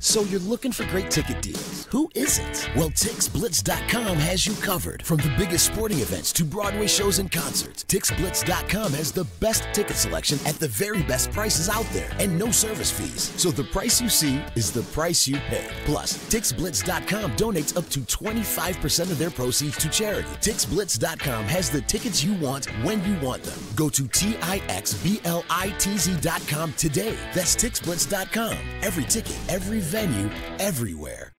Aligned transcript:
So 0.00 0.22
you're 0.24 0.40
looking 0.40 0.72
for 0.72 0.84
great 0.86 1.10
ticket 1.10 1.42
deals. 1.42 1.86
Who 1.86 2.08
isn't? 2.14 2.70
Well, 2.76 2.90
TixBlitz.com 2.90 4.16
has 4.18 4.46
you 4.46 4.54
covered. 4.62 5.02
From 5.02 5.16
the 5.18 5.34
biggest 5.36 5.66
sporting 5.66 5.98
events 5.98 6.32
to 6.34 6.44
Broadway 6.44 6.86
shows 6.86 7.18
and 7.18 7.30
concerts, 7.32 7.84
TixBlitz.com 7.84 8.92
has 8.92 9.10
the 9.12 9.24
best 9.40 9.64
ticket 9.72 9.96
selection 9.96 10.38
at 10.46 10.54
the 10.56 10.68
very 10.68 11.02
best 11.02 11.32
prices 11.32 11.68
out 11.68 11.86
there 11.92 12.10
and 12.20 12.38
no 12.38 12.50
service 12.50 12.90
fees. 12.90 13.32
So 13.36 13.50
the 13.50 13.64
price 13.64 14.00
you 14.00 14.08
see 14.08 14.40
is 14.54 14.72
the 14.72 14.82
price 14.84 15.26
you 15.26 15.36
pay. 15.36 15.66
Plus, 15.84 16.14
TixBlitz.com 16.28 17.36
donates 17.36 17.76
up 17.76 17.88
to 17.90 18.00
25% 18.00 19.10
of 19.10 19.18
their 19.18 19.30
proceeds 19.30 19.76
to 19.78 19.88
charity. 19.88 20.28
TixBlitz.com 20.40 21.44
has 21.44 21.70
the 21.70 21.80
tickets 21.82 22.22
you 22.22 22.34
want 22.34 22.66
when 22.84 23.02
you 23.04 23.18
want 23.18 23.42
them. 23.42 23.58
Go 23.74 23.88
to 23.88 24.02
TixBlitz.com 24.04 26.72
today. 26.74 27.16
That's 27.34 27.56
TixBlitz.com. 27.56 28.56
Every 28.82 29.04
ticket, 29.04 29.38
every 29.48 29.80
venue, 29.88 30.28
everywhere. 30.58 31.32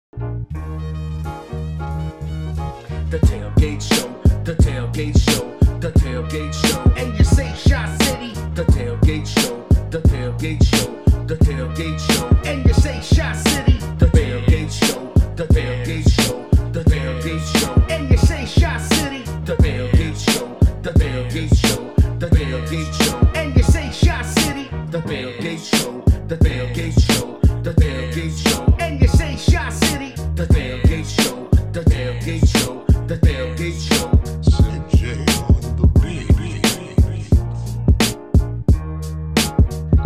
The 3.12 3.20
Tailgate 3.30 3.82
Show, 3.82 4.07
the 4.44 4.56
Tailgate 4.56 5.20
Show, 5.24 5.56
the 5.80 5.92
Tailgate 5.92 6.54
Show. 6.54 6.82
And 6.98 7.16
you 7.18 7.24
say 7.24 7.54
Shot 7.56 7.90
City. 8.02 8.34
The 8.56 8.66
Tailgate 8.66 9.28
Show, 9.28 9.64
the 9.92 10.02
Tailgate 10.02 10.64
Show, 10.66 10.88
the 11.28 11.36
Tailgate 11.36 12.00
Show. 12.00 12.09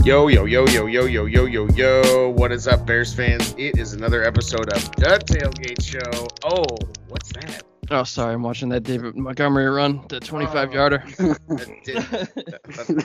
Yo, 0.04 0.28
yo, 0.28 0.44
yo, 0.46 0.66
yo, 0.68 0.86
yo, 0.86 1.06
yo, 1.06 1.26
yo, 1.26 1.46
yo, 1.46 1.68
yo. 1.70 2.30
What 2.30 2.52
is 2.52 2.68
up, 2.68 2.86
Bears 2.86 3.14
fans? 3.14 3.56
It 3.58 3.78
is 3.78 3.94
another 3.94 4.24
episode 4.26 4.70
of 4.74 4.84
The 4.98 5.18
Tailgate 5.26 5.82
Show. 5.82 6.28
Oh, 6.44 6.66
what's 7.08 7.32
that? 7.34 7.64
Oh, 7.90 8.04
sorry, 8.04 8.34
I'm 8.34 8.44
watching 8.44 8.68
that 8.70 8.84
David 8.84 9.16
Montgomery 9.16 9.66
run, 9.68 10.06
the 10.10 10.20
25 10.20 10.74
yarder. 10.74 11.04
Oh, 11.20 11.34
the, 11.48 11.78
Did- 11.86 11.96
the, 11.96 12.30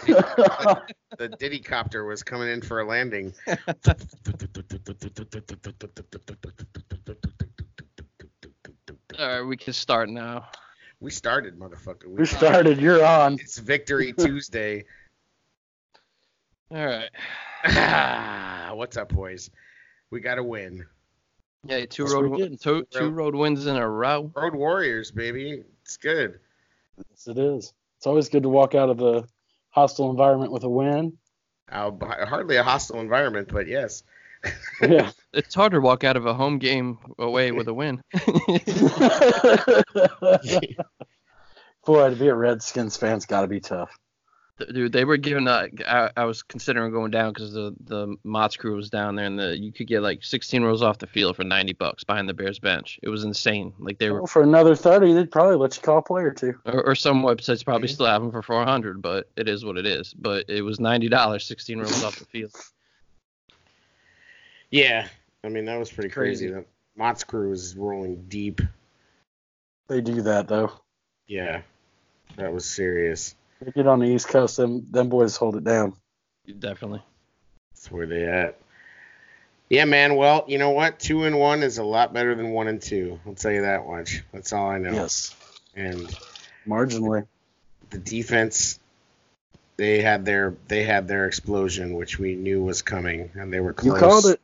the, 0.06 0.82
the 1.18 1.28
Diddy 1.36 1.60
copter 1.60 2.04
was 2.04 2.22
coming 2.24 2.48
in 2.48 2.60
for 2.62 2.80
a 2.80 2.84
landing. 2.84 3.32
All 9.18 9.26
right, 9.26 9.42
we 9.42 9.56
can 9.56 9.72
start 9.72 10.08
now. 10.08 10.46
We 11.00 11.10
started, 11.12 11.58
motherfucker. 11.58 12.06
We 12.08 12.24
started. 12.26 12.80
You're 12.80 13.04
on. 13.04 13.34
It's 13.34 13.58
Victory 13.58 14.12
Tuesday. 14.12 14.84
All 16.70 16.86
right. 16.86 17.08
Ah, 17.64 18.70
what's 18.74 18.96
up, 18.96 19.08
boys? 19.12 19.50
We 20.10 20.20
got 20.20 20.34
to 20.36 20.42
win. 20.44 20.84
Yeah, 21.64 21.86
two 21.86 22.04
Yes, 22.04 22.12
road 22.12 22.30
we 22.30 22.36
did. 22.36 22.60
two, 22.60 22.86
two 22.90 23.10
road 23.10 23.34
wins 23.34 23.66
in 23.66 23.76
a 23.76 23.88
row. 23.88 24.30
Road 24.34 24.54
Warriors, 24.54 25.10
baby. 25.10 25.64
It's 25.82 25.96
good. 25.96 26.38
Yes, 26.96 27.26
it 27.26 27.38
is. 27.38 27.72
It's 27.96 28.06
always 28.06 28.28
good 28.28 28.42
to 28.42 28.48
walk 28.48 28.74
out 28.74 28.90
of 28.90 28.98
the 28.98 29.26
hostile 29.70 30.10
environment 30.10 30.52
with 30.52 30.62
a 30.64 30.68
win. 30.68 31.16
Uh, 31.70 31.90
hardly 32.26 32.56
a 32.56 32.62
hostile 32.62 33.00
environment, 33.00 33.48
but 33.50 33.66
yes. 33.66 34.02
Yeah. 34.80 35.10
It's 35.34 35.54
hard 35.54 35.72
to 35.72 35.80
walk 35.80 36.04
out 36.04 36.16
of 36.16 36.24
a 36.24 36.32
home 36.32 36.58
game 36.58 36.98
away 37.18 37.52
with 37.52 37.68
a 37.68 37.74
win. 37.74 38.00
Boy, 41.84 42.10
to 42.10 42.16
be 42.16 42.28
a 42.28 42.34
Redskins 42.34 42.96
fan's 42.96 43.26
got 43.26 43.42
to 43.42 43.46
be 43.46 43.60
tough. 43.60 43.94
Dude, 44.72 44.92
they 44.92 45.04
were 45.04 45.16
giving. 45.16 45.46
Uh, 45.46 45.68
I, 45.86 46.10
I 46.16 46.24
was 46.24 46.42
considering 46.42 46.90
going 46.90 47.12
down 47.12 47.32
because 47.32 47.52
the 47.52 47.74
the 47.84 48.16
Mott's 48.24 48.56
crew 48.56 48.74
was 48.74 48.90
down 48.90 49.14
there, 49.14 49.26
and 49.26 49.38
the 49.38 49.56
you 49.56 49.72
could 49.72 49.86
get 49.86 50.02
like 50.02 50.24
16 50.24 50.64
rows 50.64 50.82
off 50.82 50.98
the 50.98 51.06
field 51.06 51.36
for 51.36 51.44
90 51.44 51.74
bucks 51.74 52.02
behind 52.02 52.28
the 52.28 52.34
Bears 52.34 52.58
bench. 52.58 52.98
It 53.02 53.08
was 53.08 53.22
insane. 53.22 53.72
Like 53.78 53.98
they 53.98 54.10
were, 54.10 54.18
Well, 54.22 54.26
for 54.26 54.42
another 54.42 54.74
30, 54.74 55.12
they'd 55.12 55.30
probably 55.30 55.56
let 55.56 55.76
you 55.76 55.82
call 55.82 55.98
a 55.98 56.02
play 56.02 56.22
or 56.22 56.32
two. 56.32 56.54
or, 56.64 56.82
or 56.88 56.94
some 56.96 57.22
websites 57.22 57.64
probably 57.64 57.86
still 57.88 58.06
have 58.06 58.20
them 58.20 58.32
for 58.32 58.42
400, 58.42 59.00
but 59.00 59.28
it 59.36 59.48
is 59.48 59.64
what 59.64 59.78
it 59.78 59.86
is. 59.86 60.12
But 60.12 60.46
it 60.48 60.62
was 60.62 60.80
90 60.80 61.08
dollars, 61.08 61.44
16 61.46 61.78
rows 61.78 62.02
off 62.02 62.18
the 62.18 62.24
field. 62.24 62.52
Yeah, 64.70 65.06
I 65.44 65.48
mean 65.48 65.64
that 65.66 65.78
was 65.78 65.90
pretty 65.90 66.10
crazy. 66.10 66.46
Crazy. 66.46 66.54
That 66.54 66.66
Mott's 66.96 67.22
crew 67.24 67.52
is 67.52 67.76
rolling 67.76 68.24
deep. 68.28 68.60
They 69.86 70.00
do 70.00 70.22
that, 70.22 70.48
though. 70.48 70.72
Yeah, 71.26 71.62
that 72.36 72.52
was 72.52 72.64
serious. 72.66 73.34
They 73.60 73.72
get 73.72 73.86
on 73.86 74.00
the 74.00 74.06
East 74.06 74.28
Coast, 74.28 74.56
them, 74.56 74.86
them 74.90 75.08
boys 75.08 75.36
hold 75.36 75.56
it 75.56 75.64
down. 75.64 75.94
Definitely. 76.58 77.02
That's 77.74 77.90
where 77.90 78.06
they 78.06 78.24
at. 78.24 78.58
Yeah, 79.68 79.84
man. 79.84 80.16
Well, 80.16 80.44
you 80.48 80.58
know 80.58 80.70
what? 80.70 80.98
Two 80.98 81.24
and 81.24 81.38
one 81.38 81.62
is 81.62 81.78
a 81.78 81.84
lot 81.84 82.12
better 82.12 82.34
than 82.34 82.50
one 82.50 82.68
and 82.68 82.80
two. 82.80 83.20
I'll 83.26 83.34
tell 83.34 83.52
you 83.52 83.62
that 83.62 83.86
much. 83.86 84.22
That's 84.32 84.52
all 84.52 84.70
I 84.70 84.78
know. 84.78 84.92
Yes. 84.92 85.36
And 85.76 86.08
Marginally. 86.66 87.26
the 87.90 87.98
defense, 87.98 88.78
they 89.76 90.00
had 90.00 90.24
their 90.24 90.54
they 90.68 90.84
had 90.84 91.06
their 91.06 91.26
explosion, 91.26 91.94
which 91.94 92.18
we 92.18 92.34
knew 92.34 92.62
was 92.62 92.80
coming, 92.80 93.30
and 93.34 93.52
they 93.52 93.60
were 93.60 93.74
close. 93.74 93.94
You 93.94 94.00
called 94.00 94.26
it. 94.26 94.40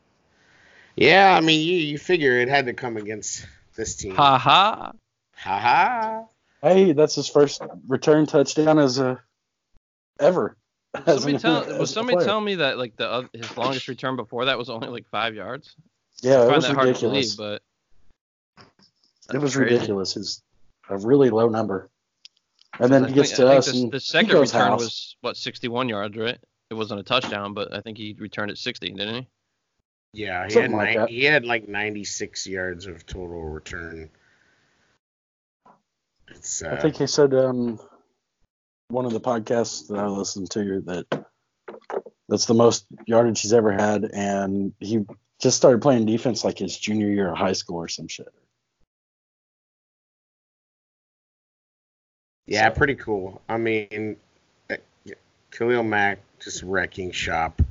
Yeah, 0.96 1.34
I 1.34 1.40
mean, 1.40 1.66
you 1.66 1.76
you 1.78 1.98
figure 1.98 2.38
it 2.38 2.48
had 2.48 2.66
to 2.66 2.74
come 2.74 2.96
against 2.96 3.46
this 3.74 3.96
team. 3.96 4.14
Ha 4.14 4.38
ha. 4.38 4.92
Ha 5.36 5.58
ha. 5.58 6.24
Hey, 6.64 6.92
that's 6.92 7.14
his 7.14 7.28
first 7.28 7.60
return 7.86 8.24
touchdown 8.24 8.78
as 8.78 8.98
a 8.98 9.20
ever. 10.18 10.56
As 11.06 11.16
Somebody 11.22 11.34
an- 11.34 11.40
tell, 11.40 11.62
as 11.72 11.78
was 11.78 11.90
somebody 11.90 12.16
player. 12.16 12.26
telling 12.26 12.44
me 12.44 12.54
that 12.54 12.78
like 12.78 12.96
the 12.96 13.06
oth- 13.12 13.30
his 13.34 13.56
longest 13.56 13.86
return 13.88 14.14
before 14.16 14.44
that 14.46 14.56
was 14.56 14.70
only 14.70 14.88
like 14.88 15.06
five 15.10 15.34
yards? 15.34 15.74
Yeah, 16.22 16.36
I 16.36 16.42
it 16.42 16.44
find 16.44 16.54
was 16.56 16.66
that 16.68 16.74
hard 16.74 16.86
to 16.86 16.88
ridiculous. 17.08 17.34
believe, 17.36 17.60
but 19.28 19.34
It 19.34 19.38
was 19.38 19.52
that's 19.52 19.56
crazy. 19.56 19.74
ridiculous. 19.74 20.16
It's 20.16 20.42
a 20.88 20.96
really 20.98 21.30
low 21.30 21.48
number. 21.48 21.90
And 22.78 22.92
then 22.92 23.04
I 23.04 23.08
he 23.08 23.14
gets 23.14 23.30
think- 23.30 23.36
to 23.38 23.46
I 23.46 23.48
think 23.50 23.58
us 23.58 23.72
the, 23.72 23.82
and 23.82 23.92
the 23.92 23.96
he 23.96 24.00
second 24.00 24.30
goes 24.30 24.54
return 24.54 24.68
house. 24.70 24.80
was 24.80 25.16
what 25.20 25.36
61 25.36 25.88
yards, 25.88 26.16
right? 26.16 26.38
It 26.70 26.74
wasn't 26.74 27.00
a 27.00 27.02
touchdown, 27.02 27.52
but 27.54 27.74
I 27.74 27.80
think 27.80 27.98
he 27.98 28.16
returned 28.18 28.50
it 28.52 28.58
60, 28.58 28.90
didn't 28.92 29.14
he? 29.14 29.28
Yeah, 30.22 30.44
he 30.44 30.50
Something 30.50 30.70
had 30.70 30.76
like 30.78 30.86
nine, 30.90 30.96
that. 30.98 31.10
he 31.10 31.24
had 31.24 31.44
like 31.44 31.68
96 31.68 32.46
yards 32.46 32.86
of 32.86 33.04
total 33.04 33.42
return. 33.42 34.08
It's 36.28 36.62
uh, 36.62 36.70
I 36.72 36.76
think 36.80 36.96
he 36.96 37.06
said 37.06 37.34
um 37.34 37.78
one 38.88 39.04
of 39.04 39.12
the 39.12 39.20
podcasts 39.20 39.88
that 39.88 39.98
I 39.98 40.06
listened 40.06 40.50
to 40.52 40.80
that 40.86 41.26
that's 42.28 42.46
the 42.46 42.54
most 42.54 42.86
yardage 43.06 43.40
he's 43.42 43.52
ever 43.52 43.72
had, 43.72 44.04
and 44.12 44.72
he 44.80 45.04
just 45.40 45.56
started 45.56 45.82
playing 45.82 46.06
defense 46.06 46.44
like 46.44 46.58
his 46.58 46.76
junior 46.76 47.08
year 47.10 47.30
of 47.30 47.36
high 47.38 47.52
school 47.52 47.76
or 47.76 47.88
some 47.88 48.08
shit. 48.08 48.28
yeah, 52.46 52.68
pretty 52.70 52.94
cool. 52.94 53.40
I 53.48 53.56
mean, 53.56 54.16
uh, 54.70 54.76
Khalil 55.50 55.82
Mack 55.82 56.18
just 56.40 56.62
wrecking 56.62 57.10
shop, 57.12 57.62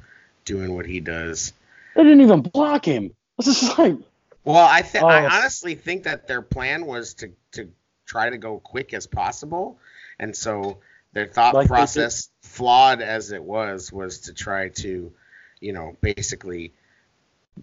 doing 0.45 0.75
what 0.75 0.85
he 0.85 0.99
does. 0.99 1.53
They 1.95 2.03
didn't 2.03 2.21
even 2.21 2.41
block 2.41 2.85
him. 2.85 3.11
This 3.37 3.63
is 3.63 3.77
like 3.79 3.95
Well, 4.43 4.67
I 4.69 4.81
th- 4.83 5.03
I 5.03 5.25
Oh. 5.25 5.29
honestly 5.31 5.73
think 5.75 6.03
that 6.03 6.27
their 6.27 6.41
plan 6.43 6.85
was 6.85 7.15
to 7.15 7.31
to 7.53 7.69
try 8.13 8.29
to 8.29 8.37
go 8.37 8.59
quick 8.59 8.93
as 8.93 9.07
possible, 9.07 9.77
and 10.19 10.35
so 10.35 10.77
their 11.13 11.27
thought 11.27 11.53
Like 11.55 11.67
process, 11.67 12.29
flawed 12.41 13.01
as 13.01 13.31
it 13.31 13.43
was, 13.43 13.91
was 13.91 14.19
to 14.21 14.33
try 14.33 14.69
to, 14.69 15.11
you 15.59 15.73
know, 15.73 15.95
basically 16.01 16.73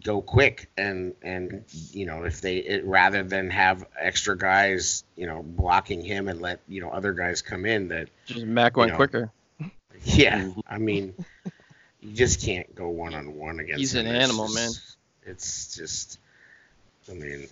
go 0.04 0.22
quick 0.22 0.70
and 0.78 1.14
and 1.22 1.64
you 1.92 2.06
know 2.06 2.22
if 2.24 2.40
they 2.40 2.58
it, 2.58 2.84
rather 2.84 3.24
than 3.24 3.50
have 3.50 3.84
extra 3.98 4.38
guys 4.38 5.02
you 5.16 5.26
know 5.26 5.42
blocking 5.42 6.04
him 6.04 6.28
and 6.28 6.40
let 6.40 6.60
you 6.68 6.80
know 6.80 6.90
other 6.90 7.12
guys 7.12 7.42
come 7.42 7.66
in 7.66 7.88
that 7.88 8.08
Just 8.26 8.46
Mack 8.46 8.76
went 8.76 8.92
know, 8.92 8.96
quicker. 8.96 9.32
yeah 10.04 10.48
I 10.68 10.78
mean 10.78 11.14
you 12.00 12.12
just 12.14 12.40
can't 12.40 12.72
go 12.76 12.88
one 12.88 13.14
on 13.14 13.34
one 13.34 13.58
against 13.58 13.80
He's 13.80 13.94
him. 13.96 14.06
an 14.06 14.14
It's 14.14 14.24
animal, 14.26 14.46
just- 14.46 14.56
man. 14.56 14.70
it's 15.32 15.74
just 15.76 16.18
I 17.10 17.14
mean 17.14 17.48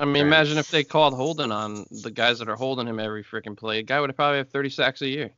I 0.00 0.04
mean, 0.04 0.14
Right. 0.14 0.26
imagine 0.28 0.58
if 0.58 0.70
they 0.70 0.84
called 0.84 1.14
holding 1.14 1.52
on 1.52 1.86
the 1.90 2.10
guys 2.10 2.38
that 2.40 2.48
are 2.48 2.56
holding 2.56 2.86
him 2.88 2.98
every 2.98 3.22
freaking 3.22 3.56
play. 3.56 3.78
A 3.78 3.82
guy 3.82 4.00
would 4.00 4.14
probably 4.16 4.38
have 4.38 4.48
30 4.50 4.70
sacks 4.70 5.02
a 5.02 5.08
year. 5.08 5.30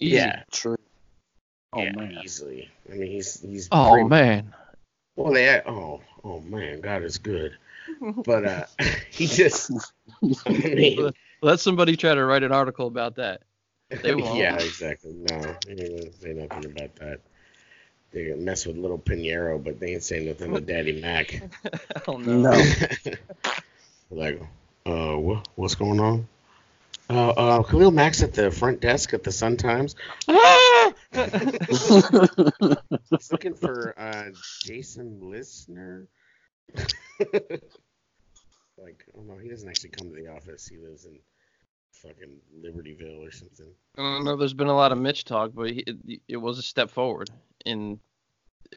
Easy. 0.00 0.16
yeah 0.16 0.42
true. 0.52 0.76
Oh 1.72 1.82
yeah, 1.82 1.92
man. 1.92 2.18
easily. 2.22 2.70
I 2.90 2.94
mean, 2.94 3.10
he's 3.10 3.40
he's. 3.40 3.68
Oh 3.72 3.90
pretty- 3.92 4.08
man. 4.08 4.54
Well, 5.16 5.32
they. 5.32 5.60
Oh, 5.66 6.00
oh 6.24 6.40
man, 6.40 6.80
God 6.80 7.02
is 7.02 7.18
good. 7.18 7.56
But 8.24 8.44
uh, 8.44 8.64
he 9.10 9.26
just. 9.26 9.70
I 10.46 10.50
mean, 10.50 11.10
Let 11.42 11.58
somebody 11.60 11.96
try 11.96 12.14
to 12.14 12.24
write 12.24 12.42
an 12.42 12.52
article 12.52 12.86
about 12.86 13.16
that. 13.16 13.42
They 14.02 14.14
won't. 14.14 14.36
yeah, 14.38 14.54
exactly. 14.56 15.12
No, 15.14 15.56
he 15.66 15.74
didn't 15.74 16.12
say 16.20 16.34
nothing 16.34 16.66
about 16.70 16.94
that. 16.96 17.20
They 18.12 18.32
mess 18.34 18.66
with 18.66 18.76
little 18.76 18.98
Piñeiro, 18.98 19.62
but 19.62 19.78
they 19.78 19.92
ain't 19.92 20.02
saying 20.02 20.26
nothing 20.26 20.54
to 20.54 20.60
Daddy 20.60 21.00
Mack. 21.00 21.42
oh 22.08 22.16
no. 22.16 22.38
No. 22.38 22.62
like, 24.10 24.40
uh, 24.86 25.14
what, 25.14 25.46
what's 25.56 25.74
going 25.74 26.00
on? 26.00 26.26
Uh, 27.10 27.28
uh, 27.30 27.62
Khalil 27.62 27.90
Mack's 27.90 28.22
at 28.22 28.34
the 28.34 28.50
front 28.50 28.80
desk 28.80 29.14
at 29.14 29.24
the 29.24 29.32
Sun 29.32 29.56
Times. 29.56 29.94
Ah! 30.28 30.92
He's 33.10 33.32
looking 33.32 33.54
for 33.54 33.94
uh, 33.98 34.24
Jason 34.62 35.18
Lieser. 35.22 36.06
like, 38.76 39.04
oh 39.16 39.22
no, 39.22 39.38
he 39.38 39.48
doesn't 39.48 39.68
actually 39.68 39.90
come 39.90 40.10
to 40.10 40.14
the 40.14 40.28
office. 40.28 40.68
He 40.68 40.76
lives 40.76 41.06
in 41.06 41.18
fucking 42.02 42.38
Libertyville 42.64 43.26
or 43.26 43.30
something. 43.30 43.70
I 43.96 44.02
don't 44.02 44.24
know. 44.24 44.36
There's 44.36 44.54
been 44.54 44.68
a 44.68 44.76
lot 44.76 44.92
of 44.92 44.98
Mitch 44.98 45.24
talk, 45.24 45.52
but 45.54 45.70
he, 45.70 45.84
it, 45.86 46.20
it 46.28 46.36
was 46.36 46.58
a 46.58 46.62
step 46.62 46.90
forward, 46.90 47.30
and 47.66 47.98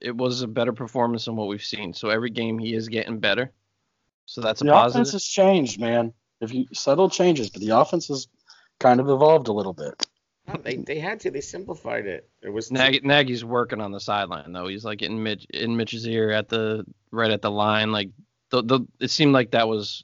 it 0.01 0.15
was 0.15 0.41
a 0.41 0.47
better 0.47 0.73
performance 0.73 1.25
than 1.25 1.35
what 1.35 1.47
we've 1.47 1.63
seen. 1.63 1.93
So 1.93 2.09
every 2.09 2.29
game 2.29 2.57
he 2.57 2.73
is 2.73 2.87
getting 2.87 3.19
better. 3.19 3.51
So 4.25 4.41
that's 4.41 4.61
a 4.61 4.65
the 4.65 4.71
positive. 4.71 5.01
offense 5.01 5.11
has 5.13 5.25
changed, 5.25 5.79
man. 5.79 6.13
If 6.39 6.53
you 6.53 6.65
subtle 6.73 7.09
changes, 7.09 7.49
but 7.49 7.61
the 7.61 7.77
offense 7.77 8.07
has 8.07 8.27
kind 8.79 8.99
of 8.99 9.09
evolved 9.09 9.47
a 9.47 9.53
little 9.53 9.73
bit. 9.73 10.07
No, 10.47 10.55
they 10.63 10.77
they 10.77 10.99
had 10.99 11.19
to. 11.21 11.31
They 11.31 11.41
simplified 11.41 12.07
it. 12.07 12.27
It 12.41 12.49
was 12.49 12.71
Nagy, 12.71 13.01
Nagy's 13.03 13.45
working 13.45 13.81
on 13.81 13.91
the 13.91 13.99
sideline 13.99 14.51
though. 14.51 14.67
He's 14.67 14.83
like 14.83 15.01
in 15.01 15.21
Mitch 15.21 15.45
in 15.51 15.77
Mitch's 15.77 16.07
ear 16.07 16.31
at 16.31 16.49
the 16.49 16.85
right 17.11 17.31
at 17.31 17.41
the 17.41 17.51
line. 17.51 17.91
Like 17.91 18.09
the 18.49 18.63
the 18.63 18.79
it 18.99 19.11
seemed 19.11 19.33
like 19.33 19.51
that 19.51 19.67
was 19.67 20.03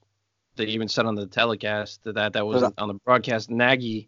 they 0.58 0.66
even 0.66 0.88
said 0.88 1.06
on 1.06 1.16
the 1.16 1.28
telecast 1.28 2.04
that 2.04 2.16
that, 2.16 2.34
that 2.34 2.46
was 2.46 2.64
on 2.78 2.88
the 2.88 2.96
broadcast. 2.96 3.50
Nagy 3.50 4.08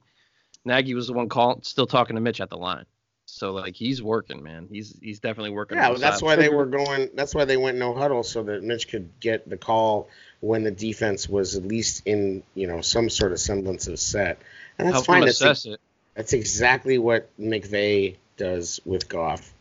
Nagy 0.66 0.94
was 0.94 1.08
the 1.08 1.14
one 1.14 1.30
call 1.30 1.62
still 1.64 1.88
talking 1.88 2.16
to 2.16 2.22
Mitch 2.22 2.42
at 2.42 2.50
the 2.50 2.58
line. 2.58 2.86
So 3.26 3.52
like 3.52 3.76
he's 3.76 4.02
working, 4.02 4.42
man. 4.44 4.68
He's 4.72 4.98
he's 5.02 5.20
definitely 5.20 5.52
working. 5.52 5.78
Yeah, 5.78 5.92
on 5.92 6.00
that's 6.00 6.20
side. 6.20 6.26
why 6.26 6.36
they 6.36 6.50
were 6.50 6.66
going. 6.66 7.10
That's 7.14 7.36
why 7.36 7.46
they 7.46 7.58
went 7.58 7.78
no 7.78 7.94
huddle 7.94 8.24
so 8.24 8.44
that 8.44 8.64
Mitch 8.64 8.88
could 8.88 9.20
get 9.20 9.48
the 9.48 9.58
call 9.58 10.10
when 10.40 10.64
the 10.64 10.72
defense 10.72 11.30
was 11.30 11.56
at 11.56 11.64
least 11.64 12.04
in 12.06 12.44
you 12.56 12.68
know 12.68 12.82
some 12.82 13.10
sort 13.10 13.32
of 13.32 13.40
semblance 13.40 13.88
of 13.88 14.00
set. 14.00 14.40
And 14.78 14.88
that's 14.88 14.96
help 14.96 15.06
fine. 15.06 15.22
him 15.22 15.26
That's, 15.28 15.42
assess 15.42 15.66
it. 15.66 15.80
that's 16.16 16.34
exactly 16.34 16.98
what 16.98 17.30
McVay 17.40 18.16
does 18.38 18.80
with 18.86 19.08
Goff. 19.08 19.54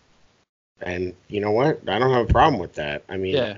And 0.81 1.15
you 1.27 1.41
know 1.41 1.51
what? 1.51 1.81
I 1.89 1.99
don't 1.99 2.13
have 2.13 2.31
a 2.31 2.33
problem 2.33 2.61
with 2.61 2.75
that. 2.75 3.03
I 3.09 3.17
mean, 3.17 3.35
Yeah. 3.35 3.57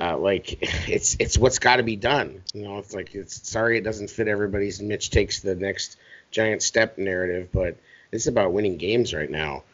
Uh, 0.00 0.16
like 0.18 0.58
it's 0.88 1.16
it's 1.20 1.38
what's 1.38 1.58
got 1.58 1.76
to 1.76 1.82
be 1.82 1.96
done. 1.96 2.42
You 2.54 2.62
know, 2.62 2.78
it's 2.78 2.94
like 2.94 3.14
it's 3.14 3.48
sorry 3.48 3.78
it 3.78 3.84
doesn't 3.84 4.10
fit 4.10 4.28
everybody's. 4.28 4.80
Mitch 4.80 5.10
takes 5.10 5.40
the 5.40 5.54
next 5.54 5.96
giant 6.30 6.62
step 6.62 6.98
narrative, 6.98 7.48
but 7.52 7.76
it's 8.12 8.26
about 8.26 8.52
winning 8.52 8.76
games 8.76 9.14
right 9.14 9.30
now. 9.30 9.64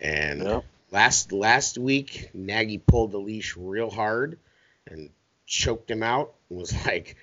And 0.00 0.42
Yep. 0.42 0.64
last 0.90 1.32
last 1.32 1.78
week, 1.78 2.30
Nagy 2.34 2.78
pulled 2.78 3.12
the 3.12 3.18
leash 3.18 3.56
real 3.56 3.90
hard 3.90 4.38
and 4.86 5.10
choked 5.46 5.90
him 5.90 6.02
out. 6.02 6.32
And 6.50 6.58
was 6.58 6.86
like, 6.86 7.16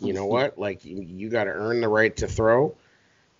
you 0.00 0.12
know 0.12 0.26
what? 0.26 0.58
Like 0.58 0.84
you, 0.84 1.00
you 1.02 1.28
got 1.28 1.44
to 1.44 1.50
earn 1.50 1.80
the 1.80 1.88
right 1.88 2.16
to 2.18 2.28
throw. 2.28 2.74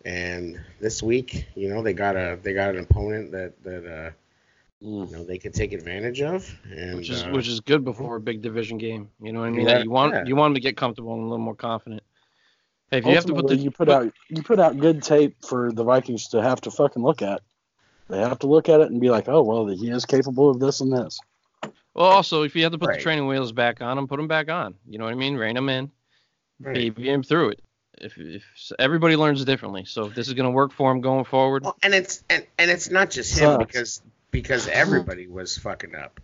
And 0.05 0.60
this 0.81 1.02
week, 1.02 1.46
you 1.55 1.69
know, 1.69 1.82
they 1.82 1.93
got 1.93 2.16
a 2.16 2.38
they 2.43 2.55
got 2.55 2.75
an 2.75 2.81
opponent 2.81 3.32
that 3.32 3.62
that 3.64 3.87
uh. 3.87 4.10
You 4.82 5.06
know 5.11 5.25
they 5.25 5.38
could 5.38 5.55
take 5.55 5.73
advantage 5.73 6.20
of. 6.20 6.52
And 6.70 6.96
which 6.96 7.11
is 7.11 7.23
uh, 7.23 7.29
which 7.29 7.49
is 7.49 7.61
good 7.61 7.84
before 7.84 8.17
a 8.17 8.20
big 8.20 8.43
division 8.43 8.79
game. 8.79 9.11
You 9.20 9.32
know 9.32 9.40
what 9.40 9.46
I 9.46 9.50
mean? 9.50 9.69
Yeah, 9.69 9.82
you 9.82 9.90
want 9.90 10.14
yeah. 10.14 10.25
you 10.26 10.37
want 10.37 10.50
him 10.50 10.55
to 10.55 10.61
get 10.61 10.76
comfortable 10.76 11.14
and 11.14 11.23
a 11.23 11.25
little 11.26 11.38
more 11.38 11.55
confident. 11.55 12.02
Hey, 12.90 12.99
if 12.99 13.06
you 13.06 13.14
have 13.14 13.25
to 13.26 13.34
put 13.34 13.46
the 13.46 13.56
you 13.56 13.70
put 13.70 13.88
out 13.88 14.12
you 14.29 14.43
put 14.43 14.58
out 14.58 14.79
good 14.79 15.02
tape 15.02 15.37
for 15.46 15.73
the 15.73 15.84
Vikings 15.84 16.29
to 16.29 16.43
have 16.43 16.61
to 16.62 16.70
fucking 16.70 17.02
look 17.02 17.23
at. 17.23 17.43
They 18.08 18.19
have 18.19 18.40
to 18.40 18.46
look 18.46 18.69
at 18.69 18.81
it 18.81 18.90
and 18.90 19.00
be 19.00 19.08
like, 19.11 19.29
oh 19.29 19.43
well, 19.43 19.67
he 19.67 19.88
is 19.88 20.05
capable 20.05 20.50
of 20.50 20.58
this 20.61 20.81
and 20.81 20.93
this. 20.93 21.19
well, 21.94 22.06
also 22.06 22.43
if 22.43 22.55
you 22.56 22.64
have 22.64 22.73
to 22.73 22.79
put 22.79 22.88
Right. 22.88 22.99
the 22.99 23.02
training 23.02 23.26
wheels 23.26 23.52
back 23.52 23.81
on 23.81 23.96
him, 23.96 24.08
put 24.08 24.17
them 24.19 24.29
back 24.29 24.50
on. 24.50 24.75
You 24.87 24.99
know 24.99 25.05
what 25.05 25.12
I 25.12 25.17
mean? 25.17 25.37
Rein 25.37 25.55
them 25.55 25.69
in, 25.69 25.90
right. 26.61 26.75
baby 26.75 27.08
him 27.08 27.23
through 27.23 27.50
it. 27.50 27.62
If, 27.99 28.19
if 28.19 28.43
everybody 28.79 29.17
learns 29.17 29.44
differently, 29.44 29.84
so 29.84 30.06
if 30.06 30.14
this 30.14 30.26
is 30.26 30.34
gonna 30.34 30.50
work 30.50 30.73
for 30.73 30.90
him 30.90 31.00
going 31.00 31.25
forward, 31.25 31.62
Well, 31.62 31.76
and 31.82 31.94
it's 31.94 32.25
and, 32.29 32.44
and 32.58 32.70
it's 32.70 32.90
not 32.90 33.11
just 33.11 33.32
him 33.38 33.52
Sucks. 33.52 33.64
because 33.67 34.02
because 34.32 34.67
everybody 34.73 35.29
was 35.29 35.56
fucking 35.56 35.94
up. 35.94 36.20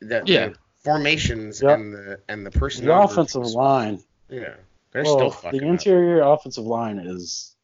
The, 0.00 0.22
Yeah. 0.24 0.48
the 0.48 0.56
formations 0.82 1.60
Yep. 1.60 1.78
and 1.78 1.92
the 1.94 2.20
and 2.28 2.46
the 2.46 2.50
personnel. 2.50 3.06
The 3.06 3.12
offensive 3.12 3.44
line, 3.44 4.02
Yeah, 4.30 4.54
they're 4.92 5.04
well, 5.04 5.16
still 5.18 5.30
fucking 5.30 5.60
the 5.60 5.66
up. 5.66 5.70
interior 5.72 6.22
offensive 6.22 6.64
line 6.64 6.98
is 6.98 7.54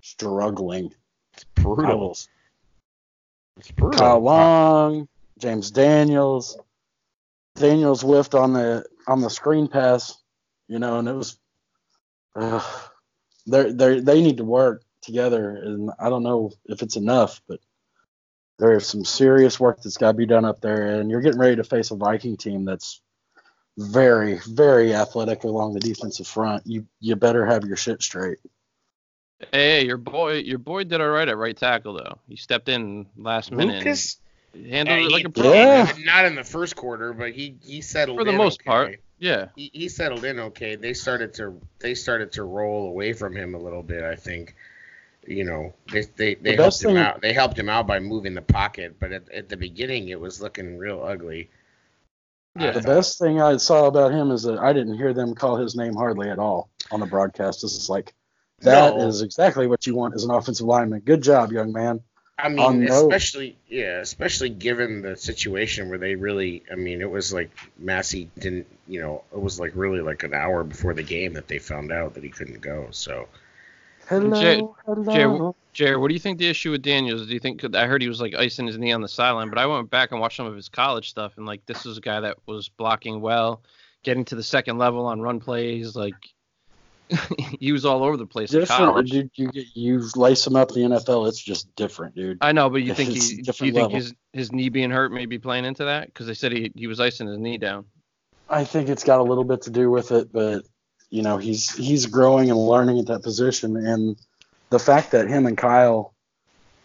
struggling. 0.00 0.92
It's 1.34 1.44
brutal. 1.54 2.16
It's 3.58 3.70
brutal. 3.70 3.98
Kyle 4.00 4.20
Long, 4.20 5.08
James 5.38 5.70
Daniels. 5.70 6.58
Daniels 7.54 8.02
whiffed 8.02 8.34
on 8.34 8.52
the 8.54 8.84
on 9.06 9.20
the 9.20 9.28
screen 9.30 9.68
pass, 9.68 10.16
you 10.68 10.78
know, 10.78 10.98
and 10.98 11.08
it 11.08 11.12
was. 11.14 11.38
Uh, 12.34 12.62
they 13.46 13.72
they 13.72 14.00
they 14.00 14.22
need 14.22 14.38
to 14.38 14.44
work 14.44 14.82
together, 15.02 15.50
and 15.56 15.90
I 15.98 16.08
don't 16.08 16.22
know 16.22 16.50
if 16.66 16.80
it's 16.80 16.96
enough, 16.96 17.42
but 17.46 17.60
there's 18.62 18.86
some 18.86 19.04
serious 19.04 19.58
work 19.58 19.82
that's 19.82 19.96
got 19.96 20.12
to 20.12 20.16
be 20.16 20.24
done 20.26 20.44
up 20.44 20.60
there, 20.60 21.00
and 21.00 21.10
you're 21.10 21.20
getting 21.20 21.40
ready 21.40 21.56
to 21.56 21.64
face 21.64 21.90
a 21.90 21.96
Viking 21.96 22.36
team 22.36 22.64
that's 22.64 23.00
very 23.78 24.38
very 24.50 24.94
athletic 24.94 25.44
along 25.44 25.74
the 25.74 25.80
defensive 25.80 26.26
front. 26.26 26.62
You 26.66 26.86
you 27.00 27.16
better 27.16 27.44
have 27.46 27.64
your 27.64 27.76
shit 27.76 28.02
straight. 28.02 28.38
hey, 29.50 29.84
your 29.84 29.96
boy 29.96 30.34
your 30.34 30.58
boy 30.58 30.84
did 30.84 31.00
all 31.00 31.08
right 31.08 31.28
at 31.28 31.36
right 31.36 31.56
tackle 31.56 31.94
though. 31.94 32.18
He 32.28 32.36
stepped 32.36 32.68
in 32.68 33.06
last 33.16 33.50
minute. 33.50 33.76
and 33.76 33.84
Lucas, 33.84 34.18
handled 34.54 35.00
Yeah, 35.00 35.06
it 35.06 35.10
like 35.10 35.20
he- 35.20 35.26
a 35.26 35.30
pro. 35.30 35.52
Yeah. 35.52 35.92
not 36.04 36.24
in 36.26 36.34
the 36.34 36.44
first 36.44 36.76
quarter, 36.76 37.12
but 37.12 37.32
he 37.32 37.56
he 37.64 37.80
settled 37.80 38.18
For 38.18 38.24
the 38.24 38.30
in 38.32 38.36
most 38.36 38.60
okay. 38.60 38.68
part. 38.70 39.00
Yeah. 39.18 39.48
He, 39.56 39.70
he 39.72 39.88
settled 39.88 40.24
in 40.24 40.38
okay. 40.38 40.74
They 40.76 40.92
started 40.94 41.32
to 41.34 41.58
they 41.78 41.94
started 41.94 42.32
to 42.32 42.44
roll 42.44 42.88
away 42.88 43.12
from 43.14 43.34
him 43.34 43.54
a 43.54 43.58
little 43.58 43.82
bit. 43.82 44.04
I 44.04 44.16
think. 44.16 44.54
You 45.26 45.44
know, 45.44 45.74
they 45.92 46.02
they, 46.16 46.34
they 46.34 46.56
The 46.56 46.62
helped 46.62 46.66
best 46.66 46.84
him 46.84 46.88
thing- 46.90 46.96
out. 46.98 47.20
They 47.20 47.32
helped 47.32 47.58
him 47.58 47.68
out 47.68 47.86
by 47.86 48.00
moving 48.00 48.34
the 48.34 48.42
pocket, 48.42 48.96
but 48.98 49.12
at, 49.12 49.30
at 49.30 49.48
the 49.48 49.56
beginning 49.56 50.08
it 50.08 50.18
was 50.20 50.40
looking 50.42 50.78
real 50.78 51.02
ugly. 51.02 51.48
Yeah. 52.58 52.72
The 52.72 52.82
thought. 52.82 52.86
best 52.96 53.18
thing 53.18 53.40
I 53.40 53.56
saw 53.56 53.86
about 53.86 54.12
him 54.12 54.30
is 54.30 54.42
that 54.42 54.58
I 54.58 54.72
didn't 54.72 54.96
hear 54.98 55.14
them 55.14 55.34
call 55.34 55.56
his 55.56 55.74
name 55.74 55.94
hardly 55.94 56.28
at 56.28 56.38
all 56.38 56.68
on 56.90 57.00
the 57.00 57.06
broadcast. 57.06 57.62
This 57.62 57.76
is 57.76 57.88
like 57.88 58.12
that 58.60 58.96
is 58.98 59.20
No. 59.20 59.24
exactly 59.24 59.66
what 59.66 59.86
you 59.86 59.94
want 59.94 60.14
as 60.14 60.24
an 60.24 60.30
offensive 60.30 60.66
lineman. 60.66 61.00
Good 61.00 61.22
job, 61.22 61.50
young 61.52 61.72
man. 61.72 62.00
I 62.38 62.48
mean, 62.48 62.58
on 62.58 62.80
no- 62.84 62.92
especially 63.08 63.56
yeah, 63.68 64.00
especially 64.00 64.48
given 64.48 65.02
the 65.02 65.16
situation 65.16 65.88
where 65.88 65.98
they 65.98 66.14
really, 66.16 66.64
I 66.70 66.74
mean, 66.74 67.00
it 67.00 67.10
was 67.10 67.32
like 67.32 67.50
Massie 67.78 68.28
didn't, 68.38 68.66
you 68.88 69.00
know, 69.00 69.22
it 69.32 69.40
was 69.40 69.60
like 69.60 69.72
really 69.76 70.00
like 70.00 70.22
an 70.24 70.34
hour 70.34 70.64
before 70.64 70.94
the 70.94 71.02
game 71.04 71.34
that 71.34 71.46
they 71.48 71.58
found 71.58 71.92
out 71.92 72.14
that 72.14 72.24
he 72.24 72.28
couldn't 72.30 72.60
go. 72.60 72.88
So 72.90 73.28
Hello, 74.12 74.40
Jay- 74.40 74.62
hello. 74.86 75.56
Jared, 75.72 76.00
what 76.00 76.08
do 76.08 76.14
you 76.14 76.20
think 76.20 76.38
the 76.38 76.48
issue 76.48 76.70
with 76.70 76.82
Daniels? 76.82 77.26
Do 77.26 77.32
you 77.32 77.40
think 77.40 77.64
I 77.74 77.86
heard 77.86 78.02
he 78.02 78.08
was 78.08 78.20
like 78.20 78.34
icing 78.34 78.66
his 78.66 78.76
knee 78.78 78.92
on 78.92 79.00
the 79.00 79.08
sideline, 79.08 79.48
but 79.48 79.58
I 79.58 79.66
went 79.66 79.88
back 79.90 80.12
and 80.12 80.20
watched 80.20 80.36
some 80.36 80.46
of 80.46 80.54
his 80.54 80.68
college 80.68 81.08
stuff, 81.08 81.32
and 81.38 81.46
like 81.46 81.64
this 81.66 81.86
is 81.86 81.96
a 81.96 82.00
guy 82.00 82.20
that 82.20 82.36
was 82.46 82.68
blocking 82.68 83.20
well, 83.22 83.62
getting 84.02 84.24
to 84.26 84.34
the 84.34 84.42
second 84.42 84.76
level 84.78 85.06
on 85.06 85.20
run 85.22 85.40
plays, 85.40 85.96
like 85.96 86.14
he 87.58 87.72
was 87.72 87.84
all 87.86 88.02
over 88.04 88.16
the 88.16 88.26
place 88.26 88.52
in 88.52 88.60
different, 88.60 88.78
college. 88.92 89.10
dude. 89.10 89.30
You 89.34 89.50
get 89.50 89.66
you 89.74 90.02
lace 90.14 90.46
him 90.46 90.56
up 90.56 90.72
in 90.76 90.90
the 90.90 90.96
NFL. 90.96 91.26
It's 91.28 91.42
just 91.42 91.74
different, 91.74 92.14
dude. 92.14 92.38
I 92.40 92.52
know, 92.52 92.68
but 92.68 92.82
you 92.82 92.94
think 92.94 93.10
It's 93.16 93.30
he, 93.30 93.42
different 93.42 93.68
you 93.68 93.72
think 93.72 93.92
level. 93.92 93.96
his 93.96 94.14
his 94.34 94.52
knee 94.52 94.68
being 94.68 94.90
hurt 94.90 95.10
may 95.12 95.24
be 95.26 95.38
playing 95.38 95.64
into 95.64 95.84
that? 95.86 96.06
Because 96.06 96.26
they 96.26 96.34
said 96.34 96.52
he 96.52 96.70
he 96.74 96.86
was 96.86 97.00
icing 97.00 97.28
his 97.28 97.38
knee 97.38 97.58
down. 97.58 97.86
I 98.48 98.64
think 98.64 98.90
it's 98.90 99.04
got 99.04 99.20
a 99.20 99.22
little 99.22 99.44
bit 99.44 99.62
to 99.62 99.70
do 99.70 99.90
with 99.90 100.12
it, 100.12 100.30
but 100.32 100.64
you 101.12 101.22
know 101.22 101.36
he's 101.36 101.70
he's 101.76 102.06
growing 102.06 102.50
and 102.50 102.58
learning 102.58 102.98
at 102.98 103.06
that 103.06 103.22
position, 103.22 103.76
and 103.76 104.16
the 104.70 104.78
fact 104.78 105.10
that 105.10 105.28
him 105.28 105.46
and 105.46 105.58
Kyle 105.58 106.14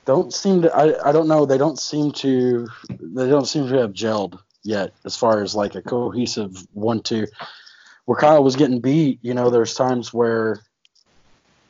don't 0.03 0.33
seem 0.33 0.63
to 0.63 0.75
I, 0.75 1.09
I 1.09 1.11
don't 1.13 1.29
know 1.29 1.45
they 1.45 1.57
don't 1.57 1.79
seem 1.79 2.11
to 2.11 2.67
they 2.89 3.29
don't 3.29 3.45
seem 3.45 3.69
to 3.69 3.77
have 3.77 3.93
gelled 3.93 4.37
yet 4.63 4.93
as 5.05 5.15
far 5.15 5.41
as 5.41 5.55
like 5.55 5.75
a 5.75 5.81
cohesive 5.81 6.67
one 6.73 7.01
two. 7.01 7.25
Where 8.03 8.19
Kyle 8.19 8.43
was 8.43 8.57
getting 8.57 8.81
beat, 8.81 9.19
you 9.21 9.33
know, 9.33 9.49
there's 9.49 9.73
times 9.73 10.13
where 10.13 10.61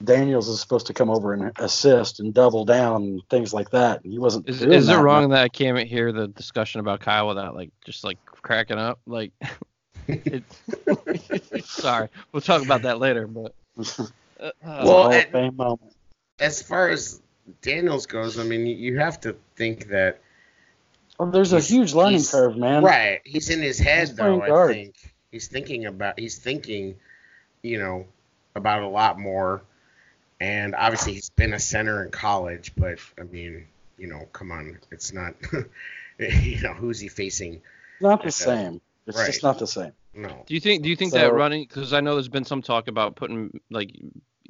Daniels 0.03 0.47
is 0.47 0.59
supposed 0.59 0.87
to 0.87 0.93
come 0.93 1.09
over 1.11 1.33
and 1.33 1.51
assist 1.57 2.19
and 2.19 2.33
double 2.33 2.65
down 2.65 3.03
and 3.03 3.21
things 3.29 3.53
like 3.53 3.69
that, 3.69 4.03
and 4.03 4.11
he 4.11 4.17
wasn't. 4.17 4.49
Is 4.49 4.63
is 4.63 4.89
it 4.89 4.95
wrong 4.95 5.29
that 5.29 5.43
I 5.43 5.47
can't 5.47 5.77
hear 5.87 6.11
the 6.11 6.27
discussion 6.27 6.79
about 6.79 7.01
Kyle 7.01 7.27
without 7.27 7.55
like 7.55 7.69
just 7.85 8.03
like 8.03 8.17
cracking 8.25 8.79
up? 8.79 8.99
Like, 9.05 9.31
it, 10.07 10.43
sorry, 11.65 12.09
we'll 12.31 12.41
talk 12.41 12.63
about 12.63 12.83
that 12.83 12.99
later. 12.99 13.27
But 13.27 13.53
uh, 13.77 14.03
Well, 14.39 14.85
Hall 14.85 15.07
of 15.07 15.13
and- 15.13 15.31
Fame 15.31 15.55
moment. 15.55 15.93
as 16.39 16.61
far 16.61 16.89
as 16.89 17.21
Daniels 17.61 18.05
goes, 18.05 18.37
I 18.39 18.43
mean, 18.43 18.65
you, 18.65 18.75
you 18.75 18.99
have 18.99 19.19
to 19.21 19.35
think 19.55 19.87
that 19.89 20.19
Well, 21.17 21.31
there's 21.31 21.53
a 21.53 21.59
huge 21.59 21.93
learning 21.93 22.23
curve, 22.23 22.57
man. 22.57 22.83
right. 22.83 23.21
He's 23.23 23.49
in 23.49 23.61
his 23.61 23.79
head 23.79 24.07
He's 24.09 24.15
though. 24.17 24.41
I 24.41 24.47
guard. 24.47 24.71
think 24.73 24.95
he's 25.31 25.47
thinking 25.47 25.85
about 25.85 26.19
he's 26.19 26.37
thinking, 26.37 26.95
you 27.63 27.79
know, 27.79 28.05
about 28.55 28.83
a 28.83 28.87
lot 28.87 29.19
more. 29.19 29.61
And 30.39 30.75
obviously 30.75 31.13
he's 31.13 31.29
been 31.31 31.53
a 31.53 31.59
center 31.59 32.03
in 32.03 32.11
college, 32.11 32.73
but 32.77 32.99
I 33.19 33.23
mean, 33.23 33.65
you 33.97 34.07
know, 34.07 34.27
come 34.33 34.51
on, 34.51 34.77
it's 34.91 35.11
not. 35.11 35.33
you 36.19 36.61
know, 36.61 36.73
who's 36.73 36.99
he 36.99 37.07
facing? 37.07 37.61
Not 38.01 38.19
the 38.21 38.27
Yeah. 38.27 38.29
same. 38.31 38.81
It's 39.07 39.17
Right. 39.17 39.27
just 39.27 39.41
not 39.43 39.57
the 39.57 39.67
same. 39.67 39.93
No. 40.13 40.43
Do 40.45 40.53
you 40.53 40.59
think? 40.59 40.83
Do 40.83 40.89
you 40.89 40.95
think 40.95 41.11
So- 41.11 41.17
that 41.19 41.33
running? 41.33 41.63
Because 41.63 41.93
I 41.93 42.01
know 42.01 42.13
there's 42.15 42.27
been 42.27 42.43
some 42.45 42.61
talk 42.61 42.87
about 42.87 43.15
putting 43.15 43.59
like 43.71 43.97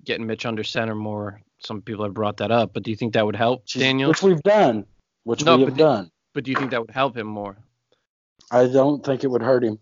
getting 0.03 0.25
Mitch 0.25 0.45
under 0.45 0.63
center 0.63 0.95
more. 0.95 1.41
Some 1.59 1.81
people 1.81 2.03
have 2.05 2.13
brought 2.13 2.37
that 2.37 2.51
up, 2.51 2.73
but 2.73 2.83
do 2.83 2.91
you 2.91 2.97
think 2.97 3.13
that 3.13 3.25
would 3.25 3.35
help 3.35 3.65
Daniel? 3.67 4.09
Which 4.09 4.23
we've 4.23 4.41
done. 4.43 4.85
Which 5.23 5.43
No, 5.45 5.57
we 5.57 5.63
have 5.65 5.75
the- 5.77 5.83
done. 5.83 6.11
But 6.33 6.43
do 6.43 6.51
you 6.51 6.57
think 6.57 6.71
that 6.71 6.81
would 6.81 6.91
help 6.91 7.15
him 7.17 7.27
more? 7.27 7.57
I 8.51 8.67
don't 8.67 9.03
think 9.05 9.23
it 9.23 9.27
would 9.27 9.41
hurt 9.41 9.63
him. 9.63 9.79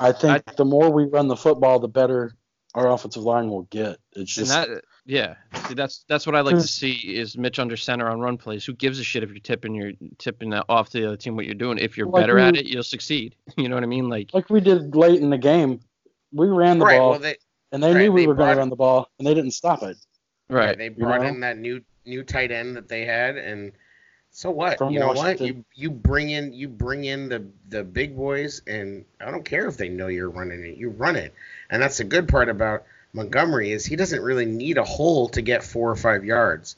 I 0.00 0.12
think 0.12 0.56
the 0.56 0.64
more 0.64 0.90
we 0.90 1.04
run 1.04 1.28
the 1.28 1.36
football, 1.36 1.78
the 1.80 1.88
better 1.88 2.34
our 2.74 2.88
offensive 2.90 3.22
line 3.24 3.48
will 3.48 3.62
get. 3.64 3.98
It's 4.12 4.16
And 4.16 4.46
just 4.46 4.50
that, 4.52 4.68
yeah, 5.08 5.36
see, 5.66 5.72
that's 5.72 6.04
that's 6.06 6.26
what 6.26 6.36
I 6.36 6.42
like 6.42 6.56
to 6.56 6.60
hmm. 6.60 6.66
see 6.66 6.92
is 6.92 7.38
Mitch 7.38 7.58
under 7.58 7.78
center 7.78 8.10
on 8.10 8.20
run 8.20 8.36
plays. 8.36 8.66
Who 8.66 8.74
gives 8.74 8.98
a 8.98 9.04
shit 9.04 9.22
if 9.22 9.30
you're 9.30 9.38
tipping 9.38 9.74
your 9.74 9.92
tipping 10.18 10.52
off 10.52 10.90
to 10.90 11.00
the 11.00 11.06
other 11.06 11.16
team 11.16 11.34
what 11.34 11.46
you're 11.46 11.54
doing? 11.54 11.78
If 11.78 11.96
you're 11.96 12.08
Like 12.08 12.24
better 12.24 12.38
at 12.38 12.56
it, 12.56 12.66
you'll 12.66 12.82
succeed. 12.82 13.34
You 13.56 13.70
know 13.70 13.74
what 13.74 13.84
I 13.84 13.86
mean? 13.86 14.10
Like, 14.10 14.34
like 14.34 14.50
we 14.50 14.60
did 14.60 14.94
late 14.94 15.20
in 15.20 15.30
the 15.30 15.38
game. 15.38 15.80
We 16.30 16.46
ran 16.48 16.78
the 16.78 16.84
Right. 16.84 16.98
ball, 16.98 17.12
Well, 17.12 17.20
they 17.20 17.36
and 17.72 17.82
they 17.82 17.94
right, 17.94 18.02
knew 18.02 18.12
we 18.12 18.20
they 18.20 18.26
were 18.26 18.34
going 18.34 18.52
to 18.52 18.58
run 18.58 18.68
the 18.68 18.76
ball, 18.76 19.08
and 19.18 19.26
they 19.26 19.32
didn't 19.32 19.52
stop 19.52 19.82
it. 19.82 19.96
right. 20.50 20.66
right? 20.66 20.78
They 20.78 20.84
you 20.84 20.90
brought 20.90 21.22
know? 21.22 21.28
in 21.28 21.40
that 21.40 21.56
new 21.56 21.80
new 22.04 22.22
tight 22.22 22.50
end 22.50 22.76
that 22.76 22.88
they 22.88 23.06
had, 23.06 23.38
and 23.38 23.72
so 24.30 24.50
what? 24.50 24.76
From 24.76 24.92
you 24.92 25.00
know 25.00 25.14
what? 25.14 25.40
You 25.40 25.64
you 25.74 25.90
bring 25.90 26.28
in 26.28 26.52
you 26.52 26.68
bring 26.68 27.04
in 27.04 27.30
the 27.30 27.46
the 27.70 27.82
big 27.82 28.14
boys, 28.14 28.60
and 28.66 29.06
I 29.22 29.30
don't 29.30 29.44
care 29.44 29.66
if 29.68 29.78
they 29.78 29.88
know 29.88 30.08
you're 30.08 30.28
running 30.28 30.66
it. 30.66 30.76
You 30.76 30.90
run 30.90 31.16
it, 31.16 31.32
and 31.70 31.82
that's 31.82 31.96
the 31.96 32.04
good 32.04 32.28
part 32.28 32.50
about 32.50 32.84
Montgomery 33.18 33.72
is 33.72 33.84
he 33.84 33.96
doesn't 33.96 34.22
really 34.22 34.46
need 34.46 34.78
a 34.78 34.84
hole 34.84 35.28
to 35.30 35.42
get 35.42 35.64
four 35.64 35.90
or 35.90 35.96
five 35.96 36.24
yards. 36.24 36.76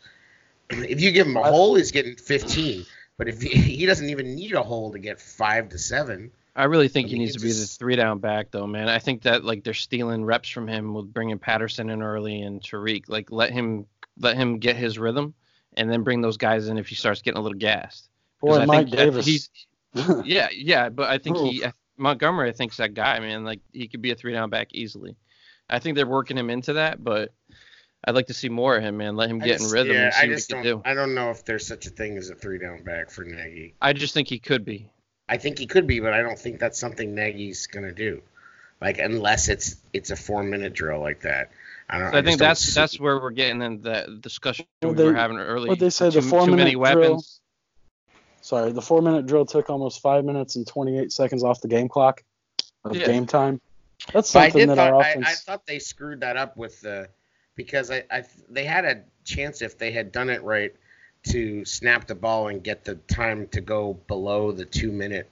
If 0.71 1.01
you 1.01 1.13
give 1.13 1.27
him 1.27 1.37
a 1.37 1.43
hole, 1.43 1.75
he's 1.75 1.93
getting 1.93 2.17
15. 2.17 2.87
But 3.17 3.29
if 3.29 3.43
he, 3.43 3.51
he 3.51 3.87
doesn't 3.87 4.09
even 4.09 4.35
need 4.35 4.55
a 4.55 4.63
hole 4.63 4.93
to 4.93 4.99
get 4.99 5.21
five 5.21 5.69
to 5.69 5.79
seven, 5.79 6.31
I 6.57 6.65
really 6.65 6.89
think 6.89 7.09
I 7.09 7.11
he 7.11 7.19
needs 7.19 7.35
to 7.35 7.41
be 7.41 7.53
the 7.53 7.67
three 7.67 7.97
down 7.97 8.19
back 8.19 8.51
though, 8.51 8.67
man. 8.67 8.89
I 8.89 8.99
think 8.99 9.23
that 9.23 9.45
like 9.45 9.63
they're 9.63 9.75
stealing 9.75 10.25
reps 10.25 10.49
from 10.49 10.67
him 10.67 10.95
with 10.95 11.13
bringing 11.13 11.39
Patterson 11.39 11.91
in 11.91 12.03
early 12.03 12.41
and 12.41 12.63
Tarik. 12.63 13.09
Like 13.09 13.31
let 13.31 13.51
him 13.51 13.87
let 14.19 14.37
him 14.37 14.59
get 14.59 14.77
his 14.77 14.99
rhythm, 14.99 15.35
and 15.77 15.91
then 15.91 16.03
bring 16.03 16.23
those 16.23 16.39
guys 16.39 16.69
in 16.69 16.79
if 16.79 16.89
he 16.89 16.95
starts 16.95 17.23
getting 17.23 17.39
a 17.39 17.43
little 17.43 17.59
gassed. 17.59 18.09
Boy, 18.41 18.59
I 18.59 18.65
Mike 18.65 18.87
think 18.87 18.97
Davis. 18.97 19.27
He's 19.27 19.51
yeah, 20.25 20.49
yeah, 20.53 20.89
but 20.89 21.09
I 21.09 21.19
think 21.19 21.37
Oof. 21.37 21.51
he 21.51 21.65
Montgomery. 21.97 22.49
I 22.49 22.53
think's 22.53 22.79
that 22.79 22.95
guy, 22.95 23.21
man. 23.21 23.45
Like 23.45 23.61
he 23.73 23.87
could 23.87 24.03
be 24.03 24.11
a 24.11 24.15
three 24.15 24.33
down 24.33 24.51
back 24.51 24.69
easily. 24.73 25.17
I 25.71 25.79
think 25.79 25.97
they're 25.97 26.07
working 26.07 26.37
him 26.37 26.51
into 26.51 26.75
that, 26.75 27.03
but 27.03 27.33
I'd 28.05 28.15
like 28.15 28.27
to 28.29 28.35
see 28.35 28.49
more 28.49 28.77
of 28.77 28.83
him, 28.83 28.97
man. 28.97 29.17
Let 29.17 29.31
him 29.31 29.39
get 29.39 29.59
just- 29.59 29.67
in 29.67 29.71
rhythm 29.71 29.93
Yeah, 29.93 30.05
and 30.07 30.15
see 30.15 30.21
I 30.21 30.27
what 30.27 30.33
just 30.35 30.49
he 30.51 30.55
can 30.55 30.65
don't. 30.65 30.83
do. 30.83 30.89
I 30.91 30.95
don't 30.95 31.15
know 31.15 31.31
if 31.31 31.45
there's 31.45 31.67
such 31.67 31.87
a 31.87 31.91
thing 31.91 32.17
as 32.19 32.31
a 32.31 32.35
three 32.35 32.59
down 32.59 32.83
back 32.83 33.11
for 33.11 33.25
Nagy. 33.25 33.75
I 33.81 33.93
just 33.93 34.15
think 34.15 34.29
he 34.29 34.39
could 34.39 34.65
be. 34.65 34.91
I 35.29 35.37
think 35.37 35.59
he 35.59 35.67
could 35.67 35.87
be, 35.87 36.01
but 36.01 36.13
I 36.13 36.23
don't 36.23 36.39
think 36.39 36.59
that's 36.59 36.79
something 36.79 37.15
Nagy's 37.15 37.67
gonna 37.69 37.93
do. 37.93 38.21
Like 38.81 38.99
unless 38.99 39.49
it's 39.49 39.77
it's 39.93 40.11
a 40.11 40.17
four 40.17 40.43
minute 40.43 40.73
drill 40.73 41.01
like 41.01 41.21
that. 41.21 41.51
I 41.89 41.99
don't. 41.99 42.11
So 42.13 42.19
I 42.19 42.21
just 42.21 42.27
think 42.27 42.39
don't 42.41 42.49
that's 42.49 42.61
see- 42.61 42.81
that's 42.81 42.99
where 42.99 43.21
we're 43.21 43.31
getting 43.31 43.61
in 43.63 43.83
that 43.83 44.21
discussion 44.23 44.65
Well, 44.83 44.95
we 44.95 45.05
were 45.05 45.15
having 45.15 45.37
earlier. 45.39 45.69
what'd 45.69 45.81
they 45.81 45.91
say, 45.91 46.09
the 46.11 46.23
four 46.23 46.47
too 46.47 46.53
many 46.53 46.65
minute 46.75 46.79
weapons. 46.79 47.05
drill? 47.05 47.25
Sorry, 48.41 48.73
the 48.73 48.81
four 48.83 49.03
minute 49.03 49.27
drill 49.27 49.45
took 49.45 49.69
almost 49.71 50.01
five 50.01 50.25
minutes 50.25 50.57
and 50.57 50.67
28 50.67 51.13
seconds 51.13 51.45
off 51.45 51.61
the 51.61 51.69
game 51.69 51.89
clock 51.89 52.23
of 52.85 52.97
Yeah. 52.97 53.07
game 53.07 53.27
time. 53.27 53.61
That's 54.13 54.31
But 54.33 54.43
I 54.43 54.51
something 54.51 54.51
did 54.51 54.69
that 54.69 54.75
thought 54.75 54.95
our 54.95 55.01
I, 55.01 55.11
offense. 55.11 55.27
I 55.33 55.35
thought 55.37 55.67
they 55.67 55.79
screwed 55.79 56.21
that 56.21 56.37
up 56.37 56.57
with 56.57 56.81
the 56.81 57.09
because 57.57 57.91
I, 57.91 58.05
I 58.11 58.25
they 58.49 58.65
had 58.65 58.85
a 58.85 59.03
chance 59.25 59.63
if 59.63 59.79
they 59.79 59.93
had 59.93 60.13
done 60.13 60.31
it 60.31 60.43
right 60.43 60.73
to 61.25 61.65
snap 61.65 62.07
the 62.07 62.15
ball 62.15 62.49
and 62.49 62.63
get 62.63 62.85
the 62.85 62.95
time 62.97 63.47
to 63.49 63.61
go 63.61 63.95
below 64.09 64.53
the 64.53 64.65
two 64.65 64.93
minute 64.93 65.29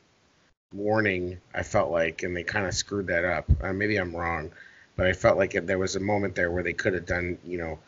warning. 0.72 1.40
I 1.54 1.62
felt 1.62 1.90
like, 1.90 2.22
and 2.22 2.36
they 2.36 2.42
kind 2.44 2.66
of 2.66 2.74
screwed 2.74 3.06
that 3.08 3.24
up. 3.24 3.50
Uh, 3.62 3.72
maybe 3.72 3.96
I'm 3.96 4.14
wrong, 4.14 4.52
but 4.96 5.06
I 5.06 5.12
felt 5.12 5.38
like 5.38 5.52
there 5.52 5.78
was 5.78 5.96
a 5.96 6.00
moment 6.00 6.34
there 6.34 6.50
where 6.50 6.62
they 6.62 6.74
could 6.74 6.94
have 6.94 7.06
done, 7.06 7.38
you 7.44 7.58
know, 7.58 7.78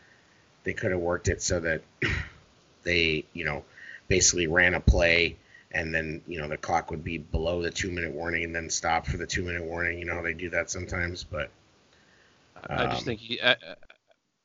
they 0.63 0.73
could 0.73 0.91
have 0.91 0.99
worked 0.99 1.27
it 1.29 1.41
so 1.41 1.59
that 1.59 1.81
they, 2.83 3.25
you 3.33 3.45
know, 3.45 3.63
basically 4.07 4.47
ran 4.47 4.73
a 4.73 4.79
play 4.79 5.37
and 5.73 5.93
then 5.93 6.21
you 6.27 6.39
know 6.39 6.47
the 6.47 6.57
clock 6.57 6.91
would 6.91 7.03
be 7.03 7.17
below 7.17 7.61
the 7.61 7.71
two 7.71 7.91
minute 7.91 8.11
warning 8.11 8.43
and 8.43 8.55
then 8.55 8.69
stop 8.69 9.05
for 9.05 9.17
the 9.17 9.27
two 9.27 9.43
minute 9.43 9.63
warning. 9.63 9.97
You 9.99 10.05
know 10.05 10.15
how 10.15 10.21
they 10.21 10.33
do 10.33 10.49
that 10.49 10.69
sometimes, 10.69 11.23
but 11.23 11.49
I 12.69 12.85
just 12.87 12.99
Um, 12.99 13.05
think 13.05 13.19
he, 13.19 13.41
I, 13.41 13.55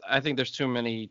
I 0.08 0.20
think 0.20 0.36
there's 0.36 0.50
too 0.52 0.68
many. 0.68 1.10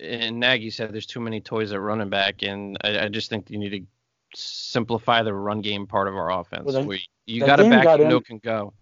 And 0.00 0.38
Nagy 0.40 0.68
said 0.70 0.92
there's 0.92 1.06
too 1.06 1.20
many 1.20 1.40
toys 1.40 1.72
at 1.72 1.80
running 1.80 2.10
back, 2.10 2.42
and 2.42 2.76
I, 2.84 3.04
I 3.04 3.08
just 3.08 3.30
think 3.30 3.50
you 3.50 3.58
need 3.58 3.70
to 3.70 3.86
simplify 4.34 5.22
the 5.22 5.32
run 5.32 5.62
game 5.62 5.86
part 5.86 6.06
of 6.06 6.14
our 6.14 6.30
offense. 6.30 6.64
Well, 6.66 6.74
that- 6.74 6.86
where 6.86 6.98
you 7.24 7.40
got 7.44 7.60
a 7.60 7.64
back 7.64 7.82
got 7.84 7.98
you 7.98 8.04
in- 8.04 8.10
know 8.10 8.20
can 8.20 8.38
go, 8.38 8.74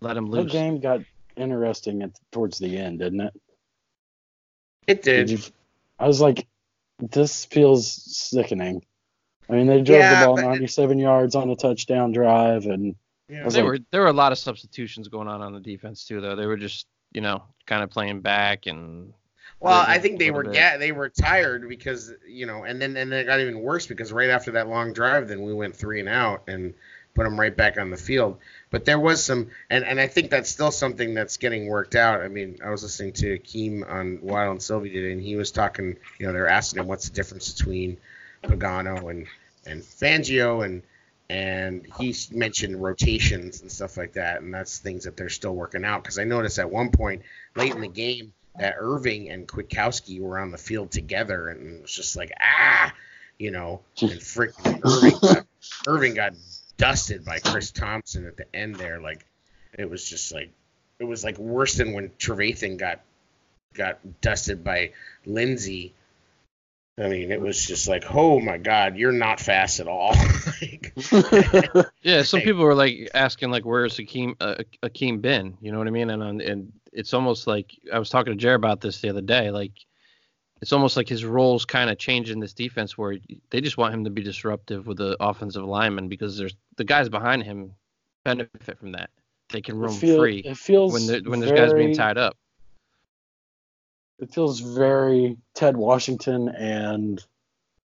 let 0.00 0.16
him 0.16 0.30
that 0.30 0.44
The 0.44 0.48
game 0.48 0.80
got 0.80 1.00
interesting 1.36 2.02
at 2.02 2.12
towards 2.30 2.58
the 2.58 2.78
end, 2.78 3.00
didn't 3.00 3.20
it? 3.20 3.34
it 4.86 5.02
did. 5.02 5.26
Did 5.26 5.30
you? 5.30 5.52
I 5.98 6.06
was 6.06 6.20
like, 6.20 6.46
this 6.98 7.44
feels 7.44 7.90
sickening. 7.90 8.82
I 9.50 9.56
mean, 9.56 9.66
they 9.66 9.82
drove 9.82 9.98
Yeah, 9.98 10.20
the 10.20 10.26
ball 10.26 10.36
but 10.36 10.44
it- 10.44 10.48
97 10.48 10.98
yards 10.98 11.34
on 11.34 11.50
a 11.50 11.56
touchdown 11.56 12.12
drive, 12.12 12.66
and 12.66 12.94
Yeah. 13.28 13.48
There 13.48 13.62
like- 13.62 13.64
were 13.64 13.78
there 13.90 14.00
were 14.02 14.08
a 14.08 14.12
lot 14.12 14.32
of 14.32 14.38
substitutions 14.38 15.08
going 15.08 15.28
on 15.28 15.40
on 15.40 15.52
the 15.52 15.60
defense 15.60 16.04
too, 16.04 16.20
though. 16.20 16.36
They 16.36 16.46
were 16.46 16.56
just 16.56 16.86
you 17.12 17.20
know 17.20 17.42
kind 17.66 17.82
of 17.82 17.90
playing 17.90 18.20
back 18.20 18.66
and. 18.66 19.12
Well, 19.60 19.84
I 19.86 19.98
think 19.98 20.18
they 20.18 20.30
were 20.30 20.44
bit. 20.44 20.54
ga- 20.54 20.78
they 20.78 20.90
were 20.92 21.10
tired 21.10 21.68
because 21.68 22.12
you 22.26 22.46
know, 22.46 22.64
and 22.64 22.80
then 22.80 22.96
and 22.96 23.12
then 23.12 23.20
it 23.20 23.24
got 23.24 23.40
even 23.40 23.60
worse 23.60 23.86
because 23.86 24.10
right 24.12 24.30
after 24.30 24.52
that 24.52 24.68
long 24.68 24.92
drive, 24.94 25.28
then 25.28 25.42
we 25.42 25.52
went 25.52 25.76
three 25.76 26.00
and 26.00 26.08
out 26.08 26.44
and 26.48 26.72
put 27.14 27.24
them 27.24 27.38
right 27.38 27.54
back 27.54 27.76
on 27.78 27.90
the 27.90 27.96
field. 27.96 28.38
But 28.70 28.84
there 28.86 28.98
was 28.98 29.22
some, 29.22 29.50
and 29.68 29.84
and 29.84 30.00
I 30.00 30.06
think 30.06 30.30
that's 30.30 30.48
still 30.48 30.70
something 30.70 31.12
that's 31.12 31.36
getting 31.36 31.66
worked 31.66 31.94
out. 31.94 32.22
I 32.22 32.28
mean, 32.28 32.58
I 32.64 32.70
was 32.70 32.82
listening 32.82 33.12
to 33.14 33.38
Keem 33.40 33.86
on 33.88 34.18
Waddle 34.22 34.52
and 34.52 34.62
Silvy 34.62 34.90
today, 34.90 35.12
and 35.12 35.20
he 35.20 35.36
was 35.36 35.50
talking. 35.50 35.96
You 36.18 36.26
know, 36.26 36.32
they're 36.32 36.48
asking 36.48 36.80
him 36.80 36.86
what's 36.88 37.08
the 37.08 37.14
difference 37.14 37.52
between 37.52 37.98
Pagano 38.42 39.10
and 39.10 39.26
and 39.66 39.82
Fangio 39.82 40.64
and. 40.64 40.82
And 41.32 41.86
he 42.00 42.12
mentioned 42.32 42.82
rotations 42.82 43.60
and 43.60 43.70
stuff 43.70 43.96
like 43.96 44.14
that, 44.14 44.42
and 44.42 44.52
that's 44.52 44.80
things 44.80 45.04
that 45.04 45.16
they're 45.16 45.28
still 45.28 45.54
working 45.54 45.84
out. 45.84 46.02
Because 46.02 46.18
I 46.18 46.24
noticed 46.24 46.58
at 46.58 46.68
one 46.68 46.90
point 46.90 47.22
late 47.54 47.72
in 47.72 47.80
the 47.80 47.86
game, 47.86 48.32
that 48.58 48.74
Irving 48.78 49.30
and 49.30 49.46
Kwiatkoski 49.46 50.20
were 50.20 50.38
on 50.38 50.50
the 50.50 50.58
field 50.58 50.90
together, 50.90 51.48
and 51.48 51.76
it 51.76 51.82
was 51.82 51.92
just 51.92 52.16
like 52.16 52.32
ah, 52.40 52.92
you 53.38 53.50
know, 53.50 53.80
and 54.00 54.10
freaking 54.20 54.80
Irving 54.84 55.18
got, 55.20 55.46
Irving 55.86 56.14
got 56.14 56.34
dusted 56.76 57.24
by 57.24 57.38
Chris 57.38 57.70
Thompson 57.70 58.26
at 58.26 58.36
the 58.36 58.44
end 58.54 58.76
there. 58.76 59.00
Like 59.00 59.24
it 59.78 59.88
was 59.88 60.08
just 60.08 60.32
like 60.32 60.50
it 60.98 61.04
was 61.04 61.24
like 61.24 61.38
worse 61.38 61.74
than 61.74 61.92
when 61.92 62.10
Trevathan 62.10 62.76
got 62.76 63.00
got 63.74 63.98
dusted 64.20 64.64
by 64.64 64.92
Lindsay. 65.24 65.94
I 67.02 67.08
mean, 67.08 67.32
it 67.32 67.40
was 67.40 67.64
just 67.66 67.88
like, 67.88 68.04
oh 68.14 68.40
my 68.40 68.58
God, 68.58 68.96
you're 68.96 69.12
not 69.12 69.40
fast 69.40 69.80
at 69.80 69.88
all. 69.88 70.14
like, 70.60 70.92
Yeah, 72.02 72.22
some 72.22 72.40
Hey. 72.40 72.46
people 72.46 72.62
were 72.64 72.74
like 72.74 73.08
asking 73.14 73.50
like 73.50 73.64
where's 73.64 73.96
Akiem 73.96 74.34
uh, 74.40 74.56
Akiem 74.82 75.20
been? 75.22 75.56
You 75.60 75.72
know 75.72 75.78
what 75.78 75.86
I 75.86 75.90
mean? 75.90 76.10
And 76.10 76.22
on- 76.22 76.40
and 76.40 76.72
it's 76.92 77.14
almost 77.14 77.46
like 77.46 77.72
I 77.92 77.98
was 77.98 78.10
talking 78.10 78.32
to 78.32 78.36
Jared 78.38 78.56
about 78.60 78.80
this 78.80 79.00
the 79.00 79.08
other 79.10 79.20
day. 79.22 79.50
Like 79.50 79.72
it's 80.60 80.72
almost 80.72 80.96
like 80.96 81.08
his 81.08 81.24
roles 81.24 81.64
kind 81.64 81.88
of 81.88 81.98
changed 81.98 82.30
in 82.30 82.38
this 82.40 82.52
defense 82.52 82.98
where 82.98 83.16
they 83.50 83.60
just 83.60 83.78
want 83.78 83.94
him 83.94 84.04
to 84.04 84.10
be 84.10 84.22
disruptive 84.22 84.86
with 84.86 84.98
the 84.98 85.16
offensive 85.20 85.64
lineman 85.64 86.08
because 86.08 86.36
there's 86.36 86.54
the 86.76 86.84
guys 86.84 87.08
behind 87.08 87.42
him 87.44 87.72
benefit 88.24 88.78
from 88.78 88.92
that. 88.92 89.10
They 89.52 89.62
can 89.62 89.78
roam 89.78 89.94
feel- 89.94 90.18
free 90.18 90.38
it 90.40 90.56
feels 90.58 90.92
when 90.92 91.06
there, 91.06 91.20
when 91.30 91.40
there's 91.40 91.52
guys 91.52 91.72
being 91.72 91.94
tied 91.94 92.18
up. 92.18 92.36
It 94.20 94.32
feels 94.32 94.60
very 94.60 95.36
Ted 95.54 95.76
Washington 95.76 96.48
and 96.50 97.24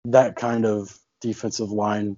that 0.06 0.36
kind 0.36 0.66
of 0.66 0.98
defensive 1.20 1.70
line. 1.70 2.16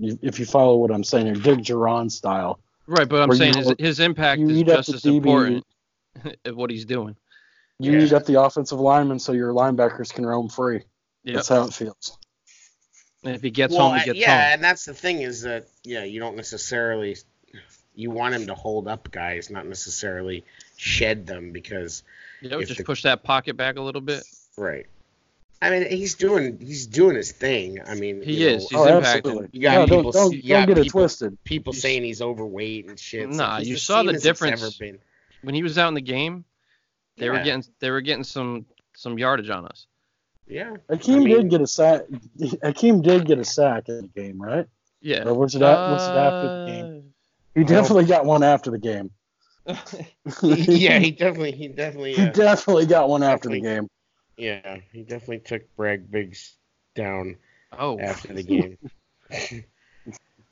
If 0.00 0.38
you 0.38 0.46
follow 0.46 0.76
what 0.76 0.90
I'm 0.90 1.04
saying, 1.04 1.28
or 1.28 1.34
Dick 1.34 1.58
Jauron 1.58 2.10
style. 2.10 2.60
Right, 2.86 3.08
but 3.08 3.20
I'm 3.20 3.34
saying 3.34 3.54
you 3.54 3.58
his, 3.58 3.68
know- 3.68 3.74
his 3.78 4.00
impact 4.00 4.40
is 4.40 4.62
just 4.62 4.88
as 4.88 5.02
DB. 5.02 5.16
important 5.16 5.66
at 6.44 6.56
what 6.56 6.70
he's 6.70 6.84
doing. 6.84 7.16
You 7.78 7.92
Yeah. 7.92 8.04
eat 8.04 8.12
up 8.12 8.24
the 8.24 8.40
offensive 8.40 8.80
lineman 8.80 9.18
so 9.18 9.32
your 9.32 9.52
linebackers 9.52 10.12
can 10.12 10.24
roam 10.24 10.48
free. 10.48 10.82
Yep. 11.24 11.34
That's 11.34 11.48
how 11.48 11.64
it 11.64 11.74
feels. 11.74 12.16
And 13.24 13.34
if 13.34 13.42
he 13.42 13.50
gets 13.50 13.74
well, 13.74 13.90
home, 13.90 13.98
he 13.98 14.04
gets 14.06 14.18
yeah, 14.18 14.26
home. 14.44 14.54
and 14.54 14.64
that's 14.64 14.84
the 14.84 14.94
thing 14.94 15.22
is 15.22 15.42
that 15.42 15.68
yeah, 15.84 16.04
you 16.04 16.20
don't 16.20 16.36
necessarily 16.36 17.16
you 17.94 18.10
want 18.10 18.34
him 18.34 18.46
to 18.46 18.54
hold 18.54 18.86
up 18.86 19.10
guys, 19.10 19.50
not 19.50 19.66
necessarily 19.66 20.44
shed 20.76 21.26
them 21.26 21.50
because 21.50 22.04
You 22.40 22.48
know, 22.50 22.62
just 22.62 22.78
the- 22.78 22.84
push 22.84 23.02
that 23.02 23.22
pocket 23.24 23.56
back 23.56 23.76
a 23.76 23.82
little 23.82 24.00
bit. 24.00 24.22
right. 24.56 24.86
I 25.60 25.70
mean, 25.70 25.90
he's 25.90 26.14
doing 26.14 26.56
he's 26.60 26.86
doing 26.86 27.16
his 27.16 27.32
thing. 27.32 27.78
I 27.84 27.96
mean, 27.96 28.22
He 28.22 28.34
you 28.44 28.50
know, 28.50 28.54
is. 28.56 28.68
He's 28.70 28.78
oh, 28.78 28.84
impacting. 28.86 29.02
absolutely. 29.16 29.48
You 29.52 29.60
got 29.62 29.74
No, 29.74 29.84
people- 29.96 30.12
don't 30.12 30.30
don't, 30.30 30.32
you 30.34 30.42
don't 30.54 30.66
got 30.68 30.74
get 30.76 30.86
it 30.86 30.90
twisted. 30.90 31.42
people 31.42 31.72
You 31.74 31.78
s- 31.78 31.82
saying 31.82 32.04
he's 32.04 32.22
overweight 32.22 32.86
and 32.88 32.96
shit. 32.96 33.28
It's 33.28 33.36
Nah, 33.36 33.54
like, 33.56 33.66
you 33.66 33.74
the 33.74 33.80
saw 33.80 34.02
the 34.04 34.10
same 34.10 34.14
as 34.14 34.14
it's 34.14 34.22
difference. 34.22 34.76
been. 34.78 34.98
When 35.42 35.56
he 35.56 35.64
was 35.64 35.76
out 35.76 35.88
in 35.88 35.94
the 35.94 36.00
game, 36.00 36.44
they 37.16 37.28
were 37.28 37.42
getting 37.42 37.64
they 37.80 37.90
were 37.90 38.00
getting 38.02 38.22
some 38.22 38.66
some 38.94 39.18
yardage 39.18 39.50
on 39.50 39.66
us. 39.66 39.88
Yeah. 40.46 40.76
Akiem 40.88 41.16
I 41.16 41.18
mean- 41.18 41.28
did 41.36 41.50
get 41.50 41.60
a 41.60 41.66
sack. 41.66 42.02
Akiem 42.38 43.02
did 43.02 43.26
get 43.26 43.40
a 43.40 43.44
sack 43.44 43.88
in 43.88 44.02
the 44.02 44.06
game, 44.22 44.40
right? 44.40 44.66
Yeah. 45.00 45.24
Or 45.26 45.34
was 45.34 45.56
it, 45.56 45.62
at, 45.62 45.76
was 45.76 46.02
it 46.06 46.10
after 46.12 46.48
the 46.48 46.66
game? 46.66 46.86
Uh, 46.96 47.58
he 47.58 47.64
Oh. 47.64 47.66
definitely 47.66 48.04
got 48.04 48.24
one 48.24 48.44
after 48.44 48.70
the 48.70 48.78
game. 48.78 49.10
Yeah, 50.42 50.98
he 50.98 51.10
definitely, 51.12 51.52
he 51.52 51.68
definitely, 51.68 52.14
He 52.14 52.22
uh, 52.22 52.32
definitely 52.32 52.86
got 52.86 53.08
one 53.08 53.22
after 53.22 53.48
the 53.48 53.60
game. 53.60 53.88
yeah, 54.36 54.78
he 54.92 55.02
definitely 55.02 55.40
took 55.40 55.62
Bragg 55.76 56.10
Biggs 56.10 56.54
down 56.94 57.36
oh. 57.78 57.98
after 57.98 58.32
the 58.32 58.42
game. 58.42 58.78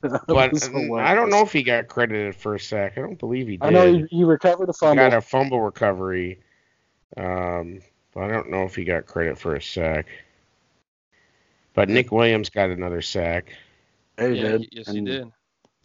But 0.01 0.51
was 0.51 0.69
uh, 0.69 0.93
I 0.93 1.15
don't 1.15 1.29
know 1.29 1.41
if 1.41 1.51
he 1.51 1.63
got 1.63 1.87
credited 1.87 2.35
for 2.35 2.55
a 2.55 2.59
sack. 2.59 2.97
I 2.97 3.01
don't 3.01 3.17
believe 3.17 3.47
he 3.47 3.57
did. 3.57 3.65
I 3.65 3.71
know 3.71 3.93
he, 3.93 4.17
he 4.17 4.23
recovered 4.23 4.69
a 4.69 4.73
fumble. 4.73 4.93
He 4.93 4.97
fumble. 4.97 5.09
got 5.11 5.17
a 5.17 5.21
fumble 5.21 5.61
recovery. 5.61 6.39
Um, 7.15 7.81
but 8.13 8.23
I 8.23 8.27
don't 8.27 8.49
know 8.51 8.63
if 8.63 8.75
he 8.75 8.83
got 8.83 9.05
credit 9.05 9.37
for 9.39 9.55
a 9.55 9.61
sack. 9.61 10.07
But 11.73 11.89
Nick 11.89 12.11
Williams 12.11 12.49
got 12.49 12.69
another 12.69 13.01
sack, 13.01 13.53
Hey, 14.17 14.31
he 14.31 14.37
Yeah, 14.37 14.49
did. 14.51 14.61
he- 14.61 14.69
yes, 14.71 14.91
he 14.91 14.99
And 14.99 15.07
did. 15.07 15.31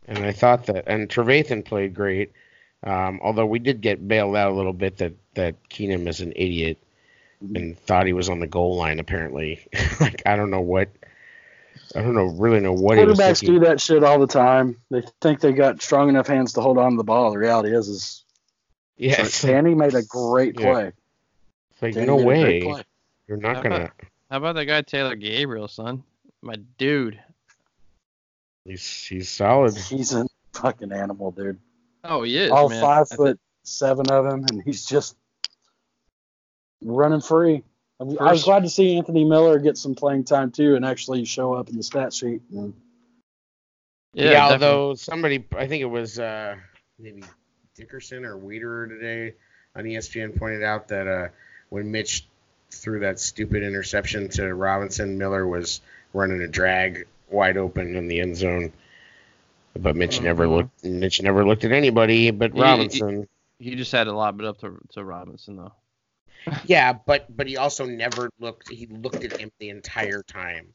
and 0.09 0.19
I 0.19 0.33
thought 0.33 0.67
that 0.67 0.85
and 0.89 1.09
Trevathan 1.09 1.65
played 1.65 1.95
great. 1.95 2.33
Um, 2.85 3.21
although 3.23 3.47
we 3.47 3.59
did 3.59 3.81
get 3.81 4.07
bailed 4.09 4.35
out 4.37 4.51
a 4.51 4.55
little 4.55 4.73
bit 4.73 4.99
that 4.99 5.13
that 5.35 5.55
Keenum 5.69 6.09
is 6.09 6.21
an 6.21 6.33
idiot 6.35 6.79
and 7.55 7.79
thought 7.79 8.07
he 8.07 8.13
was 8.13 8.29
on 8.29 8.41
the 8.41 8.47
goal 8.47 8.77
line 8.77 8.99
apparently. 8.99 9.65
like 10.01 10.23
I 10.27 10.37
don't 10.37 10.51
know 10.51 10.61
what 10.61 10.89
I 11.95 12.03
don't 12.03 12.15
know 12.15 12.25
really 12.25 12.61
know 12.61 12.73
what 12.73 12.99
he 12.99 13.05
was 13.05 13.19
Quarterbacks 13.19 13.45
do 13.47 13.61
that 13.61 13.81
shit 13.81 14.03
all 14.03 14.19
the 14.19 14.27
time. 14.27 14.81
They 14.91 15.03
think 15.21 15.41
they 15.41 15.53
got 15.53 15.81
strong 15.83 16.09
enough 16.09 16.27
hands 16.27 16.53
to 16.55 16.61
hold 16.61 16.79
on 16.79 16.93
to 16.93 16.97
the 16.97 17.05
ball. 17.05 17.31
The 17.33 17.39
reality 17.39 17.75
is, 17.75 17.89
is 17.89 18.25
Yeah, 18.97 19.25
so 19.25 19.47
like, 19.49 19.55
Danny 19.55 19.75
made 19.75 19.95
a 19.95 20.03
great 20.03 20.59
Yeah. 20.59 20.73
play. 20.73 20.93
it's 21.73 21.83
like, 21.83 21.95
Danny 21.95 22.07
no 22.07 22.17
made 22.19 22.27
way 22.27 22.85
you're 23.29 23.37
not 23.39 23.57
How 23.57 23.63
gonna. 23.63 23.75
about- 23.77 23.91
How 24.31 24.37
about 24.39 24.55
that 24.57 24.65
guy 24.67 24.83
Taylor 24.83 25.15
Gabriel, 25.17 25.69
son? 25.69 26.03
My 26.43 26.57
dude. 26.79 27.21
He's 28.65 29.05
he's 29.07 29.29
solid. 29.29 29.77
He's 29.77 30.13
a 30.15 30.27
fucking 30.53 30.93
animal, 30.93 31.31
dude. 31.33 31.59
Oh, 32.05 32.23
he 32.23 32.37
is. 32.37 32.51
all 32.51 32.69
man. 32.69 32.81
five 32.81 33.03
I 33.03 33.05
think- 33.05 33.17
foot 33.19 33.41
seven 33.65 34.11
of 34.11 34.27
him, 34.27 34.45
and 34.51 34.63
he's 34.65 34.85
just 34.85 35.17
running 36.83 37.21
free. 37.21 37.63
I 38.01 38.05
was- 38.05 38.17
I 38.19 38.33
was 38.33 38.45
glad 38.45 38.65
to 38.65 38.69
see 38.69 38.97
Anthony 38.97 39.25
Miller 39.25 39.59
get 39.61 39.77
some 39.79 39.95
playing 39.95 40.25
time 40.25 40.51
too, 40.51 40.75
and 40.75 40.85
actually 40.85 41.25
show 41.25 41.55
up 41.55 41.69
in 41.69 41.77
the 41.77 41.83
stat 41.83 42.13
sheet. 42.13 42.43
And 42.51 42.75
Yeah, 44.15 44.31
Yeah, 44.33 44.49
although 44.49 44.95
somebody, 44.95 45.45
I 45.57 45.67
think 45.69 45.81
it 45.81 45.87
was 45.87 46.19
uh, 46.19 46.57
maybe 46.99 47.23
Dickerson 47.77 48.25
or 48.27 48.37
Weeder 48.37 48.87
today 48.87 49.35
on 49.75 49.85
ESPN 49.85 50.37
pointed 50.37 50.63
out 50.63 50.89
that 50.89 51.07
uh, 51.07 51.29
when 51.71 51.91
Mitch 51.91 52.27
threw 52.71 53.01
that 53.01 53.21
stupid 53.21 53.63
interception 53.63 54.29
to 54.31 54.55
Robinson, 54.55 55.17
Miller 55.17 55.47
was 55.47 55.81
running 56.13 56.43
a 56.43 56.49
drag 56.49 57.07
wide 57.31 57.57
open 57.57 57.95
in 57.97 58.09
the 58.09 58.21
end 58.21 58.37
zone. 58.37 58.73
But 59.79 59.97
Mitch 59.97 60.21
never 60.21 60.47
Mhm. 60.47 60.51
looked. 60.57 60.85
Mitch 60.85 61.23
never 61.23 61.47
looked 61.47 61.65
at 61.65 61.73
anybody 61.73 62.31
but 62.31 62.53
He- 62.53 62.57
he- 62.59 62.63
Robinson. 62.63 63.29
He 63.59 63.75
just 63.77 63.93
had 63.93 64.05
to 64.05 64.13
lob 64.13 64.41
it 64.41 64.47
up 64.47 64.59
to, 64.59 64.77
to 64.93 65.05
Robinson, 65.05 65.57
though. 65.57 65.73
yeah, 66.67 66.93
but 66.93 67.35
but 67.37 67.47
he 67.47 67.57
also 67.57 67.87
never 67.87 68.29
looked. 68.41 68.69
He 68.69 68.87
looked 68.87 69.23
at 69.25 69.39
him 69.39 69.51
the 69.59 69.69
entire 69.71 70.23
time. 70.23 70.75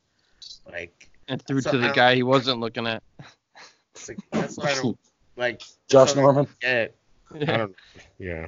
Like, 0.66 1.10
And 1.28 1.42
threw 1.42 1.60
So 1.62 1.72
to 1.72 1.78
the 1.78 1.90
guy 1.90 2.16
he 2.16 2.24
wasn't 2.24 2.60
looking 2.62 2.88
at. 2.88 3.04
it's 3.96 4.08
like 4.08 4.20
that's 4.32 4.58
what 4.58 4.68
I 4.68 4.76
don't 4.76 4.98
like. 5.36 5.62
Josh 5.90 6.14
so- 6.14 6.22
Norman. 6.22 6.48
Yeah, 6.64 6.88
I 7.36 7.38
don't. 7.46 7.76
Yeah. 8.18 8.48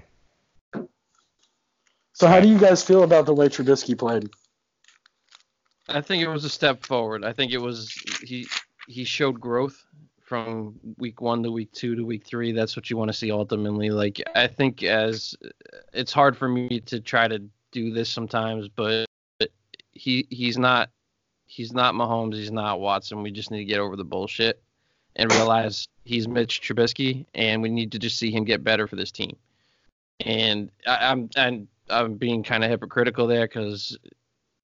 So, 2.14 2.28
how 2.28 2.40
do 2.42 2.48
you 2.50 2.58
guys 2.58 2.84
feel 2.84 3.04
about 3.04 3.26
the 3.26 3.34
way 3.34 3.48
Trubisky 3.48 3.98
played? 3.98 4.30
I 5.88 6.02
think 6.02 6.22
it 6.24 6.28
was 6.28 6.44
a 6.46 6.50
step 6.50 6.86
forward. 6.86 7.24
I 7.24 7.34
think 7.34 7.52
it 7.52 7.58
was 7.62 7.92
he 8.24 8.48
he 8.88 9.04
showed 9.04 9.40
growth 9.40 9.84
from 10.30 10.80
week 11.00 11.22
one 11.22 11.42
to 11.42 11.52
week 11.52 11.72
two 11.72 11.96
to 11.96 12.04
week 12.06 12.24
three. 12.24 12.52
That's 12.52 12.76
what 12.76 12.88
you 12.92 12.98
want 12.98 13.10
to 13.10 13.18
see 13.18 13.32
ultimately. 13.32 13.90
Like 13.90 14.22
I 14.36 14.46
think 14.46 14.84
as 14.84 15.36
it's 15.92 16.14
hard 16.14 16.38
for 16.38 16.48
me 16.48 16.82
to 16.82 17.00
try 17.00 17.28
to 17.28 17.42
do 17.72 17.92
this 17.92 18.12
sometimes, 18.12 18.70
but 18.70 19.08
he 19.92 20.28
he's 20.30 20.60
not 20.60 20.92
he's 21.48 21.74
not 21.74 21.96
Mahomes. 21.96 22.36
He's 22.36 22.52
not 22.52 22.80
Watson. 22.80 23.24
We 23.24 23.32
just 23.32 23.50
need 23.50 23.58
to 23.58 23.66
get 23.66 23.80
over 23.80 23.96
the 23.96 24.04
bullshit 24.04 24.62
and 25.16 25.32
realize 25.32 25.88
he's 26.06 26.28
Mitch 26.28 26.62
Trubisky, 26.62 27.26
and 27.34 27.64
we 27.64 27.70
need 27.70 27.92
to 27.94 28.00
just 28.00 28.20
see 28.20 28.30
him 28.32 28.44
get 28.44 28.64
better 28.64 28.88
for 28.88 28.98
this 28.98 29.12
team. 29.12 29.36
And 30.20 30.70
I, 30.86 31.10
I'm 31.10 31.32
and 31.38 31.68
I'm 31.90 32.14
being 32.14 32.44
kind 32.44 32.64
of 32.64 32.70
hypocritical 32.70 33.26
there 33.26 33.48
because 33.48 33.98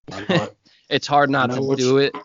it's 0.90 1.08
hard 1.08 1.32
not 1.32 1.50
to 1.50 1.76
do 1.76 1.98
it, 1.98 2.16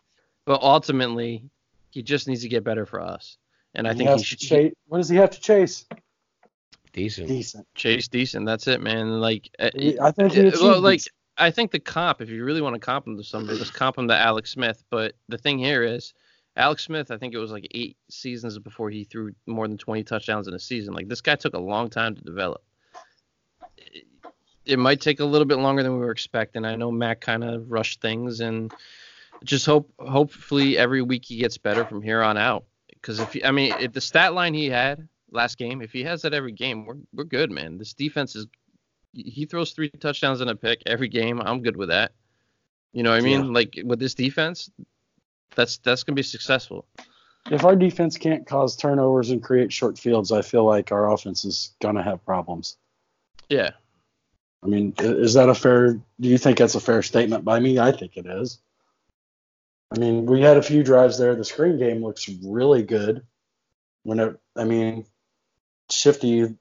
but 0.45 0.61
ultimately, 0.61 1.43
he 1.91 2.03
just 2.03 2.29
needs 2.29 2.43
to 2.43 2.49
get 2.49 2.65
better 2.65 2.87
for 2.87 3.01
us. 3.01 3.37
And 3.75 3.87
I 3.87 3.93
he 3.93 3.99
think 3.99 4.11
he 4.19 4.25
should 4.25 4.39
chase. 4.39 4.73
What 4.87 4.99
does 4.99 5.09
he 5.09 5.17
have 5.17 5.31
to 5.31 5.41
chase? 5.41 5.87
Decent. 6.93 7.29
Decent. 7.29 7.67
chase 7.75 8.09
decent. 8.09 8.47
That's 8.47 8.67
it, 8.67 8.81
man. 8.81 9.21
Like, 9.21 9.49
uh, 9.61 9.71
I 10.03 10.11
think 10.11 10.33
he 10.33 10.49
uh, 10.49 10.53
well, 10.61 10.81
like 10.81 10.99
decent. 10.99 11.15
I 11.41 11.51
think 11.51 11.71
the 11.71 11.81
comp, 11.81 12.21
if 12.21 12.29
you 12.29 12.45
really 12.45 12.61
want 12.61 12.75
to 12.75 12.81
comp 12.81 13.07
him 13.07 13.17
to 13.17 13.25
somebody, 13.25 13.59
let's 13.59 13.71
comp 13.71 13.97
him 13.97 14.09
to 14.09 14.17
Alex 14.17 14.51
Smith. 14.51 14.85
But 14.91 15.15
the 15.29 15.39
thing 15.39 15.59
here 15.59 15.83
is, 15.83 16.13
Alex 16.57 16.85
Smith, 16.85 17.11
I 17.11 17.17
think 17.17 17.33
it 17.33 17.39
was 17.39 17.51
like 17.51 17.67
eight 17.71 17.97
seasons 18.11 18.59
before 18.59 18.91
he 18.91 19.05
threw 19.05 19.33
more 19.47 19.67
than 19.67 19.79
20 19.79 20.05
touchdowns 20.05 20.49
in 20.49 20.55
a 20.55 20.59
season. 20.59 20.93
Like 20.93 21.09
this 21.09 21.23
guy 21.23 21.37
took 21.37 21.55
a 21.55 21.59
long 21.59 21.89
time 21.89 22.15
to 22.15 22.23
develop. 22.23 22.63
It, 23.79 24.05
it 24.67 24.79
might 24.79 25.01
take 25.01 25.21
a 25.21 25.25
little 25.25 25.47
bit 25.47 25.59
longer 25.59 25.83
than 25.83 25.93
we 25.93 26.01
were 26.01 26.11
expecting. 26.11 26.67
I 26.67 26.77
know 26.77 26.91
Matt 26.91 27.23
kind 27.23 27.43
of 27.43 27.71
rushed 27.71 28.03
things, 28.03 28.41
and 28.41 28.71
just 29.45 29.67
hope, 29.67 29.93
hopefully, 29.99 30.77
every 30.79 31.03
week 31.03 31.25
he 31.25 31.37
gets 31.37 31.59
better 31.59 31.85
from 31.85 32.03
here 32.03 32.23
on 32.23 32.37
out. 32.37 32.65
Because 32.89 33.21
if 33.21 33.33
he, 33.33 33.45
I 33.45 33.51
mean, 33.51 33.75
if 33.81 33.93
the 33.93 34.01
stat 34.01 34.35
line 34.35 34.55
he 34.55 34.69
had 34.69 35.09
last 35.31 35.59
game, 35.59 35.81
if 35.81 35.93
he 35.93 36.05
has 36.05 36.23
that 36.23 36.35
every 36.35 36.53
game, 36.53 36.85
we're 36.85 36.99
we're 37.13 37.25
good, 37.25 37.51
man. 37.51 37.79
This 37.79 37.95
defense 37.95 38.37
is 38.37 38.47
he 39.13 39.47
throws 39.47 39.73
three 39.73 39.91
touchdowns 39.91 40.41
and 40.41 40.51
a 40.51 40.57
pick 40.57 40.83
every 40.87 41.09
game. 41.09 41.41
I'm 41.41 41.63
good 41.63 41.77
with 41.77 41.89
that. 41.89 42.13
You 42.93 43.03
know 43.03 43.11
what 43.11 43.21
I 43.21 43.25
mean? 43.25 43.53
Like 43.53 43.79
with 43.85 43.99
this 43.99 44.15
defense, 44.15 44.71
that's 45.55 45.79
that's 45.79 46.03
gonna 46.03 46.17
be 46.17 46.23
successful. 46.23 46.87
If 47.51 47.65
our 47.65 47.75
defense 47.75 48.19
can't 48.19 48.47
cause 48.47 48.77
turnovers 48.77 49.31
and 49.31 49.43
create 49.43 49.73
short 49.73 49.99
fields, 49.99 50.31
I 50.31 50.43
feel 50.43 50.65
like 50.65 50.93
our 50.93 51.11
offense 51.11 51.45
is 51.45 51.73
gonna 51.81 52.03
have 52.03 52.25
problems. 52.25 52.77
Yeah. 53.49 53.71
I 54.63 54.67
mean, 54.67 54.93
is 54.99 55.35
that 55.35 55.49
a 55.49 55.55
fair? 55.55 55.95
Do 55.95 56.29
you 56.29 56.37
think 56.37 56.59
that's 56.59 56.75
a 56.75 56.81
fair 56.81 57.03
statement 57.03 57.45
by 57.45 57.61
me? 57.61 57.79
I 57.79 57.93
think 57.93 58.17
it 58.17 58.27
is. 58.27 58.59
I 59.93 59.99
mean, 59.99 60.27
we 60.27 60.41
had 60.41 60.57
a 60.57 60.63
few 60.63 60.83
drives 60.83 61.19
there. 61.19 61.35
The 61.35 61.45
screen 61.45 61.79
game 61.79 62.03
looks 62.03 62.29
really 62.45 62.83
good. 62.83 63.27
When 64.05 64.21
it, 64.21 64.41
I 64.57 64.65
mean, 64.65 65.05
shifty, 65.91 66.57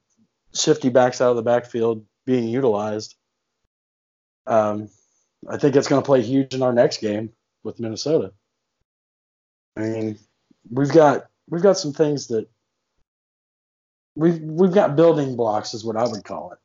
shifty 0.53 0.89
backs 0.89 1.21
out 1.21 1.29
of 1.29 1.35
the 1.35 1.43
backfield 1.43 2.05
being 2.25 2.47
utilized. 2.47 3.15
Um, 4.47 4.89
I 5.47 5.57
think 5.57 5.75
it's 5.75 5.87
going 5.87 6.01
to 6.01 6.05
play 6.05 6.21
huge 6.21 6.53
in 6.53 6.63
our 6.63 6.73
next 6.73 7.01
game 7.01 7.31
with 7.63 7.79
Minnesota. 7.79 8.33
I 9.77 9.81
mean, 9.81 10.19
we've 10.69 10.91
got 10.91 11.27
we've 11.49 11.61
got 11.61 11.77
some 11.77 11.93
things 11.93 12.27
that 12.27 12.49
we've 14.15 14.39
we've 14.39 14.73
got 14.73 14.95
building 14.95 15.35
blocks, 15.35 15.73
is 15.73 15.85
what 15.85 15.95
I 15.95 16.07
would 16.07 16.23
call 16.23 16.51
it. 16.51 16.59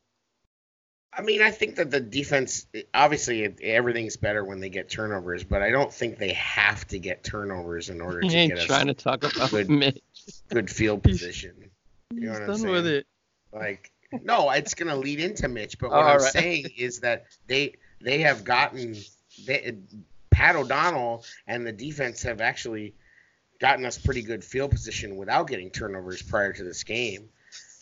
I 1.17 1.21
mean, 1.21 1.41
I 1.41 1.51
think 1.51 1.75
that 1.77 1.91
the 1.91 1.99
defense, 1.99 2.67
obviously, 2.93 3.55
everything's 3.63 4.17
better 4.17 4.43
when 4.43 4.59
they 4.59 4.69
get 4.69 4.89
turnovers, 4.89 5.43
but 5.43 5.61
I 5.61 5.69
don't 5.69 5.93
think 5.93 6.17
they 6.17 6.33
have 6.33 6.85
to 6.89 6.99
get 6.99 7.23
turnovers 7.23 7.89
in 7.89 8.01
order 8.01 8.21
to 8.21 8.27
get 8.27 8.57
us 8.57 8.65
trying 8.65 8.87
to 8.87 8.93
talk 8.93 9.23
about 9.23 9.49
good 9.49 9.69
Mitch. 9.69 10.01
good 10.49 10.69
field 10.69 11.03
position. 11.03 11.71
He's 12.13 12.23
know 12.23 12.33
what 12.33 12.41
I'm 12.43 12.55
saying? 12.57 12.71
with 12.71 12.87
it. 12.87 13.07
Like, 13.53 13.91
no, 14.23 14.49
it's 14.51 14.73
going 14.73 14.89
to 14.89 14.95
lead 14.95 15.19
into 15.19 15.47
Mitch, 15.47 15.79
but 15.79 15.91
what 15.91 15.99
All 15.99 16.09
I'm 16.11 16.17
right. 16.17 16.31
saying 16.33 16.65
is 16.77 16.99
that 16.99 17.25
they 17.47 17.75
they 18.01 18.19
have 18.21 18.43
gotten 18.43 18.95
they, 19.45 19.75
Pat 20.31 20.55
O'Donnell 20.57 21.23
and 21.47 21.65
the 21.65 21.71
defense 21.71 22.23
have 22.23 22.41
actually 22.41 22.93
gotten 23.59 23.85
us 23.85 23.97
pretty 23.97 24.21
good 24.21 24.43
field 24.43 24.71
position 24.71 25.15
without 25.15 25.47
getting 25.47 25.69
turnovers 25.69 26.21
prior 26.21 26.51
to 26.51 26.63
this 26.63 26.83
game. 26.83 27.29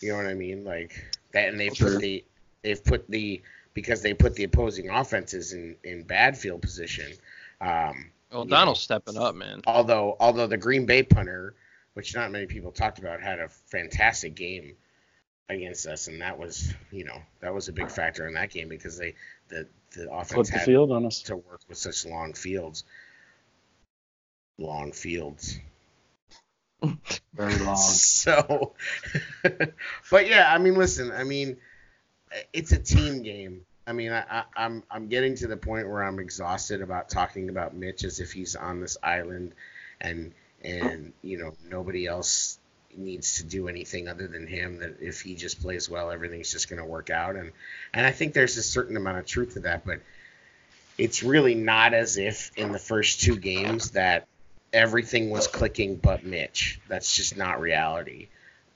You 0.01 0.09
know 0.11 0.17
what 0.17 0.27
I 0.27 0.35
mean? 0.35 0.63
Like 0.63 1.03
that, 1.33 1.49
and 1.49 1.59
they've 1.59 1.75
Sure. 1.75 1.93
put 1.93 2.01
the 2.01 2.23
they've 2.63 2.83
put 2.83 3.09
the 3.09 3.41
because 3.73 4.01
they 4.01 4.13
put 4.13 4.35
the 4.35 4.43
opposing 4.45 4.89
offenses 4.89 5.53
in 5.53 5.75
in 5.83 6.03
bad 6.03 6.37
field 6.37 6.61
position. 6.61 7.11
Um, 7.61 8.11
Well, 8.31 8.45
you 8.45 8.49
Donald's 8.49 8.81
know. 8.81 8.81
stepping 8.81 9.17
up, 9.17 9.35
man. 9.35 9.61
although 9.65 10.17
although 10.19 10.47
the 10.47 10.57
Green 10.57 10.85
Bay 10.85 11.03
punter, 11.03 11.55
which 11.93 12.15
not 12.15 12.31
many 12.31 12.47
people 12.47 12.71
talked 12.71 12.99
about, 12.99 13.21
had 13.21 13.39
a 13.39 13.49
fantastic 13.49 14.35
game 14.35 14.75
against 15.49 15.85
us, 15.87 16.07
and 16.07 16.21
that 16.21 16.37
was 16.39 16.73
you 16.91 17.03
know 17.05 17.21
that 17.41 17.53
was 17.53 17.67
a 17.69 17.73
big 17.73 17.91
factor 17.91 18.27
in 18.27 18.33
that 18.35 18.49
game 18.51 18.69
because 18.69 18.97
they 18.97 19.15
the 19.49 19.67
the 19.95 20.11
offense 20.11 20.49
Flip 20.49 20.51
the 20.51 20.59
had 20.59 20.65
field 20.65 20.91
on 20.91 21.05
us. 21.05 21.21
to 21.23 21.35
work 21.37 21.61
with 21.69 21.77
such 21.77 22.05
long 22.05 22.33
fields. 22.33 22.83
Long 24.57 24.91
fields. 24.91 25.59
Very 27.33 27.57
long. 27.59 27.75
So, 27.77 28.73
but 30.11 30.27
yeah, 30.27 30.53
I 30.53 30.57
mean, 30.57 30.75
listen, 30.75 31.11
I 31.11 31.23
mean, 31.23 31.57
it's 32.51 32.71
a 32.71 32.79
team 32.79 33.21
game. 33.21 33.65
I 33.85 33.93
mean, 33.93 34.11
I, 34.11 34.23
I, 34.29 34.43
I'm 34.55 34.83
I'm 34.89 35.07
getting 35.07 35.35
to 35.35 35.47
the 35.47 35.57
point 35.57 35.89
where 35.89 36.03
I'm 36.03 36.19
exhausted 36.19 36.81
about 36.81 37.09
talking 37.09 37.49
about 37.49 37.75
Mitch 37.75 38.03
as 38.03 38.19
if 38.19 38.31
he's 38.31 38.55
on 38.55 38.79
this 38.79 38.97
island, 39.03 39.53
and 39.99 40.33
and 40.63 41.13
you 41.21 41.37
know 41.37 41.53
nobody 41.69 42.05
else 42.05 42.59
needs 42.95 43.37
to 43.37 43.43
do 43.43 43.67
anything 43.67 44.07
other 44.07 44.27
than 44.27 44.47
him. 44.47 44.79
That 44.79 45.01
if 45.01 45.21
he 45.21 45.35
just 45.35 45.61
plays 45.61 45.89
well, 45.89 46.11
everything's 46.11 46.51
just 46.51 46.69
going 46.69 46.81
to 46.81 46.85
work 46.85 47.09
out. 47.09 47.35
And 47.35 47.51
and 47.93 48.05
I 48.05 48.11
think 48.11 48.33
there's 48.33 48.57
a 48.57 48.63
certain 48.63 48.95
amount 48.95 49.17
of 49.17 49.25
truth 49.25 49.53
to 49.53 49.61
that, 49.61 49.85
but 49.85 49.99
it's 50.97 51.23
really 51.23 51.55
not 51.55 51.93
as 51.93 52.17
if 52.17 52.51
in 52.55 52.71
the 52.71 52.79
first 52.79 53.21
two 53.21 53.35
games 53.35 53.91
that 53.91 54.27
everything 54.71 55.29
was 55.29 55.47
clicking 55.47 55.95
but 55.95 56.23
Mitch. 56.23 56.79
That's 56.87 57.15
just 57.15 57.37
not 57.37 57.59
reality. 57.59 58.27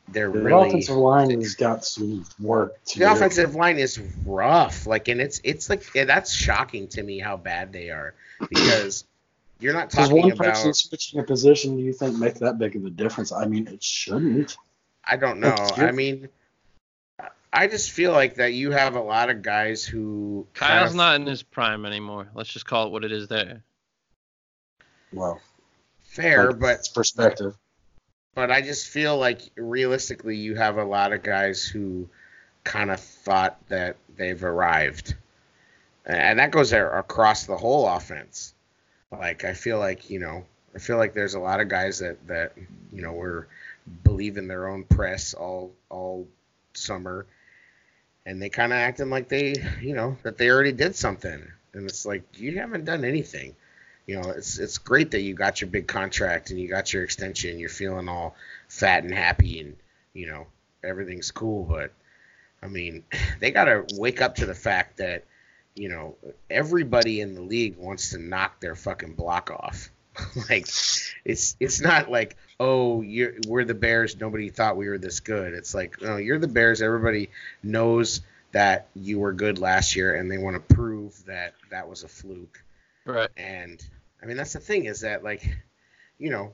They're 0.09 0.31
The 0.31 0.39
really 0.41 0.69
offensive 0.69 0.95
line 0.95 1.29
has 1.31 1.55
got 1.55 1.83
some 1.83 2.25
work 2.39 2.81
to 2.85 2.99
the 2.99 3.05
do. 3.05 3.11
offensive 3.11 3.55
line 3.55 3.77
is 3.77 3.99
rough. 4.25 4.87
Like, 4.87 5.09
and 5.09 5.19
it's 5.19 5.41
it's 5.43 5.69
like 5.69 5.93
yeah, 5.93 6.05
that's 6.05 6.31
shocking 6.33 6.87
to 6.89 7.03
me 7.03 7.19
how 7.19 7.35
bad 7.37 7.73
they 7.73 7.89
are 7.89 8.13
because 8.49 9.03
you're 9.59 9.73
not 9.73 9.89
Does 9.89 10.07
talking 10.07 10.21
one 10.23 10.37
person 10.37 10.73
switching 10.73 11.19
a 11.19 11.23
position, 11.23 11.75
do 11.77 11.83
you 11.83 11.91
think, 11.91 12.17
make 12.17 12.35
that 12.35 12.57
big 12.57 12.75
of 12.75 12.85
a 12.85 12.89
difference? 12.89 13.31
I 13.33 13.45
mean, 13.47 13.67
it 13.67 13.83
shouldn't. 13.83 14.55
I 15.03 15.17
don't 15.17 15.39
know. 15.39 15.55
I 15.75 15.91
mean, 15.91 16.29
I 17.51 17.67
just 17.67 17.91
feel 17.91 18.11
like 18.11 18.35
that 18.35 18.53
you 18.53 18.71
have 18.71 18.95
a 18.95 19.01
lot 19.01 19.29
of 19.29 19.41
guys 19.41 19.83
who 19.83 20.45
kind 20.53 20.73
Kyle's 20.73 20.91
of- 20.91 20.97
not 20.97 21.15
in 21.15 21.25
his 21.25 21.43
prime 21.43 21.85
anymore. 21.85 22.27
Let's 22.33 22.49
just 22.51 22.65
call 22.65 22.85
it 22.87 22.91
what 22.91 23.03
it 23.03 23.11
is 23.11 23.27
there. 23.27 23.63
Well, 25.11 25.41
fair, 26.03 26.51
like, 26.51 26.59
but 26.59 26.75
it's 26.79 26.87
perspective. 26.89 27.55
But 28.37 28.51
I 28.51 28.61
just 28.61 28.89
feel 28.89 29.17
like 29.17 29.41
realistically, 29.55 30.37
you 30.37 30.53
have 30.53 30.77
a 30.77 30.83
lot 30.83 31.11
of 31.11 31.23
guys 31.23 31.63
who 31.63 32.07
kind 32.63 32.91
of 32.91 32.99
thought 32.99 33.57
that 33.69 33.95
they've 34.15 34.43
arrived, 34.43 35.15
and 36.05 36.37
that 36.37 36.51
goes 36.51 36.71
across 36.71 37.47
the 37.47 37.57
whole 37.57 37.87
offense. 37.87 38.53
Like 39.11 39.43
I 39.43 39.53
feel 39.53 39.79
like 39.79 40.11
you 40.11 40.19
know, 40.19 40.45
I 40.75 40.77
feel 40.77 40.97
like 40.97 41.15
there's 41.15 41.33
a 41.33 41.39
lot 41.39 41.61
of 41.61 41.67
guys 41.67 41.97
that 41.97 42.27
that 42.27 42.51
you 42.93 43.01
know 43.01 43.13
were 43.13 43.47
believing 44.03 44.47
their 44.47 44.67
own 44.67 44.83
press 44.83 45.33
all 45.33 45.71
all 45.89 46.27
summer, 46.73 47.25
and 48.27 48.39
they 48.39 48.49
kind 48.49 48.71
of 48.71 48.77
acting 48.77 49.09
like 49.09 49.29
they 49.29 49.55
you 49.81 49.95
know 49.95 50.15
that 50.21 50.37
they 50.37 50.51
already 50.51 50.73
did 50.73 50.95
something, 50.95 51.43
and 51.73 51.89
it's 51.89 52.05
like 52.05 52.21
you 52.35 52.59
haven't 52.59 52.85
done 52.85 53.03
anything 53.03 53.55
you 54.07 54.15
know, 54.15 54.29
it's 54.29 54.57
it's 54.57 54.77
great 54.77 55.11
that 55.11 55.21
you 55.21 55.33
got 55.33 55.59
your 55.59 55.69
big 55.69 55.85
contract 55.85 56.49
and 56.49 56.59
you 56.59 56.69
got 56.69 56.93
your 56.93 57.03
extension. 57.03 57.59
You're 57.59 57.69
feeling 57.69 58.07
all 58.07 58.35
fat 58.69 59.03
and 59.03 59.13
happy, 59.13 59.59
and 59.59 59.75
you 60.13 60.27
know 60.27 60.47
everything's 60.81 61.29
cool. 61.29 61.65
But 61.65 61.91
I 62.63 62.67
mean, 62.67 63.03
they 63.39 63.51
got 63.51 63.65
to 63.65 63.85
wake 63.95 64.21
up 64.21 64.35
to 64.35 64.45
the 64.45 64.55
fact 64.55 64.97
that 64.97 65.25
you 65.75 65.89
know 65.89 66.15
everybody 66.49 67.19
in 67.19 67.35
the 67.35 67.41
league 67.41 67.77
wants 67.77 68.11
to 68.11 68.17
knock 68.17 68.61
their 68.61 68.75
fucking 68.75 69.13
block 69.13 69.51
off. 69.51 69.91
like 70.49 70.67
it's 71.25 71.55
it's 71.59 71.81
not 71.81 72.09
like 72.09 72.37
oh 72.59 73.01
you're 73.01 73.33
we're 73.45 73.65
the 73.65 73.75
Bears. 73.75 74.17
Nobody 74.19 74.49
thought 74.49 74.77
we 74.77 74.87
were 74.87 74.97
this 74.97 75.19
good. 75.19 75.53
It's 75.53 75.75
like 75.75 76.01
no, 76.01 76.15
you're 76.15 76.39
the 76.39 76.47
Bears. 76.47 76.81
Everybody 76.81 77.29
knows 77.61 78.21
that 78.53 78.87
you 78.95 79.19
were 79.19 79.33
good 79.33 79.59
last 79.59 79.97
year, 79.97 80.15
and 80.15 80.31
they 80.31 80.37
want 80.37 80.55
to 80.55 80.75
prove 80.75 81.25
that 81.25 81.55
that 81.71 81.89
was 81.89 82.03
a 82.03 82.07
fluke. 82.07 82.63
Right. 83.05 83.29
And 83.37 83.85
I 84.21 84.25
mean, 84.25 84.37
that's 84.37 84.53
the 84.53 84.59
thing 84.59 84.85
is 84.85 85.01
that 85.01 85.23
like, 85.23 85.47
you 86.17 86.29
know, 86.29 86.53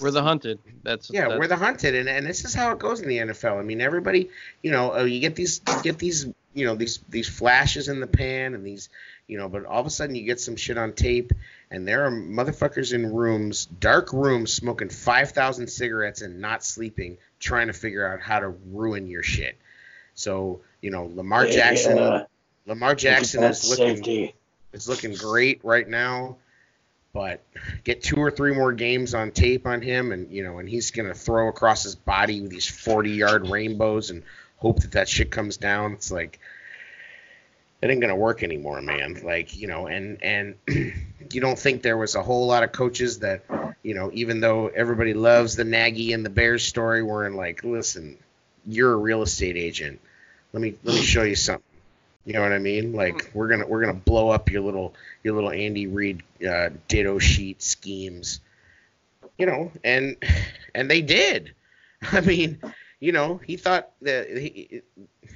We're 0.00 0.10
the 0.10 0.22
hunted. 0.22 0.58
That's 0.82 1.10
yeah, 1.10 1.28
that's, 1.28 1.38
we're 1.38 1.46
the 1.46 1.56
hunted, 1.56 1.94
and, 1.94 2.08
and 2.08 2.26
this 2.26 2.44
is 2.44 2.54
how 2.54 2.72
it 2.72 2.78
goes 2.78 3.00
in 3.00 3.08
the 3.08 3.18
NFL. 3.18 3.58
I 3.58 3.62
mean, 3.62 3.80
everybody, 3.80 4.30
you 4.62 4.70
know, 4.70 4.94
uh, 4.94 5.04
you 5.04 5.20
get 5.20 5.34
these, 5.36 5.60
you 5.68 5.82
get 5.82 5.98
these, 5.98 6.26
you 6.54 6.64
know, 6.66 6.74
these 6.74 7.00
these 7.08 7.28
flashes 7.28 7.88
in 7.88 8.00
the 8.00 8.06
pan, 8.06 8.54
and 8.54 8.64
these, 8.64 8.88
you 9.26 9.36
know, 9.36 9.48
but 9.48 9.64
all 9.66 9.80
of 9.80 9.86
a 9.86 9.90
sudden 9.90 10.14
you 10.14 10.24
get 10.24 10.40
some 10.40 10.56
shit 10.56 10.78
on 10.78 10.92
tape, 10.94 11.32
and 11.70 11.86
there 11.86 12.06
are 12.06 12.10
motherfuckers 12.10 12.92
in 12.92 13.12
rooms, 13.12 13.66
dark 13.66 14.12
rooms, 14.12 14.52
smoking 14.52 14.88
five 14.88 15.32
thousand 15.32 15.68
cigarettes 15.68 16.22
and 16.22 16.40
not 16.40 16.64
sleeping, 16.64 17.18
trying 17.38 17.66
to 17.66 17.72
figure 17.72 18.10
out 18.10 18.20
how 18.20 18.40
to 18.40 18.48
ruin 18.72 19.06
your 19.06 19.22
shit. 19.22 19.56
So 20.14 20.60
you 20.80 20.90
know, 20.90 21.10
Lamar 21.14 21.46
Jackson, 21.46 21.98
Yeah. 21.98 22.24
Lamar 22.66 22.94
Jackson 22.94 23.42
Look 23.42 23.50
at 23.50 23.54
that 23.54 23.64
is 23.64 23.70
looking 23.70 23.96
safety. 23.96 24.34
is 24.72 24.88
looking 24.88 25.14
great 25.14 25.60
right 25.64 25.88
now, 25.88 26.36
but 27.14 27.40
get 27.84 28.02
two 28.02 28.16
or 28.16 28.30
three 28.30 28.52
more 28.52 28.72
games 28.72 29.14
on 29.14 29.30
tape 29.30 29.66
on 29.66 29.80
him, 29.80 30.12
and 30.12 30.30
you 30.30 30.42
know, 30.42 30.58
and 30.58 30.68
he's 30.68 30.90
gonna 30.90 31.14
throw 31.14 31.48
across 31.48 31.84
his 31.84 31.94
body 31.94 32.42
with 32.42 32.50
these 32.50 32.68
forty-yard 32.68 33.48
rainbows 33.48 34.10
and 34.10 34.24
hope 34.58 34.80
that 34.80 34.92
that 34.92 35.08
shit 35.08 35.30
comes 35.30 35.56
down. 35.56 35.92
It's 35.92 36.10
like 36.10 36.40
it 37.80 37.88
ain't 37.88 38.00
gonna 38.00 38.16
work 38.16 38.42
anymore, 38.42 38.82
man. 38.82 39.20
Like 39.24 39.56
you 39.56 39.68
know, 39.68 39.86
and 39.86 40.22
and 40.22 40.56
you 40.66 41.40
don't 41.40 41.58
think 41.58 41.82
there 41.82 41.96
was 41.96 42.16
a 42.16 42.22
whole 42.22 42.48
lot 42.48 42.64
of 42.64 42.72
coaches 42.72 43.20
that 43.20 43.44
you 43.84 43.94
know, 43.94 44.10
even 44.12 44.40
though 44.40 44.66
everybody 44.66 45.14
loves 45.14 45.54
the 45.54 45.64
Nagy 45.64 46.12
and 46.12 46.26
the 46.26 46.30
Bears 46.30 46.64
story, 46.64 47.02
were 47.02 47.26
in 47.26 47.36
like, 47.36 47.62
listen, 47.62 48.18
you're 48.66 48.92
a 48.92 48.96
real 48.96 49.22
estate 49.22 49.56
agent. 49.56 50.00
Let 50.52 50.62
me 50.62 50.74
let 50.82 50.96
me 50.96 51.02
show 51.02 51.22
you 51.22 51.36
something. 51.36 51.73
You 52.24 52.32
know 52.32 52.42
what 52.42 52.52
I 52.52 52.58
mean? 52.58 52.92
Like 52.92 53.30
we're 53.34 53.48
gonna 53.48 53.66
we're 53.66 53.80
gonna 53.80 53.94
blow 53.94 54.30
up 54.30 54.50
your 54.50 54.62
little 54.62 54.94
your 55.22 55.34
little 55.34 55.50
Andy 55.50 55.86
Reid 55.86 56.22
uh, 56.48 56.70
ditto 56.88 57.18
sheet 57.18 57.62
schemes. 57.62 58.40
You 59.38 59.46
know, 59.46 59.72
and 59.82 60.16
and 60.74 60.90
they 60.90 61.02
did. 61.02 61.54
I 62.12 62.20
mean, 62.20 62.60
you 63.00 63.12
know, 63.12 63.40
he 63.44 63.56
thought 63.56 63.90
that 64.02 64.28
he 64.30 64.82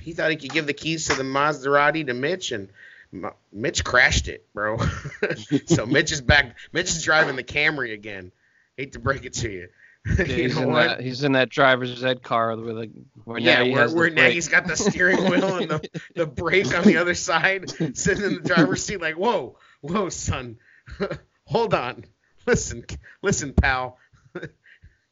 he 0.01 0.13
thought 0.13 0.31
he 0.31 0.37
could 0.37 0.53
give 0.53 0.67
the 0.67 0.73
keys 0.73 1.09
to 1.09 1.15
the 1.15 1.25
Maserati 1.25 2.07
to 2.07 2.15
Mitch, 2.15 2.53
and 2.53 2.69
M- 3.13 3.33
Mitch 3.53 3.85
crashed 3.85 4.29
it, 4.29 4.47
bro. 4.55 4.79
so 5.67 5.87
Mitch 5.87 6.13
is 6.13 6.21
back. 6.21 6.57
Mitch 6.73 6.91
is 6.91 7.03
driving 7.03 7.37
the 7.37 7.45
Camry 7.45 7.93
again. 7.93 8.33
Hate 8.77 8.93
to 8.93 8.99
break 8.99 9.25
it 9.25 9.35
to 9.35 9.51
you. 9.51 9.69
Yeah, 10.19 10.25
he's, 10.25 10.57
in 10.57 10.73
that, 10.73 11.01
he's 11.01 11.25
in 11.25 11.33
that 11.33 11.49
driver's 11.51 12.03
ed 12.03 12.23
car 12.23 12.57
with 12.57 12.79
a 12.79 12.91
where 13.25 13.39
Yeah, 13.39 13.59
Nagy 13.63 13.73
where, 13.75 13.89
where. 13.91 14.11
Nagy's 14.11 14.49
got 14.49 14.67
the 14.67 14.77
steering 14.77 15.29
wheel 15.29 15.57
and 15.57 15.71
the, 15.71 15.89
the 16.15 16.27
brake 16.27 16.75
on 16.77 16.85
the 16.85 16.97
other 16.97 17.15
side, 17.15 17.71
sitting 17.97 18.25
in 18.25 18.35
the 18.35 18.41
driver's 18.41 18.85
seat 18.85 19.01
like, 19.01 19.17
whoa, 19.17 19.59
whoa, 19.81 20.09
son, 20.09 20.57
hold 21.45 21.75
on, 21.75 22.05
listen, 22.47 22.85
listen, 23.23 23.53
pal, 23.53 23.99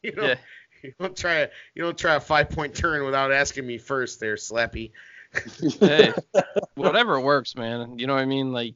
you 0.02 0.12
don't, 0.12 0.24
Yeah. 0.28 0.34
you 0.82 0.92
don't 0.98 1.16
try 1.16 1.34
a, 1.34 1.48
you 1.74 1.82
don't 1.82 1.98
try 1.98 2.14
a 2.14 2.20
five 2.20 2.50
point 2.50 2.74
turn 2.74 3.04
without 3.04 3.32
asking 3.32 3.66
me 3.66 3.78
first, 3.78 4.18
there, 4.20 4.36
Slappy. 4.36 4.92
hey, 5.80 6.12
whatever 6.74 7.20
works, 7.20 7.54
man. 7.54 7.98
You 7.98 8.06
know 8.06 8.14
what 8.14 8.22
I 8.22 8.26
mean? 8.26 8.52
Like 8.52 8.74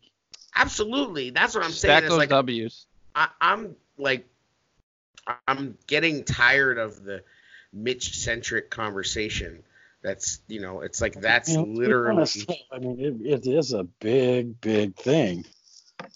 Absolutely, 0.55 1.31
that's 1.31 1.55
what 1.55 1.65
I'm 1.65 1.71
saying. 1.71 1.99
stack 2.01 2.09
those 2.09 2.19
like 2.19 2.29
W's. 2.29 2.87
I, 3.15 3.29
I'm 3.41 3.77
like, 3.97 4.27
I'm 5.47 5.77
getting 5.87 6.25
tired 6.25 6.79
of 6.79 7.03
the 7.05 7.23
Mitch 7.73 8.17
centric 8.19 8.71
conversation. 8.71 9.63
That's 10.03 10.41
you 10.49 10.61
know, 10.61 10.81
it's 10.81 11.01
like 11.01 11.21
that's 11.21 11.51
You 11.51 11.59
know, 11.59 11.65
literally. 11.65 12.17
honest, 12.17 12.51
I 12.73 12.79
mean, 12.79 12.99
it, 13.27 13.45
it 13.45 13.47
is 13.47 13.73
a 13.73 13.85
big, 13.85 14.61
big 14.61 14.97
thing. 14.97 15.45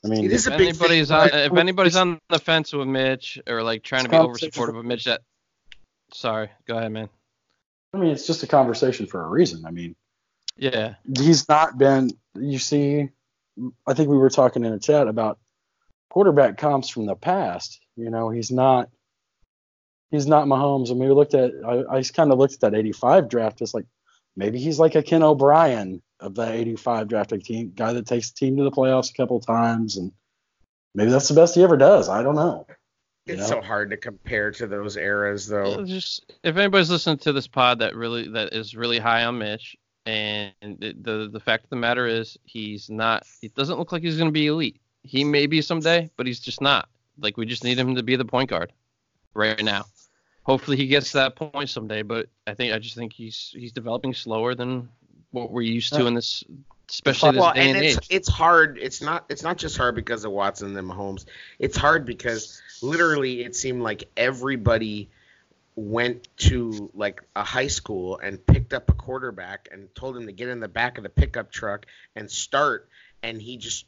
I 0.02 0.08
mean, 0.08 0.24
It 0.24 0.32
is 0.32 0.46
If 0.46 0.54
a 0.54 0.56
big 0.56 0.68
anybody's 0.68 1.08
thing, 1.08 1.16
on, 1.18 1.28
but- 1.28 1.52
if 1.52 1.52
anybody's 1.58 1.96
on 1.96 2.18
the 2.30 2.38
fence 2.38 2.72
with 2.72 2.88
Mitch 2.88 3.38
or 3.46 3.62
like 3.62 3.82
trying 3.82 4.04
to 4.04 4.08
be 4.10 4.16
over 4.16 4.38
supportive 4.38 4.76
of 4.76 4.84
Mitch, 4.84 5.04
that 5.04 5.20
sorry, 6.12 6.48
go 6.66 6.78
ahead, 6.78 6.92
man. 6.92 7.10
I 7.92 7.98
mean, 7.98 8.10
it's 8.10 8.26
just 8.26 8.42
a 8.42 8.46
conversation 8.46 9.06
for 9.06 9.22
a 9.22 9.28
reason. 9.28 9.64
I 9.66 9.70
mean, 9.70 9.94
Yeah, 10.56 10.94
he's 11.16 11.48
not 11.48 11.76
been. 11.78 12.10
You 12.34 12.58
see, 12.58 13.08
I 13.86 13.94
think 13.94 14.08
we 14.08 14.16
were 14.16 14.30
talking 14.30 14.64
in 14.64 14.72
a 14.72 14.78
chat 14.80 15.06
about 15.06 15.38
quarterback 16.10 16.56
comps 16.56 16.88
from 16.88 17.06
the 17.06 17.14
past. 17.14 17.83
You 17.96 18.10
know, 18.10 18.30
he's 18.30 18.50
not. 18.50 18.90
He's 20.10 20.26
not 20.26 20.46
Mahomes. 20.46 20.90
And 20.90 21.00
we 21.00 21.08
looked 21.10 21.34
at. 21.34 21.52
I, 21.66 21.96
I 21.98 22.02
kind 22.02 22.30
of 22.32 22.38
looked 22.38 22.54
at 22.54 22.60
that 22.60 22.74
'85 22.74 23.28
draft. 23.28 23.60
It's 23.60 23.74
like 23.74 23.86
maybe 24.36 24.58
he's 24.58 24.78
like 24.78 24.94
a 24.94 25.02
Ken 25.02 25.22
O'Brien 25.22 26.02
of 26.20 26.34
that 26.36 26.52
'85 26.54 27.08
drafting 27.08 27.40
team, 27.40 27.72
guy 27.74 27.92
that 27.92 28.06
takes 28.06 28.30
the 28.30 28.36
team 28.36 28.56
to 28.56 28.64
the 28.64 28.70
playoffs 28.70 29.10
a 29.10 29.14
couple 29.14 29.40
times, 29.40 29.96
and 29.96 30.12
maybe 30.94 31.10
that's 31.10 31.28
the 31.28 31.34
best 31.34 31.54
he 31.54 31.62
ever 31.62 31.76
does. 31.76 32.08
I 32.08 32.22
don't 32.22 32.36
know. 32.36 32.66
It's 33.26 33.40
Yeah. 33.40 33.46
so 33.46 33.60
hard 33.62 33.90
to 33.90 33.96
compare 33.96 34.50
to 34.52 34.66
those 34.66 34.96
eras, 34.96 35.46
though. 35.46 35.76
Well, 35.76 35.84
just 35.84 36.32
if 36.42 36.56
anybody's 36.56 36.90
listening 36.90 37.18
to 37.18 37.32
this 37.32 37.46
pod 37.48 37.78
that 37.78 37.96
really 37.96 38.28
that 38.28 38.52
is 38.52 38.76
really 38.76 38.98
high 38.98 39.24
on 39.24 39.38
Mitch, 39.38 39.76
and 40.06 40.52
the 40.62 40.94
the, 41.00 41.28
the 41.32 41.40
fact 41.40 41.64
of 41.64 41.70
the 41.70 41.76
matter 41.76 42.06
is 42.06 42.36
he's 42.44 42.90
not. 42.90 43.26
It 43.42 43.54
doesn't 43.54 43.78
look 43.78 43.92
like 43.92 44.02
he's 44.02 44.16
going 44.18 44.28
to 44.28 44.32
be 44.32 44.46
elite. 44.46 44.80
He 45.02 45.24
may 45.24 45.46
be 45.46 45.60
someday, 45.62 46.10
but 46.16 46.26
he's 46.26 46.40
just 46.40 46.60
not. 46.60 46.88
Like 47.18 47.36
we 47.36 47.46
just 47.46 47.64
need 47.64 47.78
him 47.78 47.94
to 47.96 48.02
be 48.02 48.16
the 48.16 48.24
point 48.24 48.50
guard 48.50 48.72
right 49.34 49.62
now. 49.62 49.84
Hopefully 50.42 50.76
he 50.76 50.86
gets 50.86 51.12
to 51.12 51.18
that 51.18 51.36
point 51.36 51.70
someday, 51.70 52.02
but 52.02 52.28
I 52.46 52.54
think 52.54 52.72
I 52.74 52.78
just 52.78 52.96
think 52.96 53.12
he's 53.12 53.54
he's 53.56 53.72
developing 53.72 54.12
slower 54.14 54.54
than 54.54 54.88
what 55.30 55.50
we're 55.50 55.62
used 55.62 55.92
to 55.94 56.06
in 56.06 56.14
this, 56.14 56.44
especially 56.88 57.32
this 57.32 57.40
Well, 57.40 57.54
day 57.54 57.68
and 57.68 57.76
and 57.76 57.86
it's 57.86 57.96
age. 57.96 58.06
it's 58.10 58.28
hard. 58.28 58.78
It's 58.80 59.00
not 59.00 59.24
it's 59.28 59.42
not 59.42 59.56
just 59.56 59.76
hard 59.76 59.94
because 59.94 60.24
of 60.24 60.32
Watson 60.32 60.76
and 60.76 60.88
Mahomes. 60.90 61.24
It's 61.58 61.76
hard 61.76 62.04
because 62.04 62.60
literally 62.82 63.42
it 63.42 63.56
seemed 63.56 63.82
like 63.82 64.04
everybody 64.16 65.08
went 65.76 66.28
to 66.36 66.90
like 66.94 67.22
a 67.34 67.42
high 67.42 67.66
school 67.66 68.18
and 68.18 68.44
picked 68.46 68.72
up 68.72 68.90
a 68.90 68.92
quarterback 68.92 69.68
and 69.72 69.92
told 69.94 70.16
him 70.16 70.26
to 70.26 70.32
get 70.32 70.48
in 70.48 70.60
the 70.60 70.68
back 70.68 70.98
of 70.98 71.02
the 71.04 71.10
pickup 71.10 71.50
truck 71.50 71.86
and 72.14 72.30
start, 72.30 72.88
and 73.22 73.40
he 73.40 73.56
just 73.56 73.86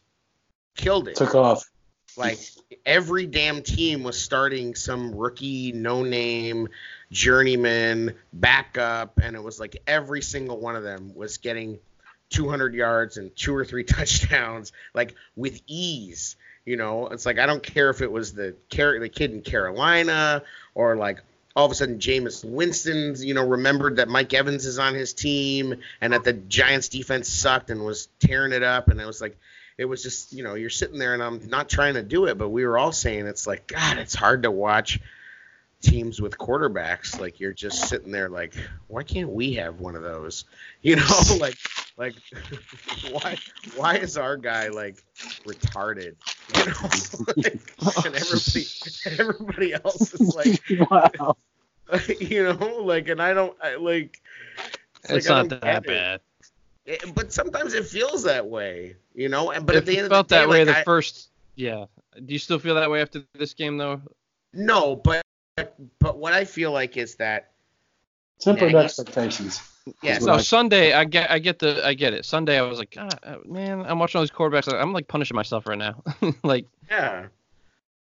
killed 0.75 1.07
it. 1.07 1.17
Took 1.17 1.35
off. 1.35 1.71
Like 2.17 2.39
every 2.85 3.27
damn 3.27 3.63
team 3.63 4.03
was 4.03 4.19
starting 4.19 4.75
some 4.75 5.15
rookie, 5.15 5.73
no 5.73 6.03
name, 6.03 6.69
journeyman, 7.11 8.15
backup, 8.33 9.19
and 9.23 9.37
it 9.37 9.43
was 9.43 9.61
like 9.61 9.83
every 9.87 10.23
single 10.23 10.59
one 10.59 10.77
of 10.77 10.83
them 10.83 11.15
was 11.15 11.39
getting 11.39 11.79
200 12.31 12.75
yards 12.75 13.17
and 13.17 13.35
two 13.37 13.55
or 13.55 13.65
three 13.65 13.85
touchdowns, 13.85 14.73
like 14.95 15.15
with 15.37 15.61
ease. 15.67 16.37
You 16.65 16.77
know, 16.77 17.07
it's 17.09 17.27
like 17.27 17.39
I 17.39 17.47
don't 17.47 17.63
care 17.63 17.91
if 17.91 18.01
it 18.01 18.11
was 18.11 18.33
the 18.33 18.57
Car- 18.75 18.99
the 18.99 19.09
kid 19.09 19.33
in 19.33 19.43
Carolina 19.43 20.43
or 20.75 20.97
like 20.97 21.21
all 21.55 21.65
of 21.65 21.73
a 21.73 21.75
sudden 21.75 21.99
Jameis 21.99 22.45
Winston's, 22.45 23.25
you 23.25 23.35
know, 23.35 23.47
remembered 23.47 23.97
that 23.97 24.09
Mike 24.09 24.35
Evans 24.35 24.67
is 24.67 24.79
on 24.79 24.95
his 24.95 25.15
team 25.15 25.77
and 26.01 26.13
that 26.13 26.25
the 26.25 26.33
Giants 26.35 26.89
defense 26.89 27.29
sucked 27.29 27.71
and 27.71 27.85
was 27.85 28.09
tearing 28.21 28.53
it 28.53 28.63
up 28.63 28.89
and 28.89 29.01
it 29.01 29.07
was 29.07 29.21
like 29.21 29.39
it 29.79 29.85
was 29.85 30.03
just, 30.03 30.33
you 30.33 30.43
know, 30.43 30.55
you're 30.55 30.71
sitting 30.71 30.99
there 30.99 31.15
and 31.15 31.23
I'm 31.23 31.49
not 31.49 31.69
trying 31.69 31.95
to 31.95 32.03
do 32.03 32.27
it, 32.27 32.39
but 32.39 32.49
we 32.49 32.65
were 32.67 32.79
all 32.79 32.93
saying 32.93 33.27
it's 33.27 33.47
like 33.47 33.67
god, 33.67 33.99
it's 33.99 34.15
hard 34.15 34.43
to 34.45 34.51
watch 34.51 35.01
teams 35.83 36.21
with 36.21 36.39
quarterbacks 36.39 37.21
like 37.21 37.39
you're 37.39 37.53
just 37.53 37.89
sitting 37.89 38.11
there 38.11 38.29
like 38.29 38.55
why 38.89 39.03
can't 39.03 39.29
we 39.29 39.55
have 39.55 39.79
one 39.79 39.95
of 39.95 40.03
those 40.03 40.45
you 40.83 40.97
know 40.97 41.07
like 41.39 41.57
like 41.97 42.15
why 43.11 43.37
why 43.77 43.97
is 43.97 44.17
our 44.17 44.37
guy 44.37 44.69
like 44.69 45.03
retarded 45.45 46.15
you 46.57 46.67
know 46.67 47.33
like, 47.37 48.07
and 48.07 48.15
everybody 48.15 48.67
everybody 49.19 49.75
else 49.75 50.15
is 50.15 50.35
like 50.35 50.91
wow. 50.91 51.37
you 52.19 52.43
know 52.43 52.79
like 52.83 53.09
and 53.09 53.23
i 53.23 53.33
don't 53.33 53.57
I, 53.63 53.77
like 53.77 54.21
It's, 55.05 55.29
like, 55.29 55.49
not 55.51 55.61
that 55.61 55.85
get 55.85 55.93
it. 55.93 56.23
Bad. 56.87 56.95
It- 57.03 57.15
but 57.15 57.33
sometimes 57.33 57.75
it 57.75 57.87
feels 57.87 58.23
that 58.25 58.47
way 58.47 58.97
you 59.15 59.29
know 59.29 59.51
and 59.51 59.67
but 59.67 59.75
If 59.77 59.83
at 59.83 59.87
the 59.87 59.99
end 59.99 60.09
felt 60.09 60.27
of 60.27 60.29
the 60.29 60.35
day 60.37 60.41
that 60.43 60.49
way 60.49 60.65
like, 60.65 60.75
the 60.75 60.81
I- 60.81 60.85
first, 60.85 61.29
yeah. 61.55 61.87
Do 62.15 62.33
you 62.33 62.39
still 62.39 62.59
feel 62.59 62.77
that 62.77 62.91
way 62.91 63.01
after 63.03 63.23
this 63.35 63.55
game 63.55 63.77
though? 63.79 64.01
no 64.53 64.97
but 64.97 65.23
but 65.99 66.17
what 66.19 66.33
i 66.33 66.45
feel 66.45 66.71
like 66.73 66.97
is 66.97 67.17
that 67.17 67.51
Tempered 68.41 68.73
Yeah, 68.73 68.81
expectations. 68.81 69.61
yeah 70.03 70.13
That's 70.15 70.25
No, 70.27 70.35
I- 70.35 70.43
Sunday 70.43 70.93
I 70.93 71.05
get 71.05 71.31
I 71.31 71.39
get 71.39 71.59
the 71.59 71.85
I 71.87 71.95
get 71.95 72.13
it. 72.13 72.25
Sunday 72.27 72.59
I 72.59 72.63
was 72.63 72.79
like, 72.79 72.91
God, 72.91 73.19
uh, 73.23 73.37
man, 73.47 73.85
I'm 73.87 73.99
watching 73.99 74.19
all 74.19 74.23
these 74.25 74.31
quarterbacks. 74.31 74.71
I'm 74.73 74.93
like 74.93 75.09
punishing 75.09 75.35
myself 75.35 75.67
right 75.67 75.79
now. 75.79 76.03
like, 76.45 76.67
Yeah. 76.91 77.29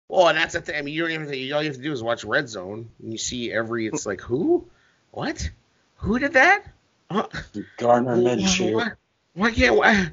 Well, 0.08 0.28
and 0.28 0.36
that's 0.36 0.52
the 0.54 0.60
thing. 0.60 0.76
I 0.76 0.82
mean, 0.82 0.92
you 0.94 1.02
don't 1.02 1.12
even. 1.12 1.26
Think, 1.28 1.52
all 1.52 1.62
you 1.62 1.68
have 1.68 1.76
to 1.76 1.82
do 1.82 1.92
is 1.92 2.02
watch 2.02 2.24
Red 2.24 2.48
Zone, 2.48 2.90
and 3.02 3.12
you 3.12 3.16
see 3.18 3.50
every. 3.52 3.86
It's 3.86 4.04
like 4.06 4.20
who, 4.20 4.66
what, 5.12 5.50
who 5.96 6.18
did 6.18 6.32
that? 6.34 6.64
Huh? 7.10 7.26
Gardner 7.78 8.16
Why, 8.16 8.36
Minshew. 8.36 8.74
why, 8.74 8.90
why 9.34 9.50
can't 9.50 9.76
why? 9.76 10.10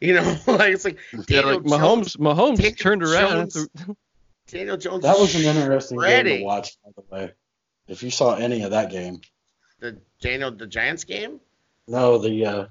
You 0.00 0.14
know, 0.14 0.36
like 0.46 0.74
it's 0.74 0.84
like 0.84 0.98
yeah, 1.12 1.42
Daniel 1.42 1.60
like 1.60 1.80
Mahomes, 1.80 2.16
Mahomes 2.18 2.56
Daniel 2.58 2.74
turned 2.76 3.02
around. 3.02 3.50
Jones- 3.50 3.68
Daniel 4.48 4.76
Jones. 4.76 5.02
That 5.02 5.18
was 5.18 5.34
an 5.34 5.56
interesting 5.56 5.98
game 6.00 6.24
to 6.24 6.44
watch, 6.44 6.76
by 6.84 6.90
the 6.94 7.14
way. 7.14 7.32
If 7.88 8.02
you 8.02 8.10
saw 8.10 8.34
any 8.36 8.62
of 8.62 8.70
that 8.70 8.90
game. 8.90 9.20
The 9.80 9.98
Daniel 10.20 10.50
the 10.50 10.66
Giants 10.66 11.04
game. 11.04 11.40
No, 11.88 12.18
the 12.18 12.46
uh, 12.46 12.66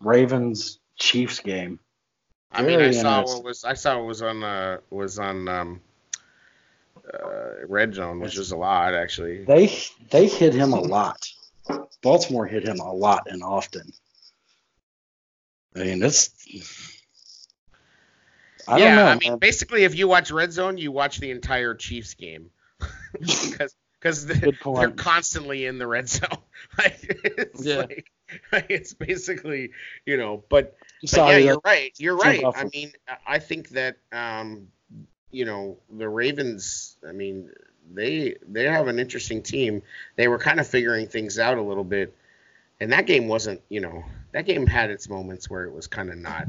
Ravens 0.00 0.78
Chiefs 0.96 1.40
game. 1.40 1.78
I 2.52 2.62
mean, 2.62 2.80
I 2.80 2.90
saw 2.90 3.22
what 3.22 3.44
was 3.44 3.64
I 3.64 3.74
saw 3.74 3.98
what 3.98 4.06
was 4.06 4.22
on 4.22 4.42
uh 4.42 4.78
was 4.90 5.18
on 5.18 5.48
um 5.48 5.80
uh 7.12 7.66
Red 7.68 7.94
Zone, 7.94 8.20
which 8.20 8.36
was 8.36 8.52
a 8.52 8.56
lot 8.56 8.94
actually. 8.94 9.44
They 9.44 9.78
they 10.10 10.26
hit 10.26 10.54
him 10.54 10.72
a 10.72 10.80
lot. 10.80 11.28
Baltimore 12.02 12.46
hit 12.46 12.64
him 12.64 12.80
a 12.80 12.92
lot 12.92 13.26
and 13.30 13.42
often. 13.42 13.92
I 15.74 15.80
mean, 15.80 16.02
it's. 16.02 16.30
I 18.68 18.78
yeah, 18.78 18.86
don't 18.86 18.94
know. 18.96 19.06
I 19.06 19.14
mean, 19.16 19.30
man. 19.32 19.38
basically, 19.38 19.84
if 19.84 19.94
you 19.94 20.08
watch 20.08 20.30
Red 20.30 20.52
Zone, 20.52 20.78
you 20.78 20.90
watch 20.92 21.18
the 21.18 21.30
entire 21.30 21.74
Chiefs 21.74 22.14
game 22.14 22.50
because 23.20 23.74
because 24.00 24.24
Good 24.24 24.58
they're 24.74 24.90
constantly 24.90 25.66
in 25.66 25.78
the 25.78 25.86
red 25.86 26.08
zone. 26.08 26.28
like, 26.78 26.98
it's 27.24 27.64
Yeah. 27.64 27.76
like, 27.76 28.10
like, 28.52 28.66
it's 28.68 28.94
basically 28.94 29.70
you 30.04 30.16
know, 30.16 30.44
but, 30.48 30.76
but 31.00 31.08
Sorry, 31.08 31.32
yeah, 31.32 31.38
you're 31.52 31.60
right. 31.64 31.92
You're 31.98 32.16
right. 32.16 32.44
I 32.54 32.64
mean, 32.72 32.92
I- 33.08 33.34
I 33.34 33.38
think 33.38 33.70
that 33.70 33.98
um, 34.12 34.68
you 35.30 35.44
know, 35.44 35.78
the 35.90 36.08
Ravens. 36.08 36.96
I 37.06 37.12
mean, 37.12 37.50
they 37.92 38.36
they 38.48 38.64
have 38.64 38.88
an 38.88 38.98
interesting 38.98 39.42
team. 39.42 39.82
They 40.16 40.28
were 40.28 40.38
kind 40.38 40.60
of 40.60 40.66
figuring 40.66 41.06
things 41.06 41.38
out 41.38 41.58
a 41.58 41.62
little 41.62 41.84
bit, 41.84 42.14
and 42.80 42.92
that 42.92 43.06
game 43.06 43.28
wasn't. 43.28 43.60
You 43.68 43.80
know, 43.80 44.04
that 44.32 44.46
game 44.46 44.66
had 44.66 44.90
its 44.90 45.08
moments 45.08 45.48
where 45.50 45.64
it 45.64 45.72
was 45.72 45.86
kind 45.86 46.10
of 46.10 46.18
not. 46.18 46.48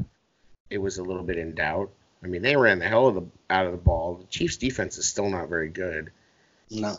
It 0.70 0.78
was 0.78 0.98
a 0.98 1.02
little 1.02 1.22
bit 1.22 1.38
in 1.38 1.54
doubt. 1.54 1.90
I 2.22 2.26
mean, 2.26 2.42
they 2.42 2.56
ran 2.56 2.80
the 2.80 2.88
hell 2.88 3.08
of 3.08 3.14
the 3.14 3.26
out 3.50 3.66
of 3.66 3.72
the 3.72 3.78
ball. 3.78 4.16
The 4.16 4.26
Chiefs' 4.26 4.56
defense 4.56 4.98
is 4.98 5.06
still 5.06 5.28
not 5.28 5.48
very 5.48 5.68
good. 5.68 6.10
no. 6.70 6.96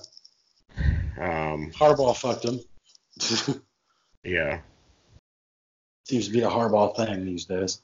Um, 1.20 1.72
Harbaugh 1.72 2.16
fucked 2.16 2.46
him. 2.46 2.62
yeah. 4.24 4.60
Seems 6.06 6.28
to 6.28 6.32
be 6.32 6.42
a 6.42 6.50
Harbaugh 6.50 6.96
thing 6.96 7.26
these 7.26 7.46
days. 7.46 7.82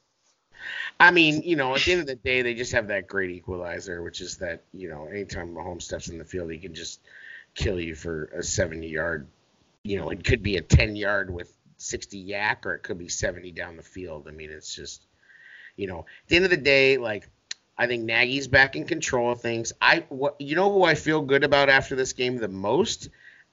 I 0.98 1.10
mean, 1.10 1.42
you 1.42 1.56
know, 1.56 1.74
at 1.74 1.82
the 1.82 1.92
end 1.92 2.00
of 2.00 2.06
the 2.06 2.14
day, 2.14 2.42
they 2.42 2.54
just 2.54 2.72
have 2.72 2.88
that 2.88 3.06
great 3.06 3.30
equalizer, 3.30 4.02
which 4.02 4.20
is 4.20 4.38
that, 4.38 4.62
you 4.72 4.88
know, 4.88 5.06
anytime 5.06 5.54
Mahomes 5.54 5.82
steps 5.82 6.08
in 6.08 6.18
the 6.18 6.24
field, 6.24 6.50
he 6.50 6.58
can 6.58 6.74
just 6.74 7.00
kill 7.54 7.80
you 7.80 7.94
for 7.94 8.24
a 8.26 8.42
70 8.42 8.86
yard, 8.86 9.26
you 9.82 9.98
know, 9.98 10.10
it 10.10 10.24
could 10.24 10.42
be 10.42 10.56
a 10.56 10.62
10 10.62 10.96
yard 10.96 11.30
with 11.30 11.52
60 11.78 12.18
yak, 12.18 12.66
or 12.66 12.74
it 12.74 12.82
could 12.82 12.98
be 12.98 13.08
70 13.08 13.52
down 13.52 13.76
the 13.76 13.82
field. 13.82 14.26
I 14.28 14.30
mean, 14.30 14.50
it's 14.50 14.74
just, 14.74 15.02
you 15.76 15.86
know, 15.86 16.00
at 16.00 16.28
the 16.28 16.36
end 16.36 16.44
of 16.44 16.50
the 16.50 16.56
day, 16.56 16.96
like, 16.98 17.28
I 17.78 17.86
think 17.86 18.04
Nagy's 18.04 18.48
back 18.48 18.74
in 18.74 18.86
control 18.86 19.32
of 19.32 19.40
things. 19.40 19.72
I, 19.80 20.04
what, 20.08 20.40
you 20.40 20.56
know, 20.56 20.72
who 20.72 20.84
I 20.84 20.94
feel 20.94 21.20
good 21.20 21.44
about 21.44 21.68
after 21.68 21.94
this 21.94 22.14
game 22.14 22.38
the 22.38 22.48
most, 22.48 23.10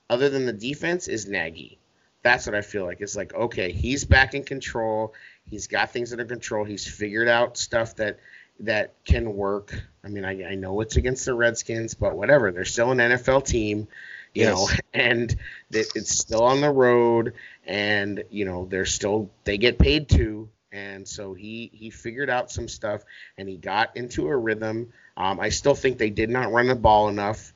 other 0.10 0.30
than 0.30 0.46
the 0.46 0.54
defense, 0.54 1.08
is 1.08 1.28
Nagy. 1.28 1.78
That's 2.22 2.46
what 2.46 2.56
I 2.56 2.62
feel 2.62 2.86
like. 2.86 3.02
It's 3.02 3.18
like, 3.18 3.34
okay, 3.34 3.74
he's 3.74 4.06
back 4.06 4.34
in 4.34 4.44
control. 4.44 5.14
He's 5.50 5.68
got 5.68 5.92
things 5.92 6.12
under 6.12 6.26
control. 6.26 6.66
He's 6.66 6.88
figured 6.88 7.28
out 7.28 7.58
stuff 7.58 7.96
that 7.98 8.20
that 8.60 8.94
can 9.06 9.34
work. 9.36 9.74
I 10.04 10.10
mean, 10.10 10.26
I, 10.26 10.52
I 10.52 10.56
know 10.56 10.82
it's 10.82 10.96
against 10.98 11.26
the 11.26 11.34
Redskins, 11.34 11.94
but 11.96 12.16
whatever. 12.16 12.52
They're 12.52 12.66
still 12.66 12.92
an 12.92 13.00
NFL 13.00 13.42
team, 13.42 13.88
you 14.34 14.46
Yes. 14.46 14.46
know, 14.46 14.70
and 14.94 15.32
it, 15.72 15.92
it's 15.96 16.12
still 16.18 16.44
on 16.44 16.62
the 16.62 16.70
road, 16.72 17.34
and 17.66 18.24
you 18.30 18.46
know 18.46 18.66
they're 18.66 18.86
still 18.86 19.30
they 19.44 19.58
get 19.58 19.80
paid 19.80 20.10
too. 20.10 20.50
And 20.72 21.08
so 21.08 21.34
he 21.34 21.70
he 21.74 21.90
figured 21.90 22.30
out 22.30 22.52
some 22.52 22.68
stuff, 22.68 23.04
and 23.38 23.48
he 23.48 23.58
got 23.58 23.96
into 23.96 24.28
a 24.28 24.36
rhythm. 24.36 24.92
Um, 25.18 25.40
I 25.40 25.50
still 25.50 25.76
think 25.76 25.98
they 25.98 26.10
did 26.10 26.30
not 26.30 26.52
run 26.52 26.68
the 26.68 26.76
ball 26.76 27.10
enough 27.10 27.53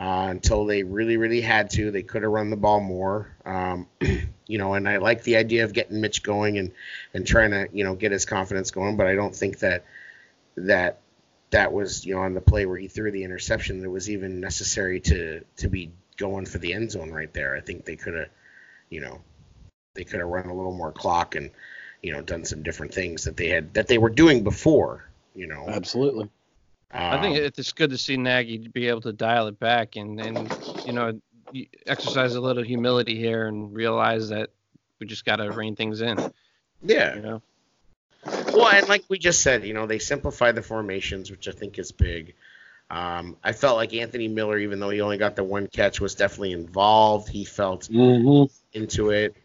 uh, 0.00 0.28
until 0.30 0.64
they 0.64 0.82
really, 0.82 1.18
really 1.18 1.42
had 1.42 1.68
to. 1.68 1.90
They 1.90 2.02
could 2.02 2.22
have 2.22 2.32
run 2.32 2.48
the 2.48 2.56
ball 2.56 2.80
more. 2.80 3.36
Um, 3.44 3.86
you 4.46 4.56
know, 4.56 4.72
and 4.72 4.88
I 4.88 4.96
like 4.96 5.22
the 5.24 5.36
idea 5.36 5.64
of 5.64 5.74
getting 5.74 6.00
Mitch 6.00 6.22
going 6.22 6.56
and 6.56 6.72
and 7.12 7.26
trying 7.26 7.50
to 7.50 7.68
you 7.70 7.84
know 7.84 7.94
get 7.94 8.10
his 8.10 8.24
confidence 8.24 8.70
going, 8.70 8.96
but 8.96 9.06
I 9.06 9.14
don't 9.14 9.36
think 9.36 9.58
that 9.58 9.84
that 10.56 11.00
that 11.50 11.72
was 11.74 12.06
you 12.06 12.14
know 12.14 12.22
on 12.22 12.32
the 12.32 12.40
play 12.40 12.64
where 12.64 12.78
he 12.78 12.88
threw 12.88 13.10
the 13.10 13.24
interception 13.24 13.80
that 13.82 13.90
was 13.90 14.08
even 14.08 14.40
necessary 14.40 15.00
to 15.00 15.44
to 15.58 15.68
be 15.68 15.92
going 16.16 16.46
for 16.46 16.56
the 16.56 16.72
end 16.72 16.90
zone 16.90 17.10
right 17.10 17.32
there. 17.34 17.54
I 17.54 17.60
think 17.60 17.84
they 17.84 17.96
could 17.96 18.14
have, 18.14 18.28
you 18.88 19.02
know, 19.02 19.20
they 19.94 20.04
could 20.04 20.20
have 20.20 20.28
run 20.28 20.46
a 20.46 20.54
little 20.54 20.74
more 20.74 20.92
clock 20.92 21.34
and 21.34 21.50
you 22.02 22.12
know 22.12 22.22
done 22.22 22.46
some 22.46 22.62
different 22.62 22.94
things 22.94 23.24
that 23.24 23.36
they 23.36 23.48
had 23.48 23.74
that 23.74 23.86
they 23.86 23.98
were 23.98 24.08
doing 24.08 24.44
before. 24.44 25.04
You 25.34 25.46
know, 25.46 25.66
Absolutely. 25.68 26.30
I 26.92 27.18
think 27.18 27.36
Um, 27.36 27.44
it's 27.58 27.72
good 27.72 27.90
to 27.90 27.98
see 27.98 28.16
Nagy 28.16 28.58
be 28.68 28.88
able 28.88 29.00
to 29.02 29.12
dial 29.12 29.48
it 29.48 29.58
back 29.58 29.96
and, 29.96 30.20
and 30.20 30.52
you 30.84 30.92
know 30.92 31.20
exercise 31.86 32.34
a 32.34 32.40
little 32.40 32.62
humility 32.62 33.16
here 33.16 33.48
and 33.48 33.74
realize 33.74 34.28
that 34.28 34.50
we 35.00 35.06
just 35.06 35.24
got 35.24 35.36
to 35.36 35.50
rein 35.52 35.76
things 35.76 36.00
in. 36.00 36.18
yeah. 36.82 37.14
You 37.14 37.22
know, 37.22 37.42
Well, 38.52 38.68
and 38.68 38.88
like 38.88 39.04
we 39.08 39.18
just 39.18 39.42
said, 39.42 39.64
you 39.64 39.74
know, 39.74 39.86
they 39.86 39.98
simplify 39.98 40.52
the 40.52 40.62
formations, 40.62 41.30
which 41.30 41.48
I 41.48 41.52
think 41.52 41.78
is 41.78 41.92
big. 41.92 42.34
Um, 42.90 43.36
I 43.44 43.52
felt 43.52 43.76
like 43.76 43.94
Anthony 43.94 44.28
Miller, 44.28 44.58
even 44.58 44.80
though 44.80 44.90
he 44.90 45.00
only 45.00 45.18
got 45.18 45.36
the 45.36 45.44
one 45.44 45.68
catch, 45.68 46.00
was 46.00 46.14
definitely 46.16 46.52
involved. 46.52 47.28
He 47.28 47.44
felt 47.44 47.90
Mm-hmm. 47.90 48.44
into 48.72 49.10
it. 49.10 49.36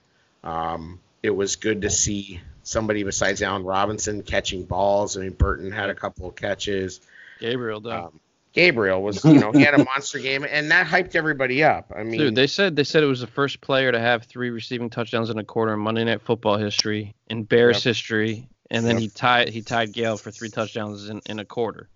Um, 0.44 1.00
it 1.24 1.32
was 1.32 1.56
good 1.56 1.82
to 1.82 1.90
see 1.90 2.42
somebody 2.64 3.04
besides 3.04 3.42
Allen 3.42 3.64
Robinson 3.64 4.24
catching 4.24 4.66
balls. 4.66 5.18
I 5.18 5.22
mean, 5.22 5.32
Burton 5.34 5.72
had 5.72 5.90
a 5.90 5.96
couple 5.96 6.28
of 6.28 6.36
catches. 6.36 7.02
Gabriel 7.40 7.82
though. 7.82 7.92
Um, 7.92 8.20
Gabriel 8.54 9.04
was, 9.04 9.26
you 9.26 9.38
know, 9.38 9.52
he 9.52 9.62
had 9.62 9.74
a 9.74 9.84
monster 9.84 10.18
game, 10.18 10.46
and 10.50 10.72
that 10.72 10.88
hyped 10.88 11.14
everybody 11.16 11.62
up. 11.62 11.92
I 11.94 12.04
mean, 12.04 12.18
Dude, 12.20 12.36
they 12.36 12.48
said 12.48 12.76
they 12.78 12.86
said 12.86 13.04
it 13.04 13.08
was 13.08 13.20
the 13.20 13.28
first 13.28 13.60
player 13.60 13.92
to 13.92 14.00
have 14.00 14.24
three 14.24 14.50
receiving 14.50 14.90
touchdowns 14.90 15.30
in 15.30 15.38
a 15.38 15.44
quarter 15.44 15.74
in 15.74 15.80
Monday 15.82 16.06
Night 16.06 16.22
Football 16.22 16.58
history, 16.58 17.14
in 17.28 17.44
Bears 17.44 17.78
Yep. 17.78 17.84
history, 17.84 18.48
and 18.72 18.86
then 18.86 18.96
Yep. 18.96 19.02
he 19.02 19.08
tied 19.10 19.50
he 19.50 19.62
tied 19.62 19.92
Gale 19.92 20.16
for 20.16 20.32
three 20.32 20.50
touchdowns 20.50 21.10
in, 21.10 21.22
in 21.26 21.40
a 21.40 21.46
quarter. 21.46 21.90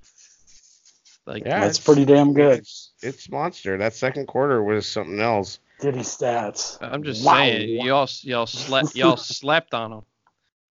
Like 1.25 1.45
Yeah, 1.45 1.61
That's 1.61 1.79
pretty 1.79 2.03
damn 2.03 2.33
good. 2.33 2.59
It's, 2.59 2.91
it's 3.01 3.29
monster. 3.29 3.77
That 3.77 3.93
second 3.93 4.27
quarter 4.27 4.61
was 4.61 4.85
something 4.85 5.19
else. 5.21 5.59
Diddy 5.79 5.99
stats. 5.99 6.77
I'm 6.81 7.03
just 7.03 7.23
Wow. 7.23 7.35
saying, 7.35 7.69
y'all 7.85 8.09
y'all 8.23 8.45
slept 8.47 8.95
y'all 8.95 9.15
slept 9.15 9.73
on 9.73 9.93
him. 9.93 10.01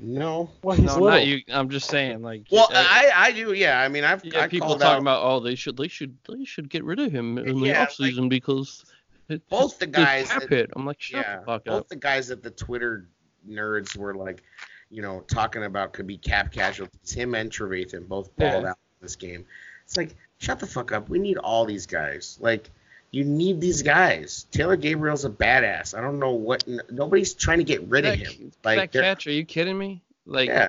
No. 0.00 0.50
Well, 0.62 0.76
he's 0.76 0.86
no, 0.86 0.92
little. 0.94 1.08
not 1.08 1.26
you. 1.26 1.40
I'm 1.52 1.68
just 1.70 1.90
saying, 1.90 2.22
like. 2.22 2.42
Well, 2.50 2.68
uh, 2.72 2.84
I 2.88 3.10
I 3.14 3.32
do. 3.32 3.52
Yeah. 3.52 3.80
I 3.80 3.88
mean, 3.88 4.04
I've 4.04 4.24
yeah, 4.24 4.42
I 4.42 4.48
people 4.48 4.68
talking 4.70 4.82
out 4.86 4.98
about 5.00 5.22
oh 5.24 5.40
they 5.40 5.54
should 5.56 5.76
they 5.76 5.88
should 5.88 6.16
they 6.28 6.44
should 6.44 6.70
get 6.70 6.84
rid 6.84 7.00
of 7.00 7.10
him 7.10 7.36
in 7.38 7.58
the 7.60 7.66
Yeah, 7.68 7.82
off 7.82 7.92
season 7.92 8.28
because 8.28 8.84
it, 9.28 9.42
both 9.48 9.78
the 9.78 9.86
the 9.86 9.92
guys 9.92 10.28
cap 10.30 10.42
that- 10.42 10.50
hit. 10.50 10.70
I'm 10.76 10.86
like 10.86 11.00
shut 11.00 11.24
yeah, 11.26 11.40
the 11.40 11.46
fuck 11.46 11.64
both 11.64 11.74
up. 11.74 11.80
Both 11.82 11.88
the 11.88 11.96
guys 11.96 12.30
at 12.30 12.42
the 12.44 12.50
Twitter 12.50 13.08
nerds 13.48 13.96
were 13.96 14.14
like, 14.14 14.42
you 14.90 15.02
know, 15.02 15.24
talking 15.26 15.64
about 15.64 15.92
could 15.92 16.06
be 16.06 16.16
cap 16.16 16.52
casualties. 16.52 17.12
Him 17.12 17.34
and 17.34 17.50
Trevathan 17.50 18.06
both 18.06 18.34
balled 18.36 18.62
Yeah. 18.64 18.70
out 18.70 18.76
in 19.00 19.02
this 19.02 19.16
game. 19.16 19.44
It's 19.84 19.96
like, 19.96 20.14
shut 20.38 20.60
the 20.60 20.66
fuck 20.66 20.92
up. 20.92 21.08
We 21.08 21.18
need 21.18 21.38
all 21.38 21.64
these 21.64 21.86
guys. 21.86 22.38
Like, 22.40 22.70
you 23.10 23.24
need 23.24 23.60
these 23.60 23.82
guys. 23.82 24.46
Taylor 24.50 24.76
Gabriel's 24.76 25.24
a 25.24 25.30
badass. 25.30 25.96
I 25.96 26.00
don't 26.00 26.18
know 26.18 26.32
what. 26.32 26.64
Nobody's 26.90 27.34
trying 27.34 27.58
to 27.58 27.64
get 27.64 27.82
rid 27.84 28.04
of 28.04 28.18
That, 28.18 28.26
him. 28.26 28.52
Like, 28.64 28.78
that 28.78 28.92
they're- 28.92 29.02
catch? 29.02 29.26
Are 29.26 29.32
you 29.32 29.44
kidding 29.44 29.76
me? 29.78 30.02
Like 30.26 30.48
yeah, 30.50 30.68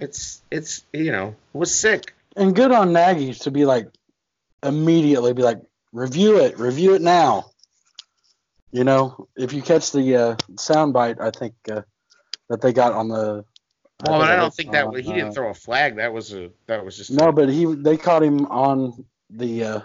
it's 0.00 0.42
it's 0.50 0.82
you 0.92 1.12
know 1.12 1.28
it 1.28 1.58
was 1.58 1.72
sick. 1.72 2.12
And 2.36 2.54
good 2.56 2.72
on 2.72 2.92
Nagy 2.92 3.34
to 3.34 3.50
be 3.52 3.64
like 3.64 3.88
immediately 4.64 5.32
be 5.32 5.42
like 5.42 5.60
review 5.92 6.38
it, 6.40 6.58
review 6.58 6.94
it 6.94 7.02
now. 7.02 7.50
You 8.72 8.84
know, 8.84 9.28
if 9.36 9.52
you 9.52 9.62
catch 9.62 9.92
the 9.92 10.16
uh, 10.16 10.36
sound 10.58 10.92
bite, 10.92 11.20
I 11.20 11.30
think 11.30 11.54
uh, 11.70 11.82
that 12.48 12.60
they 12.60 12.72
got 12.72 12.92
on 12.92 13.08
the. 13.08 13.44
Well, 14.06 14.20
think 14.20 14.30
I 14.30 14.36
don't 14.36 14.44
was 14.46 14.56
think 14.56 14.72
that 14.72 14.86
on, 14.86 14.94
he 14.96 15.02
didn't 15.02 15.28
uh, 15.28 15.32
throw 15.32 15.50
a 15.50 15.54
flag. 15.54 15.96
That 15.96 16.12
was 16.12 16.34
a 16.34 16.50
that 16.66 16.84
was 16.84 16.96
just 16.96 17.10
No, 17.12 17.28
a, 17.28 17.32
but 17.32 17.48
he 17.48 17.64
they 17.64 17.96
caught 17.96 18.22
him 18.22 18.44
on 18.46 19.04
the 19.30 19.64
uh, 19.64 19.80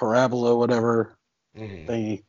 parabola, 0.00 0.56
whatever 0.56 1.16
Mhm. 1.56 1.86
thingy. 1.86 2.22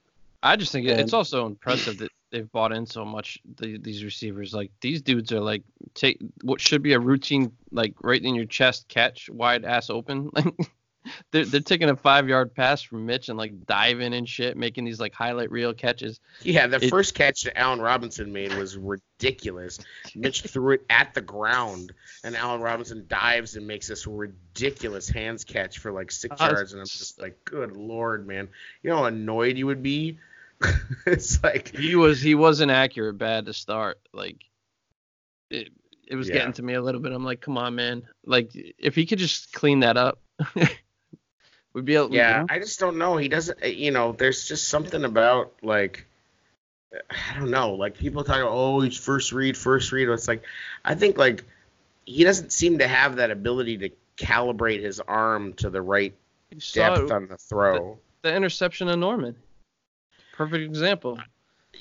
I 0.43 0.55
just 0.57 0.71
think 0.71 0.87
it- 0.87 0.99
it's 0.99 1.13
also 1.13 1.45
impressive 1.45 1.97
that 1.99 2.11
they've 2.31 2.51
bought 2.51 2.71
in 2.71 2.85
so 2.85 3.05
much. 3.05 3.39
The, 3.57 3.77
these 3.77 4.03
receivers, 4.03 4.53
like 4.53 4.71
these 4.81 5.01
dudes, 5.01 5.31
are 5.31 5.39
like 5.39 5.63
take 5.93 6.19
what 6.43 6.59
should 6.59 6.81
be 6.83 6.93
a 6.93 6.99
routine, 6.99 7.51
like 7.71 7.93
right 8.03 8.21
in 8.21 8.35
your 8.35 8.45
chest 8.45 8.87
catch, 8.87 9.29
wide 9.29 9.63
ass 9.65 9.89
open. 9.89 10.29
Like 10.35 10.53
they're 11.31 11.45
they're 11.45 11.59
taking 11.59 11.89
a 11.89 11.95
five 11.95 12.27
yard 12.27 12.53
pass 12.53 12.81
from 12.81 13.05
Mitch 13.05 13.29
and 13.29 13.37
like 13.37 13.65
diving 13.65 14.13
and 14.13 14.27
shit, 14.27 14.57
making 14.57 14.85
these 14.85 14.99
like 14.99 15.13
highlight 15.13 15.51
reel 15.51 15.73
catches. 15.73 16.19
Yeah, 16.41 16.67
the 16.67 16.83
It- 16.83 16.89
first 16.89 17.13
catch 17.15 17.43
that 17.43 17.57
Allen 17.57 17.81
Robinson 17.81 18.31
made 18.33 18.53
was 18.53 18.77
ridiculous. 18.77 19.79
Mitch 20.15 20.41
threw 20.47 20.73
it 20.75 20.85
at 20.89 21.13
the 21.13 21.21
ground, 21.21 21.93
and 22.23 22.35
Allen 22.35 22.61
Robinson 22.61 23.05
dives 23.07 23.55
and 23.55 23.65
makes 23.67 23.87
this 23.87 24.05
ridiculous 24.07 25.07
hands 25.09 25.43
catch 25.43 25.79
for 25.79 25.91
like 25.91 26.11
six 26.11 26.39
Uh, 26.39 26.45
yards, 26.51 26.73
and 26.73 26.81
I'm 26.81 26.87
just 26.87 27.21
like, 27.21 27.43
good 27.45 27.71
lord, 27.75 28.27
man, 28.27 28.47
you 28.83 28.89
know 28.89 28.97
how 28.97 29.05
annoyed 29.05 29.57
you 29.57 29.65
would 29.67 29.83
be. 29.83 30.17
it's 31.07 31.41
like, 31.43 31.75
He 31.75 31.95
was 31.95 32.21
he 32.21 32.35
wasn't 32.35 32.71
accurate 32.71 33.17
bad 33.17 33.45
to 33.47 33.53
start. 33.53 33.99
Like 34.13 34.37
it 35.49 35.69
it 36.07 36.15
was 36.15 36.27
Yeah. 36.27 36.35
getting 36.35 36.53
to 36.53 36.61
me 36.63 36.73
a 36.73 36.81
little 36.81 36.99
bit. 37.01 37.13
I'm 37.13 37.23
like, 37.23 37.41
come 37.41 37.57
on, 37.57 37.73
man. 37.75 38.03
Like 38.25 38.51
if 38.53 38.95
he 38.95 39.05
could 39.05 39.17
just 39.19 39.53
clean 39.53 39.79
that 39.79 39.97
up, 39.97 40.19
we'd 41.73 41.85
be 41.85 41.95
able. 41.95 42.09
you 42.11 42.17
yeah, 42.17 42.39
know? 42.39 42.45
I 42.49 42.59
just 42.59 42.79
don't 42.79 42.97
know. 42.97 43.17
He 43.17 43.27
doesn't, 43.27 43.59
eh, 43.61 43.67
you 43.67 43.91
know, 43.91 44.11
there's 44.11 44.47
just 44.47 44.67
something 44.67 45.03
about 45.03 45.53
like. 45.61 46.05
I 47.09 47.39
don't 47.39 47.51
know. 47.51 47.75
Like 47.75 47.97
people 47.97 48.25
talk 48.25 48.37
about, 48.37 48.51
oh, 48.51 48.81
he's 48.81 48.97
first 48.97 49.31
read, 49.31 49.55
first 49.55 49.93
read. 49.93 50.09
It's 50.09 50.27
like, 50.27 50.43
I 50.83 50.93
think 50.93 51.17
like 51.17 51.45
he 52.05 52.25
doesn't 52.25 52.51
seem 52.51 52.79
to 52.79 52.87
have 52.87 53.15
that 53.15 53.31
ability 53.31 53.77
to 53.77 53.89
calibrate 54.17 54.81
his 54.81 54.99
arm 54.99 55.53
to 55.53 55.69
the 55.69 55.81
right 55.81 56.13
depth 56.73 57.03
it, 57.03 57.11
on 57.11 57.27
the 57.27 57.37
throw. 57.37 57.97
the 58.21 58.35
interception 58.35 58.89
of 58.89 58.99
Norman. 58.99 59.35
Perfect 60.33 60.63
example. 60.63 61.19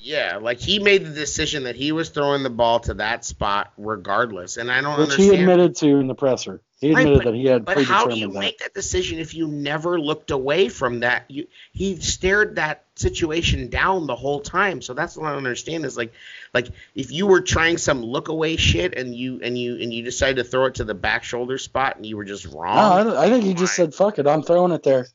Yeah, 0.00 0.38
like 0.40 0.60
he 0.60 0.78
made 0.78 1.04
the 1.04 1.12
decision 1.12 1.64
that 1.64 1.76
he 1.76 1.92
was 1.92 2.08
throwing 2.10 2.42
the 2.42 2.50
ball 2.50 2.80
to 2.80 2.94
that 2.94 3.24
spot 3.24 3.72
regardless, 3.76 4.56
and 4.56 4.70
I 4.70 4.80
don't 4.80 4.98
Which 4.98 5.16
he 5.16 5.34
admitted 5.34 5.76
to 5.76 5.88
in 5.96 6.06
the 6.06 6.14
presser. 6.14 6.60
He 6.80 6.94
Right, 6.94 7.06
but- 7.14 7.24
that 7.24 7.34
he 7.34 7.44
had 7.44 7.66
but 7.66 7.82
how 7.84 8.06
do 8.06 8.16
you 8.18 8.32
that. 8.32 8.38
make 8.38 8.58
that 8.60 8.72
decision 8.72 9.18
if 9.18 9.34
you 9.34 9.46
never 9.46 10.00
looked 10.00 10.30
away 10.30 10.70
from 10.70 11.00
that? 11.00 11.24
You 11.28 11.46
he 11.72 11.96
stared 11.96 12.56
that 12.56 12.84
situation 12.96 13.68
down 13.68 14.06
the 14.06 14.16
whole 14.16 14.40
time. 14.40 14.80
So 14.80 14.94
that's 14.94 15.14
what 15.14 15.26
I 15.26 15.30
don't 15.30 15.38
understand 15.38 15.84
is 15.84 15.98
like, 15.98 16.12
like 16.54 16.68
if 16.94 17.12
you 17.12 17.26
were 17.26 17.42
trying 17.42 17.76
some 17.76 18.02
look 18.02 18.28
away 18.28 18.56
shit 18.56 18.96
and 18.96 19.14
you 19.14 19.40
and 19.42 19.58
you 19.58 19.76
and 19.76 19.92
you 19.92 20.02
decided 20.02 20.36
to 20.42 20.44
throw 20.44 20.64
it 20.66 20.76
to 20.76 20.84
the 20.84 20.94
back 20.94 21.22
shoulder 21.22 21.58
spot 21.58 21.96
and 21.96 22.06
you 22.06 22.16
were 22.16 22.24
just 22.24 22.46
wrong. 22.46 23.06
No, 23.06 23.14
I, 23.14 23.26
I 23.26 23.28
think 23.28 23.44
he 23.44 23.52
just 23.52 23.74
said, 23.76 23.94
"Fuck 23.94 24.18
it, 24.18 24.26
I'm 24.26 24.42
throwing 24.42 24.72
it 24.72 24.82
there, 24.82 25.06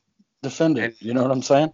defend 0.44 0.78
it." 0.78 0.84
And- 0.84 0.94
you 1.00 1.14
know 1.14 1.22
what 1.22 1.32
I'm 1.32 1.42
saying? 1.42 1.72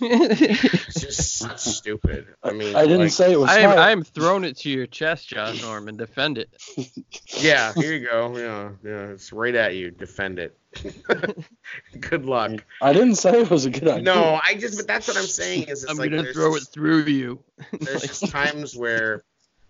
It's 0.00 1.00
just 1.00 1.58
stupid. 1.76 2.26
I 2.42 2.52
mean, 2.52 2.74
I 2.74 2.82
didn't 2.82 3.00
like, 3.00 3.12
say 3.12 3.32
it 3.32 3.40
was 3.40 3.50
I 3.50 3.60
am. 3.60 3.78
I 3.78 3.90
am 3.90 4.02
throwing 4.02 4.44
it 4.44 4.56
to 4.58 4.70
your 4.70 4.86
chest, 4.86 5.28
Josh 5.28 5.62
Norman. 5.62 5.96
Defend 5.96 6.38
it. 6.38 6.50
Yeah, 7.38 7.72
here 7.74 7.92
you 7.92 8.06
go. 8.06 8.36
Yeah, 8.38 8.70
yeah, 8.84 9.10
it's 9.10 9.32
right 9.32 9.54
at 9.54 9.74
you. 9.74 9.90
Defend 9.90 10.38
it. 10.38 10.56
Good 12.00 12.24
luck. 12.26 12.64
I 12.80 12.92
didn't 12.92 13.16
say 13.16 13.40
it 13.40 13.50
was 13.50 13.64
a 13.64 13.70
good 13.70 13.88
idea. 13.88 14.02
No, 14.02 14.40
I 14.42 14.54
just, 14.54 14.76
but 14.76 14.86
that's 14.86 15.08
what 15.08 15.16
I'm 15.16 15.24
saying 15.24 15.64
is, 15.64 15.82
it's 15.82 15.90
I'm 15.90 15.98
like 15.98 16.10
gonna 16.10 16.22
there's 16.22 16.36
throw 16.36 16.54
it 16.54 16.62
through 16.62 17.04
you. 17.04 17.40
there's 17.72 18.02
just 18.02 18.30
times 18.30 18.76
where, 18.76 19.22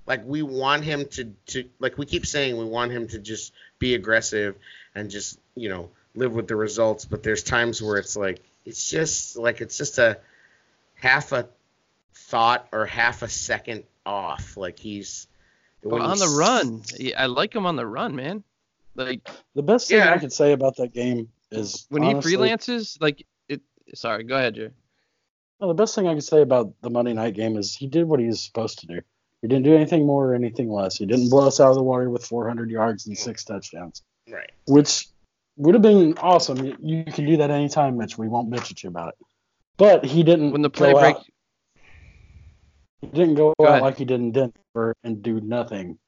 like, 0.06 0.24
we 0.24 0.42
want 0.42 0.84
him 0.84 1.06
to, 1.12 1.32
to, 1.46 1.68
like, 1.78 1.96
we 1.96 2.06
keep 2.06 2.26
saying 2.26 2.56
we 2.58 2.64
want 2.64 2.92
him 2.92 3.08
to 3.08 3.18
just 3.18 3.52
be 3.78 3.94
aggressive 3.94 4.56
and 4.94 5.10
just, 5.10 5.38
you 5.54 5.68
know, 5.68 5.90
live 6.14 6.32
with 6.32 6.46
the 6.46 6.56
results. 6.56 7.04
But 7.04 7.22
there's 7.22 7.42
times 7.42 7.82
where 7.82 7.96
it's 7.96 8.16
like, 8.16 8.40
it's 8.64 8.88
just 8.90 9.36
like 9.36 9.60
it's 9.60 9.76
just 9.78 9.98
a 9.98 10.18
half 10.94 11.32
a 11.32 11.48
thought 12.14 12.68
or 12.72 12.86
half 12.86 13.22
a 13.22 13.28
second 13.28 13.84
off. 14.06 14.56
Like 14.56 14.78
he's 14.78 15.26
But 15.82 16.00
on 16.00 16.18
the 16.18 16.28
run, 16.38 16.82
yeah, 16.98 17.22
I 17.22 17.26
like 17.26 17.54
him 17.54 17.66
on 17.66 17.76
the 17.76 17.86
run, 17.86 18.14
man. 18.16 18.44
Like 18.94 19.28
The 19.54 19.62
best 19.62 19.88
thing 19.88 19.98
Yeah. 19.98 20.12
I 20.14 20.18
could 20.18 20.32
say 20.32 20.52
about 20.52 20.76
that 20.76 20.92
game 20.92 21.28
is 21.50 21.86
when 21.90 22.02
honestly, 22.04 22.30
he 22.32 22.36
freelances, 22.36 23.00
like 23.00 23.26
it. 23.48 23.60
Sorry, 23.94 24.24
go 24.24 24.36
ahead, 24.36 24.54
Jay. 24.54 24.70
Well, 25.60 25.68
the 25.68 25.74
best 25.74 25.94
thing 25.94 26.08
I 26.08 26.14
could 26.14 26.24
say 26.24 26.42
about 26.42 26.72
the 26.82 26.90
Monday 26.90 27.12
night 27.12 27.34
game 27.34 27.56
is 27.56 27.74
he 27.74 27.86
did 27.86 28.06
what 28.06 28.20
he 28.20 28.26
was 28.26 28.40
supposed 28.40 28.80
to 28.80 28.86
do. 28.86 29.00
He 29.40 29.48
didn't 29.48 29.64
do 29.64 29.74
anything 29.74 30.06
more 30.06 30.30
or 30.30 30.34
anything 30.34 30.70
less. 30.70 30.96
He 30.96 31.06
didn't 31.06 31.28
blow 31.30 31.46
us 31.46 31.60
out 31.60 31.68
of 31.68 31.74
the 31.76 31.82
water 31.82 32.08
with 32.10 32.24
400 32.24 32.70
yards 32.70 33.06
and 33.06 33.16
six 33.16 33.44
touchdowns, 33.44 34.02
Right. 34.28 34.50
which 34.66 35.08
would 35.56 35.74
have 35.74 35.82
been 35.82 36.16
awesome. 36.18 36.64
You- 36.64 36.76
You 36.80 37.04
can 37.04 37.26
do 37.26 37.36
that 37.38 37.50
anytime, 37.50 37.96
Mitch. 37.96 38.18
We 38.18 38.28
won't 38.28 38.50
bitch 38.50 38.70
at 38.70 38.82
you 38.82 38.88
about 38.88 39.10
it. 39.10 39.26
But 39.76 40.04
he 40.04 40.22
didn't. 40.22 40.52
When 40.52 40.62
the 40.62 40.70
play 40.70 40.92
go 40.92 41.00
break, 41.00 41.16
out, 41.16 41.26
he 43.00 43.06
didn't 43.08 43.34
go, 43.34 43.52
Go 43.58 43.66
out 43.66 43.70
ahead. 43.70 43.82
like 43.82 43.98
he 43.98 44.04
did 44.04 44.20
in 44.20 44.32
Denver 44.32 44.94
and 45.04 45.22
do 45.22 45.40
nothing. 45.40 45.98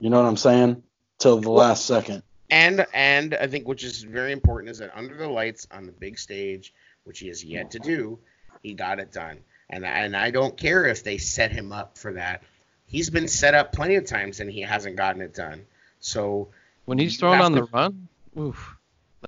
You 0.00 0.10
know 0.10 0.20
what 0.20 0.28
I'm 0.28 0.36
saying? 0.36 0.82
Till 1.18 1.40
the 1.40 1.50
last 1.50 1.86
second. 1.86 2.22
And 2.50 2.86
and 2.94 3.34
I 3.34 3.46
think 3.48 3.66
which 3.66 3.82
is 3.84 4.02
very 4.02 4.32
important 4.32 4.70
is 4.70 4.78
that 4.78 4.96
under 4.96 5.16
the 5.16 5.28
lights 5.28 5.66
on 5.70 5.86
the 5.86 5.92
big 5.92 6.18
stage, 6.18 6.72
which 7.04 7.18
he 7.18 7.28
has 7.28 7.42
yet 7.44 7.70
to 7.72 7.78
do, 7.78 8.18
he 8.62 8.74
got 8.74 8.98
it 9.00 9.12
done. 9.12 9.38
And 9.70 9.84
and 9.84 10.16
I 10.16 10.30
don't 10.30 10.56
care 10.56 10.84
if 10.84 11.02
they 11.02 11.18
set 11.18 11.50
him 11.50 11.72
up 11.72 11.98
for 11.98 12.12
that. 12.12 12.42
He's 12.86 13.10
been 13.10 13.26
set 13.26 13.54
up 13.54 13.72
plenty 13.72 13.96
of 13.96 14.06
times 14.06 14.38
and 14.40 14.50
he 14.50 14.60
hasn't 14.60 14.96
gotten 14.96 15.22
it 15.22 15.34
done. 15.34 15.66
So 15.98 16.48
when 16.84 16.98
he's 16.98 17.16
thrown 17.18 17.40
on 17.40 17.52
to- 17.52 17.62
the 17.62 17.66
run, 17.72 18.08
oof, 18.38 18.76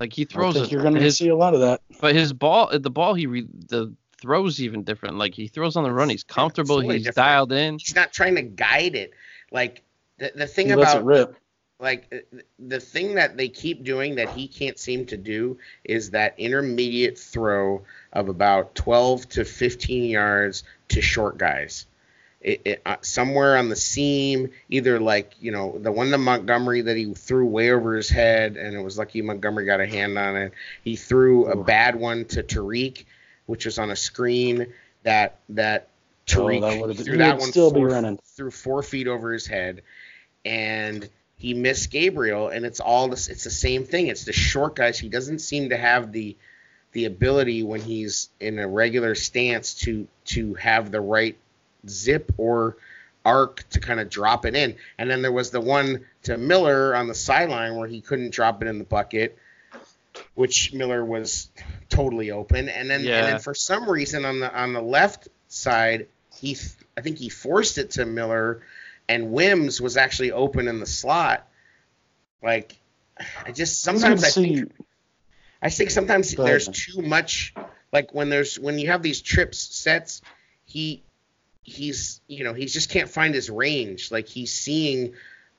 like 0.01 0.13
he 0.13 0.23
I 0.23 0.25
throws 0.27 0.55
think 0.55 0.67
it. 0.67 0.73
you're 0.73 0.83
going 0.83 0.95
to 0.95 1.01
his, 1.01 1.17
see 1.19 1.29
a 1.29 1.37
lot 1.37 1.55
of 1.55 1.61
that. 1.61 1.81
but 2.01 2.15
his 2.15 2.33
ball, 2.33 2.71
the 2.79 2.91
ball 2.91 3.15
he 3.15 3.27
re, 3.27 3.47
the 3.69 3.95
throws 4.21 4.61
even 4.61 4.83
different. 4.85 5.17
Like 5.19 5.35
he 5.35 5.47
throws 5.49 5.77
on 5.77 5.85
the 5.85 5.93
run, 5.93 6.09
he's 6.09 6.25
comfortable, 6.25 6.77
totally 6.77 6.97
he's 6.99 7.07
different. 7.07 7.27
dialed 7.27 7.53
in. 7.53 7.79
he's 7.79 7.95
not 7.95 8.13
trying 8.13 8.35
to 8.37 8.43
guide 8.43 8.95
it. 8.97 9.13
Like 9.53 9.83
the, 10.19 10.33
the 10.35 10.47
thing 10.47 10.67
He 10.69 10.75
lets 10.75 10.93
it 10.95 10.97
about 10.99 11.05
rip. 11.07 11.37
like 11.81 12.09
uh, 12.13 12.39
the 12.59 12.81
thing 12.81 13.15
that 13.15 13.37
they 13.37 13.49
keep 13.49 13.85
doing 13.85 14.17
that 14.17 14.31
he 14.31 14.49
can't 14.49 14.79
seem 14.79 15.07
to 15.07 15.17
do 15.17 15.59
is 15.85 16.11
that 16.11 16.35
intermediate 16.39 17.19
throw 17.19 17.83
of 18.13 18.29
about 18.29 18.75
12 18.75 19.29
to 19.31 19.45
15 19.45 20.05
yards 20.11 20.65
to 20.89 21.01
short 21.01 21.39
guys 21.39 21.87
it, 22.41 22.61
it, 22.65 22.83
uh, 22.87 22.97
somewhere 23.01 23.57
on 23.57 23.69
the 23.69 23.77
seam 23.77 24.51
either 24.69 25.01
like 25.01 25.33
you 25.41 25.51
know 25.51 25.77
the 25.79 25.91
one 25.91 26.11
to 26.11 26.19
montgomery 26.19 26.83
that 26.83 26.97
he 26.97 27.13
threw 27.15 27.45
way 27.47 27.71
over 27.71 27.97
his 27.97 28.09
head 28.09 28.57
and 28.57 28.77
it 28.77 28.81
was 28.81 28.97
lucky 28.97 29.21
montgomery 29.23 29.65
got 29.67 29.81
a 29.81 29.87
hand 29.87 30.17
on 30.17 30.37
it 30.37 30.53
he 30.85 30.95
threw 30.95 31.47
a 31.47 31.57
bad 31.65 31.97
one 31.97 32.25
to 32.27 32.43
Tarik 32.43 33.07
which 33.47 33.65
was 33.65 33.79
on 33.79 33.91
a 33.91 33.97
screen 33.97 34.67
that 35.03 35.39
that 35.49 35.89
Oh, 36.31 36.45
Tarik 36.45 36.61
that 36.61 36.81
would've 36.81 36.97
been- 36.97 37.05
threw 37.07 37.17
that 37.19 37.39
one 37.39 37.51
still 37.51 37.73
be 37.73 37.83
running. 37.83 38.19
threw 38.37 38.51
four 38.51 38.83
feet 38.83 39.09
over 39.09 39.33
his 39.33 39.47
head 39.47 39.83
and 40.45 41.09
he 41.37 41.55
missed 41.55 41.91
Gabriel, 41.93 42.49
and 42.49 42.67
it's 42.67 42.81
all 42.81 43.07
this. 43.07 43.29
It's 43.29 43.45
the 43.45 43.51
same 43.51 43.85
thing. 43.85 44.09
It's 44.09 44.25
the 44.25 44.33
short 44.33 44.75
guys. 44.75 44.99
He 44.99 45.09
doesn't 45.09 45.39
seem 45.39 45.69
to 45.71 45.77
have 45.77 46.11
the 46.13 46.37
the 46.93 47.05
ability 47.05 47.63
when 47.63 47.81
he's 47.81 48.29
in 48.41 48.59
a 48.59 48.67
regular 48.67 49.15
stance 49.15 49.75
to 49.75 50.09
to 50.27 50.55
have 50.55 50.91
the 50.91 51.01
right 51.01 51.37
zip 51.87 52.33
or 52.37 52.77
arc 53.25 53.69
to 53.71 53.81
kind 53.81 54.01
of 54.01 54.09
drop 54.09 54.47
it 54.47 54.55
in. 54.57 54.77
And 54.97 55.11
then 55.11 55.21
there 55.23 55.33
was 55.33 55.51
the 55.51 55.61
one 55.61 56.07
to 56.23 56.39
Miller 56.39 56.95
on 56.95 57.09
the 57.09 57.15
sideline 57.15 57.77
where 57.77 57.89
he 57.89 58.01
couldn't 58.01 58.31
drop 58.31 58.63
it 58.63 58.69
in 58.69 58.79
the 58.79 58.85
bucket. 58.85 59.39
which 60.35 60.73
Miller 60.73 61.05
was 61.05 61.49
totally 61.89 62.33
open, 62.33 62.69
and 62.69 62.91
then 62.91 63.05
Yeah. 63.05 63.19
and 63.19 63.27
then 63.29 63.39
for 63.39 63.55
some 63.55 63.89
reason 63.89 64.25
on 64.25 64.41
the 64.41 64.53
on 64.53 64.73
the 64.73 64.81
left 64.83 65.29
side, 65.49 66.09
he 66.41 66.57
I 66.97 67.03
think 67.03 67.19
he 67.19 67.29
forced 67.29 67.79
it 67.79 67.93
to 67.93 68.05
Miller, 68.07 68.63
and 69.09 69.31
Wims 69.31 69.81
was 69.81 69.97
actually 69.97 70.33
open 70.33 70.67
in 70.67 70.81
the 70.81 70.87
slot. 70.87 71.47
Like, 72.43 72.77
I 73.45 73.53
just 73.53 73.81
sometimes 73.83 74.25
I 74.25 74.29
see, 74.31 74.57
think 74.57 74.73
I 75.63 75.71
think 75.71 75.91
sometimes 75.91 76.35
there's 76.35 76.69
too 76.69 77.03
much 77.03 77.55
like 77.93 78.13
when 78.13 78.29
there's 78.29 78.59
when 78.59 78.79
you 78.79 78.89
have 78.89 79.03
these 79.03 79.21
trips 79.21 79.59
sets, 79.59 80.21
he 80.65 81.03
he's 81.69 82.21
you 82.29 82.45
know 82.45 82.55
he 82.55 82.67
just 82.67 82.91
can't 82.91 83.09
find 83.09 83.35
his 83.35 83.51
range. 83.51 84.11
Like 84.11 84.29
he's 84.29 84.53
seeing 84.53 85.15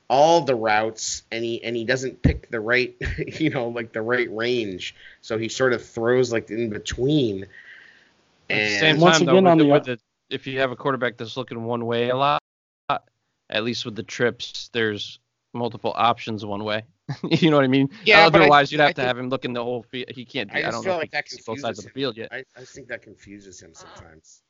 all 0.08 0.40
the 0.40 0.54
routes 0.56 1.22
and 1.30 1.44
he 1.44 1.62
and 1.62 1.76
he 1.76 1.84
doesn't 1.84 2.20
pick 2.22 2.50
the 2.50 2.58
right 2.60 2.96
you 3.40 3.50
know 3.50 3.68
like 3.68 3.92
the 3.92 4.02
right 4.02 4.28
range. 4.34 4.94
So 5.22 5.38
he 5.38 5.48
sort 5.48 5.72
of 5.72 5.84
throws 5.84 6.32
like 6.32 6.50
in 6.50 6.70
between. 6.70 7.44
At 7.44 7.48
the 8.48 8.54
And 8.54 8.80
same 8.80 9.00
Once 9.00 9.18
time, 9.18 9.28
again, 9.28 9.44
though, 9.44 9.50
on 9.50 9.58
with 9.58 9.64
the, 9.64 9.64
the- 9.66 9.72
with 9.72 9.84
the, 9.84 10.34
if 10.34 10.46
you 10.46 10.58
have 10.60 10.70
a 10.72 10.76
quarterback 10.76 11.16
that's 11.16 11.36
looking 11.36 11.64
one 11.64 11.86
way 11.86 12.08
a 12.10 12.16
lot, 12.16 12.40
at 13.48 13.64
least 13.64 13.84
with 13.84 13.96
the 13.96 14.02
trips, 14.04 14.70
there's 14.72 15.18
multiple 15.52 15.92
options 15.96 16.44
one 16.44 16.62
way. 16.64 16.84
you 17.24 17.50
know 17.50 17.56
what 17.56 17.64
I 17.64 17.68
mean? 17.68 17.90
Yeah, 18.04 18.28
but 18.30 18.40
I- 18.40 18.44
Otherwise, 18.44 18.70
you'd 18.72 18.80
I 18.80 18.84
have 18.86 18.94
to 18.94 19.02
think- 19.02 19.06
have 19.08 19.18
him 19.18 19.28
looking 19.28 19.52
the 19.52 19.62
whole 19.64 19.82
field. 19.84 20.08
He 20.10 20.24
can't. 20.24 20.50
Do, 20.50 20.56
I 20.56 20.58
I, 20.58 20.62
just 20.62 20.72
don't 20.74 20.84
feel 20.84 20.92
know 20.94 20.98
like 20.98 21.06
if 21.06 21.10
that 21.12 21.24
he 21.28 21.36
can 21.36 21.38
see 21.38 21.42
both 21.46 21.60
sides 21.60 21.78
of 21.78 21.84
confuses 21.84 21.94
the 21.94 22.00
field 22.00 22.16
yet. 22.16 22.28
I, 22.32 22.60
I 22.60 22.64
think 22.64 22.88
that 22.88 23.02
confuses 23.02 23.60
him 23.60 23.72
sometimes. 23.74 24.42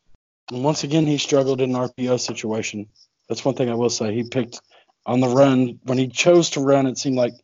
And 0.51 0.65
once 0.65 0.85
again, 0.85 1.07
he 1.07 1.19
struggled 1.19 1.61
in 1.61 1.75
an 1.75 1.89
RPO 1.89 2.19
situation. 2.21 2.89
That's 3.29 3.45
one 3.45 3.55
thing 3.55 3.71
I 3.71 3.75
will 3.75 3.91
say. 3.91 4.15
He 4.15 4.25
picked 4.25 4.61
on 5.07 5.21
the 5.21 5.29
run 5.29 5.79
when 5.85 5.99
he 5.99 6.09
chose 6.09 6.51
to 6.51 6.61
run. 6.61 6.87
It 6.87 6.99
seemed 6.99 7.17
like 7.17 7.35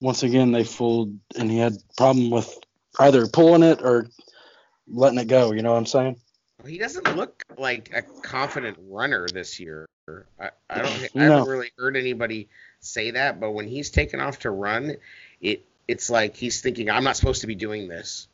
once 0.00 0.22
again 0.22 0.52
they 0.52 0.64
fooled, 0.64 1.18
and 1.36 1.50
he 1.50 1.58
had 1.58 1.74
problem 1.96 2.30
with 2.30 2.52
either 2.98 3.26
pulling 3.26 3.62
it 3.62 3.82
or 3.82 4.08
letting 4.86 5.18
it 5.18 5.28
go. 5.28 5.52
You 5.52 5.62
know 5.62 5.72
what 5.72 5.78
I'm 5.78 5.86
saying? 5.86 6.16
He 6.66 6.78
doesn't 6.78 7.16
look 7.16 7.42
like 7.58 7.90
a 7.94 8.02
confident 8.02 8.78
runner 8.88 9.26
this 9.28 9.58
year. 9.60 9.86
I, 10.38 10.50
I 10.68 10.82
don't. 10.82 10.92
I 11.02 11.08
No. 11.14 11.36
haven't 11.38 11.48
really 11.48 11.72
heard 11.78 11.96
anybody 11.96 12.48
say 12.80 13.12
that, 13.12 13.40
but 13.40 13.52
when 13.52 13.66
he's 13.66 13.90
taken 13.90 14.20
off 14.20 14.40
to 14.40 14.50
run, 14.50 14.96
it 15.40 15.64
it's 15.88 16.10
like 16.10 16.36
he's 16.36 16.60
thinking, 16.60 16.90
"I'm 16.90 17.04
not 17.04 17.16
supposed 17.16 17.40
to 17.42 17.46
be 17.46 17.54
doing 17.54 17.88
this." 17.88 18.28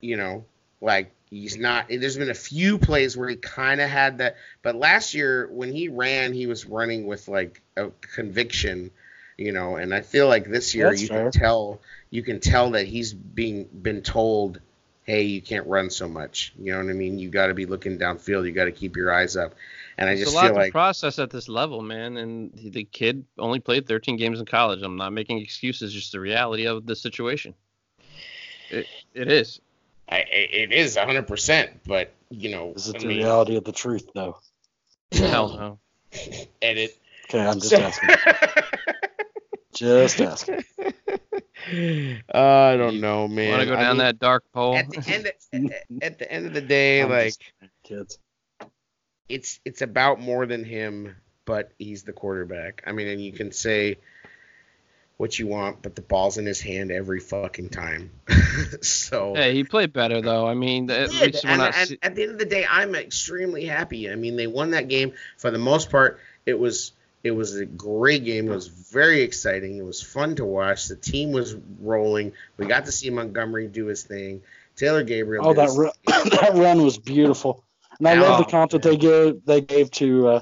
You 0.00 0.16
know, 0.16 0.44
like 0.80 1.12
he's 1.30 1.56
not. 1.56 1.86
There's 1.88 2.16
been 2.16 2.30
a 2.30 2.34
few 2.34 2.78
plays 2.78 3.16
where 3.16 3.28
he 3.28 3.36
kind 3.36 3.80
of 3.80 3.88
had 3.88 4.18
that, 4.18 4.36
but 4.62 4.74
last 4.74 5.14
year 5.14 5.48
when 5.50 5.72
he 5.72 5.88
ran, 5.88 6.32
he 6.32 6.46
was 6.46 6.66
running 6.66 7.06
with 7.06 7.28
like 7.28 7.62
a 7.76 7.90
conviction. 8.14 8.90
You 9.36 9.52
know, 9.52 9.76
and 9.76 9.94
I 9.94 10.00
feel 10.00 10.26
like 10.26 10.48
this 10.48 10.74
year 10.74 10.90
That's 10.90 11.02
you 11.02 11.08
fair. 11.08 11.30
can 11.30 11.40
tell 11.40 11.80
you 12.10 12.22
can 12.22 12.40
tell 12.40 12.72
that 12.72 12.86
he's 12.86 13.12
being 13.12 13.64
been 13.64 14.02
told 14.02 14.60
hey, 15.08 15.22
you 15.22 15.40
can't 15.40 15.66
run 15.66 15.88
so 15.88 16.06
much. 16.06 16.52
You 16.58 16.72
know 16.72 16.84
what 16.84 16.90
I 16.90 16.92
mean? 16.92 17.18
You 17.18 17.30
got 17.30 17.46
to 17.46 17.54
be 17.54 17.64
looking 17.64 17.98
downfield. 17.98 18.46
You 18.46 18.52
got 18.52 18.66
to 18.66 18.72
keep 18.72 18.94
your 18.94 19.10
eyes 19.10 19.38
up. 19.38 19.54
And 19.96 20.06
I 20.06 20.12
It's 20.12 20.20
just 20.20 20.34
a 20.34 20.36
lot 20.36 20.42
feel 20.44 20.52
to 20.52 20.58
like 20.58 20.70
process 20.70 21.18
at 21.18 21.30
this 21.30 21.48
level, 21.48 21.80
man. 21.80 22.18
And 22.18 22.52
the 22.52 22.84
kid 22.84 23.24
only 23.38 23.58
played 23.58 23.86
13 23.88 24.18
games 24.18 24.38
in 24.38 24.44
college. 24.44 24.82
I'm 24.82 24.96
not 24.96 25.14
making 25.14 25.38
excuses, 25.38 25.94
just 25.94 26.12
the 26.12 26.20
reality 26.20 26.66
of 26.66 26.84
the 26.84 26.94
situation. 26.94 27.54
It 28.70 28.86
it 29.14 29.32
is. 29.32 29.60
I, 30.08 30.16
I- 30.18 30.24
it 30.52 30.72
is 30.72 30.96
100%, 30.96 31.70
but 31.86 32.12
you 32.30 32.50
know, 32.50 32.72
Is 32.74 32.88
it 32.88 32.96
I 32.96 32.98
the 33.00 33.06
mean, 33.06 33.18
reality 33.18 33.56
of 33.56 33.64
the 33.64 33.72
truth, 33.72 34.08
though? 34.14 34.38
Hell 35.12 35.48
no. 36.12 36.38
edit. 36.62 36.96
Okay, 37.28 37.40
I'm 37.40 37.60
just 37.60 37.72
asking. 37.74 38.08
just 39.74 40.20
asking. 40.20 40.64
Uh, 41.70 42.38
I 42.38 42.76
don't 42.76 43.00
know, 43.00 43.28
man. 43.28 43.50
Want 43.50 43.60
to 43.62 43.66
go 43.66 43.74
I 43.74 43.80
down 43.80 43.96
mean, 43.96 44.06
that 44.06 44.18
dark 44.18 44.44
pole? 44.52 44.76
At 44.76 44.88
the 44.88 45.04
end, 45.06 45.26
of, 45.26 45.72
at, 45.72 46.02
at 46.02 46.18
the 46.18 46.32
end 46.32 46.46
of 46.46 46.54
the 46.54 46.60
day, 46.62 47.02
I'm 47.02 47.10
like 47.10 47.34
kids. 47.84 48.18
it's 49.28 49.60
it's 49.66 49.82
about 49.82 50.20
more 50.20 50.46
than 50.46 50.64
him, 50.64 51.16
but 51.44 51.72
he's 51.78 52.04
the 52.04 52.12
quarterback. 52.12 52.82
I 52.86 52.92
mean, 52.92 53.08
and 53.08 53.20
you 53.22 53.32
can 53.32 53.52
say 53.52 53.98
what 55.18 55.38
you 55.38 55.48
want, 55.48 55.82
but 55.82 55.96
the 55.96 56.00
ball's 56.00 56.38
in 56.38 56.46
his 56.46 56.60
hand 56.60 56.90
every 56.90 57.20
fucking 57.20 57.68
time. 57.68 58.10
so 58.80 59.34
hey, 59.34 59.52
he 59.52 59.64
played 59.64 59.92
better 59.92 60.22
though. 60.22 60.46
I 60.46 60.54
mean, 60.54 60.88
at 60.90 61.10
did, 61.10 61.20
least 61.20 61.44
we're 61.44 61.50
and, 61.50 61.58
not. 61.58 61.74
and 61.76 61.88
se- 61.88 61.98
at 62.02 62.14
the 62.14 62.22
end 62.22 62.32
of 62.32 62.38
the 62.38 62.46
day, 62.46 62.64
I'm 62.68 62.94
extremely 62.94 63.66
happy. 63.66 64.10
I 64.10 64.14
mean, 64.14 64.36
they 64.36 64.46
won 64.46 64.70
that 64.70 64.88
game 64.88 65.12
for 65.36 65.50
the 65.50 65.58
most 65.58 65.90
part. 65.90 66.20
It 66.46 66.58
was 66.58 66.92
it 67.24 67.32
was 67.32 67.56
a 67.56 67.66
great 67.66 68.24
game. 68.24 68.48
It 68.48 68.54
was 68.54 68.68
very 68.68 69.22
exciting. 69.22 69.76
It 69.76 69.84
was 69.84 70.00
fun 70.00 70.36
to 70.36 70.44
watch. 70.44 70.86
The 70.86 70.96
team 70.96 71.32
was 71.32 71.56
rolling. 71.80 72.32
We 72.56 72.66
got 72.66 72.86
to 72.86 72.92
see 72.92 73.10
Montgomery 73.10 73.66
do 73.66 73.86
his 73.86 74.04
thing. 74.04 74.42
Taylor 74.76 75.02
Gabriel. 75.02 75.46
Oh, 75.46 75.52
that 75.52 75.66
his 75.66 75.76
run, 75.76 75.92
that 76.06 76.52
run 76.54 76.84
was 76.84 76.96
beautiful, 76.96 77.64
and 77.98 78.06
I 78.06 78.14
love 78.14 78.38
the 78.38 78.46
Oh, 78.46 78.50
comp 78.50 78.70
that 78.70 78.82
they 78.82 78.96
gave 78.96 79.44
they 79.44 79.62
gave 79.62 79.90
to 79.92 80.28
uh, 80.28 80.40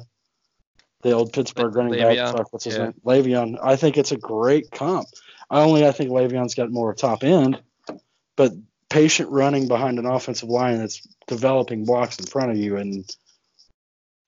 the 1.02 1.12
old 1.12 1.32
Pittsburgh 1.32 1.74
running 1.74 1.94
Le'Veon, 1.94 2.24
back. 2.26 2.36
Fuck, 2.36 2.52
what's 2.52 2.64
his 2.64 2.76
yeah. 2.76 2.84
name? 2.84 2.94
Le'Veon. 3.04 3.58
I 3.62 3.76
think 3.76 3.96
it's 3.96 4.12
a 4.12 4.16
great 4.16 4.70
comp. 4.70 5.06
I 5.50 5.60
only 5.60 5.86
I 5.86 5.92
think 5.92 6.10
Le'Veon's 6.10 6.54
got 6.54 6.70
more 6.70 6.94
top 6.94 7.22
end, 7.22 7.60
but 8.36 8.52
patient 8.88 9.30
running 9.30 9.68
behind 9.68 9.98
an 9.98 10.06
offensive 10.06 10.48
line 10.48 10.78
that's 10.78 11.06
developing 11.26 11.84
blocks 11.84 12.18
in 12.18 12.26
front 12.26 12.50
of 12.52 12.56
you 12.56 12.76
and 12.76 13.06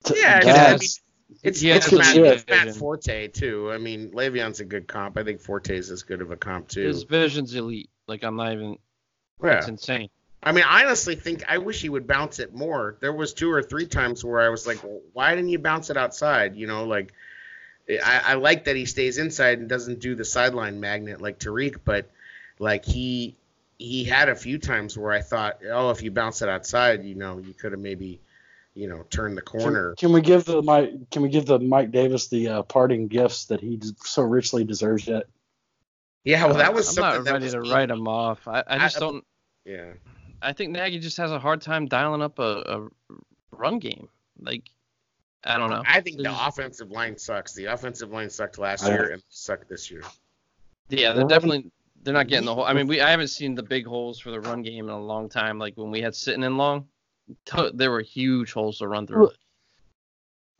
t- 0.03 0.15
Yeah, 0.19 0.39
I 0.41 0.45
mean, 0.45 0.53
that's- 0.53 1.01
It's, 1.43 1.61
Yeah, 1.61 1.75
it's, 1.75 1.87
it's 1.87 1.97
Matt, 1.97 2.15
good. 2.15 2.25
it's 2.25 2.49
Matt 2.49 2.75
Forte 2.75 3.27
too. 3.29 3.71
I 3.71 3.77
mean, 3.77 4.11
Le'Veon's 4.11 4.59
a 4.59 4.65
good 4.65 4.87
comp. 4.87 5.17
I 5.17 5.23
think 5.23 5.39
Forte's 5.39 5.89
as 5.91 6.03
good 6.03 6.21
of 6.21 6.31
a 6.31 6.35
comp 6.35 6.67
too. 6.67 6.87
His 6.87 7.03
vision's 7.03 7.53
elite. 7.55 7.89
Like 8.07 8.23
I'm 8.23 8.35
not 8.35 8.51
even. 8.53 8.77
Yeah. 9.43 9.59
It's 9.59 9.67
insane. 9.67 10.09
I 10.41 10.51
mean, 10.53 10.63
I 10.67 10.85
honestly 10.85 11.15
think 11.15 11.43
I 11.49 11.57
wish 11.57 11.81
he 11.81 11.89
would 11.89 12.07
bounce 12.07 12.39
it 12.39 12.53
more. 12.55 12.95
There 13.01 13.11
was 13.13 13.33
two 13.33 13.51
or 13.51 13.61
three 13.61 13.85
times 13.85 14.23
where 14.23 14.39
I 14.39 14.49
was 14.49 14.65
like, 14.65 14.81
well, 14.83 15.01
why 15.13 15.35
didn't 15.35 15.49
you 15.49 15.59
bounce 15.59 15.89
it 15.89 15.97
outside? 15.97 16.55
You 16.55 16.65
know, 16.67 16.85
like 16.85 17.11
I, 17.89 18.21
I 18.25 18.33
like 18.35 18.65
that 18.65 18.75
he 18.75 18.85
stays 18.85 19.17
inside 19.17 19.59
and 19.59 19.67
doesn't 19.67 19.99
do 19.99 20.15
the 20.15 20.23
sideline 20.23 20.79
magnet 20.79 21.21
like 21.21 21.39
Tarik, 21.39 21.83
but 21.83 22.09
like 22.57 22.85
he 22.85 23.35
he 23.77 24.03
had 24.05 24.29
a 24.29 24.35
few 24.35 24.57
times 24.59 24.97
where 24.97 25.11
I 25.11 25.21
thought, 25.21 25.59
oh, 25.69 25.89
if 25.89 26.01
you 26.01 26.11
bounce 26.11 26.41
it 26.41 26.49
outside, 26.49 27.03
you 27.03 27.15
know, 27.15 27.37
you 27.39 27.53
could 27.53 27.71
have 27.71 27.81
maybe, 27.81 28.19
you 28.75 28.87
know, 28.87 29.03
turned 29.09 29.37
the 29.37 29.41
corner. 29.41 29.95
Can, 29.95 30.07
can 30.09 30.13
we 30.13 30.21
give 30.21 30.45
the 30.45 30.61
Mike? 30.61 31.09
Can 31.11 31.21
we 31.21 31.29
give 31.29 31.45
the 31.47 31.59
Mike 31.59 31.91
Davis 31.91 32.27
the 32.27 32.47
uh, 32.47 32.61
parting 32.63 33.07
gifts 33.07 33.45
that 33.45 33.59
he 33.59 33.79
so 34.03 34.21
richly 34.21 34.63
deserves 34.63 35.05
yet? 35.07 35.27
Yeah, 36.23 36.45
well, 36.45 36.55
that 36.55 36.73
was 36.73 36.87
I'm 36.89 36.93
something 36.95 37.17
not 37.19 37.25
that 37.25 37.31
ready 37.33 37.45
was 37.45 37.53
to 37.55 37.61
being- 37.61 37.73
write 37.73 37.89
him 37.89 38.07
off. 38.07 38.47
I, 38.47 38.63
I 38.67 38.77
just 38.79 38.97
I- 38.97 38.99
don't. 38.99 39.25
Yeah. 39.65 39.91
I 40.41 40.53
think 40.53 40.71
Nagy 40.71 40.99
just 40.99 41.17
has 41.17 41.31
a 41.31 41.39
hard 41.39 41.61
time 41.61 41.85
dialing 41.87 42.21
up 42.21 42.39
a, 42.39 42.63
a 42.65 42.87
run 43.51 43.79
game. 43.79 44.07
Like, 44.39 44.69
I 45.43 45.57
don't 45.57 45.69
know. 45.69 45.83
I 45.85 46.01
think 46.01 46.17
the 46.17 46.47
offensive 46.47 46.91
line 46.91 47.17
sucks. 47.17 47.53
The 47.53 47.65
offensive 47.65 48.11
line 48.11 48.29
sucked 48.29 48.57
last 48.57 48.85
year 48.85 49.09
and 49.11 49.23
sucked 49.29 49.69
this 49.69 49.89
year. 49.89 50.01
Yeah, 50.89 51.13
they're 51.13 51.27
definitely 51.27 51.71
they're 52.03 52.13
not 52.13 52.27
getting 52.27 52.45
the 52.45 52.55
whole. 52.55 52.63
I 52.63 52.73
mean, 52.73 52.87
we 52.87 53.01
I 53.01 53.11
haven't 53.11 53.27
seen 53.27 53.55
the 53.55 53.63
big 53.63 53.85
holes 53.85 54.19
for 54.19 54.31
the 54.31 54.39
run 54.39 54.61
game 54.61 54.85
in 54.85 54.91
a 54.91 54.99
long 54.99 55.29
time. 55.29 55.59
Like 55.59 55.75
when 55.75 55.91
we 55.91 56.01
had 56.01 56.15
sitting 56.15 56.43
in 56.43 56.57
long, 56.57 56.87
to, 57.45 57.71
there 57.73 57.91
were 57.91 58.01
huge 58.01 58.51
holes 58.51 58.79
to 58.79 58.87
run 58.87 59.07
through. 59.07 59.31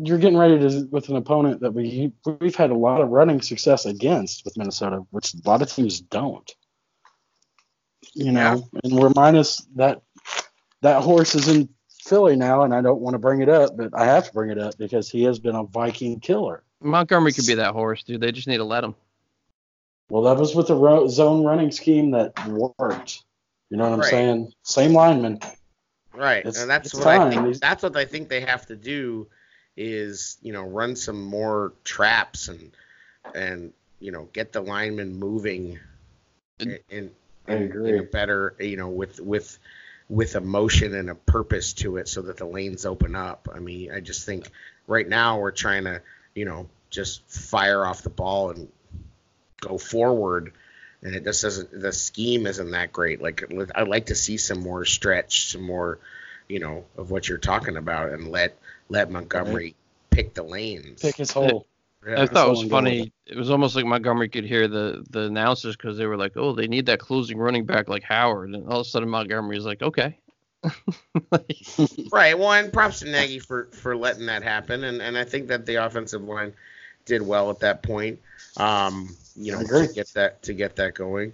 You're 0.01 0.17
getting 0.17 0.37
ready 0.37 0.59
to 0.59 0.87
with 0.91 1.09
an 1.09 1.17
opponent 1.17 1.61
that 1.61 1.71
we 1.71 2.13
we've 2.39 2.55
had 2.55 2.71
a 2.71 2.75
lot 2.75 3.01
of 3.01 3.09
running 3.09 3.41
success 3.41 3.85
against 3.85 4.45
with 4.45 4.57
Minnesota, 4.57 5.03
which 5.11 5.33
a 5.33 5.37
lot 5.45 5.61
of 5.61 5.71
teams 5.71 5.99
don't. 5.99 6.49
You 8.25 8.31
know, 8.33 8.67
and 8.83 8.93
we're 8.93 9.11
minus 9.15 9.65
that 9.75 10.01
that 10.81 11.01
horse 11.03 11.35
is 11.35 11.47
in 11.47 11.69
Philly 12.03 12.35
now, 12.35 12.63
and 12.63 12.73
I 12.73 12.81
don't 12.81 12.99
want 12.99 13.13
to 13.13 13.19
bring 13.19 13.41
it 13.41 13.49
up, 13.49 13.77
but 13.77 13.91
I 13.93 14.05
have 14.05 14.27
to 14.27 14.33
bring 14.33 14.49
it 14.51 14.57
up 14.57 14.77
because 14.77 15.09
he 15.09 15.23
has 15.23 15.39
been 15.39 15.55
a 15.55 15.63
Viking 15.63 16.19
killer. 16.19 16.63
Montgomery 16.81 17.31
could 17.33 17.45
be 17.47 17.55
that 17.55 17.73
horse, 17.73 18.03
dude. 18.03 18.19
They 18.21 18.31
just 18.31 18.47
need 18.47 18.57
to 18.57 18.63
let 18.63 18.83
him. 18.83 18.95
Well, 20.09 20.23
that 20.23 20.37
was 20.37 20.55
with 20.55 20.67
the 20.67 20.75
ro- 20.75 21.07
zone 21.07 21.43
running 21.45 21.71
scheme 21.71 22.11
that 22.11 22.33
worked. 22.47 23.23
You 23.69 23.77
know 23.77 23.83
what 23.83 23.93
I'm 23.93 23.99
Right. 23.99 24.09
saying? 24.09 24.53
Same 24.63 24.93
lineman. 24.93 25.39
Right, 26.13 26.39
It's- 26.39 26.59
and 26.59 26.69
that's 26.69 26.87
it's 26.87 26.95
what 26.95 27.07
I 27.07 27.29
think. 27.29 27.59
That's 27.59 27.83
what 27.83 27.95
I 27.95 28.05
think 28.05 28.27
they 28.27 28.41
have 28.41 28.65
to 28.67 28.75
do 28.75 29.27
is 29.77 30.37
you 30.41 30.51
know 30.51 30.63
run 30.63 30.95
some 30.95 31.21
more 31.23 31.73
traps 31.85 32.49
and 32.49 32.71
and 33.33 33.71
you 33.99 34.11
know 34.11 34.27
get 34.33 34.51
the 34.51 34.59
linemen 34.61 35.15
moving 35.15 35.79
in 36.59 36.79
in, 36.89 37.11
I 37.49 37.55
in, 37.55 37.63
agree. 37.63 37.93
in 37.93 37.99
a 37.99 38.03
better 38.03 38.55
you 38.59 38.77
know 38.77 38.89
with 38.89 39.19
with 39.19 39.57
with 40.07 40.35
emotion 40.35 40.95
and 40.95 41.09
a 41.09 41.15
purpose 41.15 41.73
to 41.73 41.97
it 41.97 42.07
so 42.07 42.23
that 42.23 42.37
the 42.37 42.45
lanes 42.45 42.85
open 42.85 43.15
up. 43.15 43.47
I 43.53 43.59
mean, 43.59 43.91
I 43.91 43.99
just 43.99 44.25
think 44.25 44.49
right 44.87 45.07
now 45.07 45.39
we're 45.39 45.51
trying 45.51 45.83
to 45.83 46.01
you 46.35 46.45
know 46.45 46.67
just 46.89 47.27
fire 47.29 47.85
off 47.85 48.01
the 48.01 48.09
ball 48.09 48.51
and 48.51 48.67
go 49.61 49.77
forward 49.77 50.53
and 51.01 51.15
it 51.15 51.23
just 51.23 51.41
doesn't 51.41 51.81
the 51.81 51.91
scheme 51.91 52.47
isn't 52.47 52.71
that 52.71 52.91
great 52.91 53.21
like 53.21 53.43
i'd 53.75 53.87
like 53.87 54.07
to 54.07 54.15
see 54.15 54.37
some 54.37 54.59
more 54.61 54.85
stretch 54.85 55.51
some 55.51 55.61
more 55.61 55.99
you 56.47 56.59
know 56.59 56.85
of 56.97 57.11
what 57.11 57.27
you're 57.27 57.37
talking 57.37 57.77
about 57.77 58.09
and 58.09 58.29
let 58.29 58.57
let 58.89 59.11
montgomery 59.11 59.75
pick 60.09 60.33
the 60.33 60.43
lanes 60.43 61.01
Pick 61.01 61.17
his 61.17 61.31
hole. 61.31 61.65
I 62.07 62.25
thought 62.25 62.47
it 62.47 62.49
was 62.49 62.59
someone 62.61 62.67
go 62.69 62.69
funny. 62.69 63.11
It 63.25 63.37
was 63.37 63.49
almost 63.49 63.75
like 63.75 63.85
Montgomery 63.85 64.29
could 64.29 64.45
hear 64.45 64.67
the 64.67 65.05
the 65.09 65.21
announcers 65.23 65.75
because 65.75 65.97
they 65.97 66.05
were 66.05 66.17
like, 66.17 66.33
"Oh, 66.37 66.53
they 66.53 66.67
need 66.67 66.85
that 66.85 66.99
closing 66.99 67.37
running 67.37 67.65
back 67.65 67.89
like 67.89 68.03
Howard," 68.03 68.53
and 68.53 68.67
all 68.67 68.79
of 68.81 68.87
a 68.87 68.89
sudden 68.89 69.09
Montgomery 69.09 69.57
Montgomery's 69.59 69.65
like, 69.65 69.81
"Okay." 69.81 70.17
Like, 71.31 71.57
Right. 72.11 72.37
Well, 72.37 72.51
and 72.51 72.71
props 72.71 72.99
to 72.99 73.09
Nagy 73.11 73.39
for 73.39 73.65
for 73.71 73.95
letting 73.95 74.25
that 74.27 74.43
happen, 74.43 74.83
and 74.85 75.01
and 75.01 75.17
I 75.17 75.23
think 75.25 75.47
that 75.47 75.65
the 75.65 75.75
offensive 75.75 76.23
line 76.23 76.53
did 77.05 77.21
well 77.21 77.49
at 77.49 77.59
that 77.59 77.83
point. 77.83 78.19
Um, 78.57 79.15
you 79.35 79.51
know, 79.51 79.63
to 79.63 79.87
get 79.93 80.07
that 80.15 80.41
to 80.43 80.53
get 80.53 80.75
that 80.77 80.93
going. 80.95 81.33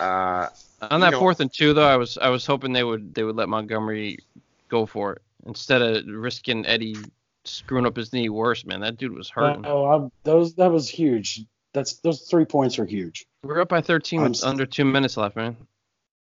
Uh, 0.00 0.48
on 0.80 1.00
You 1.00 1.04
that 1.06 1.10
know- 1.12 1.18
fourth 1.18 1.40
and 1.40 1.52
two 1.52 1.72
though, 1.74 1.86
I 1.86 1.96
was 1.96 2.18
I 2.18 2.28
was 2.28 2.46
hoping 2.46 2.72
they 2.72 2.84
would 2.84 3.14
they 3.14 3.22
would 3.24 3.36
let 3.36 3.48
Montgomery 3.48 4.18
go 4.68 4.86
for 4.86 5.14
it 5.14 5.22
instead 5.46 5.82
of 5.82 6.06
risking 6.06 6.64
Eddie 6.66 6.96
screwing 7.44 7.86
up 7.86 7.96
his 7.96 8.12
knee 8.12 8.28
worse. 8.28 8.64
Man, 8.64 8.80
that 8.80 8.96
dude 8.96 9.12
was 9.16 9.30
uh, 9.36 9.40
hurting. 9.40 9.66
Oh, 9.66 9.84
I, 9.84 10.08
those 10.24 10.54
that 10.56 10.70
was 10.70 10.88
huge. 10.88 11.44
That's 11.72 11.94
those 12.00 12.22
three 12.22 12.44
points 12.44 12.78
are 12.78 12.84
huge. 12.84 13.24
We're 13.42 13.60
up 13.60 13.68
by 13.68 13.80
13 13.80 14.18
I'm 14.20 14.24
with 14.28 14.36
s- 14.38 14.42
under 14.44 14.66
two 14.66 14.84
minutes 14.84 15.16
left, 15.16 15.36
man. 15.36 15.56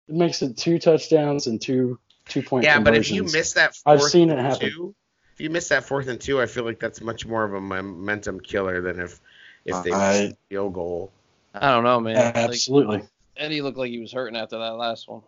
It 0.07 0.15
makes 0.15 0.41
it 0.41 0.57
two 0.57 0.77
touchdowns 0.79 1.47
and 1.47 1.61
two 1.61 1.99
two 2.29 2.41
point 2.41 2.65
yeah, 2.65 2.79
but 2.79 2.95
if 2.95 3.09
you 3.11 3.23
miss 3.23 3.53
that, 3.53 3.75
I've 3.85 3.99
fourth 3.99 4.11
seen 4.11 4.29
it 4.29 4.37
and 4.37 4.47
happen. 4.47 4.69
Two, 4.71 4.95
if 5.33 5.41
you 5.41 5.49
miss 5.49 5.69
that 5.69 5.85
fourth 5.85 6.07
and 6.07 6.19
two, 6.19 6.41
I 6.41 6.45
feel 6.45 6.63
like 6.65 6.79
that's 6.79 7.01
much 7.01 7.25
more 7.25 7.43
of 7.43 7.53
a 7.53 7.61
momentum 7.61 8.39
killer 8.39 8.81
than 8.81 8.99
if 8.99 9.19
if 9.65 9.83
they 9.83 9.91
I- 9.91 10.11
miss 10.23 10.31
a 10.33 10.37
field 10.49 10.73
goal. 10.73 11.11
I 11.53 11.71
don't 11.71 11.83
know, 11.83 11.99
man. 11.99 12.15
Like, 12.17 12.35
Absolutely. 12.35 13.03
Eddie 13.35 13.61
looked 13.61 13.77
like 13.77 13.89
he 13.89 13.99
was 13.99 14.11
hurting 14.11 14.37
after 14.37 14.59
that 14.59 14.75
last 14.75 15.07
one. 15.09 15.21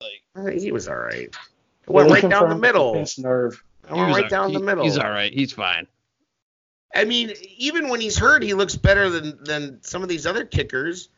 Like 0.00 0.22
uh, 0.36 0.50
he 0.60 0.72
was 0.72 0.88
all 0.88 0.96
right. 0.96 1.28
It 1.28 1.36
Well, 1.86 2.08
went 2.08 2.22
right 2.24 2.30
down 2.30 2.48
the 2.50 2.56
middle. 2.56 3.02
nerve. 3.18 3.62
It 3.84 3.94
he 3.94 4.00
went 4.00 4.14
right 4.14 4.24
all- 4.24 4.30
down 4.30 4.52
the 4.52 4.60
middle. 4.60 4.84
He's 4.84 4.98
all 4.98 5.10
right. 5.10 5.32
He's 5.32 5.52
fine. 5.52 5.86
I 6.94 7.04
mean, 7.04 7.32
even 7.56 7.88
when 7.88 8.00
he's 8.00 8.18
hurt, 8.18 8.42
he 8.42 8.54
looks 8.54 8.76
better 8.76 9.08
than 9.08 9.42
than 9.44 9.82
some 9.82 10.02
of 10.02 10.08
these 10.08 10.26
other 10.26 10.44
kickers. 10.44 11.08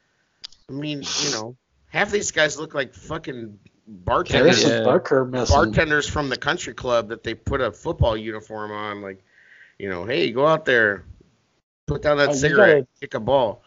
I 0.69 0.73
mean, 0.73 1.03
you 1.23 1.31
know, 1.33 1.57
half 1.89 2.11
these 2.11 2.31
guys 2.31 2.59
look 2.59 2.75
like 2.75 2.95
fucking 2.95 3.59
bartenders, 3.87 4.63
Harrison 4.63 4.87
Yeah. 4.87 5.45
Bartenders 5.49 6.09
from 6.09 6.29
the 6.29 6.37
country 6.37 6.75
club 6.75 7.09
that 7.09 7.23
they 7.23 7.35
put 7.35 7.61
a 7.61 7.71
football 7.73 8.17
uniform 8.17 8.71
on. 8.71 9.03
Like, 9.03 9.23
you 9.79 9.89
know, 9.91 10.05
hey, 10.05 10.31
go 10.31 10.47
out 10.47 10.65
there, 10.65 11.05
put 11.87 12.03
down 12.03 12.17
that 12.19 12.31
Oh, 12.31 12.33
cigarette, 12.35 12.77
gotta- 12.85 13.01
kick 13.01 13.15
a 13.15 13.21
ball. 13.21 13.63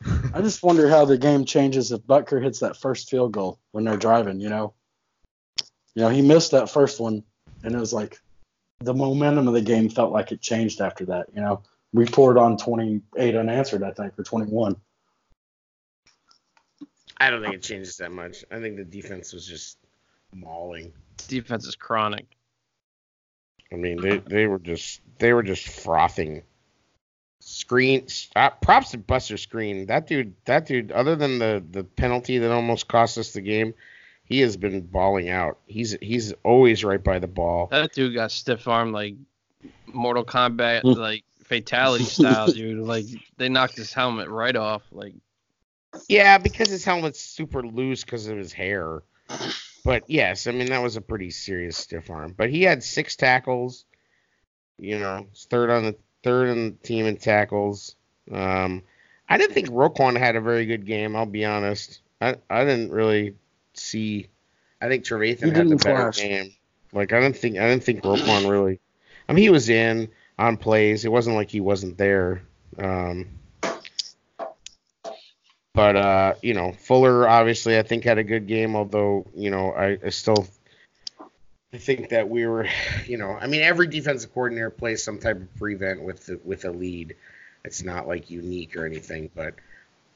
I 0.34 0.42
just 0.42 0.62
wonder 0.62 0.88
how 0.88 1.06
the 1.06 1.16
game 1.18 1.46
changes 1.46 1.90
if 1.90 2.02
Butker 2.02 2.40
hits 2.42 2.60
that 2.60 2.76
first 2.76 3.08
field 3.08 3.32
goal 3.32 3.58
when 3.72 3.84
they're 3.84 3.96
driving. 3.96 4.40
You 4.40 4.50
know, 4.50 4.74
you 5.94 6.02
know 6.02 6.10
he 6.10 6.20
missed 6.20 6.50
that 6.50 6.68
first 6.70 7.00
one, 7.00 7.24
and 7.64 7.74
it 7.74 7.78
was 7.78 7.94
like 7.94 8.20
the 8.80 8.94
momentum 8.94 9.48
of 9.48 9.54
the 9.54 9.62
game 9.62 9.88
felt 9.88 10.12
like 10.12 10.32
it 10.32 10.40
changed 10.40 10.80
after 10.80 11.06
that. 11.06 11.26
You 11.34 11.40
know, 11.40 11.62
we 11.92 12.06
poured 12.06 12.38
on 12.38 12.56
28 12.56 13.34
unanswered, 13.34 13.82
I 13.82 13.92
think, 13.92 14.18
or 14.18 14.22
21. 14.22 14.76
I 17.18 17.30
don't 17.30 17.42
think 17.42 17.54
it 17.54 17.62
changes 17.62 17.96
that 17.96 18.12
much. 18.12 18.44
I 18.50 18.60
think 18.60 18.76
the 18.76 18.84
defense 18.84 19.32
was 19.32 19.46
just 19.46 19.78
mauling. 20.34 20.92
Defense 21.28 21.66
is 21.66 21.74
chronic. 21.74 22.26
I 23.72 23.76
mean, 23.76 24.00
they 24.00 24.18
they 24.18 24.46
were 24.46 24.58
just 24.58 25.00
they 25.18 25.32
were 25.32 25.42
just 25.42 25.66
frothing. 25.66 26.42
Skrine, 27.42 28.28
uh, 28.36 28.50
props 28.50 28.90
to 28.90 28.98
Buster 28.98 29.36
Skrine. 29.36 29.86
That 29.86 30.06
dude, 30.06 30.34
that 30.44 30.66
dude. 30.66 30.92
Other 30.92 31.16
than 31.16 31.38
the 31.38 31.64
the 31.68 31.84
penalty 31.84 32.38
that 32.38 32.52
almost 32.52 32.86
cost 32.86 33.18
us 33.18 33.32
the 33.32 33.40
game, 33.40 33.74
he 34.26 34.40
has 34.40 34.56
been 34.56 34.82
balling 34.82 35.28
out. 35.30 35.58
He's 35.66 35.96
he's 36.02 36.32
always 36.44 36.84
right 36.84 37.02
by 37.02 37.18
the 37.18 37.26
ball. 37.26 37.68
That 37.70 37.92
dude 37.92 38.14
got 38.14 38.30
stiff 38.30 38.68
arm 38.68 38.92
like 38.92 39.14
Mortal 39.86 40.24
Kombat, 40.24 40.82
Mm. 40.82 40.96
like 40.96 41.24
fatality 41.44 42.04
style, 42.18 42.48
dude. 42.52 42.84
Like 42.84 43.06
they 43.38 43.48
knocked 43.48 43.76
his 43.76 43.92
helmet 43.92 44.28
right 44.28 44.54
off. 44.56 44.82
Like 44.92 45.14
Yeah, 46.08 46.38
because 46.38 46.68
his 46.68 46.84
helmet's 46.84 47.20
super 47.20 47.62
loose 47.66 48.04
because 48.04 48.26
of 48.28 48.36
his 48.36 48.52
hair. 48.52 49.02
But 49.84 50.04
yes, 50.08 50.46
I 50.46 50.50
mean 50.52 50.66
that 50.68 50.82
was 50.82 50.96
a 50.96 51.00
pretty 51.00 51.30
serious 51.30 51.76
stiff 51.76 52.10
arm. 52.10 52.34
But 52.36 52.50
he 52.50 52.62
had 52.62 52.82
six 52.82 53.16
tackles. 53.16 53.84
You 54.78 54.98
know, 54.98 55.26
third 55.48 55.70
on 55.70 55.84
the 55.84 55.96
third 56.22 56.50
on 56.50 56.64
the 56.64 56.70
team 56.86 57.06
in 57.06 57.16
tackles. 57.16 57.94
Um, 58.30 58.82
I 59.28 59.38
didn't 59.38 59.54
think 59.54 59.68
Roquan 59.70 60.18
had 60.18 60.36
a 60.36 60.40
very 60.40 60.66
good 60.66 60.84
game. 60.84 61.16
I'll 61.16 61.24
be 61.26 61.44
honest. 61.44 62.00
I 62.20 62.36
I 62.50 62.64
didn't 62.64 62.90
really 62.90 63.34
see. 63.82 64.28
I 64.80 64.88
think 64.88 65.04
Trevathan 65.04 65.54
had 65.54 65.68
the 65.68 65.76
better 65.76 66.12
flash. 66.12 66.18
game. 66.18 66.54
Like 66.92 67.12
I 67.12 67.20
didn't 67.20 67.36
think 67.36 67.58
I 67.58 67.68
didn't 67.68 67.84
think 67.84 68.02
Roquan 68.02 68.48
really. 68.48 68.80
I 69.28 69.32
mean, 69.32 69.42
he 69.42 69.50
was 69.50 69.68
in 69.68 70.08
on 70.38 70.56
plays. 70.56 71.04
It 71.04 71.12
wasn't 71.12 71.36
like 71.36 71.50
he 71.50 71.60
wasn't 71.60 71.98
there. 71.98 72.42
Um, 72.78 73.28
but 75.72 75.96
uh, 75.96 76.34
you 76.42 76.54
know, 76.54 76.72
Fuller 76.72 77.28
obviously 77.28 77.78
I 77.78 77.82
think 77.82 78.04
had 78.04 78.18
a 78.18 78.24
good 78.24 78.46
game, 78.46 78.76
although 78.76 79.26
you 79.34 79.50
know 79.50 79.72
I, 79.72 79.98
I 80.04 80.10
still 80.10 80.46
I 81.76 81.78
think 81.78 82.08
that 82.08 82.30
we 82.30 82.46
were, 82.46 82.66
you 83.06 83.18
know, 83.18 83.32
I 83.32 83.46
mean 83.46 83.62
every 83.62 83.86
defensive 83.86 84.32
coordinator 84.32 84.70
plays 84.70 85.02
some 85.02 85.18
type 85.18 85.36
of 85.36 85.54
prevent 85.56 86.02
with 86.02 86.26
the, 86.26 86.40
with 86.44 86.64
a 86.64 86.70
lead. 86.70 87.16
It's 87.64 87.82
not 87.82 88.08
like 88.08 88.30
unique 88.30 88.76
or 88.76 88.86
anything, 88.86 89.30
but 89.34 89.54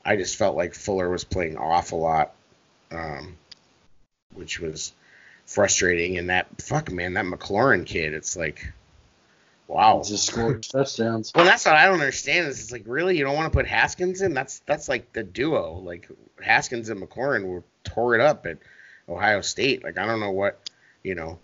I 0.05 0.17
just 0.17 0.37
felt 0.37 0.57
like 0.57 0.75
Fuller 0.75 1.11
was 1.11 1.25
playing 1.25 1.59
off 1.59 1.93
a 1.93 1.97
lot, 1.97 2.33
um, 2.91 3.37
which 4.33 4.61
was 4.61 4.93
frustrating. 5.47 6.19
And 6.19 6.31
that 6.31 6.61
fuck 6.61 6.91
man, 6.91 7.15
that 7.15 7.25
McLaurin 7.25 7.87
kid, 7.87 8.15
it's 8.15 8.37
like, 8.37 8.73
wow. 9.67 10.03
Just 10.05 10.27
scored 10.27 10.63
touchdowns. 10.71 11.33
Well, 11.35 11.45
that's 11.45 11.65
what 11.65 11.75
I 11.75 11.87
don't 11.87 11.95
understand. 11.95 12.49
Is 12.49 12.61
it's 12.61 12.73
like 12.73 12.85
really 12.87 13.17
you 13.17 13.25
don't 13.25 13.37
want 13.37 13.53
to 13.53 13.57
put 13.57 13.67
Haskins 13.67 14.23
in? 14.23 14.35
That's 14.35 14.61
that's 14.61 14.89
like 14.89 15.13
the 15.13 15.23
duo. 15.23 15.79
Like 15.79 16.09
Haskins 16.43 16.89
and 16.89 17.01
McLaurin 17.01 17.45
were 17.45 17.63
tore 17.85 18.15
it 18.15 18.21
up 18.21 18.47
at 18.47 18.59
Ohio 19.09 19.41
State. 19.41 19.85
Like 19.85 19.99
I 19.99 20.07
don't 20.07 20.21
know 20.21 20.33
what 20.33 20.71
you 21.03 21.15
know. 21.15 21.39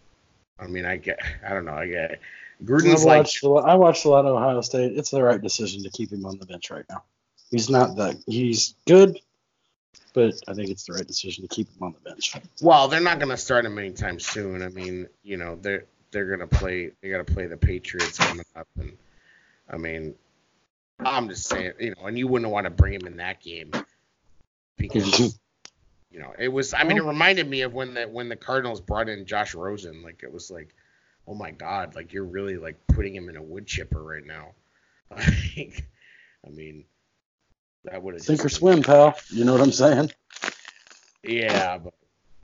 I 0.59 0.66
mean, 0.66 0.87
I 0.87 0.97
get 0.97 1.20
I 1.47 1.51
don't 1.51 1.64
know. 1.64 1.74
I 1.74 1.87
get 1.87 2.12
I 2.12 2.64
Gruden's 2.64 3.05
like 3.05 3.18
watched, 3.18 3.43
a 3.43 3.49
lot, 3.49 3.68
I 3.68 3.74
watched 3.74 4.05
a 4.05 4.09
lot 4.09 4.24
of 4.24 4.34
Ohio 4.34 4.61
State. 4.61 4.97
It's 4.97 5.11
the 5.11 5.22
right 5.22 5.41
decision 5.41 5.82
to 5.82 5.91
keep 5.91 6.12
him 6.12 6.24
on 6.24 6.39
the 6.39 6.47
bench 6.47 6.70
right 6.70 6.84
now. 6.89 7.03
He's 7.51 7.70
not 7.70 7.97
that. 7.97 8.16
He's 8.26 8.74
good, 8.87 9.20
but 10.17 10.35
I 10.49 10.55
think 10.55 10.71
it's 10.71 10.85
the 10.85 10.95
right 10.95 11.07
decision 11.07 11.47
to 11.47 11.55
keep 11.55 11.69
him 11.69 11.83
on 11.83 11.93
the 11.93 12.11
bench. 12.11 12.35
well, 12.62 12.89
they're 12.89 13.01
not 13.01 13.19
going 13.19 13.29
to 13.29 13.37
start 13.37 13.67
him 13.67 13.79
anytime 13.79 14.19
soon. 14.19 14.62
I 14.62 14.71
mean, 14.71 15.09
you 15.23 15.37
know, 15.37 15.59
they're 15.61 15.85
they're 16.11 16.25
going 16.25 16.41
to 16.41 16.47
play. 16.47 16.93
They 17.03 17.11
got 17.11 17.25
to 17.25 17.33
play 17.35 17.47
the 17.47 17.59
Patriots 17.59 18.17
coming 18.17 18.47
up, 18.57 18.67
and 18.79 18.97
I 19.69 19.77
mean, 19.77 20.14
I'm 20.99 21.29
just 21.29 21.47
saying, 21.47 21.73
you 21.79 21.91
know, 21.91 22.07
and 22.07 22.19
you 22.19 22.29
wouldn't 22.29 22.51
want 22.51 22.64
to 22.64 22.71
bring 22.71 22.95
him 22.95 23.07
in 23.07 23.19
that 23.19 23.43
game 23.43 23.73
because 24.79 25.21
you 26.11 26.19
know 26.19 26.33
it 26.39 26.49
was. 26.49 26.73
I 26.73 26.85
mean, 26.85 26.97
it 26.97 27.05
reminded 27.05 27.47
me 27.47 27.61
of 27.61 27.75
when 27.75 27.93
the 27.93 28.05
when 28.05 28.31
the 28.31 28.37
Cardinals 28.37 28.81
brought 28.81 29.11
in 29.11 29.27
Josh 29.27 29.55
Rosen. 29.55 30.03
Like 30.03 30.23
it 30.23 30.33
was 30.33 30.51
like, 30.51 30.75
oh 31.29 31.35
my 31.35 31.51
God, 31.51 31.95
like 31.95 32.14
you're 32.14 32.25
really 32.25 32.57
like 32.57 32.79
putting 32.87 33.14
him 33.14 33.29
in 33.29 33.37
a 33.37 33.43
wood 33.43 33.67
chipper 33.67 34.03
right 34.03 34.27
now. 34.27 34.53
Like, 35.57 35.87
I 36.45 36.51
mean, 36.51 36.85
that 37.87 38.03
would 38.03 38.14
have 38.14 38.22
Sink 38.22 38.45
or 38.45 38.49
swim, 38.49 38.82
pal. 38.82 39.14
You 39.30 39.45
know 39.45 39.53
what 39.53 39.61
I'm 39.62 39.72
saying? 39.72 40.11
Yeah, 41.22 41.78
but 41.78 41.95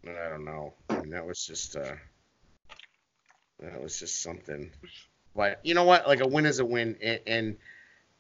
I 0.09 0.29
don't 0.31 0.45
know. 0.45 0.75
I 0.91 1.01
mean, 1.01 1.11
that 1.11 1.27
was 1.27 1.45
just 1.47 1.77
uh, 1.77 1.93
that 3.61 3.81
was 3.83 3.99
just 3.99 4.23
something. 4.23 4.71
But 5.35 5.61
you 5.63 5.75
know 5.75 5.85
what? 5.85 6.07
Like 6.07 6.21
a 6.21 6.27
win 6.27 6.47
is 6.47 6.59
a 6.59 6.65
win, 6.65 6.97
and, 7.03 7.21
and 7.27 7.57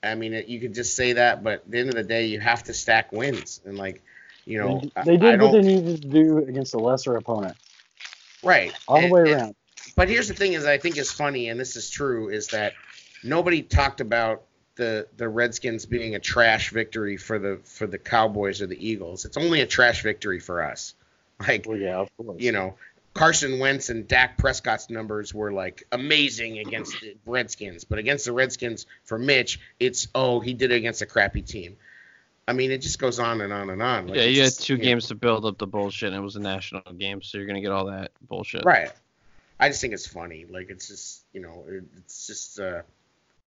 I 0.02 0.14
mean, 0.14 0.32
it, 0.34 0.46
you 0.46 0.60
could 0.60 0.74
just 0.74 0.96
say 0.96 1.14
that, 1.14 1.42
but 1.42 1.52
at 1.64 1.70
the 1.70 1.78
end 1.78 1.88
of 1.88 1.94
the 1.94 2.02
day, 2.04 2.26
you 2.26 2.40
have 2.40 2.62
to 2.64 2.74
stack 2.74 3.12
wins, 3.12 3.60
and 3.64 3.76
like, 3.76 4.02
you 4.44 4.58
know, 4.58 4.80
they, 4.80 4.90
I- 4.96 5.04
they 5.04 5.16
did 5.16 5.40
what 5.42 5.52
they 5.52 5.62
needed 5.62 6.02
to 6.02 6.08
do 6.08 6.38
against 6.38 6.74
a 6.74 6.78
lesser 6.78 7.16
opponent, 7.16 7.56
right 8.42 8.72
all 8.88 8.98
the 8.98 9.02
And- 9.04 9.12
way 9.12 9.20
and- 9.22 9.30
around. 9.30 9.54
But 9.96 10.08
here's 10.08 10.28
the 10.28 10.34
thing: 10.34 10.52
is 10.54 10.64
I 10.64 10.78
think 10.78 10.96
is 10.96 11.10
funny, 11.12 11.48
and 11.48 11.58
this 11.60 11.76
is 11.76 11.90
true, 11.90 12.28
is 12.30 12.46
that 12.48 12.72
nobody 13.24 13.62
talked 13.62 14.00
about 14.00 14.44
the 14.76 15.06
the 15.16 15.28
Redskins 15.28 15.86
being 15.86 16.14
a 16.14 16.18
trash 16.18 16.70
victory 16.70 17.16
for 17.16 17.38
the 17.38 17.60
for 17.64 17.86
the 17.86 17.98
Cowboys 17.98 18.62
or 18.62 18.66
the 18.66 18.88
Eagles. 18.88 19.24
It's 19.24 19.36
only 19.36 19.60
a 19.60 19.66
trash 19.66 20.02
victory 20.02 20.40
for 20.40 20.62
us. 20.62 20.94
Like 21.40 21.66
Well, 21.66 21.76
yeah, 21.76 21.96
of 21.96 22.16
course. 22.16 22.40
you 22.40 22.52
know, 22.52 22.76
Carson 23.14 23.58
Wentz 23.58 23.88
and 23.90 24.06
Dak 24.06 24.38
Prescott's 24.38 24.88
numbers 24.90 25.34
were 25.34 25.52
like 25.52 25.84
amazing 25.90 26.58
against 26.58 27.00
the 27.00 27.16
Redskins, 27.26 27.84
but 27.84 27.98
against 27.98 28.24
the 28.24 28.32
Redskins 28.32 28.86
for 29.04 29.18
Mitch, 29.18 29.60
it's 29.80 30.08
oh 30.14 30.40
he 30.40 30.54
did 30.54 30.72
it 30.72 30.76
against 30.76 31.02
a 31.02 31.06
crappy 31.06 31.42
team. 31.42 31.76
I 32.46 32.54
mean, 32.54 32.70
it 32.70 32.78
just 32.78 32.98
goes 32.98 33.18
on 33.18 33.40
and 33.40 33.52
on 33.52 33.70
and 33.70 33.80
on. 33.80 34.08
Like, 34.08 34.16
yeah, 34.16 34.24
you 34.24 34.42
had 34.42 34.52
two 34.52 34.74
you 34.74 34.78
know, 34.78 34.84
games 34.84 35.08
to 35.08 35.14
build 35.14 35.44
up 35.44 35.58
the 35.58 35.66
bullshit, 35.66 36.08
and 36.08 36.16
it 36.16 36.20
was 36.20 36.36
a 36.36 36.40
national 36.40 36.92
game, 36.94 37.22
so 37.22 37.38
you're 37.38 37.46
gonna 37.46 37.60
get 37.60 37.70
all 37.70 37.86
that 37.86 38.10
bullshit. 38.28 38.64
right? 38.64 38.90
I 39.60 39.68
just 39.68 39.80
think 39.80 39.94
it's 39.94 40.06
funny. 40.06 40.46
Like 40.48 40.70
it's 40.70 40.88
just 40.88 41.24
you 41.32 41.40
know, 41.40 41.64
it, 41.68 41.84
it's 41.98 42.26
just 42.26 42.58
uh, 42.58 42.82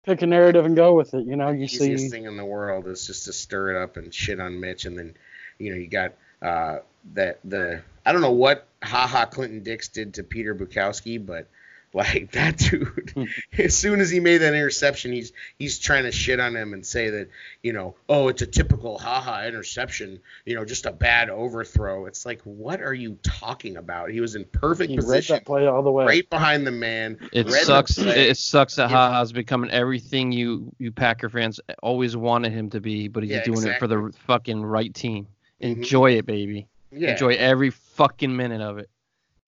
Pick 0.06 0.22
a 0.22 0.28
narrative 0.28 0.66
and 0.66 0.76
go 0.76 0.94
with 0.94 1.14
it. 1.14 1.26
You 1.26 1.36
know, 1.36 1.50
you 1.50 1.66
easiest 1.66 2.04
see, 2.04 2.10
thing 2.10 2.26
in 2.26 2.38
the 2.38 2.46
world 2.46 2.88
is 2.88 3.08
just 3.08 3.26
to 3.26 3.34
stir 3.34 3.76
it 3.76 3.84
up 3.84 3.98
and 3.98 4.14
shit 4.14 4.40
on 4.40 4.60
Mitch, 4.60 4.86
and 4.86 4.98
then 4.98 5.16
you 5.58 5.72
know 5.72 5.78
you 5.78 5.88
got 5.88 6.14
uh, 6.42 6.78
that 7.14 7.40
the 7.44 7.82
I 8.06 8.12
don't 8.12 8.22
know 8.22 8.32
what 8.32 8.68
Ha 8.84 9.08
Ha 9.08 9.26
Clinton 9.26 9.64
Dix 9.64 9.88
did 9.88 10.14
to 10.16 10.24
Peter 10.24 10.54
Bukowski, 10.54 11.24
but 11.24 11.48
Like 11.96 12.34
that 12.34 12.58
dude, 12.58 13.30
as 13.58 13.74
soon 13.74 14.02
as 14.02 14.10
he 14.12 14.20
made 14.20 14.40
that 14.40 14.54
interception, 14.54 15.14
he's 15.14 15.32
he's 15.58 15.80
trying 15.80 16.04
to 16.04 16.12
shit 16.12 16.42
on 16.42 16.54
him 16.54 16.74
and 16.74 16.86
say 16.86 17.10
that 17.10 17.30
you 17.64 17.72
know, 17.72 17.96
oh, 18.10 18.28
it's 18.28 18.42
a 18.42 18.46
typical 18.46 18.98
Ha 19.00 19.22
Ha 19.22 19.44
interception, 19.46 20.20
you 20.46 20.56
know, 20.56 20.66
just 20.66 20.86
a 20.86 20.92
bad 20.92 21.30
overthrow. 21.30 22.06
It's 22.06 22.26
like, 22.26 22.42
what 22.42 22.82
are 22.82 22.94
you 22.94 23.18
talking 23.24 23.78
about? 23.78 24.10
He 24.10 24.20
was 24.20 24.36
in 24.36 24.44
perfect 24.44 24.90
He 24.90 24.98
read 24.98 25.06
position, 25.06 25.36
that 25.38 25.46
play 25.46 25.66
all 25.68 25.84
the 25.84 25.92
way. 25.92 26.06
right 26.06 26.30
behind 26.30 26.68
the 26.68 26.72
man. 26.72 27.18
It 27.32 27.50
sucks. 27.50 27.98
It 27.98 28.36
sucks 28.38 28.76
that 28.76 28.90
Yeah. 28.90 28.98
Ha 28.98 29.20
Ha's 29.22 29.32
becoming 29.32 29.72
everything 29.72 30.34
you 30.34 30.74
you 30.78 30.92
Packer 30.92 31.30
fans 31.30 31.62
always 31.82 32.18
wanted 32.18 32.52
him 32.52 32.70
to 32.72 32.82
be, 32.82 33.08
but 33.08 33.24
he's 33.24 33.32
Yeah, 33.32 33.44
doing 33.46 33.66
it 33.66 33.80
for 33.80 33.88
the 33.88 34.12
fucking 34.28 34.62
right 34.62 34.94
team. 34.94 35.28
Mhm. 35.62 35.78
Enjoy 35.78 36.18
it, 36.18 36.26
baby. 36.26 36.68
Yeah. 36.92 37.12
Enjoy 37.12 37.36
every 37.36 37.70
fucking 37.70 38.36
minute 38.36 38.60
of 38.62 38.80
it. 38.80 38.90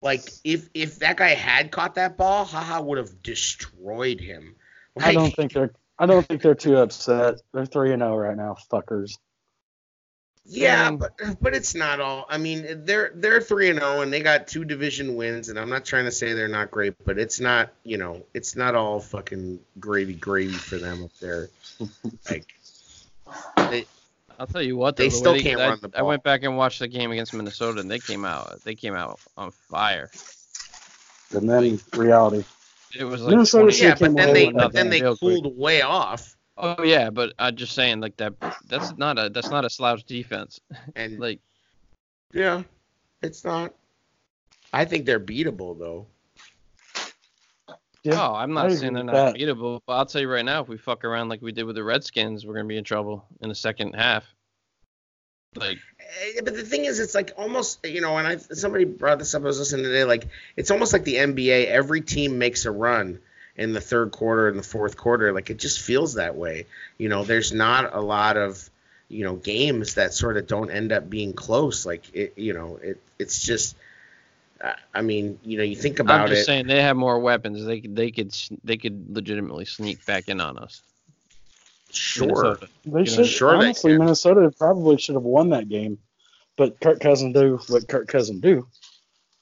Like 0.00 0.30
if 0.44 0.68
if 0.74 1.00
that 1.00 1.16
guy 1.16 1.30
had 1.30 1.70
caught 1.70 1.96
that 1.96 2.16
ball, 2.16 2.44
Ha 2.44 2.60
Ha 2.60 2.80
would 2.80 2.98
have 2.98 3.22
destroyed 3.22 4.20
him. 4.20 4.54
Like, 4.94 5.06
I 5.06 5.12
don't 5.14 5.34
think 5.34 5.52
they're. 5.52 5.72
I 5.98 6.06
don't 6.06 6.24
think 6.26 6.42
they're 6.42 6.54
too 6.54 6.76
upset. 6.76 7.40
They're 7.52 7.66
three 7.66 7.92
and 7.92 8.00
zero 8.00 8.16
right 8.16 8.36
now, 8.36 8.56
fuckers. 8.70 9.18
Yeah, 10.50 10.92
but 10.92 11.12
but 11.40 11.54
it's 11.54 11.74
not 11.74 12.00
all. 12.00 12.26
I 12.28 12.38
mean, 12.38 12.84
they're 12.84 13.10
they're 13.14 13.40
three 13.40 13.68
and 13.68 13.78
zero, 13.80 14.00
and 14.00 14.12
they 14.12 14.22
got 14.22 14.48
two 14.48 14.64
division 14.64 15.14
wins. 15.16 15.50
And 15.50 15.58
I'm 15.58 15.68
not 15.68 15.84
trying 15.84 16.06
to 16.06 16.10
say 16.10 16.32
they're 16.32 16.48
not 16.48 16.70
great, 16.70 16.94
but 17.04 17.18
it's 17.18 17.38
not 17.38 17.70
you 17.84 17.98
know 17.98 18.24
it's 18.32 18.56
not 18.56 18.74
all 18.74 19.00
fucking 19.00 19.60
gravy 19.78 20.14
gravy 20.14 20.54
for 20.54 20.78
them 20.78 21.04
up 21.04 21.12
there. 21.20 21.48
Like 22.30 22.46
they, 23.70 23.86
I'll 24.38 24.46
tell 24.46 24.62
you 24.62 24.76
what, 24.76 24.96
though, 24.96 25.02
They 25.02 25.08
the 25.08 25.14
still 25.16 25.32
they- 25.34 25.42
can't 25.42 25.60
I, 25.60 25.68
run 25.68 25.78
the 25.82 25.90
I 25.98 26.02
went 26.02 26.22
back 26.22 26.44
and 26.44 26.56
watched 26.56 26.78
the 26.78 26.88
game 26.88 27.10
against 27.10 27.34
Minnesota, 27.34 27.80
and 27.80 27.90
they 27.90 27.98
came 27.98 28.24
out. 28.24 28.62
They 28.64 28.74
came 28.74 28.94
out 28.94 29.18
on 29.36 29.50
fire. 29.50 30.10
And 31.32 31.48
then 31.48 31.78
reality. 31.94 32.44
It 32.98 33.04
was 33.04 33.20
like 33.20 33.32
Minnesota 33.32 33.64
20 33.76 33.76
yeah, 33.82 33.94
but 33.98 34.16
then 34.16 34.32
they 34.34 34.50
but 34.50 34.72
then 34.72 34.88
they 34.88 35.02
Real 35.02 35.16
quick. 35.16 35.42
cooled 35.42 35.58
way 35.58 35.82
off, 35.82 36.36
Oh 36.56 36.82
yeah, 36.82 37.10
but 37.10 37.34
I'm 37.38 37.54
just 37.54 37.74
saying, 37.74 38.00
like 38.00 38.16
that. 38.16 38.34
That's 38.66 38.96
not 38.96 39.18
a 39.18 39.28
that's 39.28 39.50
not 39.50 39.64
a 39.64 39.70
slouch 39.70 40.04
defense. 40.04 40.58
and 40.96 41.18
Like 41.20 41.40
yeah, 42.32 42.62
it's 43.22 43.44
not. 43.44 43.74
I 44.72 44.84
think 44.84 45.04
they're 45.04 45.20
beatable 45.20 45.78
though. 45.78 46.06
Yeah, 48.08 48.28
oh, 48.28 48.34
I'm 48.34 48.56
I 48.56 48.68
not 48.68 48.72
saying 48.72 48.94
they're 48.94 49.04
with 49.04 49.14
not 49.14 49.34
that. 49.34 49.34
beatable, 49.36 49.80
but 49.86 49.94
I'll 49.94 50.06
tell 50.06 50.20
you 50.20 50.30
right 50.30 50.44
now, 50.44 50.62
if 50.62 50.68
we 50.68 50.76
fuck 50.78 51.04
around 51.04 51.28
like 51.28 51.42
we 51.42 51.52
did 51.52 51.64
with 51.64 51.76
the 51.76 51.84
Redskins, 51.84 52.46
we're 52.46 52.54
gonna 52.54 52.68
be 52.68 52.78
in 52.78 52.84
trouble 52.84 53.24
in 53.40 53.48
the 53.48 53.54
second 53.54 53.94
half. 53.94 54.24
Like 55.54 55.78
Eh, 56.00 56.40
But 56.44 56.54
the 56.54 56.62
thing 56.62 56.84
is, 56.84 57.00
it's 57.00 57.14
like 57.14 57.32
almost 57.36 57.84
you 57.84 58.00
know, 58.00 58.16
and 58.16 58.26
I 58.26 58.36
somebody 58.36 58.84
brought 58.84 59.18
this 59.18 59.34
up. 59.34 59.42
I 59.42 59.46
was 59.46 59.58
listening 59.58 59.84
today. 59.84 60.04
Like 60.04 60.28
it's 60.56 60.70
almost 60.70 60.92
like 60.92 61.04
the 61.04 61.16
NBA. 61.16 61.66
Every 61.66 62.00
team 62.00 62.38
makes 62.38 62.64
a 62.64 62.70
run 62.70 63.18
in 63.56 63.72
the 63.72 63.80
third 63.80 64.12
quarter 64.12 64.48
and 64.48 64.58
the 64.58 64.62
fourth 64.62 64.96
quarter. 64.96 65.32
Like 65.32 65.50
it 65.50 65.58
just 65.58 65.80
feels 65.80 66.14
that 66.14 66.36
way. 66.36 66.66
You 66.96 67.08
know, 67.08 67.24
there's 67.24 67.52
not 67.52 67.94
a 67.94 68.00
lot 68.00 68.36
of 68.36 68.70
you 69.08 69.24
know 69.24 69.36
games 69.36 69.94
that 69.94 70.14
sort 70.14 70.36
of 70.36 70.46
don't 70.46 70.70
end 70.70 70.92
up 70.92 71.10
being 71.10 71.32
close. 71.32 71.84
Like 71.84 72.14
it, 72.14 72.34
you 72.36 72.54
know, 72.54 72.78
it 72.82 73.00
it's 73.18 73.42
just. 73.42 73.76
I- 74.62 74.74
I 74.94 75.02
mean, 75.02 75.38
you 75.44 75.56
know, 75.58 75.64
you 75.64 75.76
think 75.76 76.00
about 76.00 76.20
it. 76.20 76.22
I'm 76.24 76.28
just 76.30 76.42
it. 76.42 76.46
saying, 76.46 76.66
they 76.66 76.82
have 76.82 76.96
more 76.96 77.18
weapons. 77.20 77.64
They 77.64 77.80
could 77.80 77.94
they 77.94 78.10
could 78.10 78.34
they 78.64 78.76
could 78.76 79.14
legitimately 79.14 79.64
sneak 79.64 80.04
back 80.06 80.28
in 80.28 80.40
on 80.40 80.58
us. 80.58 80.82
sure. 81.90 82.26
Minnesota. 82.26 82.68
They 82.84 82.90
know, 82.90 83.04
should. 83.04 83.26
sure 83.26 83.52
they 83.52 83.66
honestly, 83.66 83.92
can. 83.92 83.98
Minnesota 84.00 84.52
probably 84.58 84.98
should 84.98 85.14
have 85.14 85.22
won 85.22 85.50
that 85.50 85.68
game, 85.68 85.98
but 86.56 86.80
Kirk 86.80 87.00
Cousin 87.00 87.32
do 87.32 87.60
what 87.68 87.88
Kirk 87.88 88.08
Cousin 88.08 88.40
do, 88.40 88.66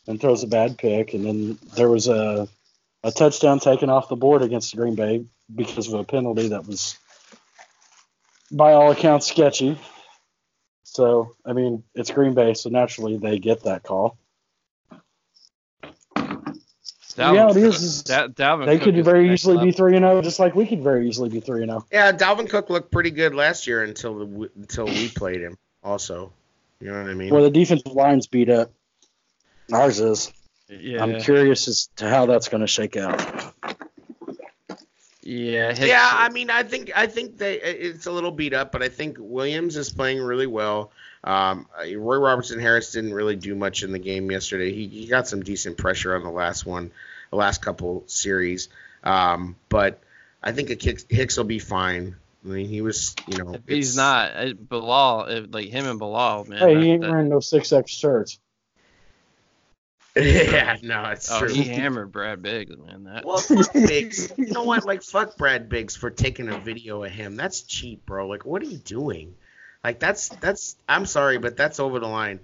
and 0.06 0.20
throws 0.20 0.42
a 0.42 0.46
bad 0.46 0.76
pick, 0.78 1.14
and 1.14 1.24
then 1.24 1.58
there 1.76 1.88
was 1.88 2.08
a 2.08 2.46
a 3.02 3.10
touchdown 3.10 3.58
taken 3.60 3.88
off 3.88 4.08
the 4.08 4.16
board 4.16 4.42
against 4.42 4.74
Green 4.76 4.96
Bay 4.96 5.24
because 5.54 5.88
of 5.88 5.94
a 5.94 6.04
penalty 6.04 6.48
that 6.48 6.66
was, 6.66 6.98
by 8.50 8.72
all 8.72 8.90
accounts, 8.90 9.28
sketchy. 9.28 9.78
So 10.84 11.34
I 11.44 11.52
mean, 11.52 11.84
it's 11.94 12.10
Green 12.10 12.34
Bay, 12.34 12.52
so 12.54 12.68
naturally 12.68 13.16
they 13.16 13.38
get 13.38 13.64
that 13.64 13.82
call. 13.82 14.18
The 17.16 17.22
Dalvin 17.22 17.32
reality 17.32 17.60
Cook- 17.62 17.74
is, 17.74 17.82
is 17.82 18.02
Da- 18.02 18.28
Dalvin 18.28 18.66
they 18.66 18.76
Cook 18.76 18.94
could 18.94 19.04
very 19.04 19.28
next 19.28 19.40
easily 19.42 19.64
be 19.64 19.72
three 19.72 19.96
and 19.96 20.04
zero, 20.04 20.20
just 20.20 20.38
like 20.38 20.54
we 20.54 20.66
could 20.66 20.82
very 20.82 21.08
easily 21.08 21.30
be 21.30 21.40
three 21.40 21.62
and 21.62 21.70
oh. 21.70 21.78
zero. 21.78 21.86
Yeah, 21.90 22.12
Dalvin 22.12 22.48
Cook 22.48 22.68
looked 22.68 22.92
pretty 22.92 23.10
good 23.10 23.34
last 23.34 23.66
year 23.66 23.82
until 23.82 24.18
the, 24.18 24.50
until 24.54 24.84
we 24.84 25.08
played 25.08 25.40
him. 25.40 25.56
Also, 25.82 26.30
you 26.78 26.90
know 26.90 27.00
what 27.00 27.10
I 27.10 27.14
mean? 27.14 27.30
Where 27.30 27.42
the 27.42 27.50
defensive 27.50 27.92
line's 27.92 28.26
beat 28.26 28.50
up. 28.50 28.70
Ours 29.72 29.98
is. 29.98 30.32
Yeah, 30.68 31.02
I'm 31.02 31.20
curious 31.20 31.68
as 31.68 31.88
to 31.96 32.08
how 32.08 32.26
that's 32.26 32.48
going 32.48 32.60
to 32.60 32.66
shake 32.66 32.96
out. 32.96 33.18
yeah, 35.22 35.74
Yeah, 35.74 36.10
I 36.12 36.28
mean, 36.28 36.50
I 36.50 36.64
think 36.64 36.90
I 36.94 37.06
think 37.06 37.38
they 37.38 37.54
it's 37.60 38.06
a 38.06 38.10
little 38.10 38.32
beat 38.32 38.52
up, 38.52 38.72
but 38.72 38.82
I 38.82 38.88
think 38.88 39.16
Williams 39.18 39.76
is 39.76 39.90
playing 39.90 40.20
really 40.20 40.46
well. 40.46 40.92
Um, 41.26 41.66
Roy 41.76 42.18
Robertson 42.18 42.60
Harris 42.60 42.92
didn't 42.92 43.12
really 43.12 43.34
do 43.34 43.56
much 43.56 43.82
in 43.82 43.90
the 43.90 43.98
game 43.98 44.30
yesterday. 44.30 44.72
He, 44.72 44.86
he 44.86 45.06
got 45.08 45.26
some 45.26 45.42
decent 45.42 45.76
pressure 45.76 46.14
on 46.14 46.22
the 46.22 46.30
last 46.30 46.64
one, 46.64 46.92
the 47.30 47.36
last 47.36 47.62
couple 47.62 48.04
series. 48.06 48.68
Um, 49.02 49.56
but 49.68 50.00
I 50.42 50.52
think 50.52 50.70
a 50.70 50.74
Hicks, 50.74 51.04
Hicks 51.10 51.36
will 51.36 51.44
be 51.44 51.58
fine. 51.58 52.14
I 52.44 52.48
mean, 52.48 52.68
he 52.68 52.80
was, 52.80 53.16
you 53.26 53.38
know, 53.38 53.54
If 53.54 53.66
he's 53.66 53.96
not 53.96 54.36
uh, 54.36 54.52
Bilal, 54.54 55.24
if, 55.24 55.52
like 55.52 55.66
him 55.66 55.86
and 55.86 55.98
Bilal, 55.98 56.44
man. 56.44 56.58
Hey, 56.58 56.80
he 56.80 56.90
ain't 56.92 57.02
that- 57.02 57.10
wearing 57.10 57.28
no 57.28 57.40
six 57.40 57.72
X 57.72 57.90
shirts. 57.90 58.38
yeah, 60.16 60.76
no, 60.82 61.10
it's 61.10 61.30
oh, 61.30 61.40
true. 61.40 61.48
he 61.48 61.64
hammered 61.64 62.10
Brad 62.10 62.40
Biggs, 62.40 62.74
man. 62.78 63.04
That 63.04 63.26
Well, 63.26 63.36
fuck 63.36 63.70
Biggs. 63.74 64.32
You 64.38 64.46
know 64.46 64.62
what? 64.62 64.86
Like, 64.86 65.02
fuck 65.02 65.36
Brad 65.36 65.68
Biggs 65.68 65.94
for 65.94 66.08
taking 66.08 66.48
a 66.48 66.58
video 66.58 67.04
of 67.04 67.10
him. 67.10 67.36
That's 67.36 67.60
cheap, 67.62 68.06
bro. 68.06 68.26
Like, 68.26 68.46
what 68.46 68.62
are 68.62 68.66
you 68.66 68.78
doing? 68.78 69.34
Like, 69.86 70.00
that's 70.00 70.30
that's. 70.40 70.74
I'm 70.88 71.06
sorry, 71.06 71.38
but 71.38 71.56
that's 71.56 71.78
over 71.78 72.00
the 72.00 72.08
line. 72.08 72.40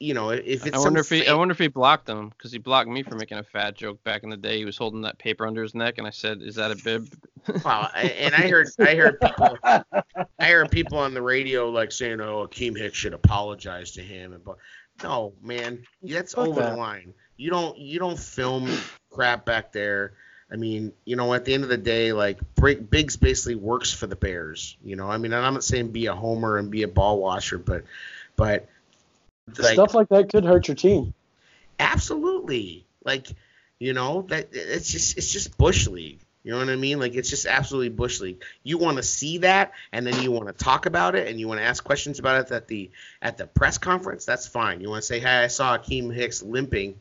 You 0.00 0.14
know, 0.14 0.30
if 0.30 0.66
it's 0.66 0.74
I 0.74 0.78
wonder 0.78 1.00
if 1.00 1.08
some 1.08 1.18
he, 1.18 1.28
I 1.28 1.34
wonder 1.34 1.52
if 1.52 1.58
he 1.58 1.68
blocked 1.68 2.08
him 2.08 2.30
because 2.30 2.50
he 2.50 2.56
blocked 2.56 2.88
me 2.88 3.02
for 3.02 3.14
making 3.14 3.36
a 3.36 3.42
fat 3.42 3.76
joke 3.76 4.02
back 4.04 4.22
in 4.22 4.30
the 4.30 4.38
day. 4.38 4.56
He 4.56 4.64
was 4.64 4.78
holding 4.78 5.02
that 5.02 5.18
paper 5.18 5.46
under 5.46 5.62
his 5.62 5.74
neck, 5.74 5.98
and 5.98 6.06
I 6.06 6.10
said, 6.10 6.40
"Is 6.40 6.54
that 6.54 6.70
a 6.70 6.76
bib?" 6.76 7.12
Wow, 7.62 7.90
and 7.94 8.34
I 8.34 8.48
heard 8.48 8.68
I 8.78 8.94
heard 8.94 9.20
people 9.20 9.58
I 9.62 10.46
heard 10.46 10.70
people 10.70 10.96
on 10.96 11.12
the 11.12 11.20
radio 11.20 11.68
like 11.68 11.92
saying, 11.92 12.22
"Oh, 12.22 12.48
Akiem 12.48 12.74
Hicks 12.74 12.96
should 12.96 13.12
apologize 13.12 13.90
to 13.92 14.00
him." 14.00 14.32
And 14.32 14.42
but 14.42 14.56
no, 15.02 15.34
man, 15.42 15.82
that's 16.02 16.32
Fuck 16.32 16.48
over 16.48 16.62
that. 16.62 16.70
the 16.70 16.78
line. 16.78 17.12
You 17.36 17.50
don't 17.50 17.76
you 17.76 17.98
don't 17.98 18.18
film 18.18 18.74
crap 19.10 19.44
back 19.44 19.72
there. 19.72 20.14
I 20.50 20.56
mean, 20.56 20.92
you 21.04 21.16
know, 21.16 21.34
at 21.34 21.44
the 21.44 21.52
end 21.52 21.64
of 21.64 21.68
the 21.68 21.76
day, 21.76 22.12
like 22.12 22.38
Biggs 22.54 23.16
basically 23.16 23.54
works 23.54 23.92
for 23.92 24.06
the 24.06 24.16
Bears. 24.16 24.76
You 24.82 24.96
know, 24.96 25.10
I 25.10 25.18
mean, 25.18 25.32
and 25.32 25.44
I'm 25.44 25.54
not 25.54 25.64
saying 25.64 25.88
be 25.88 26.06
a 26.06 26.14
homer 26.14 26.56
and 26.56 26.70
be 26.70 26.84
a 26.84 26.88
ball 26.88 27.18
washer, 27.20 27.58
but 27.58 27.84
but 28.36 28.68
like 29.58 29.74
Stuff 29.74 29.94
like 29.94 30.08
that 30.08 30.30
could 30.30 30.44
hurt 30.44 30.68
your 30.68 30.74
team. 30.74 31.14
absolutely. 31.78 32.86
Like 33.04 33.28
you 33.78 33.92
know 33.92 34.22
that 34.28 34.48
it's 34.52 34.90
just 34.90 35.18
it's 35.18 35.32
just 35.32 35.56
bush 35.58 35.86
league. 35.86 36.20
You 36.44 36.52
know 36.52 36.60
what 36.60 36.70
i 36.70 36.76
mean? 36.76 36.98
Like 36.98 37.14
it's 37.14 37.28
just 37.28 37.46
absolutely 37.46 37.90
bush 37.90 38.20
league. 38.20 38.42
You 38.62 38.78
want 38.78 38.96
to 38.96 39.02
see 39.02 39.38
that 39.38 39.72
and 39.92 40.06
then 40.06 40.22
you 40.22 40.32
want 40.32 40.46
to 40.46 40.54
talk 40.54 40.86
about 40.86 41.14
it 41.14 41.28
and 41.28 41.38
you 41.38 41.46
want 41.46 41.60
to 41.60 41.64
ask 41.64 41.84
questions 41.84 42.18
about 42.18 42.40
it 42.40 42.52
at 42.52 42.68
the 42.68 42.90
at 43.20 43.36
the 43.36 43.46
press 43.46 43.76
conference 43.76 44.24
that's 44.24 44.46
fine. 44.46 44.80
You 44.80 44.88
want 44.88 45.02
to 45.02 45.06
say 45.06 45.20
hey 45.20 45.44
i 45.44 45.46
saw 45.48 45.76
Akiem 45.76 46.12
hicks 46.12 46.42
limping 46.42 46.98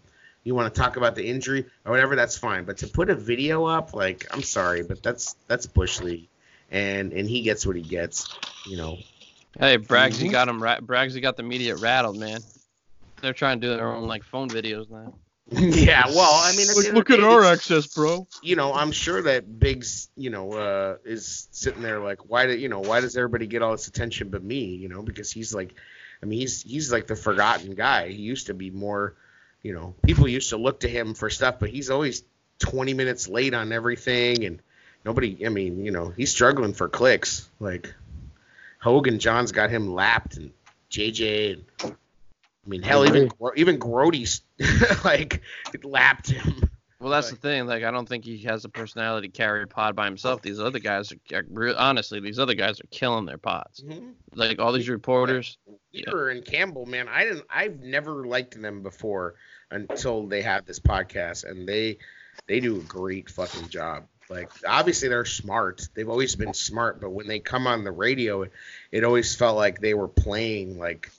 you 0.48 0.56
want 0.56 0.74
to 0.74 0.80
talk 0.80 0.96
about 0.96 1.14
the 1.14 1.28
injury 1.28 1.66
or 1.86 1.92
whatever 1.92 2.16
that's 2.16 2.38
fine 2.38 2.64
but 2.64 2.78
to 2.78 2.88
put 2.88 3.10
a 3.10 3.16
video 3.16 3.66
up 3.66 3.94
like 3.94 4.26
i'm 4.32 4.42
sorry 4.42 4.82
but 4.82 5.04
that's 5.04 5.36
that's 5.48 5.66
bush 5.66 6.00
league 6.00 6.30
and 6.72 7.12
and 7.12 7.30
he 7.30 7.42
gets 7.42 7.66
what 7.66 7.76
he 7.76 7.82
gets 7.82 8.30
you 8.66 8.78
know 8.78 8.98
Hey, 9.60 9.78
Braggsy 9.80 10.28
Mhm. 10.28 10.32
got 10.32 10.48
him. 10.48 10.62
Ra- 10.62 10.80
Braggsy 10.80 11.20
got 11.20 11.36
the 11.36 11.42
media 11.42 11.76
rattled, 11.76 12.16
man. 12.18 12.40
They're 13.22 13.34
trying 13.34 13.60
to 13.60 13.68
do 13.68 13.76
their 13.76 13.92
own 13.92 14.08
like 14.08 14.24
phone 14.24 14.50
videos 14.50 14.88
now. 14.90 15.16
yeah 15.50 16.06
well 16.08 16.30
i 16.44 16.52
mean 16.56 16.68
look 16.68 16.86
at 16.86 17.08
the 17.08 17.14
end 17.14 17.24
of 17.24 17.42
the 17.42 17.42
day, 17.42 17.52
access, 17.54 17.88
bro. 17.88 18.28
you 18.44 18.56
know, 18.56 18.74
I'm 18.74 18.92
sure 18.92 19.22
that 19.22 19.60
Biggs, 19.60 20.10
you 20.16 20.30
know, 20.30 20.52
uh, 20.54 20.98
is 21.06 21.48
sitting 21.52 21.82
there 21.82 22.00
like, 22.00 22.30
why 22.30 22.46
do 22.46 22.54
you 22.58 22.70
know, 22.70 22.82
why 22.82 23.00
does 23.00 23.16
everybody 23.18 23.48
get 23.48 23.62
all 23.62 23.72
this 23.72 23.88
attention 23.88 24.30
but 24.30 24.44
me? 24.44 24.66
You 24.76 24.90
know, 24.90 25.02
because 25.02 25.32
he's 25.32 25.54
like, 25.56 25.74
I 26.22 26.26
mean, 26.26 26.40
he's 26.40 26.62
he's 26.64 26.92
like 26.92 27.08
the 27.08 27.16
forgotten 27.16 27.76
guy. 27.76 28.10
He 28.10 28.22
used 28.22 28.48
to 28.48 28.54
be 28.54 28.70
more, 28.72 29.16
you 29.62 29.74
know, 29.74 29.96
people 30.04 30.28
used 30.28 30.50
to 30.50 30.58
look 30.58 30.82
to 30.82 30.90
him 30.90 31.14
for 31.14 31.30
stuff, 31.30 31.56
but 31.60 31.70
he's 31.70 31.90
always 31.90 32.24
20 32.60 32.94
minutes 32.94 33.28
late 33.28 33.54
on 33.54 33.72
everything, 33.72 34.46
and 34.46 34.62
nobody. 35.06 35.46
I 35.46 35.50
mean, 35.50 35.84
you 35.84 35.92
know, 35.92 36.10
he's 36.10 36.32
struggling 36.32 36.74
for 36.74 36.90
clicks. 36.90 37.50
Like 37.60 37.94
Hoge 38.80 39.08
and 39.08 39.20
Jahns 39.20 39.54
got 39.54 39.70
him 39.70 39.94
lapped, 39.94 40.38
and 40.38 40.52
JJ, 40.92 41.54
and 41.54 41.66
I 41.84 42.70
mean, 42.70 42.82
hell, 42.82 43.06
even 43.06 43.32
even 43.56 43.80
Grody's 43.80 44.42
like 45.06 45.42
lapped 45.84 46.30
him. 46.30 46.67
Well, 47.00 47.12
that's 47.12 47.30
the 47.30 47.36
thing. 47.36 47.68
Like, 47.68 47.84
I 47.84 47.92
don't 47.92 48.10
think 48.10 48.26
he 48.26 48.40
has 48.44 48.64
the 48.64 48.70
personality 48.70 49.28
to 49.28 49.32
carry 49.32 49.62
a 49.62 49.68
pod 49.68 49.96
by 49.96 50.06
himself. 50.06 50.42
These 50.42 50.60
other 50.60 50.80
guys 50.80 51.14
are, 51.32 51.38
are 51.38 51.76
honestly, 51.78 52.20
these 52.20 52.40
other 52.40 52.56
guys 52.56 52.80
are 52.80 52.88
killing 52.90 53.26
their 53.26 53.38
pods. 53.38 53.84
Mhm. 53.84 54.14
Like 54.34 54.60
all 54.60 54.72
these 54.72 54.90
reporters. 54.90 55.60
Bieber 55.94 56.32
and 56.32 56.44
Campbell, 56.44 56.88
man, 56.88 57.08
I 57.08 57.26
didn't. 57.26 57.46
I've 57.50 57.80
never 57.82 58.26
liked 58.26 58.60
them 58.60 58.82
before 58.82 59.36
until 59.70 60.26
they 60.26 60.42
had 60.42 60.66
this 60.66 60.80
podcast, 60.80 61.44
and 61.44 61.68
they, 61.68 62.00
they 62.48 62.60
do 62.60 62.78
a 62.78 62.84
great 62.84 63.30
fucking 63.30 63.70
job. 63.70 64.08
Like 64.30 64.50
obviously 64.68 65.08
they're 65.08 65.26
smart. 65.26 65.88
They've 65.94 66.10
always 66.10 66.36
been 66.36 66.54
smart, 66.54 67.00
but 67.00 67.12
when 67.12 67.28
they 67.28 67.40
come 67.40 67.68
on 67.68 67.84
the 67.84 67.92
radio, 67.92 68.42
it, 68.44 68.52
it 68.92 69.04
always 69.04 69.36
felt 69.36 69.56
like 69.56 69.80
they 69.80 69.94
were 69.94 70.08
playing 70.08 70.78
like, 70.78 71.12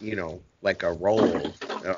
you 0.00 0.16
know, 0.16 0.42
like 0.62 0.82
a 0.82 0.92
role 0.92 1.46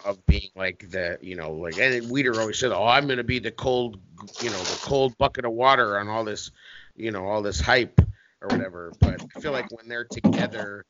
of 0.05 0.25
being 0.27 0.51
like 0.57 0.91
the, 0.91 1.19
you 1.23 1.37
know, 1.37 1.53
like 1.55 1.77
and 1.79 2.11
Wiederer 2.11 2.41
always 2.41 2.59
said, 2.59 2.73
"Oh, 2.73 2.87
I'm 2.87 3.07
gonna 3.09 3.25
be 3.25 3.39
the 3.39 3.51
cold, 3.51 4.01
you 4.39 4.51
know, 4.51 4.65
the 4.65 4.77
cold 4.77 5.17
bucket 5.19 5.45
of 5.45 5.53
water 5.53 5.99
on 5.99 6.09
all 6.09 6.25
this, 6.25 6.51
you 6.97 7.11
know, 7.11 7.27
all 7.27 7.43
this 7.43 7.61
hype 7.61 8.01
or 8.43 8.51
whatever." 8.51 8.95
But 9.01 9.23
I 9.35 9.39
feel 9.41 9.53
like 9.53 9.71
when 9.71 9.89
they're 9.89 10.05
together, 10.05 10.85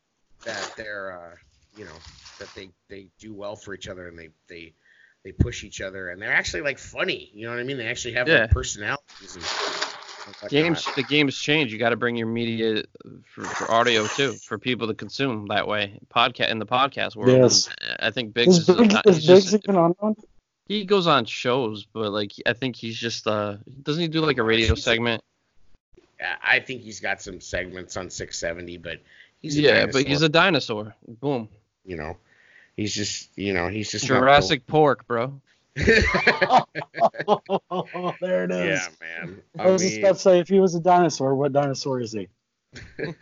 that 0.45 0.69
they're, 0.77 1.13
uh, 1.33 1.37
you 1.75 1.85
know, 1.85 2.03
that 2.39 2.55
they 2.55 2.71
they 2.89 3.09
do 3.19 3.35
well 3.35 3.57
for 3.57 3.75
each 3.75 3.89
other 3.89 4.09
and 4.09 4.19
they 4.19 4.31
they 4.49 4.75
they 5.25 5.33
push 5.33 5.65
each 5.65 5.81
other 5.81 6.09
and 6.09 6.21
they're 6.21 6.33
actually 6.33 6.63
like 6.63 6.79
funny. 6.79 7.31
You 7.35 7.47
know 7.47 7.53
what 7.53 7.61
I 7.61 7.65
mean? 7.65 7.79
They 7.79 7.87
actually 7.89 8.15
have 8.15 8.29
Yeah. 8.29 8.47
like 8.47 8.49
personalities. 8.49 9.37
And, 9.37 9.49
and 10.31 10.37
whatnot. 10.37 10.51
Games, 10.51 10.89
the 10.97 11.03
games 11.03 11.37
change. 11.37 11.73
You 11.73 11.79
got 11.79 11.91
to 11.91 11.97
bring 11.97 12.17
your 12.17 12.27
media 12.27 12.83
for, 13.25 13.45
for 13.45 13.71
audio 13.71 14.07
too, 14.07 14.33
for 14.33 14.59
people 14.59 14.87
to 14.89 14.95
consume 14.95 15.47
that 15.49 15.67
way. 15.67 15.99
Podcast 16.15 16.51
in 16.51 16.59
the 16.59 16.67
podcast 16.67 17.17
world. 17.17 17.31
Yes. 17.31 17.69
And 17.81 17.97
I 18.01 18.11
think 18.11 18.35
Biggs 18.35 18.59
Is 18.59 18.69
is, 18.69 18.77
Biggs, 18.77 18.95
uh, 18.95 19.03
is 19.07 19.27
Biggs 19.27 19.51
just- 19.53 19.65
even 19.65 19.77
on 19.77 19.95
one? 19.99 20.15
he 20.67 20.85
goes 20.85 21.09
on 21.09 21.25
shows, 21.25 21.85
but 21.85 22.13
like 22.13 22.33
I 22.47 22.53
think 22.53 22.77
he's 22.77 22.97
just 22.97 23.27
uh 23.27 23.57
doesn't 23.83 24.01
he 24.03 24.09
do 24.09 24.21
like 24.21 24.39
a 24.39 24.43
radio 24.45 24.75
segment? 24.77 25.23
Yeah, 26.21 26.37
I 26.43 26.61
think 26.61 26.83
he's 26.83 27.01
got 27.01 27.21
some 27.21 27.41
segments 27.41 27.97
on 27.97 28.11
670, 28.11 28.77
but 28.79 29.01
he's 29.41 29.59
a 29.59 29.63
yeah, 29.63 29.87
but 29.87 29.93
dinosaur, 29.93 30.09
he's 30.09 30.23
a 30.23 30.29
dinosaur. 30.29 30.95
Boom. 31.09 31.49
you 31.85 31.97
know, 31.97 32.17
he's 32.77 32.95
just 32.95 33.37
you 33.37 33.53
know 33.53 33.67
he's 33.69 33.91
just 33.91 34.09
not 34.09 34.21
Jurassic 34.21 34.67
Pork, 34.67 35.07
bro. 35.09 35.41
Cool. 35.85 36.67
Oh, 37.71 38.15
there 38.21 38.45
it 38.45 38.51
is. 38.51 38.81
yeah, 38.81 38.89
man. 39.01 39.43
I 39.59 39.65
I 39.65 39.71
was 39.71 39.83
just 39.83 39.99
about 39.99 40.15
to 40.15 40.21
say, 40.21 40.39
if 40.41 40.49
he 40.49 40.59
was 40.59 40.75
a 40.75 40.81
dinosaur, 40.81 41.35
what 41.35 41.53
dinosaur 41.53 42.01
is 42.01 42.13
he? 42.13 42.29
you 42.99 43.13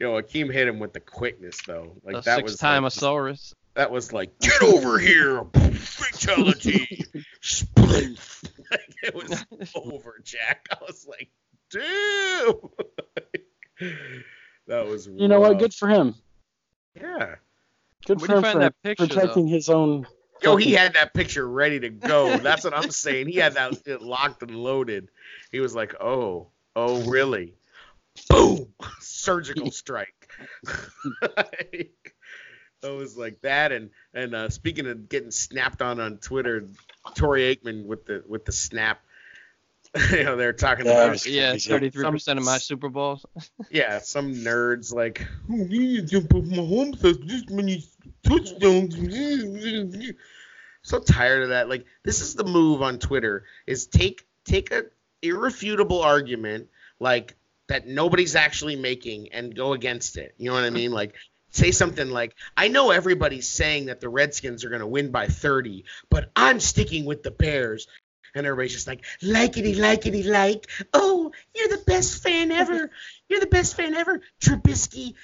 know, 0.00 0.12
Akiem 0.12 0.52
hit 0.52 0.68
him 0.68 0.78
with 0.78 0.92
the 0.92 1.00
quickness 1.00 1.60
though. 1.66 1.96
Like 2.04 2.16
a 2.16 2.20
that 2.22 2.42
was 2.42 2.62
like, 2.62 2.82
six-timeosaurus. 2.82 3.54
that 3.74 3.90
was 3.90 4.12
like 4.12 4.38
get 4.38 4.62
over 4.62 4.98
here, 4.98 5.44
fatality, 5.72 7.04
split. 7.40 8.18
like 8.70 8.94
it 9.02 9.14
was 9.14 9.44
over, 9.74 10.20
Jack. 10.22 10.66
I 10.70 10.76
was 10.86 11.06
like, 11.08 11.30
damn. 11.70 12.54
that 14.68 14.86
was. 14.86 15.06
You 15.06 15.28
know 15.28 15.40
what? 15.40 15.58
Good 15.58 15.74
for 15.74 15.88
him. 15.88 16.14
Yeah. 17.00 17.36
Good 18.06 18.20
Where'd 18.20 18.30
for 18.30 18.36
him 18.36 18.52
for 18.52 18.58
that 18.58 18.82
picture, 18.82 19.06
protecting 19.06 19.46
his 19.46 19.68
own. 19.68 20.06
Yo, 20.42 20.56
he 20.56 20.72
had 20.72 20.94
that 20.94 21.14
picture 21.14 21.48
ready 21.48 21.80
to 21.80 21.90
go. 21.90 22.36
That's 22.38 22.64
what 22.64 22.76
I'm 22.76 22.90
saying. 22.90 23.28
He 23.28 23.36
had 23.36 23.54
that 23.54 23.82
shit 23.84 24.02
locked 24.02 24.42
and 24.42 24.56
loaded. 24.56 25.08
He 25.50 25.60
was 25.60 25.74
like, 25.74 25.94
oh, 26.00 26.48
oh, 26.76 27.02
really? 27.08 27.54
Boom! 28.28 28.68
Surgical 29.00 29.70
strike. 29.70 30.30
Like, 31.22 32.14
I 32.84 32.90
was 32.90 33.16
like 33.16 33.40
that. 33.40 33.72
And 33.72 33.90
and 34.12 34.34
uh, 34.34 34.48
speaking 34.50 34.86
of 34.86 35.08
getting 35.08 35.30
snapped 35.30 35.82
on 35.82 36.00
on 36.00 36.18
Twitter, 36.18 36.68
Troy 37.14 37.54
Aikman 37.54 37.86
with 37.86 38.06
the 38.06 38.22
with 38.26 38.44
the 38.44 38.52
snap. 38.52 39.00
you 40.10 40.24
know, 40.24 40.36
they're 40.36 40.52
talking 40.52 40.86
Yeah, 40.86 41.04
about 41.04 41.26
Yeah, 41.26 41.56
thirty-three 41.56 42.10
percent 42.10 42.38
of 42.38 42.44
my 42.44 42.58
Super 42.58 42.88
Bowls. 42.88 43.24
yeah, 43.70 43.98
some 44.00 44.34
nerds 44.34 44.92
like, 44.92 45.24
oh, 45.50 45.66
you 45.68 46.02
jump 46.02 46.34
off 46.34 46.44
Mahomes 46.44 47.00
has 47.02 47.18
this 47.18 47.48
many 47.48 47.84
touchdowns. 48.24 48.94
So 50.82 50.98
tired 50.98 51.44
of 51.44 51.48
that. 51.50 51.68
Like, 51.68 51.86
this 52.02 52.20
is 52.20 52.34
the 52.34 52.44
move 52.44 52.82
on 52.82 52.98
Twitter: 52.98 53.44
is 53.66 53.86
take 53.86 54.26
take 54.44 54.72
a 54.72 54.84
irrefutable 55.22 56.02
argument 56.02 56.68
like 56.98 57.36
that 57.68 57.86
nobody's 57.86 58.34
actually 58.34 58.76
making 58.76 59.32
and 59.32 59.54
go 59.54 59.74
against 59.74 60.16
it. 60.16 60.34
You 60.38 60.48
know 60.48 60.54
what 60.54 60.64
I 60.64 60.70
mean? 60.70 60.90
Like. 60.90 61.14
Say 61.50 61.70
something 61.70 62.10
like, 62.10 62.34
I 62.56 62.66
know 62.66 62.90
everybody's 62.90 63.48
saying 63.48 63.86
that 63.86 64.00
the 64.00 64.08
Redskins 64.08 64.64
are 64.64 64.70
going 64.70 64.80
to 64.80 64.88
win 64.88 65.12
by 65.12 65.28
30, 65.28 65.84
but 66.10 66.32
I'm 66.34 66.58
sticking 66.58 67.04
with 67.04 67.22
the 67.22 67.30
Bears. 67.30 67.86
And 68.34 68.46
everybody's 68.46 68.72
just 68.72 68.86
like, 68.86 69.04
likety, 69.22 69.76
likety, 69.76 70.26
like. 70.26 70.66
Oh, 70.92 71.30
you're 71.54 71.68
the 71.68 71.84
best 71.86 72.22
fan 72.22 72.50
ever. 72.50 72.90
You're 73.28 73.40
the 73.40 73.46
best 73.46 73.74
fan 73.76 73.94
ever. 73.94 74.20
Trubisky, 74.40 75.14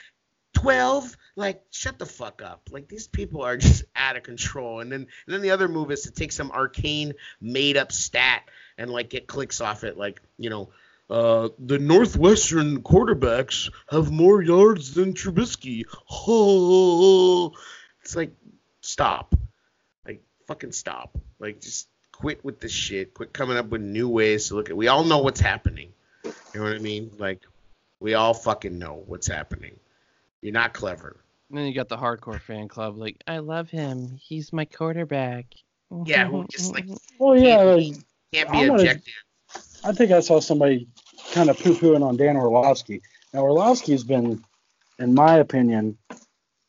12. 0.55 1.17
Like, 1.37 1.63
shut 1.71 1.99
the 1.99 2.07
fuck 2.07 2.41
up. 2.43 2.69
Like, 2.71 2.89
these 2.89 3.07
people 3.07 3.43
are 3.43 3.57
just 3.57 3.85
out 3.95 4.17
of 4.17 4.23
control. 4.23 4.81
And 4.81 4.91
then, 4.91 5.01
and 5.01 5.35
then 5.35 5.43
the 5.43 5.51
other 5.51 5.69
move 5.69 5.91
is 5.91 6.03
to 6.03 6.11
take 6.11 6.33
some 6.33 6.51
arcane, 6.51 7.15
made 7.41 7.77
up 7.77 7.93
stat 7.93 8.43
and, 8.79 8.91
like, 8.91 9.11
get 9.11 9.27
clicks 9.27 9.61
off 9.61 9.85
it. 9.85 9.99
Like, 9.99 10.21
you 10.39 10.49
know, 10.51 10.71
uh, 11.11 11.49
the 11.59 11.79
Northwestern 11.79 12.83
quarterbacks 12.83 13.71
have 13.91 14.11
more 14.13 14.41
yards 14.41 14.95
than 14.95 15.13
Trubisky. 15.13 15.85
Oh, 16.09 17.53
it's 18.03 18.15
like, 18.15 18.33
stop. 18.81 19.35
Like, 20.07 20.23
fucking 20.47 20.73
stop. 20.73 21.19
Like, 21.39 21.61
just 21.61 21.89
quit 22.21 22.45
with 22.45 22.61
this 22.61 22.73
shit. 22.73 23.15
Quit 23.15 23.33
coming 23.33 23.57
up 23.57 23.67
with 23.71 23.81
new 23.81 24.09
ways 24.09 24.49
to 24.49 24.55
look 24.55 24.69
at. 24.69 24.77
We 24.77 24.89
all 24.89 25.05
know 25.05 25.19
what's 25.19 25.41
happening. 25.41 25.93
You 26.25 26.33
know 26.55 26.63
what 26.65 26.75
I 26.75 26.79
mean? 26.79 27.11
Like, 27.19 27.41
we 27.99 28.15
all 28.15 28.35
fucking 28.35 28.79
know 28.79 29.03
what's 29.07 29.27
happening. 29.27 29.79
You're 30.43 30.53
not 30.53 30.75
clever. 30.75 31.17
And 31.49 31.59
then 31.59 31.67
you 31.67 31.75
got 31.75 31.89
the 31.89 31.97
hardcore 31.97 32.41
fan 32.41 32.69
club, 32.69 32.97
like 32.97 33.17
I 33.27 33.39
love 33.39 33.71
him. 33.71 34.19
He's 34.21 34.53
my 34.53 34.65
quarterback. 34.67 35.47
Yeah, 36.05 36.27
who 36.27 36.47
just 36.49 36.73
like 36.73 36.85
Well, 37.19 37.37
yeah, 37.37 37.57
can't 37.57 37.67
like, 37.69 37.79
be, 37.79 37.97
can't 38.33 38.53
be 38.53 38.59
I'm 38.59 38.67
gonna- 38.69 38.79
objective. 38.81 39.15
I 39.83 39.93
think 39.93 40.13
I 40.13 40.21
saw 40.21 40.41
somebody 40.41 40.87
kind 41.33 41.49
of 41.49 41.59
poo-pooing 41.59 42.07
on 42.07 42.17
Dan 42.17 42.37
Orlovsky. 42.37 43.01
Now 43.33 43.41
Orlovsky's 43.41 44.05
been, 44.05 44.45
in 44.99 45.15
my 45.15 45.37
opinion, 45.37 45.97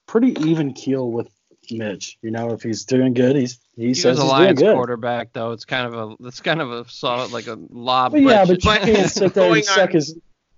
pretty 0.07 0.29
even 0.47 0.73
keel 0.73 1.11
with 1.11 1.29
Mitch. 1.69 2.17
You 2.21 2.31
know, 2.31 2.51
if 2.51 2.63
he's 2.63 2.85
doing 2.85 3.13
good, 3.13 3.35
he's 3.35 3.59
he, 3.75 3.87
He 3.87 3.93
says 3.93 4.17
was 4.17 4.19
a 4.19 4.23
he's 4.23 4.31
Lions 4.31 4.59
doing 4.59 4.71
good. 4.71 4.75
quarterback, 4.75 5.33
though. 5.33 5.51
It's 5.51 5.65
kind 5.65 5.93
of 5.93 5.93
a 6.21 6.27
it's 6.27 6.39
kind 6.41 6.61
of 6.61 6.71
a 6.71 6.89
solid 6.89 7.31
like 7.31 7.47
a 7.47 7.57
lob. 7.69 8.13
But 8.13 8.21
yeah, 8.21 8.45
question. 8.45 8.57
but 8.63 8.87
you 8.87 8.93
can't 8.95 9.11
sit 9.11 9.33
there 9.33 9.53
and 9.53 9.65
suck 9.65 9.89
on- 9.89 9.91
his. 9.91 10.17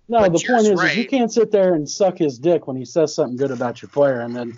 No, 0.10 0.22
the 0.24 0.32
point 0.32 0.68
is, 0.68 0.82
is 0.82 0.98
you 0.98 1.08
can't 1.08 1.32
sit 1.32 1.50
there 1.52 1.74
and 1.74 1.90
suck 1.90 2.18
his 2.18 2.38
dick 2.38 2.68
when 2.68 2.76
he 2.76 2.84
says 2.86 3.16
something 3.16 3.38
good 3.38 3.52
about 3.52 3.82
your 3.82 3.90
player, 3.90 4.20
and 4.20 4.36
then 4.36 4.54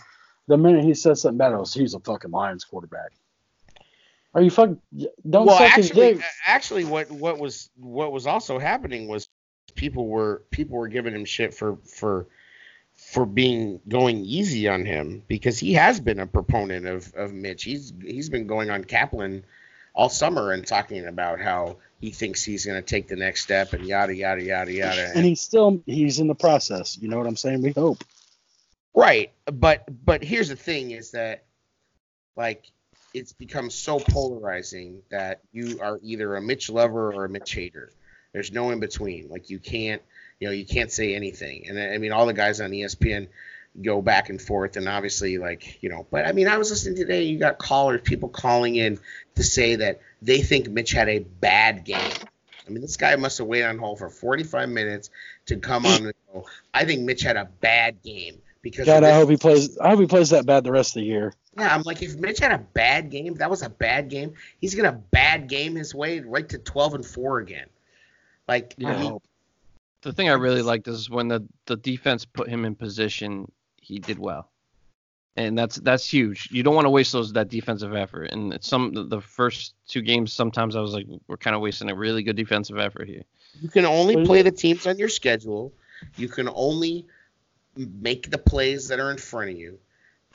the 0.48 0.58
minute 0.58 0.84
he 0.84 0.94
says 0.96 1.22
something 1.22 1.38
bad, 1.38 1.54
oh, 1.54 1.66
he's 1.66 1.94
a 1.94 2.00
fucking 2.00 2.32
Lions 2.32 2.64
quarterback. 2.64 3.12
Are 4.34 4.42
you 4.42 4.50
fuck? 4.50 4.72
Don't 5.30 5.46
well, 5.46 5.58
suck 5.58 5.72
his 5.74 5.88
actually, 5.92 6.14
dick. 6.16 6.24
actually, 6.46 6.86
what 6.86 7.10
what 7.12 7.38
was 7.40 7.70
what 7.78 8.12
was 8.12 8.28
also 8.28 8.58
happening 8.60 9.08
was 9.08 9.30
people 9.76 10.08
were 10.08 10.44
people 10.52 10.78
were 10.78 10.88
giving 10.88 11.14
him 11.14 11.26
shit 11.26 11.54
for 11.54 11.78
for 11.86 12.28
for 13.06 13.26
being 13.26 13.80
going 13.88 14.26
easy 14.26 14.68
on 14.68 14.84
him 14.84 15.24
because 15.28 15.60
he 15.60 15.74
has 15.74 16.00
been 16.00 16.20
a 16.20 16.28
proponent 16.28 16.88
of 16.88 17.14
of 17.16 17.34
Mitch. 17.34 17.64
He's 17.64 17.94
he's 18.02 18.30
been 18.30 18.48
going 18.48 18.70
on 18.70 18.84
Kaplan 18.84 19.46
all 19.94 20.10
summer 20.10 20.52
and 20.52 20.66
talking 20.66 21.06
about 21.06 21.40
how 21.40 21.78
he 22.02 22.12
thinks 22.12 22.44
he's 22.44 22.66
going 22.66 22.82
to 22.82 22.86
take 22.86 23.08
the 23.08 23.16
next 23.16 23.44
step 23.44 23.74
and 23.74 23.86
yada 23.86 24.14
yada 24.14 24.44
yada 24.44 24.72
yada. 24.72 25.12
And 25.16 25.24
he's 25.24 25.40
still 25.40 25.82
he's 25.86 26.20
in 26.20 26.28
the 26.28 26.36
process. 26.36 26.98
You 26.98 27.08
know 27.08 27.18
what 27.18 27.28
I'm 27.28 27.38
saying? 27.38 27.62
We 27.62 27.72
hope. 27.72 28.04
Right, 28.94 29.32
but 29.46 29.86
but 30.04 30.24
here's 30.24 30.50
the 30.50 30.56
thing: 30.56 30.92
is 30.92 31.12
that 31.12 31.44
like 32.36 32.72
it's 33.14 33.34
become 33.34 33.70
so 33.70 34.00
polarizing 34.00 35.04
that 35.10 35.42
you 35.54 35.80
are 35.82 36.00
either 36.02 36.36
a 36.36 36.42
Mitch 36.42 36.70
lover 36.70 37.14
or 37.14 37.26
a 37.26 37.30
Mitch 37.30 37.54
hater. 37.54 37.92
There's 38.34 38.52
no 38.52 38.72
in 38.72 38.80
between. 38.80 39.30
Like 39.30 39.50
you 39.50 39.60
can't, 39.60 40.02
you 40.40 40.48
know, 40.48 40.54
you 40.54 40.66
can't 40.66 40.92
say 40.92 41.16
anything. 41.16 41.68
And 41.68 41.80
I 41.80 41.98
mean, 41.98 42.12
all 42.12 42.26
the 42.26 42.34
guys 42.34 42.62
on 42.62 42.72
ESPN 42.72 43.28
go 43.82 44.02
back 44.02 44.30
and 44.30 44.42
forth, 44.42 44.78
and 44.78 44.88
obviously, 44.88 45.38
like 45.38 45.82
you 45.82 45.90
know. 45.90 46.06
But 46.10 46.26
I 46.26 46.32
mean, 46.32 46.48
I 46.48 46.58
was 46.58 46.70
listening 46.70 46.96
today. 46.96 47.24
You 47.24 47.38
got 47.40 47.58
callers, 47.58 48.02
people 48.04 48.30
calling 48.30 48.76
in 48.76 49.00
to 49.36 49.44
say 49.44 49.76
that 49.78 50.02
they 50.22 50.42
think 50.42 50.70
Mitch 50.70 50.92
had 50.92 51.10
a 51.10 51.20
bad 51.20 51.86
game. 51.86 52.12
I 52.68 52.72
mean, 52.72 52.82
this 52.82 52.98
guy 52.98 53.16
must 53.16 53.38
have 53.38 53.48
waited 53.48 53.68
on 53.68 53.78
hold 53.78 54.00
for 54.00 54.10
45 54.10 54.70
minutes 54.70 55.12
to 55.48 55.58
come 55.58 55.86
on 55.86 56.06
and 56.06 56.14
go. 56.34 56.46
I 56.74 56.86
think 56.86 57.02
Mitch 57.02 57.22
had 57.22 57.38
a 57.38 57.46
bad 57.46 58.02
game 58.02 58.42
because 58.62 58.86
God, 58.86 59.04
I 59.04 59.14
hope 59.14 59.30
he 59.30 59.38
plays. 59.38 59.78
I 59.78 59.90
hope 59.90 60.00
he 60.00 60.08
plays 60.08 60.32
that 60.32 60.46
bad 60.46 60.64
the 60.64 60.72
rest 60.72 60.96
of 60.96 61.02
the 61.02 61.08
year. 61.08 61.34
yeah, 61.58 61.74
I'm 61.74 61.84
like, 61.84 62.02
if 62.02 62.16
Mitch 62.18 62.40
had 62.40 62.52
a 62.52 62.58
bad 62.58 63.12
game, 63.12 63.36
that 63.36 63.50
was 63.50 63.62
a 63.62 63.70
bad 63.70 64.10
game, 64.10 64.34
he's 64.60 64.74
gonna 64.74 65.00
bad 65.12 65.48
game 65.48 65.76
his 65.76 65.94
way 65.94 66.22
right 66.22 66.48
to 66.50 66.58
12 66.58 66.96
and 66.96 67.06
four 67.06 67.40
again. 67.40 67.68
Like, 68.48 68.74
Yeah. 68.78 68.96
I 68.96 69.00
mean, 69.00 69.20
the 70.06 70.14
thing 70.14 70.30
I 70.30 70.34
really 70.34 70.62
liked 70.62 70.88
is 70.88 71.10
when 71.10 71.28
the 71.28 71.46
the 71.66 71.76
defense 71.76 72.26
put 72.26 72.48
him 72.48 72.64
in 72.66 72.76
position, 72.76 73.52
he 73.82 74.00
did 74.00 74.18
well, 74.20 74.50
and 75.36 75.58
that's 75.58 75.76
that's 75.78 76.12
huge. 76.12 76.50
You 76.52 76.64
don't 76.64 76.76
want 76.76 76.86
to 76.86 76.90
waste 76.92 77.12
those 77.12 77.34
that 77.34 77.50
defensive 77.50 77.94
effort. 77.94 78.32
And 78.32 78.54
it's 78.54 78.68
some 78.68 78.94
the- 78.94 79.04
the 79.04 79.22
first 79.22 79.74
two 79.88 80.02
games, 80.02 80.32
sometimes 80.32 80.76
I 80.76 80.82
was 80.82 80.94
like, 80.94 81.08
we're 81.28 81.38
kind 81.38 81.56
of 81.56 81.62
wasting 81.62 81.90
a 81.92 81.96
really 81.96 82.24
good 82.24 82.36
defensive 82.36 82.78
effort 82.78 83.08
here. 83.08 83.24
you 83.62 83.70
can 83.70 83.86
only 83.86 84.26
play 84.26 84.42
the 84.42 84.52
teams 84.52 84.86
on 84.88 84.98
your 84.98 85.10
schedule. 85.10 85.74
You 86.18 86.28
can 86.28 86.50
only 86.54 87.06
make 87.76 88.30
the 88.30 88.38
plays 88.38 88.88
that 88.90 89.00
are 89.00 89.12
in 89.12 89.18
front 89.18 89.52
of 89.52 89.58
you. 89.58 89.80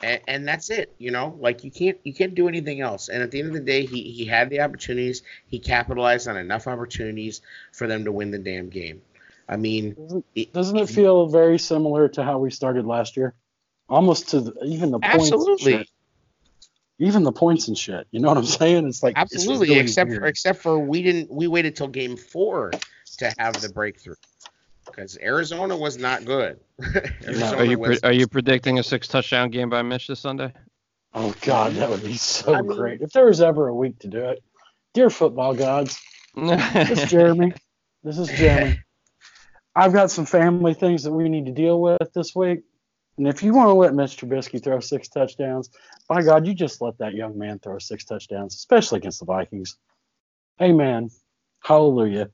and, 0.03 0.19
and 0.27 0.47
that's 0.47 0.69
it. 0.69 0.93
You 0.97 1.11
know, 1.11 1.37
like 1.39 1.63
you 1.63 1.71
can't 1.71 1.97
you 2.03 2.13
can't 2.13 2.35
do 2.35 2.47
anything 2.47 2.81
else. 2.81 3.09
And 3.09 3.21
at 3.23 3.31
the 3.31 3.39
end 3.39 3.47
of 3.49 3.53
the 3.53 3.59
day, 3.61 3.85
he 3.85 4.03
he 4.11 4.25
had 4.25 4.49
the 4.49 4.61
opportunities. 4.61 5.23
He 5.47 5.59
capitalized 5.59 6.27
on 6.27 6.37
enough 6.37 6.67
opportunities 6.67 7.41
for 7.71 7.87
them 7.87 8.03
to 8.05 8.11
win 8.11 8.31
the 8.31 8.39
damn 8.39 8.69
game. 8.69 9.01
I 9.51 9.57
mean, 9.57 9.93
Doesn't, 9.95 10.25
it- 10.33 10.53
doesn't 10.53 10.77
it 10.77 10.89
feel 10.89 11.27
very 11.27 11.59
similar 11.59 12.07
to 12.09 12.23
how 12.23 12.39
we 12.39 12.49
started 12.49 12.85
last 12.85 13.17
year? 13.17 13.35
Almost 13.89 14.29
to 14.29 14.39
the, 14.39 14.53
even 14.65 14.91
the 14.91 14.99
points. 14.99 15.25
and 15.25 15.33
absolutely, 15.33 15.71
shit. 15.73 15.89
Even 16.99 17.23
the 17.23 17.33
points 17.33 17.67
and 17.67 17.77
shit. 17.77 18.07
You 18.11 18.21
know 18.21 18.29
what 18.29 18.37
I'm 18.37 18.45
saying? 18.45 18.87
It's 18.87 19.03
like 19.03 19.13
absolutely. 19.17 19.67
really 19.67 19.81
except 19.81 20.13
for 20.13 20.25
except 20.25 20.61
for 20.61 20.79
we 20.79 21.01
didn't 21.03 21.29
we 21.29 21.47
waited 21.47 21.75
till 21.75 21.89
game 21.89 22.15
four 22.15 22.71
to 23.17 23.33
have 23.37 23.59
the 23.59 23.67
breakthrough 23.69 24.15
because 24.85 25.17
Arizona 25.21 25.75
was 25.75 25.97
not 25.97 26.23
good. 26.23 26.59
Arizona 27.25 27.57
Are 27.57 27.65
you 27.65 27.77
pre- 27.77 27.99
are 28.03 28.13
you 28.13 28.27
predicting 28.27 28.79
a 28.79 28.83
six 28.83 29.09
touchdown 29.09 29.49
game 29.49 29.69
by 29.69 29.81
Mitch 29.81 30.07
this 30.07 30.21
Sunday? 30.21 30.53
Oh 31.13 31.35
God, 31.41 31.73
that 31.73 31.89
would 31.89 32.03
be 32.03 32.15
so 32.15 32.53
I 32.55 32.61
mean- 32.61 32.77
great 32.77 33.01
if 33.01 33.11
there 33.11 33.25
was 33.25 33.41
ever 33.41 33.67
a 33.67 33.75
week 33.75 33.99
to 33.99 34.07
do 34.07 34.23
it. 34.29 34.41
Dear 34.93 35.09
football 35.09 35.53
gods, 35.53 35.99
this 36.35 37.03
is 37.03 37.09
Jeremy. 37.11 37.51
This 38.03 38.17
is 38.17 38.29
Jeremy. 38.29 38.79
I've 39.75 39.93
got 39.93 40.11
some 40.11 40.25
family 40.25 40.73
things 40.73 41.03
that 41.03 41.11
we 41.11 41.29
need 41.29 41.45
to 41.45 41.51
deal 41.51 41.79
with 41.81 42.13
this 42.13 42.35
week. 42.35 42.61
And 43.17 43.27
if 43.27 43.43
you 43.43 43.53
want 43.53 43.67
to 43.69 43.73
let 43.73 43.93
Mitch 43.93 44.17
Trubisky 44.17 44.63
throw 44.63 44.79
six 44.79 45.07
touchdowns, 45.09 45.69
by 46.07 46.21
God, 46.23 46.47
you 46.47 46.53
just 46.53 46.81
let 46.81 46.97
that 46.99 47.13
young 47.13 47.37
man 47.37 47.59
throw 47.59 47.77
six 47.79 48.03
touchdowns, 48.05 48.55
especially 48.55 48.97
against 48.97 49.19
the 49.19 49.25
Vikings. 49.25 49.77
Amen. 50.61 51.09
Hallelujah. 51.63 52.29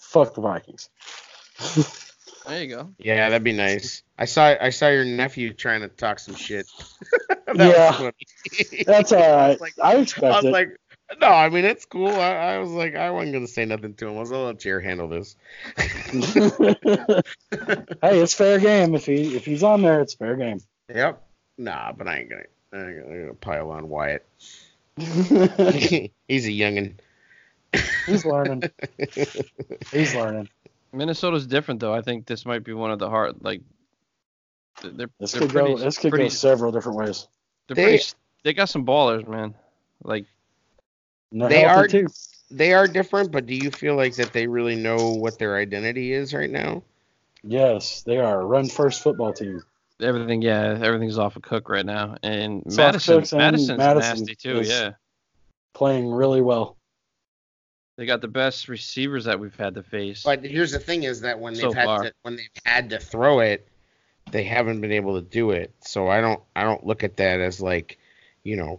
Fuck 0.00 0.34
the 0.34 0.40
Vikings. 0.40 0.90
there 2.46 2.62
you 2.62 2.68
go. 2.68 2.90
yeah, 2.98 3.28
that'd 3.30 3.44
be 3.44 3.52
nice. 3.52 4.02
I 4.18 4.24
saw 4.26 4.54
I 4.60 4.70
saw 4.70 4.88
your 4.88 5.04
nephew 5.04 5.52
trying 5.54 5.82
to 5.82 5.88
talk 5.88 6.18
some 6.18 6.34
shit. 6.34 6.66
That 7.56 7.68
Yeah. 7.68 7.90
was 7.90 7.96
funny. 7.96 8.84
That's 8.86 9.12
all 9.12 9.20
right. 9.20 9.30
I 9.38 9.48
right. 9.48 9.50
was 9.50 9.60
like, 9.60 9.74
I 9.82 9.94
I 10.30 10.36
was 10.40 10.44
it. 10.44 10.52
like, 10.52 10.68
no, 11.20 11.28
I 11.28 11.48
mean 11.48 11.64
it's 11.64 11.84
cool. 11.84 12.08
I, 12.08 12.32
I 12.34 12.58
was 12.58 12.70
like, 12.70 12.94
I 12.94 13.10
wasn't 13.10 13.32
gonna 13.32 13.46
say 13.46 13.64
nothing 13.64 13.94
to 13.94 14.08
him. 14.08 14.16
I 14.16 14.20
was 14.20 14.30
gonna 14.30 14.44
let 14.44 14.60
Jer 14.60 14.80
handle 14.80 15.08
this. 15.08 15.36
hey, 15.76 17.20
it's 18.20 18.34
fair 18.34 18.58
game. 18.58 18.94
If 18.94 19.06
he 19.06 19.36
if 19.36 19.44
he's 19.44 19.62
on 19.62 19.82
there, 19.82 20.00
it's 20.00 20.14
fair 20.14 20.36
game. 20.36 20.60
Yep. 20.94 21.22
Nah, 21.58 21.92
but 21.92 22.08
I 22.08 22.18
ain't 22.18 22.30
gonna, 22.30 22.42
I 22.72 22.76
ain't 22.88 23.02
gonna, 23.02 23.14
I'm 23.14 23.20
gonna 23.22 23.34
pile 23.34 23.70
on 23.70 23.88
Wyatt. 23.88 24.26
he's 24.96 25.08
He's 26.28 26.46
a 26.46 26.50
youngin. 26.50 26.94
He's 28.06 28.24
learning. 28.24 28.62
He's 29.90 30.14
learning. 30.14 30.48
Minnesota's 30.92 31.46
different 31.46 31.80
though. 31.80 31.94
I 31.94 32.02
think 32.02 32.26
this 32.26 32.46
might 32.46 32.64
be 32.64 32.72
one 32.72 32.90
of 32.90 32.98
the 32.98 33.10
hard 33.10 33.36
like. 33.40 33.62
They're, 34.82 35.08
This 35.20 35.32
they're 35.32 35.42
could 35.42 35.50
pretty, 35.50 35.74
go. 35.74 35.78
This 35.78 35.98
could 35.98 36.10
pretty, 36.10 36.24
go 36.26 36.30
several 36.30 36.72
different 36.72 36.98
ways. 36.98 37.28
They're 37.68 37.76
They- 37.76 37.84
pretty. 37.84 38.04
They 38.42 38.52
got 38.52 38.68
some 38.68 38.84
ballers, 38.84 39.26
man. 39.26 39.54
Like 40.02 40.26
No 41.34 41.48
They 41.48 41.64
are- 41.64 41.88
too. 41.88 42.06
They 42.50 42.72
are 42.72 42.86
different, 42.86 43.32
but 43.32 43.46
do 43.46 43.54
you 43.54 43.70
feel 43.70 43.96
like 43.96 44.14
that 44.16 44.32
they 44.32 44.46
really 44.46 44.76
know 44.76 45.10
what 45.10 45.38
their 45.38 45.56
identity 45.56 46.12
is 46.12 46.32
right 46.32 46.48
now? 46.50 46.84
Yes, 47.42 48.02
they 48.02 48.18
are 48.18 48.46
run 48.46 48.68
first 48.68 49.02
football 49.02 49.32
team. 49.32 49.60
everything, 50.00 50.42
yeah, 50.42 50.78
everything's 50.80 51.18
off 51.18 51.34
of 51.36 51.42
Cook 51.42 51.68
right 51.68 51.84
now, 51.84 52.16
and 52.22 52.62
It's 52.66 52.76
Mattison, 52.76 53.16
Cooks 53.18 53.32
and 53.32 53.38
Mattison's 53.40 53.78
Mattison 53.78 54.18
nasty 54.20 54.34
too. 54.36 54.62
Yeah, 54.62 54.92
Playing 55.72 56.10
really 56.12 56.40
well. 56.40 56.76
they 57.96 58.06
got 58.06 58.20
the 58.20 58.28
best 58.28 58.68
receivers 58.68 59.24
that 59.24 59.38
we've 59.40 59.56
had 59.56 59.74
to 59.74 59.82
face. 59.82 60.22
But 60.22 60.44
here's 60.44 60.70
the 60.72 60.78
thing: 60.78 61.02
is 61.02 61.20
that 61.22 61.38
when 61.40 61.54
they've 61.54 61.62
So 61.62 61.72
had 61.72 61.84
far. 61.86 62.02
to, 62.04 62.12
when 62.22 62.36
they've 62.36 62.48
had 62.64 62.90
to 62.90 62.98
throw 63.00 63.40
it, 63.40 63.66
they 64.30 64.44
haven't 64.44 64.80
been 64.80 64.92
able 64.92 65.20
to 65.20 65.26
do 65.26 65.50
it. 65.50 65.72
So 65.80 66.08
I 66.08 66.20
don't 66.20 66.40
I 66.54 66.62
don't 66.62 66.86
look 66.86 67.02
at 67.02 67.16
that 67.16 67.40
as 67.40 67.60
like, 67.60 67.98
you 68.44 68.56
know, 68.56 68.78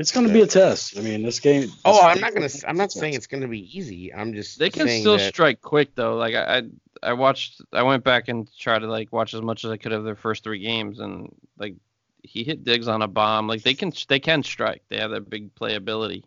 It's 0.00 0.12
going 0.12 0.26
to 0.26 0.32
be 0.32 0.40
a 0.40 0.46
test. 0.46 0.96
I 0.96 1.02
mean, 1.02 1.22
this 1.22 1.40
game. 1.40 1.68
oh, 1.84 2.00
I'm 2.00 2.20
not 2.20 2.32
gonna 2.32 2.48
I'm 2.66 2.78
not 2.78 2.90
saying 2.90 3.12
it's 3.12 3.26
gonna 3.26 3.46
be 3.46 3.78
easy. 3.78 4.14
I'm 4.14 4.32
just 4.32 4.58
they 4.58 4.70
can 4.70 4.86
saying 4.86 5.02
still 5.02 5.18
that, 5.18 5.34
strike 5.34 5.60
quick 5.60 5.94
though. 5.94 6.16
Like 6.16 6.34
I, 6.34 6.56
I, 6.56 6.62
I 7.02 7.12
watched, 7.12 7.60
I 7.70 7.82
went 7.82 8.02
back 8.02 8.28
and 8.28 8.48
tried 8.58 8.78
to 8.78 8.86
like 8.86 9.12
watch 9.12 9.34
as 9.34 9.42
much 9.42 9.62
as 9.62 9.70
I 9.70 9.76
could 9.76 9.92
of 9.92 10.04
their 10.04 10.16
first 10.16 10.42
three 10.42 10.60
games, 10.60 11.00
and 11.00 11.30
like 11.58 11.74
he 12.22 12.44
hit 12.44 12.64
Diggs 12.64 12.88
on 12.88 13.02
a 13.02 13.08
bomb. 13.08 13.46
Like 13.46 13.62
they 13.62 13.74
can, 13.74 13.92
they 14.08 14.20
can 14.20 14.42
strike. 14.42 14.82
They 14.88 14.96
have 14.96 15.10
that 15.10 15.28
big 15.28 15.54
playability. 15.54 16.24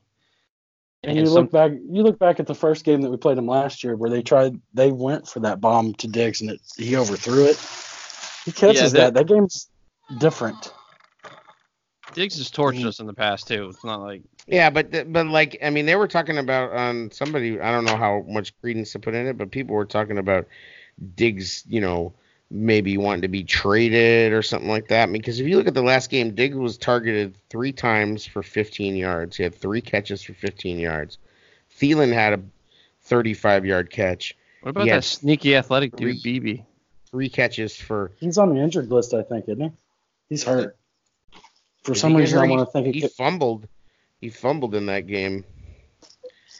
And 1.03 1.17
you 1.17 1.25
some- 1.25 1.33
look 1.33 1.51
back. 1.51 1.71
You 1.71 2.03
look 2.03 2.19
back 2.19 2.39
at 2.39 2.45
the 2.45 2.53
first 2.53 2.85
game 2.85 3.01
that 3.01 3.09
we 3.09 3.17
played 3.17 3.39
them 3.39 3.47
last 3.47 3.83
year, 3.83 3.95
where 3.95 4.11
they 4.11 4.21
tried. 4.21 4.61
They 4.75 4.91
went 4.91 5.27
for 5.27 5.39
that 5.39 5.59
bomb 5.59 5.95
to 5.95 6.07
Diggs, 6.07 6.41
and 6.41 6.51
it, 6.51 6.61
he 6.77 6.95
overthrew 6.95 7.45
it. 7.45 7.59
He 8.45 8.51
catches 8.51 8.93
Yeah, 8.93 9.05
that. 9.05 9.15
That 9.15 9.25
game's 9.25 9.67
different. 10.19 10.71
Diggs 12.13 12.37
has 12.37 12.49
torched 12.51 12.81
Mhm. 12.81 12.87
us 12.87 12.99
in 12.99 13.07
the 13.07 13.13
past 13.13 13.47
too. 13.47 13.69
It's 13.69 13.83
not 13.83 14.01
like 14.01 14.21
Yeah, 14.47 14.69
but 14.69 15.11
but 15.11 15.27
like 15.27 15.57
I 15.63 15.69
mean, 15.69 15.85
they 15.85 15.95
were 15.95 16.07
talking 16.07 16.37
about 16.37 16.71
on 16.71 17.11
somebody. 17.11 17.59
I 17.59 17.71
don't 17.71 17.85
know 17.85 17.95
how 17.97 18.25
much 18.27 18.53
credence 18.61 18.91
to 18.93 18.99
put 18.99 19.13
in 19.15 19.27
it, 19.27 19.37
but 19.37 19.51
people 19.51 19.75
were 19.75 19.85
talking 19.85 20.17
about 20.17 20.47
Diggs. 21.15 21.63
You 21.67 21.81
know, 21.81 22.13
maybe 22.51 22.97
wanting 22.97 23.21
to 23.23 23.27
be 23.27 23.43
traded 23.43 24.31
or 24.33 24.41
something 24.43 24.69
like 24.69 24.87
that. 24.89 25.11
Because 25.11 25.39
if 25.39 25.47
you 25.47 25.57
look 25.57 25.67
at 25.67 25.73
the 25.73 25.81
last 25.81 26.09
game, 26.09 26.35
Diggs 26.35 26.55
was 26.55 26.77
targeted 26.77 27.35
three 27.49 27.71
times 27.71 28.25
for 28.25 28.43
15 28.43 28.95
yards. 28.95 29.37
He 29.37 29.43
had 29.43 29.55
three 29.55 29.81
catches 29.81 30.21
for 30.21 30.33
15 30.33 30.77
yards. 30.79 31.17
Thielen 31.79 32.13
had 32.13 32.33
a 32.33 32.41
35 33.01 33.65
yard 33.65 33.89
catch, 33.89 34.35
what 34.61 34.69
about 34.71 34.85
Yeah, 34.87 34.95
that 34.97 35.03
sneaky 35.03 35.55
athletic 35.55 35.97
three- 35.97 36.13
dude, 36.13 36.23
Beebe? 36.23 36.61
three 37.09 37.27
catches 37.29 37.75
for. 37.75 38.11
He's 38.19 38.37
on 38.37 38.53
the 38.53 38.61
injured 38.61 38.89
list, 38.91 39.13
I 39.13 39.23
think, 39.23 39.45
isn't 39.49 39.59
he? 39.61 39.71
He's 40.29 40.43
hurt. 40.43 40.77
For 41.83 41.91
Is 41.93 41.99
some 41.99 42.11
he 42.13 42.19
reason, 42.19 42.39
I 42.39 42.47
want 42.47 42.67
to 42.67 42.71
think 42.71 42.93
he 42.95 43.01
He 43.01 43.07
fumbled. 43.07 43.67
He 44.21 44.29
fumbled 44.29 44.73
in 44.75 44.85
that 44.85 45.05
game. 45.07 45.43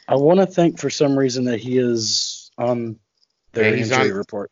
I 0.06 0.16
want 0.16 0.40
to 0.40 0.46
think 0.46 0.78
for 0.78 0.90
some 0.90 1.18
reason 1.18 1.44
that 1.44 1.60
he 1.60 1.78
is 1.78 2.50
on 2.58 2.98
their 3.52 3.70
Yeah, 3.70 3.76
he's 3.76 3.90
injury 3.90 4.10
on- 4.10 4.16
report. 4.18 4.50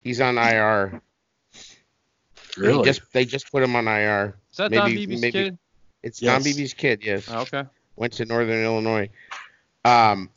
He's 0.00 0.20
on 0.20 0.38
IR. 0.38 1.00
They 2.56 2.62
Really? 2.66 2.84
just 2.84 3.00
they 3.12 3.24
just 3.24 3.50
put 3.52 3.62
him 3.62 3.76
on 3.76 3.86
IR. 3.86 4.36
Is 4.50 4.56
that 4.56 4.72
Don 4.72 4.88
Maybe- 4.90 5.06
Beebe's 5.06 5.20
maybe- 5.20 5.32
kid? 5.32 5.58
It's 6.02 6.20
Yes. 6.20 6.32
Don 6.34 6.42
Beebe's 6.42 6.74
kid. 6.74 7.02
Yes. 7.04 7.28
Oh, 7.30 7.42
okay. 7.42 7.64
went 7.94 8.12
to 8.14 8.24
Northern 8.24 8.64
Illinois. 8.64 9.08
Um, 9.84 10.30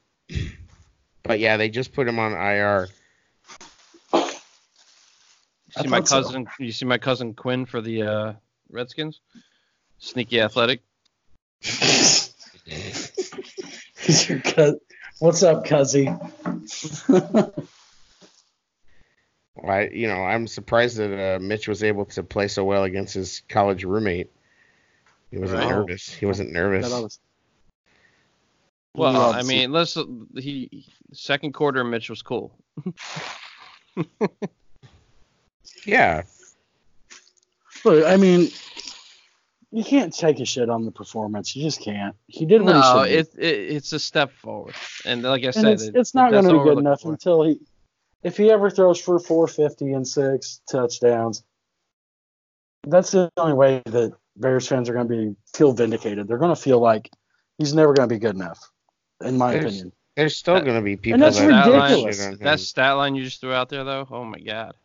but 1.23 1.39
yeah, 1.39 1.57
they 1.57 1.69
just 1.69 1.91
put 1.93 2.07
him 2.07 2.19
on 2.19 2.33
IR. 2.33 2.87
You 4.13 4.19
I 5.77 5.81
see 5.81 5.87
my 5.89 5.97
thought 5.97 6.07
so. 6.07 6.21
cousin. 6.23 6.47
You 6.59 6.71
see 6.71 6.85
my 6.85 6.97
cousin 6.99 7.33
Quinn 7.33 7.65
for 7.65 7.81
the 7.81 8.03
uh, 8.03 8.33
Redskins. 8.75 9.21
Sneaky 9.97 10.41
athletic. 10.41 10.81
He's 11.61 12.33
your 14.29 14.39
cuz- 14.41 14.75
What's 15.19 15.41
up, 15.43 15.65
Cuzzy? 15.65 16.05
I, 19.65 19.87
you 19.87 20.07
know, 20.09 20.21
I'm 20.21 20.45
surprised 20.47 20.97
that 20.97 21.35
uh, 21.37 21.39
Mitch 21.39 21.69
was 21.69 21.81
able 21.83 22.03
to 22.05 22.21
play 22.23 22.49
so 22.49 22.65
well 22.65 22.83
against 22.83 23.13
his 23.13 23.41
college 23.47 23.85
roommate. 23.85 24.29
He 25.31 25.37
wasn't 25.37 25.61
Right. 25.61 25.69
nervous. 25.69 26.09
He 26.13 26.25
wasn't 26.25 26.51
nervous. 26.51 26.89
Was- 26.91 27.19
Well, 28.93 29.13
Love 29.13 29.35
I 29.35 29.43
mean, 29.43 29.71
let's 29.71 29.97
he 30.35 30.85
second 31.13 31.53
quarter 31.53 31.83
Mitch 31.85 32.09
was 32.09 32.21
cool. 32.21 32.57
Yeah, 35.85 36.23
Look, 37.83 38.05
I 38.07 38.17
mean, 38.17 38.49
you 39.75 39.83
can't 39.83 40.15
take 40.15 40.39
a 40.39 40.45
shit 40.45 40.69
on 40.69 40.85
the 40.85 40.91
performance. 40.91 41.55
You 41.55 41.63
just 41.63 41.81
can't. 41.81 42.15
He 42.27 42.45
did 42.45 42.61
what 42.61 42.73
No, 42.73 43.03
he 43.03 43.09
should. 43.09 43.19
it, 43.19 43.43
it 43.43 43.75
it's 43.75 43.91
a 43.93 43.99
step 43.99 44.31
forward, 44.31 44.73
and 45.05 45.21
like 45.23 45.43
I 45.43 45.47
and 45.47 45.53
said, 45.55 45.65
it's, 45.73 45.83
it- 45.83 45.95
it's 45.95 46.13
not 46.15 46.31
going 46.31 46.45
to 46.45 46.53
be 46.53 46.63
good 46.63 46.77
enough 46.77 47.01
for. 47.01 47.11
until 47.11 47.43
he, 47.43 47.59
if 48.23 48.37
he 48.37 48.51
ever 48.51 48.69
throws 48.69 48.99
for 49.01 49.19
450 49.19 49.91
and 49.93 50.07
six 50.07 50.61
touchdowns. 50.71 51.43
That's 52.87 53.11
the 53.11 53.31
only 53.37 53.53
way 53.53 53.81
that 53.87 54.13
Bears 54.37 54.67
fans 54.67 54.89
are 54.89 54.93
going 54.93 55.07
to 55.07 55.13
be 55.31 55.35
feel 55.55 55.73
vindicated. 55.73 56.27
They're 56.27 56.37
going 56.37 56.55
to 56.55 56.61
feel 56.61 56.79
like 56.79 57.09
he's 57.57 57.73
never 57.73 57.93
going 57.93 58.07
to 58.07 58.15
be 58.15 58.19
good 58.19 58.35
enough, 58.35 58.59
in 59.23 59.37
my 59.37 59.51
There's- 59.53 59.65
opinion. 59.65 59.91
there's 60.15 60.35
still 60.35 60.59
going 60.61 60.75
to 60.75 60.81
be 60.81 60.95
people 60.95 61.15
And 61.15 61.23
that's 61.23 61.37
that 61.39 61.45
Stat 61.49 61.71
line- 61.71 61.81
ridiculous. 61.91 62.17
shit 62.17 62.25
on 62.27 62.33
him. 62.33 62.39
that 62.43 62.59
stat 62.59 62.95
line 62.97 63.15
you 63.15 63.23
just 63.23 63.41
threw 63.41 63.53
out 63.53 63.69
there, 63.69 63.83
though. 63.83 64.07
Oh 64.11 64.23
my 64.23 64.39
god. 64.39 64.75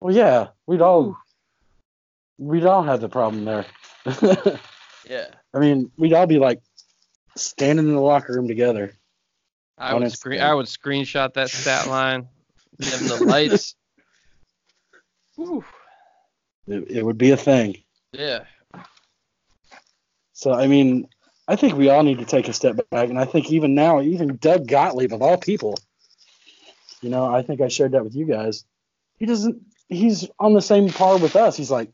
Well, 0.00 0.14
yeah, 0.14 0.48
we'd 0.66 0.80
all, 0.82 1.16
we'd 2.38 2.64
all 2.64 2.82
have 2.82 3.00
the 3.00 3.08
problem 3.08 3.44
there. 3.44 3.66
Yeah. 5.08 5.26
I 5.54 5.58
mean, 5.58 5.90
we'd 5.96 6.12
all 6.12 6.26
be 6.26 6.38
like 6.38 6.60
standing 7.36 7.88
in 7.88 7.94
the 7.94 8.00
locker 8.00 8.34
room 8.34 8.48
together. 8.48 8.94
I 9.76 9.94
would 9.94 10.12
screen. 10.12 10.40
I 10.40 10.54
would 10.54 10.66
screenshot 10.66 11.34
that 11.34 11.50
stat 11.50 11.86
line. 11.88 12.28
Give 12.80 12.98
them 12.98 13.18
the 13.18 13.24
lights. 13.26 13.74
Whew. 15.36 15.64
It, 16.66 16.90
it 16.90 17.04
would 17.04 17.18
be 17.18 17.30
a 17.30 17.36
thing. 17.36 17.76
Yeah. 18.12 18.44
So 20.32 20.52
I 20.52 20.66
mean, 20.66 21.08
I 21.46 21.56
think 21.56 21.76
we 21.76 21.88
all 21.88 22.02
need 22.02 22.18
to 22.18 22.24
take 22.24 22.48
a 22.48 22.52
step 22.52 22.78
back, 22.90 23.08
and 23.08 23.18
I 23.18 23.24
think 23.24 23.50
even 23.50 23.74
now, 23.74 24.00
even 24.00 24.36
Doug 24.36 24.66
Gottlieb 24.66 25.12
of 25.12 25.22
all 25.22 25.38
people, 25.38 25.78
you 27.00 27.08
know, 27.08 27.24
I 27.24 27.42
think 27.42 27.60
I 27.60 27.68
shared 27.68 27.92
that 27.92 28.04
with 28.04 28.14
you 28.14 28.26
guys. 28.26 28.64
He 29.16 29.26
doesn't. 29.26 29.62
He's 29.88 30.28
on 30.38 30.52
the 30.52 30.60
same 30.60 30.90
par 30.90 31.18
with 31.18 31.34
us. 31.34 31.56
He's 31.56 31.70
like, 31.70 31.90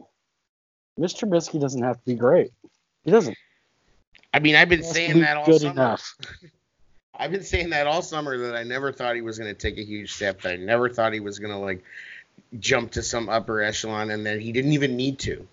Mr. 0.98 1.26
Trubisky 1.28 1.60
doesn't 1.60 1.82
have 1.82 1.98
to 1.98 2.04
be 2.06 2.14
great. 2.14 2.52
He 3.04 3.10
doesn't. 3.10 3.36
I 4.32 4.38
mean, 4.38 4.54
I've 4.54 4.68
been 4.68 4.80
He 4.80 4.84
has 4.84 4.94
to 4.94 4.94
saying 4.94 5.14
be 5.14 5.20
that 5.20 5.36
all 5.36 5.46
good 5.46 5.60
summer. 5.60 5.72
enough. 5.72 6.14
I've 7.16 7.30
been 7.30 7.44
saying 7.44 7.70
that 7.70 7.86
all 7.86 8.02
summer 8.02 8.36
that 8.38 8.56
I 8.56 8.64
never 8.64 8.92
thought 8.92 9.14
he 9.14 9.20
was 9.20 9.38
going 9.38 9.52
to 9.52 9.58
take 9.58 9.78
a 9.78 9.84
huge 9.84 10.12
step. 10.12 10.42
That 10.42 10.54
I 10.54 10.56
never 10.56 10.88
thought 10.88 11.12
he 11.12 11.20
was 11.20 11.38
going 11.38 11.52
to 11.52 11.58
like 11.58 11.84
jump 12.58 12.92
to 12.92 13.02
some 13.02 13.28
upper 13.28 13.62
echelon, 13.62 14.10
and 14.10 14.26
that 14.26 14.40
he 14.40 14.50
didn't 14.50 14.72
even 14.72 14.96
need 14.96 15.20
to. 15.20 15.46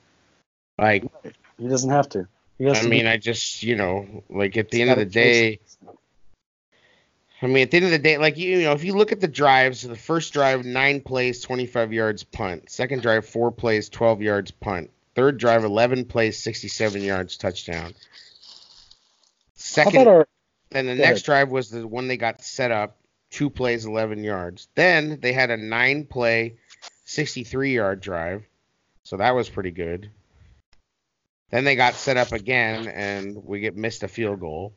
Like, 0.79 1.05
He 1.59 1.67
doesn't 1.67 1.91
have 1.91 2.09
to. 2.09 2.27
I 2.59 2.83
mean, 2.83 3.05
I 3.07 3.17
just 3.17 3.61
you 3.63 3.75
know, 3.75 4.23
like 4.29 4.57
at 4.57 4.69
the 4.69 4.81
end 4.81 4.91
of 4.91 4.97
the 4.97 5.05
day, 5.05 5.59
I 7.41 7.47
mean, 7.47 7.63
at 7.63 7.71
the 7.71 7.77
end 7.77 7.85
of 7.87 7.91
the 7.91 7.99
day, 7.99 8.17
like 8.17 8.37
you, 8.37 8.57
you 8.57 8.63
know, 8.65 8.73
if 8.73 8.83
you 8.83 8.93
look 8.93 9.11
at 9.11 9.19
the 9.19 9.27
drives, 9.27 9.81
the 9.81 9.95
first 9.95 10.33
drive 10.33 10.63
nine 10.65 11.01
plays, 11.01 11.41
twenty 11.41 11.65
five 11.65 11.91
yards 11.93 12.23
punt. 12.23 12.69
Second 12.69 13.01
drive 13.01 13.27
four 13.27 13.51
plays, 13.51 13.89
twelve 13.89 14.21
yards 14.21 14.51
punt. 14.51 14.89
Third 15.15 15.37
drive 15.37 15.63
eleven 15.63 16.05
plays, 16.05 16.37
sixty 16.37 16.67
seven 16.67 17.01
yards 17.01 17.37
touchdown. 17.37 17.93
Second 19.55 20.07
our 20.07 20.27
then 20.71 20.85
the 20.85 20.95
next 20.95 21.03
ahead. 21.03 21.23
drive 21.23 21.49
was 21.49 21.69
the 21.69 21.85
one 21.85 22.07
they 22.07 22.17
got 22.17 22.41
set 22.41 22.71
up, 22.71 22.97
two 23.29 23.49
plays, 23.49 23.85
11 23.85 24.23
yards. 24.23 24.69
Then 24.75 25.19
they 25.19 25.33
had 25.33 25.51
a 25.51 25.57
nine 25.57 26.05
play, 26.05 26.55
63 27.05 27.75
yard 27.75 27.99
drive. 28.01 28.45
So 29.03 29.17
that 29.17 29.35
was 29.35 29.49
pretty 29.49 29.71
good. 29.71 30.09
Then 31.49 31.65
they 31.65 31.75
got 31.75 31.95
set 31.95 32.15
up 32.15 32.31
again 32.31 32.87
and 32.87 33.43
we 33.43 33.59
get 33.59 33.75
missed 33.75 34.03
a 34.03 34.07
field 34.07 34.39
goal. 34.39 34.73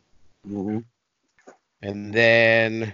Mhm. 0.48 0.84
And 1.80 2.12
then 2.12 2.92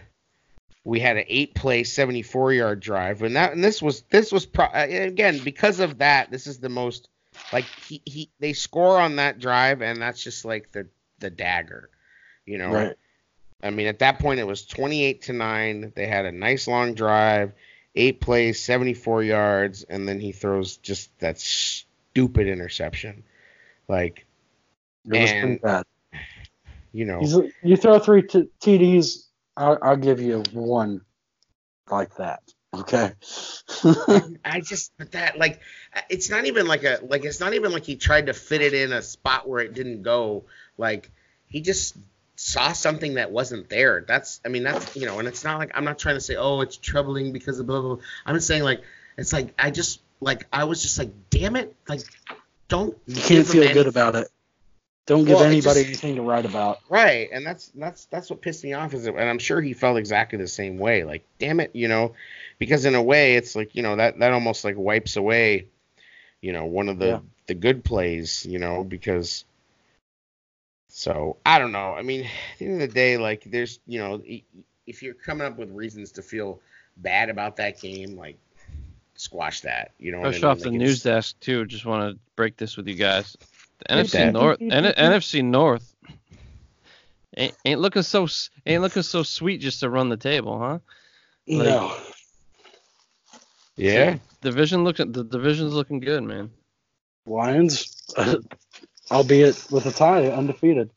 we 0.84 1.00
had 1.00 1.16
an 1.16 1.24
eight 1.28 1.54
play, 1.54 1.84
74 1.84 2.52
yard 2.52 2.80
drive. 2.80 3.22
And 3.22 3.36
that 3.36 3.52
and 3.52 3.64
this 3.64 3.80
was 3.80 4.02
this 4.10 4.30
was 4.30 4.44
pro- 4.44 4.66
uh, 4.66 4.86
again 4.88 5.38
because 5.38 5.80
of 5.80 5.98
that. 5.98 6.30
This 6.30 6.46
is 6.46 6.58
the 6.58 6.68
most 6.68 7.08
like 7.52 7.64
he, 7.86 8.02
he 8.04 8.30
they 8.38 8.52
score 8.52 9.00
on 9.00 9.16
that 9.16 9.38
drive 9.38 9.82
and 9.82 10.00
that's 10.00 10.22
just 10.22 10.44
like 10.44 10.70
the 10.72 10.86
the 11.18 11.30
dagger, 11.30 11.90
you 12.46 12.58
know. 12.58 12.72
right. 12.72 12.96
I 13.62 13.68
mean, 13.68 13.88
at 13.88 13.98
that 13.98 14.18
point, 14.20 14.40
it 14.40 14.46
was 14.46 14.64
28 14.64 15.20
to 15.24 15.34
9. 15.34 15.92
They 15.94 16.06
had 16.06 16.24
a 16.24 16.32
nice 16.32 16.66
long 16.66 16.94
drive, 16.94 17.52
eight 17.94 18.18
plays, 18.18 18.58
74 18.62 19.22
yards, 19.22 19.82
and 19.82 20.08
then 20.08 20.18
he 20.18 20.32
throws 20.32 20.78
just 20.78 21.10
that 21.18 21.38
stupid 21.38 22.46
interception. 22.48 23.22
Like, 23.86 24.24
It 25.04 25.20
was 25.20 25.30
pretty 25.30 25.46
And- 25.46 25.60
bad. 25.60 25.84
you 26.92 27.04
know, 27.04 27.20
He's, 27.20 27.36
you 27.62 27.76
throw 27.76 27.98
three 27.98 28.22
t- 28.22 28.48
TDs, 28.62 29.26
I'll, 29.58 29.76
I'll 29.82 29.96
give 29.98 30.22
you 30.22 30.42
one 30.54 31.02
like 31.90 32.14
that. 32.16 32.40
Okay. 32.72 33.12
I 34.44 34.60
just, 34.60 34.92
but 34.96 35.12
that, 35.12 35.38
like, 35.38 35.60
it's 36.08 36.30
not 36.30 36.44
even 36.46 36.66
like 36.66 36.84
a, 36.84 37.00
like, 37.02 37.24
it's 37.24 37.40
not 37.40 37.54
even 37.54 37.72
like 37.72 37.84
he 37.84 37.96
tried 37.96 38.26
to 38.26 38.32
fit 38.32 38.60
it 38.62 38.74
in 38.74 38.92
a 38.92 39.02
spot 39.02 39.48
where 39.48 39.60
it 39.60 39.74
didn't 39.74 40.02
go. 40.02 40.44
Like, 40.78 41.10
he 41.46 41.60
just 41.60 41.96
saw 42.36 42.72
something 42.72 43.14
that 43.14 43.32
wasn't 43.32 43.68
there. 43.68 44.04
That's, 44.06 44.40
I 44.44 44.48
mean, 44.48 44.62
that's, 44.62 44.94
you 44.96 45.06
know, 45.06 45.18
and 45.18 45.26
it's 45.26 45.42
not 45.42 45.58
like, 45.58 45.72
I'm 45.74 45.84
not 45.84 45.98
trying 45.98 46.14
to 46.16 46.20
say, 46.20 46.36
oh, 46.36 46.60
it's 46.60 46.76
troubling 46.76 47.32
because 47.32 47.58
of 47.58 47.66
blah, 47.66 47.80
blah, 47.80 47.94
blah. 47.96 48.04
I'm 48.24 48.36
just 48.36 48.46
saying, 48.46 48.62
like, 48.62 48.82
it's 49.18 49.32
like, 49.32 49.52
I 49.58 49.70
just, 49.72 50.00
like, 50.20 50.46
I 50.52 50.64
was 50.64 50.80
just 50.80 50.96
like, 50.98 51.10
damn 51.30 51.56
it. 51.56 51.74
Like, 51.88 52.02
don't. 52.68 52.96
you 53.06 53.20
can't 53.20 53.46
feel 53.46 53.72
good 53.72 53.88
about 53.88 54.14
it. 54.14 54.28
Don't 55.06 55.24
give 55.24 55.36
Well, 55.36 55.44
it 55.44 55.48
anybody 55.48 55.80
just- 55.80 56.04
anything 56.04 56.16
to 56.16 56.22
write 56.22 56.44
about. 56.44 56.78
Right, 56.88 57.28
and 57.32 57.44
that's 57.44 57.72
that's 57.74 58.04
that's 58.06 58.30
what 58.30 58.42
pissed 58.42 58.62
me 58.62 58.74
off 58.74 58.94
is, 58.94 59.06
it, 59.06 59.14
and 59.16 59.28
I'm 59.28 59.40
sure 59.40 59.60
he 59.60 59.72
felt 59.72 59.96
exactly 59.98 60.38
the 60.38 60.46
same 60.46 60.78
way. 60.78 61.02
Like, 61.02 61.24
damn 61.40 61.58
it, 61.58 61.72
you 61.74 61.88
know, 61.88 62.12
because 62.60 62.84
in 62.84 62.94
a 62.94 63.02
way, 63.02 63.34
it's 63.34 63.56
like 63.56 63.74
you 63.74 63.82
know 63.82 63.96
that 63.96 64.20
that 64.20 64.32
almost 64.32 64.64
like 64.64 64.76
wipes 64.76 65.16
away, 65.16 65.66
you 66.40 66.52
know, 66.52 66.66
one 66.66 66.88
of 66.88 67.00
the 67.00 67.06
Yeah. 67.06 67.20
the 67.48 67.54
good 67.54 67.82
plays, 67.82 68.46
you 68.46 68.60
know, 68.60 68.84
because. 68.84 69.44
So 70.92 71.36
I 71.46 71.58
don't 71.58 71.72
know. 71.72 71.94
I 71.94 72.02
mean, 72.02 72.24
at 72.24 72.58
the 72.58 72.64
end 72.66 72.74
of 72.82 72.88
the 72.88 72.94
day, 72.94 73.16
like, 73.16 73.44
there's 73.44 73.78
you 73.86 73.98
know, 74.00 74.20
if 74.86 75.02
you're 75.02 75.14
coming 75.14 75.46
up 75.46 75.56
with 75.56 75.70
reasons 75.70 76.10
to 76.12 76.22
feel 76.22 76.60
bad 76.98 77.30
about 77.30 77.56
that 77.56 77.80
game, 77.80 78.16
like, 78.16 78.36
squash 79.14 79.60
that. 79.60 79.92
You 79.98 80.10
know, 80.12 80.18
what 80.18 80.28
I 80.28 80.30
Fresh 80.32 80.42
off 80.42 80.58
the 80.58 80.70
Like, 80.70 80.78
news 80.78 81.02
desk 81.04 81.38
too. 81.40 81.64
Just 81.64 81.86
want 81.86 82.12
to 82.12 82.18
break 82.36 82.56
this 82.56 82.76
with 82.76 82.88
you 82.88 82.94
guys. 82.94 83.36
The 83.78 83.94
NFC 83.94 84.10
that. 84.12 84.32
North, 84.32 84.58
N- 84.60 84.70
NFC 84.70 85.44
North, 85.44 85.94
ain't, 87.36 87.54
ain't 87.64 87.80
looking 87.80 88.02
so 88.02 88.26
ain't 88.66 88.82
looking 88.82 89.02
so 89.02 89.22
sweet 89.22 89.58
just 89.58 89.80
to 89.80 89.90
run 89.90 90.08
the 90.08 90.16
table, 90.16 90.58
huh? 90.58 90.78
Like- 91.46 91.68
no. 91.68 91.96
Yeah. 93.80 94.18
Division 94.42 94.84
looking 94.84 95.12
the 95.12 95.24
division's 95.24 95.72
looking 95.72 96.00
good, 96.00 96.22
man. 96.22 96.50
Lions, 97.26 97.96
albeit 99.10 99.66
with 99.70 99.86
a 99.86 99.92
tie, 99.92 100.28
undefeated. 100.28 100.90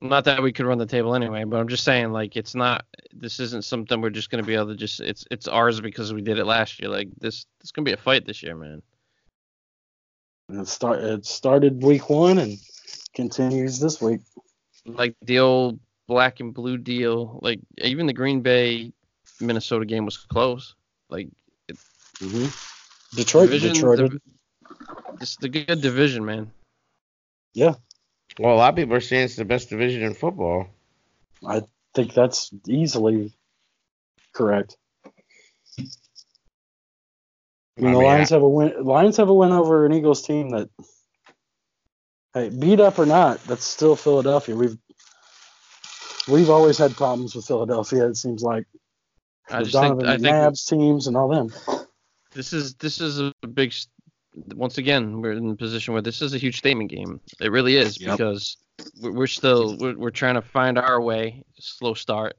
Not 0.00 0.24
that 0.26 0.42
we 0.42 0.52
could 0.52 0.66
run 0.66 0.78
the 0.78 0.86
table 0.86 1.14
anyway, 1.14 1.44
but 1.44 1.58
I'm 1.58 1.68
just 1.68 1.84
saying 1.84 2.12
like 2.12 2.36
it's 2.36 2.54
not. 2.54 2.84
This 3.12 3.40
isn't 3.40 3.64
something 3.64 4.00
we're 4.00 4.10
just 4.10 4.30
gonna 4.30 4.44
be 4.44 4.54
able 4.54 4.68
to 4.68 4.76
just. 4.76 5.00
It's 5.00 5.24
it's 5.30 5.48
ours 5.48 5.80
because 5.80 6.12
we 6.12 6.22
did 6.22 6.38
it 6.38 6.44
last 6.44 6.80
year. 6.80 6.88
Like 6.88 7.08
this, 7.20 7.46
it's 7.60 7.72
gonna 7.72 7.84
be 7.84 7.92
a 7.92 7.96
fight 7.96 8.24
this 8.24 8.42
year, 8.42 8.56
man. 8.56 8.82
And 10.48 10.60
it, 10.60 10.68
start, 10.68 11.00
it 11.00 11.26
started 11.26 11.82
week 11.82 12.08
one 12.08 12.38
and 12.38 12.58
continues 13.14 13.80
this 13.80 14.00
week. 14.00 14.20
Like 14.86 15.14
the 15.22 15.40
old 15.40 15.80
black 16.06 16.40
and 16.40 16.54
blue 16.54 16.78
deal. 16.78 17.38
Like 17.42 17.60
even 17.78 18.06
the 18.06 18.12
Green 18.12 18.40
Bay 18.40 18.92
Minnesota 19.40 19.84
game 19.84 20.04
was 20.04 20.16
close. 20.16 20.74
Like 21.10 21.28
Mm-hmm. 22.22 23.16
Detroit, 23.16 23.50
division, 23.50 23.72
Detroit. 23.74 23.98
div- 23.98 24.20
it's 25.20 25.36
the 25.36 25.48
good 25.48 25.80
division, 25.80 26.24
man. 26.24 26.50
yeah, 27.54 27.74
Well, 28.38 28.54
a 28.54 28.56
lot 28.56 28.70
of 28.70 28.76
people 28.76 28.94
are 28.94 29.00
saying 29.00 29.24
it's 29.24 29.36
the 29.36 29.44
best 29.44 29.70
division 29.70 30.02
in 30.02 30.14
football. 30.14 30.68
I 31.46 31.62
think 31.94 32.14
that's 32.14 32.50
easily 32.66 33.32
correct. 34.34 34.76
I 35.78 35.82
mean, 37.80 37.90
I 37.90 37.92
the 37.92 37.98
mean, 37.98 38.06
Lions 38.06 38.30
have 38.30 38.42
a 38.42 38.48
win. 38.48 38.84
Lions 38.84 39.16
have 39.18 39.28
a 39.28 39.34
win 39.34 39.52
over 39.52 39.86
an 39.86 39.92
Eagles 39.92 40.22
team 40.22 40.50
that, 40.50 40.68
hey, 42.34 42.48
beat 42.48 42.80
up 42.80 42.98
or 42.98 43.06
not, 43.06 43.42
that's 43.44 43.64
still 43.64 43.94
Philadelphia. 43.94 44.56
We've 44.56 44.76
we've 46.28 46.50
always 46.50 46.76
had 46.78 46.96
problems 46.96 47.34
with 47.34 47.46
Philadelphia. 47.46 48.06
It 48.08 48.16
seems 48.16 48.42
like 48.42 48.66
I 49.48 49.60
with 49.60 49.68
just 49.70 49.80
think 49.80 49.98
Donovan 49.98 50.06
I 50.06 50.16
think 50.18 50.26
McNabb's 50.26 50.64
teams 50.64 51.06
and 51.06 51.16
all 51.16 51.28
them. 51.28 51.52
This 52.32 52.52
is 52.52 52.74
this 52.74 53.00
is 53.00 53.20
a 53.20 53.32
big. 53.46 53.74
Once 54.54 54.78
again, 54.78 55.20
we're 55.20 55.32
in 55.32 55.50
a 55.50 55.56
position 55.56 55.94
where 55.94 56.02
this 56.02 56.22
is 56.22 56.32
a 56.34 56.38
huge 56.38 56.58
statement 56.58 56.90
game. 56.90 57.20
It 57.40 57.50
really 57.50 57.76
is 57.76 58.00
Yep. 58.00 58.18
because 58.18 58.56
we're, 59.00 59.10
we're 59.12 59.26
still 59.26 59.76
we're, 59.78 59.96
we're 59.96 60.10
trying 60.10 60.34
to 60.34 60.42
find 60.42 60.78
our 60.78 61.00
way. 61.00 61.42
Slow 61.58 61.94
start. 61.94 62.34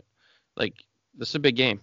Like 0.55 0.75
this 1.17 1.29
is 1.29 1.35
a 1.35 1.39
big 1.39 1.55
game. 1.55 1.81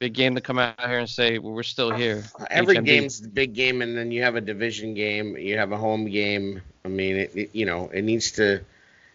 Big 0.00 0.12
game 0.14 0.34
to 0.36 0.40
come 0.40 0.58
out 0.58 0.78
here 0.80 0.98
and 0.98 1.08
say 1.08 1.38
well, 1.38 1.52
we're 1.52 1.62
still 1.62 1.90
here. 1.92 2.24
Every 2.50 2.76
HMD. 2.76 2.84
game's 2.84 3.24
a 3.24 3.28
big 3.28 3.52
game, 3.54 3.82
and 3.82 3.96
then 3.96 4.10
you 4.12 4.22
have 4.22 4.36
a 4.36 4.40
division 4.40 4.94
game. 4.94 5.36
You 5.36 5.58
have 5.58 5.72
a 5.72 5.76
home 5.76 6.04
game. 6.06 6.60
I 6.84 6.88
mean, 6.88 7.16
it, 7.16 7.32
it- 7.34 7.50
you 7.54 7.66
know, 7.66 7.90
it 7.92 8.02
needs 8.04 8.32
to, 8.32 8.60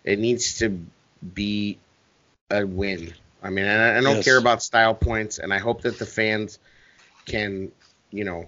it 0.04 0.20
needs 0.20 0.58
to 0.60 0.78
be 1.34 1.78
a 2.50 2.66
win. 2.66 3.14
I 3.42 3.50
mean, 3.50 3.66
I, 3.66 3.98
I 3.98 4.02
don't 4.02 4.18
Yes. 4.18 4.26
care 4.26 4.38
about 4.38 4.62
style 4.62 4.94
points, 4.94 5.38
and 5.40 5.54
I 5.54 5.60
hope 5.60 5.82
that 5.84 6.00
the 6.00 6.06
fans 6.06 6.60
can, 7.26 7.72
you 8.12 8.24
know, 8.24 8.48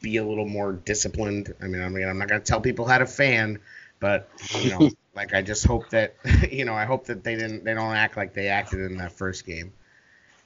be 0.00 0.16
a 0.16 0.24
little 0.24 0.46
more 0.46 0.72
disciplined. 0.72 1.54
I 1.62 1.66
mean, 1.66 1.82
I 1.82 1.88
mean, 1.88 2.08
I'm 2.08 2.18
not 2.18 2.28
gonna 2.28 2.40
tell 2.40 2.60
people 2.60 2.86
how 2.86 2.98
to 2.98 3.06
fan, 3.06 3.58
but 4.00 4.28
you 4.58 4.70
know, 4.70 4.90
like 5.14 5.34
I 5.34 5.42
just 5.42 5.66
hope 5.66 5.90
that, 5.90 6.14
you 6.50 6.64
know, 6.64 6.74
I 6.74 6.84
hope 6.84 7.06
that 7.06 7.24
they 7.24 7.36
didn't, 7.36 7.64
they 7.64 7.74
don't 7.74 7.94
act 7.94 8.16
like 8.16 8.34
they 8.34 8.48
acted 8.48 8.80
in 8.80 8.98
that 8.98 9.12
first 9.12 9.46
game, 9.46 9.72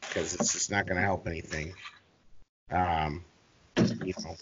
because 0.01 0.35
it's 0.35 0.53
just 0.53 0.71
not 0.71 0.87
gonna 0.87 1.03
help 1.03 1.27
anything. 1.27 1.75
Um, 2.71 3.25
you 3.77 4.15
know, 4.25 4.37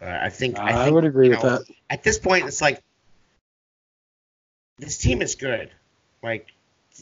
uh, 0.00 0.18
I 0.22 0.28
think 0.28 0.58
I, 0.58 0.70
I, 0.70 0.84
think, 0.84 0.94
would 0.94 1.04
agree 1.04 1.28
you 1.28 1.32
with 1.32 1.42
that. 1.42 1.64
At 1.88 2.02
this 2.02 2.18
point, 2.18 2.46
it's 2.46 2.60
like 2.60 2.82
this 4.78 4.98
team 4.98 5.22
is 5.22 5.34
good. 5.34 5.70
Like 6.22 6.52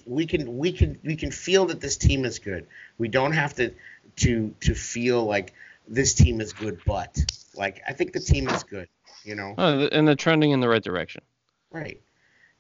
we 0.07 0.27
can 0.27 0.59
we 0.59 0.73
can 0.73 0.99
we 1.03 1.17
can 1.17 1.31
feel 1.31 1.67
that 1.67 1.81
this 1.81 1.97
team 1.97 2.25
is 2.25 2.39
good. 2.39 2.67
We 2.99 3.09
don't 3.09 3.33
have 3.33 3.55
to 3.55 3.73
to 4.21 4.55
to 4.61 4.75
feel 4.75 5.25
like 5.25 5.53
this 5.89 6.15
team 6.15 6.41
is 6.41 6.53
good, 6.53 6.81
but 6.87 7.17
like 7.57 7.83
I 7.87 7.93
think 7.93 8.13
the 8.13 8.21
team 8.21 8.49
is 8.49 8.63
good. 8.65 8.89
You 9.25 9.35
know, 9.35 9.55
Oh, 9.59 9.87
and 9.93 10.09
they're 10.09 10.15
trending 10.15 10.51
in 10.53 10.61
the 10.61 10.69
right 10.69 10.83
direction. 10.83 11.23
right? 11.71 12.01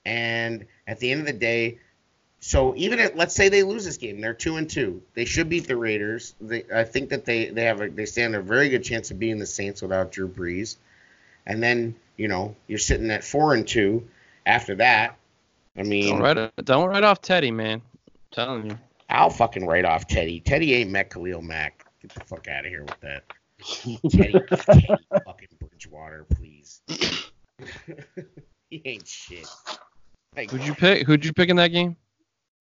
And 0.04 0.66
at 0.86 0.98
the 0.98 1.10
end 1.10 1.20
of 1.20 1.26
the 1.26 1.32
day, 1.32 1.78
so 2.40 2.74
even 2.76 2.98
if 2.98 3.14
let's 3.14 3.34
say 3.34 3.48
they 3.48 3.62
lose 3.62 3.84
this 3.84 3.96
game, 3.98 4.20
they're 4.20 4.34
two 4.34 4.56
and 4.56 4.68
two. 4.68 5.02
They 5.14 5.24
should 5.24 5.48
beat 5.48 5.66
the 5.68 5.76
Raiders. 5.76 6.34
They, 6.40 6.64
I 6.74 6.84
think 6.84 7.10
that 7.10 7.24
they 7.24 7.46
they 7.50 7.64
have 7.64 7.80
a 7.80 7.88
they 7.88 8.06
stand 8.06 8.34
a 8.34 8.40
very 8.42 8.68
good 8.68 8.82
chance 8.84 9.10
of 9.10 9.18
beating 9.18 9.38
the 9.38 9.46
Saints 9.46 9.82
without 9.82 10.12
Drew 10.12 10.28
Brees. 10.28 10.76
And 11.46 11.62
then 11.62 11.94
you 12.16 12.28
know 12.28 12.56
you're 12.66 12.78
sitting 12.78 13.10
at 13.10 13.24
four 13.24 13.54
and 13.54 13.66
two. 13.66 14.08
After 14.46 14.74
that, 14.76 15.16
I 15.76 15.82
mean, 15.82 16.18
Don't 16.18 16.22
write 16.36 16.64
don't 16.64 16.88
write 16.88 17.04
off 17.04 17.20
Teddy, 17.20 17.50
man. 17.50 17.82
I'm 18.06 18.12
telling 18.32 18.70
you. 18.70 18.78
I'll 19.10 19.30
fucking 19.30 19.66
write 19.66 19.84
off 19.84 20.06
Teddy. 20.06 20.40
Teddy 20.40 20.74
ain't 20.74 20.90
met 20.90 21.10
Khalil 21.10 21.42
Mack. 21.42 21.84
Get 22.00 22.12
the 22.14 22.20
fuck 22.20 22.48
out 22.48 22.64
of 22.64 22.70
here 22.70 22.84
with 22.84 23.00
that. 23.00 23.24
Teddy, 24.10 24.40
Teddy 24.56 24.96
fucking 25.24 25.48
Bridgewater, 25.58 26.24
please. 26.34 26.80
he 28.70 28.80
ain't 28.84 29.06
shit. 29.06 29.48
Like, 30.36 30.50
Who'd 30.50 30.64
you 30.64 30.74
pick? 30.74 31.06
Who'd 31.06 31.24
you 31.24 31.32
pick 31.32 31.48
in 31.50 31.56
that 31.56 31.68
game? 31.68 31.96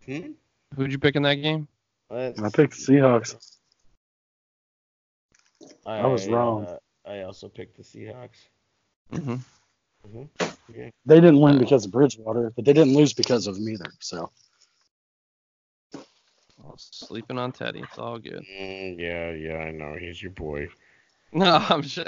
Hmm? 0.06 0.32
Who'd 0.76 0.92
you 0.92 1.00
pick 1.00 1.16
in 1.16 1.22
that 1.24 1.36
game? 1.36 1.68
Let's 2.10 2.42
I 2.42 2.50
picked 2.50 2.74
the 2.74 2.94
Seahawks. 2.94 3.58
I, 5.86 6.00
I 6.00 6.06
was 6.08 6.28
wrong. 6.28 6.66
uh, 6.66 6.78
I 7.08 7.22
also 7.22 7.48
picked 7.48 7.78
the 7.78 7.84
Seahawks. 7.84 8.48
hmm 9.14 9.36
Yeah. 10.74 10.90
They 11.06 11.16
didn't 11.16 11.40
win 11.40 11.60
because 11.60 11.86
of 11.86 11.92
Bridgewater, 11.92 12.52
but 12.56 12.66
they 12.66 12.74
didn't 12.74 12.96
lose 12.96 13.14
because 13.14 13.46
of 13.46 13.58
him 13.58 13.70
either. 13.70 13.92
So 14.00 14.32
Sleeping 16.78 17.38
on 17.38 17.52
Teddy. 17.52 17.80
It's 17.82 17.98
all 17.98 18.20
good. 18.20 18.44
Mm, 18.60 19.00
yeah, 19.00 19.32
yeah, 19.32 19.58
I 19.58 19.72
know. 19.72 19.96
He's 20.00 20.22
your 20.22 20.32
boy, 20.32 20.70
No, 21.32 21.64
I'm 21.70 21.82
sure. 21.84 22.06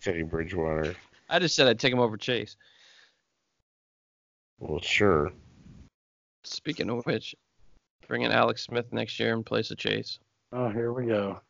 Teddy 0.00 0.22
Bridgewater. 0.22 0.94
I 1.28 1.38
just 1.38 1.54
said 1.56 1.66
I'd 1.66 1.78
take 1.78 1.92
him 1.92 1.98
over 1.98 2.16
Chase. 2.16 2.56
Well, 4.58 4.80
sure. 4.80 5.32
Speaking 6.44 6.88
of 6.88 7.04
which, 7.04 7.34
bring 8.08 8.22
in 8.22 8.32
Alex 8.32 8.62
Smith 8.62 8.92
next 8.92 9.18
year 9.20 9.32
in 9.34 9.42
place 9.44 9.70
of 9.70 9.78
Chase. 9.78 10.18
oh, 10.52 10.70
here 10.70 10.92
we 10.92 11.06
go. 11.06 11.40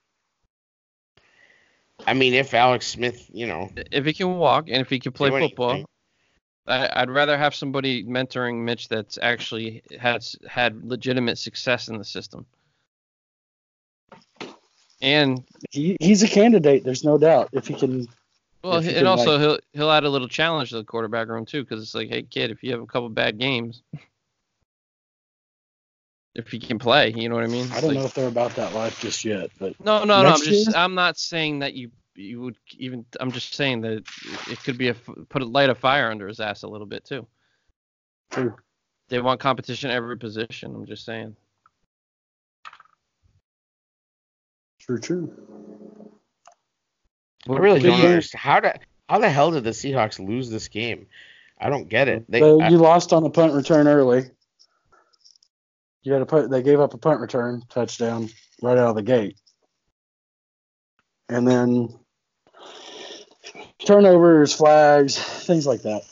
I 2.06 2.14
mean, 2.14 2.34
if 2.34 2.52
Alex 2.54 2.86
Smith, 2.86 3.30
you 3.32 3.46
know, 3.46 3.70
If 3.90 4.04
he 4.04 4.12
can 4.12 4.36
walk 4.36 4.68
and 4.68 4.78
if 4.80 4.90
he 4.90 4.98
can 4.98 5.12
play 5.12 5.30
football, 5.30 5.70
anything. 5.70 5.86
I, 6.68 6.90
I'd 7.02 7.10
rather 7.10 7.36
have 7.38 7.54
somebody 7.54 8.04
mentoring 8.04 8.56
Mitch 8.64 8.88
that's 8.88 9.18
actually 9.22 9.82
has 10.00 10.36
had 10.48 10.84
legitimate 10.84 11.38
success 11.38 11.88
in 11.88 11.98
the 11.98 12.04
system. 12.04 12.44
And 15.00 15.44
He, 15.70 15.96
he's 16.00 16.22
a 16.22 16.28
candidate. 16.28 16.82
There's 16.84 17.04
no 17.04 17.18
doubt. 17.18 17.50
If 17.52 17.68
he 17.68 17.74
can, 17.74 18.08
well, 18.64 18.80
he 18.80 18.88
and 18.88 18.98
can, 18.98 19.06
also 19.06 19.38
he'll 19.38 19.58
he'll 19.74 19.90
add 19.90 20.04
a 20.04 20.08
little 20.08 20.28
challenge 20.28 20.70
to 20.70 20.76
the 20.76 20.84
quarterback 20.84 21.28
room 21.28 21.44
too, 21.44 21.62
because 21.62 21.82
it's 21.82 21.94
like, 21.94 22.08
hey 22.08 22.22
kid, 22.22 22.50
if 22.50 22.62
you 22.62 22.72
have 22.72 22.80
a 22.80 22.86
couple 22.86 23.08
bad 23.10 23.38
games, 23.38 23.82
if 26.34 26.48
he 26.48 26.58
can 26.58 26.78
play, 26.78 27.12
you 27.14 27.28
know 27.28 27.34
what 27.34 27.44
I 27.44 27.48
mean? 27.48 27.70
I 27.72 27.80
don't 27.80 27.90
Like- 27.90 27.98
know 27.98 28.04
if 28.06 28.14
they're 28.14 28.26
about 28.28 28.56
that 28.56 28.72
life 28.74 28.98
just 29.00 29.24
yet, 29.24 29.50
but 29.58 29.78
No, 29.84 30.04
no, 30.04 30.22
no. 30.22 30.30
I'm 30.30 30.38
just. 30.42 30.68
year? 30.68 30.76
I'm 30.76 30.94
not 30.94 31.18
saying 31.18 31.60
that 31.60 31.74
you 31.74 31.90
you 32.16 32.40
would 32.40 32.56
even. 32.78 33.04
I'm 33.20 33.30
just 33.30 33.54
saying 33.54 33.82
that 33.82 34.04
it 34.48 34.62
could 34.64 34.78
be 34.78 34.88
a 34.88 34.94
put 34.94 35.42
a 35.42 35.44
light 35.44 35.70
a 35.70 35.74
fire 35.74 36.10
under 36.10 36.26
his 36.28 36.40
ass 36.40 36.62
a 36.62 36.68
little 36.68 36.86
bit 36.86 37.04
too. 37.04 37.26
true. 38.30 38.54
They 39.08 39.20
want 39.20 39.40
competition 39.40 39.90
every 39.90 40.18
position. 40.18 40.74
I'm 40.74 40.86
just 40.86 41.04
saying. 41.04 41.36
True, 44.80 44.98
true. 44.98 45.32
I 47.48 47.52
really 47.52 47.80
don't 47.80 47.96
game. 48.00 48.06
understand 48.06 48.40
how 48.40 48.60
the 48.60 48.74
how 49.08 49.18
the 49.18 49.30
hell 49.30 49.50
did 49.52 49.64
the 49.64 49.70
Seahawks 49.70 50.18
lose 50.24 50.50
this 50.50 50.68
game? 50.68 51.06
I 51.58 51.70
don't 51.70 51.88
get 51.88 52.08
it. 52.08 52.24
They, 52.28 52.40
So 52.40 52.60
I- 52.60 52.68
you 52.68 52.78
lost 52.78 53.12
on 53.12 53.24
a 53.24 53.30
punt 53.30 53.54
return 53.54 53.86
early. 53.86 54.30
You 56.02 56.12
had 56.12 56.20
to 56.20 56.26
put. 56.26 56.50
They 56.50 56.62
gave 56.62 56.80
up 56.80 56.94
a 56.94 56.98
punt 56.98 57.20
return 57.20 57.62
touchdown 57.68 58.28
right 58.62 58.78
out 58.78 58.90
of 58.90 58.96
the 58.96 59.02
gate, 59.02 59.38
and 61.28 61.46
then 61.46 61.98
turnovers, 63.84 64.52
flags, 64.52 65.18
things 65.18 65.66
like 65.66 65.82
that. 65.82 66.02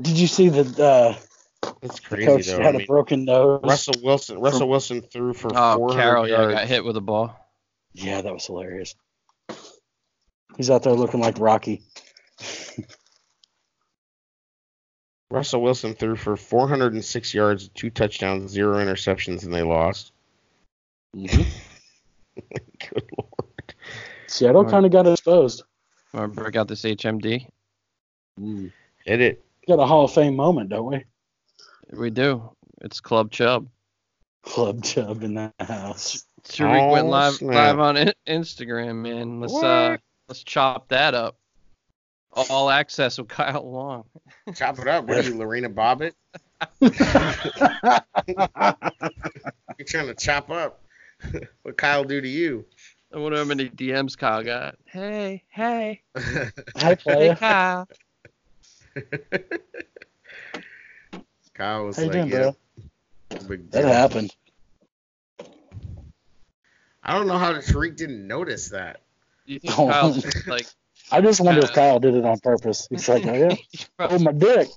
Did 0.00 0.18
you 0.18 0.26
see 0.26 0.48
that 0.50 0.78
uh, 0.78 1.14
it's 1.82 2.00
the 2.00 2.06
crazy 2.06 2.26
coach 2.26 2.46
though. 2.46 2.58
I 2.60 2.64
had 2.64 2.76
a 2.76 2.86
broken 2.86 3.24
nose? 3.24 3.60
Russell 3.62 3.94
Wilson 4.02 4.38
Russell 4.38 4.68
Wilson 4.68 5.00
threw 5.02 5.32
for 5.32 5.52
Oh, 5.54 5.76
400 5.76 5.96
Carroll, 6.02 6.28
yeah, 6.28 6.36
yards. 6.36 6.54
got 6.54 6.66
hit 6.68 6.84
with 6.84 6.96
a 6.96 7.00
ball. 7.00 7.34
Yeah, 7.94 8.20
that 8.20 8.32
was 8.32 8.44
hilarious. 8.44 8.94
He's 10.56 10.70
out 10.70 10.82
there 10.82 10.92
looking 10.92 11.20
like 11.20 11.38
Rocky. 11.38 11.82
Russell 15.30 15.62
Wilson 15.62 15.94
threw 15.94 16.14
for 16.14 16.36
406 16.36 17.34
yards, 17.34 17.68
two 17.68 17.90
touchdowns, 17.90 18.50
zero 18.52 18.76
interceptions, 18.76 19.44
and 19.44 19.52
they 19.52 19.62
lost. 19.62 20.12
Mhm. 21.16 21.46
Good 22.36 23.10
lord. 23.18 23.25
Seattle 24.26 24.62
Right. 24.64 24.70
kind 24.70 24.86
of 24.86 24.92
got 24.92 25.06
exposed. 25.06 25.62
Want 26.12 26.34
to 26.34 26.40
break 26.40 26.56
out 26.56 26.68
this 26.68 26.82
HMD? 26.84 27.48
Hit 29.04 29.20
it. 29.20 29.44
Got 29.68 29.80
a 29.80 29.86
Hall 29.86 30.04
of 30.04 30.12
Fame 30.12 30.36
moment, 30.36 30.70
don't 30.70 30.86
we? 30.86 31.04
We 31.92 32.10
do. 32.10 32.50
It's 32.82 33.00
Club 33.00 33.30
Chubb. 33.30 33.68
Club 34.42 34.82
Chubb 34.84 35.22
in 35.22 35.34
the 35.34 35.52
house. 35.60 36.24
Tarik 36.44 36.90
went 36.92 37.06
Oh, 37.06 37.10
live 37.10 37.34
snap. 37.34 37.54
live 37.54 37.80
on 37.80 37.96
Instagram, 38.28 38.96
man. 39.02 39.40
Let's 39.40 39.54
uh 39.54 39.96
let's 40.28 40.44
chop 40.44 40.88
that 40.88 41.14
up. 41.14 41.36
All 42.50 42.68
access 42.70 43.18
with 43.18 43.28
Kyle 43.28 43.68
Long. 43.68 44.04
Chop 44.54 44.78
it 44.78 44.86
up. 44.86 45.06
What 45.06 45.18
are 45.18 45.22
you, 45.28 45.36
Lorena 45.38 45.70
Bobbitt? 45.70 46.12
You're 46.80 46.90
trying 49.86 50.06
to 50.06 50.14
chop 50.14 50.50
up. 50.50 50.82
what 51.62 51.76
Kyle 51.76 52.04
do 52.04 52.20
to 52.20 52.28
you? 52.28 52.64
I 53.14 53.18
wonder 53.18 53.38
how 53.38 53.44
many 53.44 53.68
DMs 53.68 54.16
Kyle 54.18 54.42
got. 54.42 54.76
Hey, 54.84 55.44
hey, 55.48 56.02
Hi, 56.16 56.96
hey. 57.04 57.34
Kyle. 57.38 57.88
Kyle 61.54 61.84
was 61.86 61.96
How 61.96 62.02
you 62.02 62.08
like, 62.08 62.12
doing, 62.12 62.28
yeah, 62.28 62.50
bro? 63.46 63.56
That 63.70 63.70
deal. 63.70 63.88
happened. 63.88 64.34
I 67.02 67.12
don't 67.16 67.28
know 67.28 67.38
how 67.38 67.52
Tarik 67.60 67.96
didn't 67.96 68.26
notice 68.26 68.70
that. 68.70 69.00
You 69.46 69.60
think 69.60 69.78
Oh. 69.78 69.88
Kyle's 69.88 70.22
just 70.22 70.46
like 70.46 70.66
I 71.12 71.20
just 71.20 71.40
wonder 71.40 71.60
if 71.62 71.70
Uh, 71.70 71.74
Kyle 71.74 72.00
did 72.00 72.14
it 72.14 72.24
on 72.24 72.40
purpose. 72.40 72.88
He's 72.90 73.08
like, 73.08 73.24
oh 73.26 73.32
yeah, 73.34 73.54
oh 74.00 74.18
my 74.18 74.32
dick. 74.32 74.68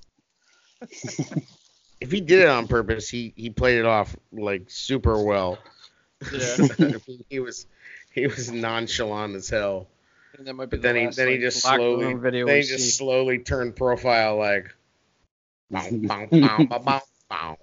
If 1.99 2.11
he 2.11 2.21
did 2.21 2.39
it 2.43 2.47
on 2.49 2.67
purpose, 2.67 3.09
he 3.09 3.34
he 3.36 3.49
played 3.49 3.80
it 3.80 3.86
off 3.86 4.15
like 4.32 4.69
super 4.69 5.21
well. 5.23 5.57
Yeah. 6.32 6.55
I 6.80 6.82
mean, 6.84 7.23
he 7.30 7.39
was 7.39 7.65
he 8.20 8.28
was 8.28 8.51
nonchalant 8.51 9.36
as 9.36 9.49
hell. 9.49 9.88
And 10.38 10.47
that 10.47 10.53
might 10.53 10.70
be 10.70 10.78
But 10.78 10.84
then 10.84 10.95
the 10.95 11.01
he 11.01 11.05
last, 11.05 11.17
then 11.17 11.28
he 11.30 11.38
just 11.39 11.61
slowly 11.61 12.05
room 12.05 12.22
video 12.22 12.45
then 12.45 12.55
we 12.55 12.61
he 12.61 12.67
just 12.67 12.86
see. 12.91 12.97
slowly 12.97 13.39
turned 13.39 13.76
profile 13.76 14.38
like 14.38 14.74
bow, 15.72 15.89
bow, 15.91 16.28
bow, 16.32 16.63
bow, 16.65 16.80
bow, 16.80 17.03
bow. 17.30 17.57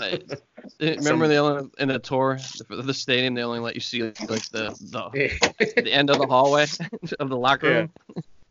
Remember 0.80 1.26
they 1.28 1.38
only 1.38 1.70
in 1.78 1.88
the 1.88 1.98
tour 1.98 2.38
for 2.68 2.76
the 2.82 2.94
stadium 2.94 3.34
they 3.34 3.42
only 3.42 3.58
let 3.58 3.74
you 3.74 3.80
see 3.80 4.02
like 4.28 4.48
the 4.52 4.74
the, 4.90 5.10
the 5.76 5.92
end 5.92 6.10
of 6.10 6.18
the 6.18 6.26
hallway 6.26 6.66
of 7.18 7.28
the 7.28 7.36
locker 7.36 7.66
Yeah. 7.68 7.72
room. 7.72 7.90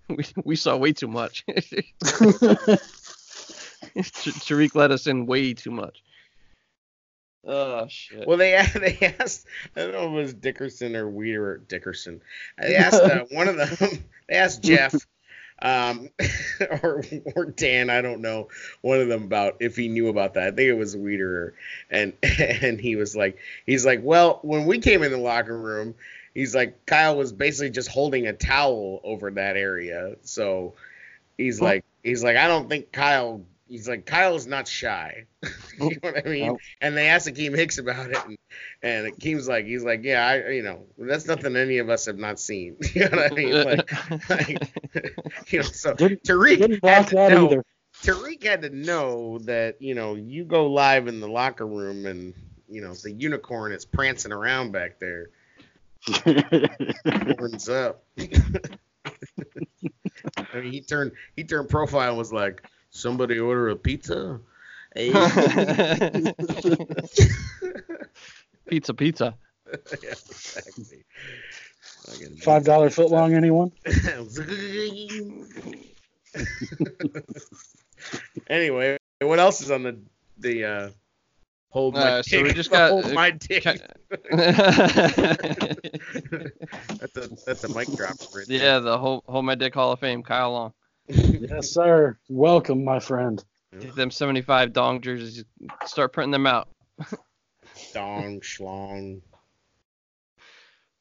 We, 0.10 0.26
we 0.46 0.56
saw 0.56 0.76
way 0.78 0.94
too 0.94 1.08
much. 1.08 1.46
Tarik 4.40 4.76
let 4.76 4.92
us 4.92 5.08
in 5.08 5.26
way 5.26 5.54
too 5.54 5.72
much. 5.72 6.04
Oh 7.48 7.88
shit. 7.88 8.28
Well, 8.28 8.38
they 8.38 8.52
they 8.76 9.16
asked 9.20 9.48
I 9.76 9.82
don't 9.82 9.94
know 9.94 10.08
if 10.08 10.12
it 10.12 10.16
was 10.16 10.34
Dickerson 10.34 10.96
or 10.96 11.10
Wiederer 11.10 11.38
or 11.38 11.58
Dickerson. 11.58 12.22
They 12.58 12.76
asked 12.76 13.02
uh, 13.02 13.26
one 13.32 13.48
of 13.48 13.56
them. 13.58 14.04
They 14.30 14.36
asked 14.36 14.62
Jeff, 14.62 14.94
um, 15.62 16.10
or 16.84 17.02
or 17.34 17.46
Dan. 17.46 17.90
I 17.90 18.02
don't 18.02 18.20
know 18.20 18.50
one 18.82 19.00
of 19.00 19.08
them 19.08 19.24
about 19.24 19.56
if 19.62 19.78
he 19.78 19.88
knew 19.88 20.10
about 20.10 20.34
that. 20.34 20.44
I 20.44 20.52
think 20.52 20.68
it 20.68 20.74
was 20.74 20.98
Wiederer, 20.98 21.54
and 21.90 22.12
and 22.22 22.78
he 22.78 22.98
was 22.98 23.16
like, 23.16 23.38
he's 23.66 23.86
like, 23.86 24.02
well, 24.04 24.40
when 24.42 24.66
we 24.66 24.80
came 24.80 25.02
in 25.02 25.14
the 25.14 25.18
locker 25.18 25.58
room, 25.58 25.96
he's 26.34 26.54
like, 26.54 26.86
Kyle 26.86 27.16
was 27.16 27.32
basically 27.32 27.70
just 27.70 27.88
holding 27.88 28.28
a 28.28 28.34
towel 28.34 29.00
over 29.06 29.32
that 29.32 29.56
area. 29.56 30.18
So 30.24 30.74
he's 31.38 31.62
like, 31.62 31.86
he's 32.04 32.22
like, 32.22 32.36
I 32.36 32.48
don't 32.48 32.68
think 32.68 32.92
Kyle. 32.92 33.46
He's 33.70 33.88
like, 33.88 34.06
Kyle's 34.06 34.48
not 34.48 34.68
shy. 34.68 35.26
you 35.44 35.50
oh, 35.82 35.90
know 35.90 35.98
what 36.02 36.26
I 36.26 36.30
mean? 36.30 36.48
Nope. 36.48 36.60
And 36.82 36.96
they 36.96 37.08
asked 37.08 37.28
Akiem 37.28 37.56
Hicks 37.56 37.78
about 37.78 38.10
it, 38.12 38.18
and, 38.26 38.38
and 38.82 39.14
Akiem's 39.14 39.48
like, 39.48 39.66
he's 39.66 39.84
like, 39.84 40.04
yeah, 40.04 40.26
I, 40.26 40.50
you 40.52 40.64
know, 40.64 40.86
that's 40.98 41.28
nothing 41.28 41.56
any 41.56 41.80
of 41.80 41.90
us 41.90 42.06
have 42.06 42.18
not 42.18 42.40
seen. 42.40 42.78
you 42.94 43.10
know 43.10 43.18
what 43.18 43.32
I 43.32 43.36
mean? 43.36 43.54
Like, 43.68 44.30
like 44.30 45.52
you 45.52 45.60
know, 45.60 45.64
so 45.64 45.94
Didn't, 45.94 46.24
Tarik 46.24 46.60
didn't 46.60 46.72
had 46.74 46.82
block 46.82 47.08
to 47.08 47.16
that 47.16 47.32
know, 47.32 47.46
either. 47.48 47.66
Tarik 48.04 48.44
had 48.44 48.62
to 48.62 48.70
know 48.70 49.40
that 49.40 49.82
you 49.82 49.96
know 49.96 50.16
you 50.16 50.46
go 50.46 50.68
live 50.68 51.08
in 51.08 51.20
the 51.20 51.28
locker 51.28 51.66
room 51.66 52.06
and 52.06 52.34
you 52.70 52.82
know 52.82 52.94
the 52.94 53.12
unicorn 53.12 53.72
is 53.72 53.86
prancing 53.86 54.32
around 54.32 54.72
back 54.72 55.00
there, 55.00 55.30
horns 57.38 57.68
up. 57.68 58.04
I 60.38 60.62
mean, 60.62 60.72
he 60.72 60.82
turned 60.82 61.12
he 61.36 61.44
turned 61.44 61.70
profile 61.70 62.10
and 62.10 62.18
was 62.18 62.32
like, 62.32 62.64
"Somebody 62.90 63.40
order 63.40 63.70
a 63.70 63.76
pizza." 63.76 64.40
Hey. 64.96 65.12
pizza, 68.68 68.94
pizza. 68.94 69.36
yeah, 70.04 70.12
exactly. 70.12 71.04
Five 72.42 72.64
dollar 72.64 72.90
foot 72.90 73.10
long, 73.12 73.34
anyone? 73.34 73.72
anyway, 78.50 78.98
what 79.22 79.40
else 79.40 79.62
is 79.62 79.72
on 79.72 79.84
the 79.84 79.98
the 80.38 80.64
uh, 80.66 80.90
Hold 81.70 81.96
my 81.96 82.00
Uh, 82.00 82.22
dick. 82.22 82.26
so 82.32 82.44
we 82.44 82.54
just 82.54 82.72
got- 82.72 82.92
Hold 82.92 83.12
my 83.14 83.32
dick. 83.32 83.64
Ca- 83.64 83.76
that's 86.98 87.18
a 87.18 87.30
that's 87.46 87.64
a 87.66 87.70
mic 87.76 87.92
drop. 87.96 88.16
Right 88.34 88.48
there. 88.48 88.58
yeah, 88.58 88.80
the 88.80 88.98
whole 88.98 89.24
hold 89.28 89.44
my 89.46 89.56
dick 89.56 89.74
Hall 89.74 89.92
of 89.92 90.00
Fame, 90.00 90.24
Kyle 90.24 90.52
Long. 90.54 90.74
Yes, 91.08 91.70
sir. 91.72 92.18
Welcome, 92.30 92.84
my 92.84 93.00
friend. 93.00 93.44
Get 93.80 93.96
them 93.96 94.12
75 94.12 94.74
dong 94.74 95.02
jerseys. 95.02 95.44
Start 95.86 96.14
printing 96.14 96.32
them 96.32 96.48
out. 96.48 96.70
Dong 97.94 98.42
schlong. 98.42 99.22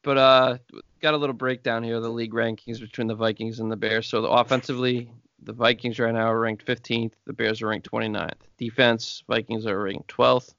But 0.02 0.18
uh, 0.18 0.58
got 1.00 1.14
a 1.14 1.16
little 1.16 1.34
breakdown 1.34 1.82
here 1.82 1.96
of 1.96 2.02
the 2.02 2.10
league 2.10 2.32
rankings 2.32 2.80
between 2.80 3.06
the 3.06 3.14
Vikings 3.14 3.60
and 3.60 3.72
the 3.72 3.76
Bears. 3.76 4.06
So 4.06 4.20
the 4.20 4.28
offensively, 4.28 5.10
the 5.42 5.52
Vikings 5.52 5.98
right 5.98 6.12
now 6.12 6.30
are 6.30 6.38
ranked 6.38 6.66
15th. 6.66 7.12
The 7.24 7.32
Bears 7.32 7.62
are 7.62 7.68
ranked 7.68 7.90
29th. 7.90 8.32
Defense, 8.58 9.24
Vikings 9.26 9.66
are 9.66 9.82
ranked 9.82 10.08
12th. 10.08 10.54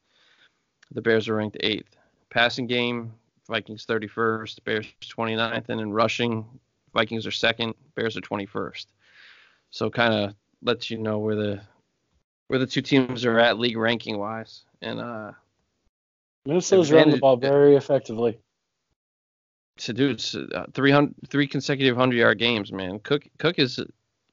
The 0.91 1.01
Bears 1.01 1.29
are 1.29 1.35
ranked 1.35 1.57
8th. 1.63 1.85
Passing 2.29 2.67
game, 2.67 3.13
Vikings 3.47 3.85
31st. 3.85 4.63
Bears 4.63 4.87
29th. 5.01 5.69
And 5.69 5.81
in 5.81 5.91
rushing, 5.93 6.45
Vikings 6.93 7.27
are 7.27 7.31
second. 7.31 7.75
Bears 7.95 8.17
are 8.17 8.21
21st. 8.21 8.87
So 9.71 9.89
kind 9.89 10.13
of 10.13 10.35
lets 10.61 10.89
you 10.89 10.97
know 10.97 11.19
where 11.19 11.35
the 11.35 11.61
where 12.47 12.59
the 12.59 12.67
two 12.67 12.81
teams 12.81 13.25
are 13.25 13.39
at 13.39 13.59
league 13.59 13.77
ranking 13.77 14.17
wise. 14.17 14.63
And 14.81 14.99
uh, 14.99 15.31
Minnesota's 16.45 16.91
running 16.91 17.15
the 17.15 17.19
ball 17.19 17.37
very 17.37 17.75
effectively. 17.75 18.39
So 19.77 19.93
dude, 19.93 20.11
it's, 20.11 20.33
uh, 20.33 20.65
300, 20.73 21.13
three 21.27 21.47
consecutive 21.47 21.95
hundred 21.95 22.17
yard 22.17 22.39
games, 22.39 22.71
man. 22.71 22.99
Cook 22.99 23.27
Cook 23.37 23.59
is 23.59 23.79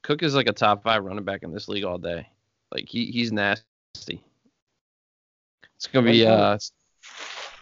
Cook 0.01 0.23
is 0.23 0.35
like 0.35 0.47
a 0.47 0.53
top 0.53 0.83
five 0.83 1.03
running 1.03 1.23
back 1.23 1.43
in 1.43 1.51
this 1.51 1.67
league 1.67 1.83
all 1.83 1.97
day. 1.97 2.27
Like 2.71 2.87
he 2.87 3.05
he's 3.11 3.31
nasty. 3.31 4.23
It's 5.75 5.87
gonna 5.91 6.09
be 6.09 6.25
uh 6.25 6.57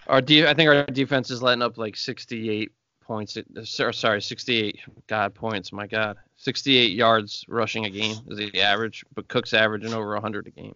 our 0.07 0.21
de- 0.21 0.47
I 0.47 0.53
think 0.53 0.69
our 0.69 0.85
defense 0.85 1.31
is 1.31 1.41
letting 1.41 1.61
up 1.61 1.77
like 1.77 1.95
68 1.95 2.71
points. 3.01 3.37
Sorry, 3.63 4.21
68 4.21 4.79
God 5.07 5.33
points. 5.33 5.71
My 5.71 5.87
God, 5.87 6.17
68 6.43 6.91
yards 6.91 7.45
rushing 7.47 7.85
a 7.85 7.89
game 7.89 8.17
is 8.27 8.37
the 8.37 8.61
average, 8.61 9.05
but 9.15 9.27
Cook's 9.27 9.53
averaging 9.53 9.93
over 9.93 10.13
100 10.13 10.47
a 10.47 10.51
game. 10.51 10.75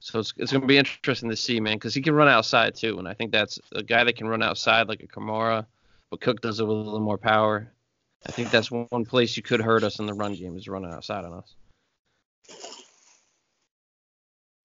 So 0.00 0.18
it's, 0.18 0.32
it's 0.36 0.52
gonna 0.52 0.66
be 0.66 0.78
interesting 0.78 1.30
to 1.30 1.36
see, 1.36 1.60
man, 1.60 1.76
because 1.76 1.94
he 1.94 2.02
can 2.02 2.14
run 2.14 2.28
outside 2.28 2.74
too, 2.74 2.98
and 2.98 3.06
I 3.06 3.14
think 3.14 3.30
that's 3.30 3.58
a 3.72 3.82
guy 3.82 4.04
that 4.04 4.16
can 4.16 4.26
run 4.26 4.42
outside 4.42 4.88
like 4.88 5.02
a 5.02 5.06
Kamara 5.06 5.66
but 6.12 6.20
Cook 6.20 6.42
does 6.42 6.60
it 6.60 6.64
with 6.64 6.76
a 6.76 6.80
little 6.80 7.00
more 7.00 7.16
power. 7.16 7.72
I 8.26 8.32
think 8.32 8.50
that's 8.50 8.70
one, 8.70 8.86
one 8.90 9.06
place 9.06 9.34
you 9.34 9.42
could 9.42 9.62
hurt 9.62 9.82
us 9.82 9.98
in 9.98 10.04
the 10.04 10.12
run 10.12 10.34
game 10.34 10.58
is 10.58 10.68
running 10.68 10.92
outside 10.92 11.24
on 11.24 11.32
us. 11.32 11.54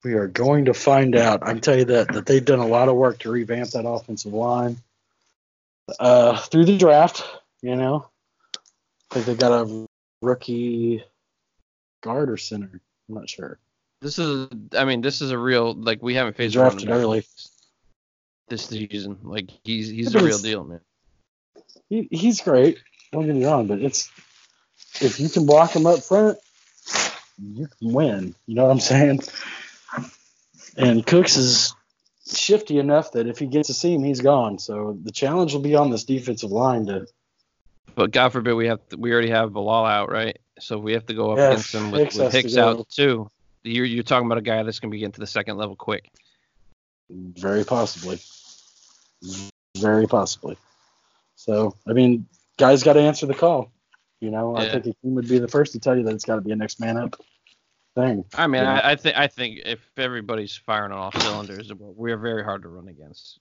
We 0.04 0.16
are 0.16 0.28
going 0.28 0.66
to 0.66 0.74
find 0.74 1.16
out. 1.16 1.44
I 1.44 1.54
can 1.54 1.62
tell 1.62 1.78
you 1.78 1.86
that 1.86 2.12
that 2.12 2.26
they've 2.26 2.44
done 2.44 2.60
a 2.60 2.68
lot 2.68 2.90
of 2.90 2.96
work 2.96 3.20
to 3.20 3.32
revamp 3.32 3.70
that 3.70 3.88
offensive 3.88 4.34
line 4.34 4.78
uh, 6.02 6.38
through 6.38 6.66
the 6.66 6.78
draft. 6.78 7.24
You 7.62 7.78
know, 7.78 8.10
I 9.10 9.14
think 9.14 9.26
they 9.26 9.36
got 9.36 9.54
a 9.54 9.88
rookie 10.22 11.04
guard 12.02 12.30
or 12.30 12.38
center. 12.38 12.82
I'm 13.10 13.16
not 13.16 13.30
sure. 13.30 13.60
This 14.02 14.20
is, 14.20 14.48
I 14.78 14.86
mean, 14.86 15.02
this 15.02 15.22
is 15.22 15.32
a 15.32 15.38
real 15.38 15.74
like 15.74 16.02
we 16.02 16.14
haven't 16.14 16.36
faced 16.36 16.54
Drafted 16.54 16.90
early. 16.90 17.26
this 18.48 18.66
season. 18.66 19.18
Like 19.24 19.50
he's 19.64 19.90
he's 19.90 20.14
a 20.14 20.24
real 20.24 20.38
deal, 20.38 20.64
man. 20.64 20.82
He, 21.90 22.08
he's 22.12 22.42
great. 22.42 22.80
Don't 23.12 23.26
get 23.26 23.36
me 23.36 23.46
wrong, 23.46 23.68
but 23.68 23.80
it's 23.80 24.12
if 25.02 25.20
you 25.20 25.30
can 25.30 25.46
block 25.46 25.76
him 25.76 25.86
up 25.86 26.04
front, 26.04 26.38
you 27.42 27.68
can 27.80 27.94
win. 27.94 28.36
You 28.46 28.56
know 28.56 28.66
what 28.66 28.72
I'm 28.72 28.80
saying? 28.80 29.22
And 30.76 31.06
Cooks 31.06 31.38
is 31.38 31.74
shifty 32.32 32.78
enough 32.78 33.14
that 33.14 33.28
if 33.28 33.40
he 33.40 33.48
gets 33.48 33.70
a 33.70 33.74
seam, 33.74 34.04
he's 34.04 34.22
gone. 34.22 34.60
So 34.60 34.98
the 35.02 35.12
challenge 35.12 35.54
will 35.54 35.62
be 35.62 35.76
on 35.76 35.90
this 35.90 36.04
defensive 36.04 36.52
line 36.52 36.86
to 36.88 37.08
But 37.96 38.12
God 38.12 38.30
forbid 38.30 38.54
we 38.54 38.68
have 38.68 38.88
to, 38.90 38.98
we 38.98 39.12
already 39.12 39.30
have 39.30 39.54
Bilal 39.54 39.86
out, 39.86 40.12
right? 40.12 40.38
So 40.60 40.78
we 40.78 40.94
have 40.94 41.06
to 41.08 41.14
go 41.14 41.32
up 41.32 41.38
Yeah, 41.38 41.50
against 41.50 41.74
him 41.74 41.92
with 41.92 42.02
Hicks 42.02 42.16
with 42.16 42.34
has 42.34 42.54
to 42.54 42.62
out 42.62 42.90
too. 42.90 43.30
You're 43.64 43.86
you're 43.86 44.04
talking 44.04 44.26
about 44.26 44.38
a 44.38 44.42
guy 44.42 44.64
that's 44.64 44.80
gonna 44.80 44.92
be 44.92 45.00
getting 45.00 45.14
to 45.14 45.20
the 45.20 45.28
second 45.28 45.58
level 45.58 45.76
quick. 45.76 46.10
very 47.10 47.64
possibly, 47.64 48.20
very 49.78 50.08
possibly. 50.08 50.58
So 51.36 51.76
I 51.88 51.94
mean, 51.94 52.28
guys 52.58 52.84
got 52.84 52.94
to 52.94 53.02
answer 53.02 53.26
the 53.26 53.34
call. 53.34 53.72
You 54.20 54.32
know, 54.32 54.56
I 54.56 54.68
think 54.70 54.86
a 54.88 54.94
team 54.94 55.16
would 55.16 55.28
be 55.28 55.38
the 55.38 55.48
first 55.48 55.74
to 55.74 55.80
tell 55.80 55.96
you 55.96 56.04
that 56.04 56.14
it's 56.16 56.26
got 56.26 56.36
to 56.36 56.42
be 56.42 56.52
a 56.52 56.56
next 56.56 56.80
man 56.80 56.98
up 56.98 57.16
thing. 57.96 58.26
I 58.36 58.48
mean, 58.48 58.64
Yeah. 58.64 58.82
I, 58.84 58.92
I 58.92 58.96
think 58.96 59.18
I 59.18 59.28
think 59.28 59.60
if 59.66 59.80
everybody's 59.98 60.56
firing 60.56 60.92
on 60.92 60.98
all 60.98 61.12
cylinders, 61.12 61.72
we're 61.78 62.18
very 62.18 62.44
hard 62.44 62.64
to 62.64 62.70
run 62.70 62.88
against. 62.88 63.40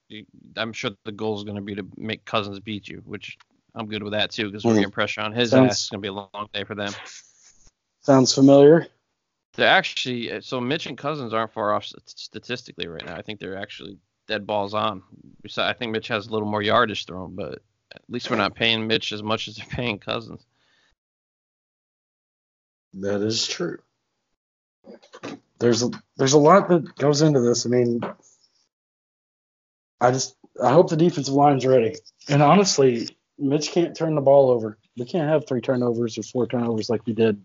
I'm 0.57 0.73
sure 0.73 0.91
the 1.05 1.13
goal 1.13 1.39
is 1.39 1.45
going 1.45 1.57
to 1.57 1.63
be 1.63 1.75
to 1.77 1.87
make 1.97 2.25
Cousins 2.25 2.61
beat 2.61 2.89
you, 2.89 3.03
which 3.07 3.39
I'm 3.77 3.87
good 3.87 4.03
with 4.03 4.13
that 4.15 4.31
too 4.31 4.47
because 4.47 4.65
we're 4.65 4.73
Hmm. 4.73 4.79
getting 4.79 4.91
pressure 4.93 5.21
on 5.21 5.33
his 5.33 5.51
Sounds- 5.51 5.71
ass. 5.73 5.81
It's 5.83 5.91
going 5.91 6.01
to 6.01 6.03
be 6.03 6.09
a 6.09 6.13
long 6.13 6.49
day 6.53 6.65
for 6.65 6.75
them. 6.75 6.93
Sounds 8.01 8.33
familiar? 8.35 8.87
They're 9.55 9.69
actually 9.69 10.41
so 10.43 10.61
Mitch 10.61 10.87
and 10.87 10.97
Cousins 10.99 11.33
aren't 11.33 11.53
far 11.53 11.73
off 11.75 11.85
statistically 11.85 12.87
right 12.89 13.05
now. 13.05 13.17
I 13.17 13.23
think 13.23 13.39
they're 13.41 13.57
actually 13.59 13.99
dead 14.29 14.47
balls 14.47 14.75
on. 14.75 15.03
Besi- 15.47 15.59
I 15.63 15.73
think 15.73 15.93
Mitch 15.93 16.09
has 16.09 16.27
a 16.27 16.31
little 16.31 16.49
more 16.49 16.63
yardage 16.63 17.07
thrown, 17.07 17.35
but 17.35 17.63
at 17.95 18.03
least 18.09 18.31
we're 18.31 18.37
not 18.37 18.55
paying 18.55 18.87
Mitch 18.87 19.13
as 19.13 19.23
much 19.23 19.49
as 19.49 19.57
they're 19.57 19.67
paying 19.71 19.99
Cousins. 19.99 20.45
That 22.95 23.23
is 23.23 23.47
true. 23.47 23.79
There's 25.59 25.83
a, 25.83 25.91
there's 26.17 26.33
a 26.35 26.39
lot 26.39 26.69
that 26.69 26.95
goes 26.97 27.23
into 27.23 27.41
this. 27.41 27.67
I 27.67 27.69
mean, 27.71 28.01
I 30.01 30.11
just 30.11 30.37
I 30.63 30.73
hope 30.73 30.91
the 30.91 30.97
defensive 30.97 31.35
line's 31.35 31.67
ready. 31.67 31.97
And 32.29 32.43
honestly, 32.43 33.16
Mitch 33.39 33.71
can't 33.71 33.95
turn 33.95 34.15
the 34.15 34.21
ball 34.21 34.51
over. 34.51 34.79
We 34.97 35.05
can't 35.05 35.29
have 35.29 35.47
three 35.47 35.61
turnovers 35.61 36.17
or 36.19 36.23
four 36.23 36.47
turnovers 36.47 36.89
like 36.89 37.05
we 37.07 37.13
did 37.13 37.41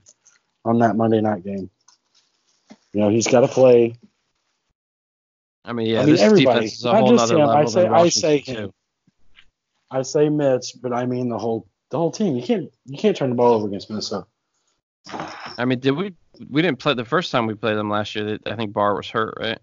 on 0.64 0.80
that 0.80 0.96
Monday 0.96 1.22
night 1.22 1.44
game. 1.44 1.70
You 2.94 3.02
know, 3.02 3.10
he's 3.10 3.28
got 3.28 3.42
to 3.42 3.48
play. 3.48 3.96
I 5.64 5.74
mean, 5.74 5.88
yeah, 5.88 6.02
I 6.02 6.06
mean, 6.06 6.14
this 6.14 6.22
everybody, 6.22 6.60
defense 6.62 6.74
is 6.80 6.86
a 6.86 6.92
not 6.92 7.00
whole 7.02 7.18
just 7.18 7.32
him. 7.32 7.42
I 7.42 7.44
level 7.44 7.68
say- 7.68 7.88
I 7.88 8.10
say 8.10 8.38
him. 8.40 8.56
too. 8.56 8.74
I 9.92 10.02
say 10.04 10.30
Mitch, 10.30 10.76
but 10.82 10.94
I 10.94 11.06
mean 11.06 11.30
the 11.30 11.38
whole 11.38 11.68
the 11.90 11.98
whole 11.98 12.12
team. 12.12 12.36
You 12.36 12.44
can't 12.44 12.72
you 12.86 12.98
can't 12.98 13.16
turn 13.16 13.30
the 13.30 13.36
ball 13.36 13.54
over 13.54 13.68
against 13.68 13.90
Minnesota. 13.90 14.26
I 15.58 15.66
mean, 15.66 15.80
did 15.80 15.92
we? 15.92 16.16
We 16.50 16.62
didn't 16.62 16.80
play 16.80 16.94
the 16.94 17.06
first 17.06 17.32
time 17.32 17.46
we 17.46 17.54
played 17.54 17.76
them 17.76 17.90
last 17.90 18.16
year. 18.16 18.40
I 18.46 18.56
think 18.56 18.74
Barr 18.74 18.96
was 18.96 19.10
hurt, 19.10 19.36
right? 19.40 19.60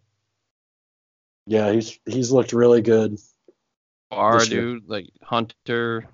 Yeah, 1.47 1.73
he's 1.73 1.99
he's 2.05 2.31
looked 2.31 2.53
really 2.53 2.83
good. 2.83 3.19
Barr, 4.11 4.45
dude, 4.45 4.89
like 4.89 5.09
Hunter. 5.23 6.07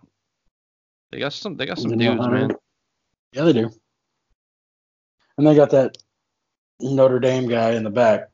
They 1.10 1.18
got 1.18 1.32
some. 1.32 1.56
They 1.56 1.66
got 1.66 1.78
some 1.78 1.96
dudes, 1.96 2.26
man. 2.26 2.50
Yeah, 3.32 3.44
they 3.44 3.52
do. 3.52 3.70
And 5.38 5.46
they 5.46 5.54
got 5.54 5.70
that 5.70 5.96
Notre 6.80 7.18
Dame 7.18 7.48
guy 7.48 7.72
in 7.72 7.82
the 7.84 7.90
back. 7.90 8.28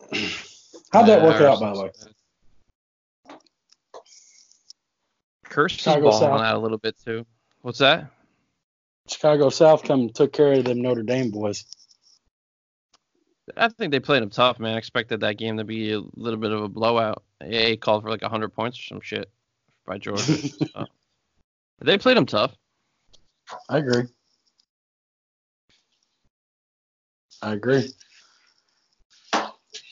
How'd 0.92 1.06
that 1.08 1.18
Yeah, 1.20 1.24
work 1.24 1.40
out, 1.40 1.60
by 1.60 1.72
the 1.72 1.82
way? 1.82 1.90
Chicago 5.68 6.10
balling 6.10 6.20
South. 6.20 6.40
out 6.40 6.56
a 6.56 6.58
little 6.58 6.78
bit 6.78 6.96
too. 7.04 7.24
What's 7.62 7.78
that? 7.78 8.10
Chicago 9.08 9.50
South 9.50 9.84
come 9.84 10.08
took 10.08 10.32
care 10.32 10.52
of 10.54 10.64
them 10.64 10.82
Notre 10.82 11.02
Dame 11.02 11.30
boys. 11.30 11.64
I 13.56 13.68
think 13.68 13.92
they 13.92 14.00
played 14.00 14.22
them 14.22 14.30
tough, 14.30 14.58
man. 14.58 14.74
I 14.74 14.78
expected 14.78 15.20
that 15.20 15.36
game 15.36 15.58
to 15.58 15.64
be 15.64 15.92
a 15.92 16.00
little 16.16 16.38
bit 16.40 16.50
of 16.50 16.62
a 16.62 16.68
blowout. 16.68 17.22
AA 17.42 17.76
called 17.78 18.02
for 18.02 18.10
like 18.10 18.22
100 18.22 18.48
points 18.54 18.78
or 18.78 18.82
some 18.82 19.00
shit 19.00 19.30
by 19.86 19.98
Georgia. 19.98 20.22
so. 20.22 20.86
They 21.84 21.98
played 21.98 22.16
them 22.16 22.26
tough. 22.26 22.54
I 23.68 23.78
agree. 23.78 24.04
I 27.42 27.52
agree. 27.52 27.92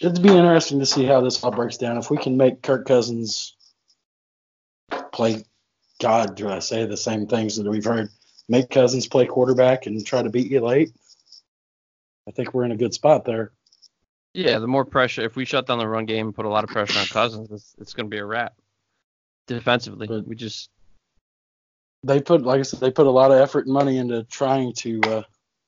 It'd 0.01 0.23
be 0.23 0.31
interesting 0.31 0.81
to 0.81 0.87
see 0.87 1.05
how 1.05 1.21
this 1.21 1.43
all 1.45 1.51
breaks 1.51 1.77
down. 1.77 1.99
If 1.99 2.11
we 2.11 2.17
can 2.17 2.37
make 2.37 2.63
Kirk 2.63 2.87
Cousins 2.87 3.55
play, 5.13 5.45
God, 6.01 6.35
do 6.35 6.49
I 6.49 6.61
say 6.61 6.87
the 6.87 6.97
same 6.97 7.27
things 7.27 7.57
that 7.57 7.69
we've 7.69 7.85
heard? 7.85 8.09
Make 8.49 8.71
Cousins 8.71 9.07
play 9.07 9.27
quarterback 9.27 9.87
and 9.87 10.05
try 10.05 10.23
to 10.23 10.31
beat 10.31 10.51
you 10.51 10.61
late. 10.61 10.93
I 12.27 12.31
think 12.31 12.55
we're 12.55 12.65
in 12.65 12.73
a 12.73 12.77
good 12.77 12.95
spot 12.95 13.25
there. 13.27 13.53
Yeah, 14.33 14.59
the 14.61 14.67
more 14.67 14.87
pressure. 14.87 15.23
If 15.23 15.37
we 15.37 15.45
shut 15.45 15.67
down 15.67 15.79
the 15.79 15.87
run 15.87 16.07
game 16.07 16.29
and 16.29 16.35
put 16.35 16.47
a 16.47 16.49
lot 16.49 16.65
of 16.65 16.71
pressure 16.71 16.99
on 16.99 17.07
Cousins, 17.07 17.51
it's, 17.51 17.75
it's 17.79 17.93
going 17.93 18.07
to 18.07 18.11
be 18.11 18.19
a 18.19 18.25
wrap. 18.25 18.55
Defensively, 19.47 20.07
But- 20.07 20.27
we 20.27 20.35
just 20.37 20.71
They 22.05 22.21
put, 22.21 22.43
like 22.43 22.59
I 22.61 22.63
said, 22.63 22.81
they 22.81 22.91
put 22.91 23.07
a 23.07 23.11
lot 23.11 23.31
of 23.31 23.39
effort 23.39 23.67
and 23.67 23.75
money 23.75 23.99
into 23.99 24.25
trying 24.25 24.73
to 24.79 25.01
uh, 25.07 25.23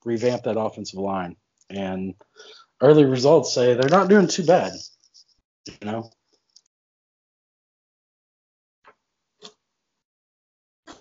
revamp 0.04 0.42
that 0.44 0.58
offensive 0.58 0.98
line, 0.98 1.36
and 1.70 2.14
early 2.80 3.04
results 3.04 3.54
say 3.54 3.74
they're 3.74 3.88
not 3.88 4.08
doing 4.08 4.26
too 4.26 4.44
bad. 4.44 4.72
You 5.66 5.86
know, 5.86 6.10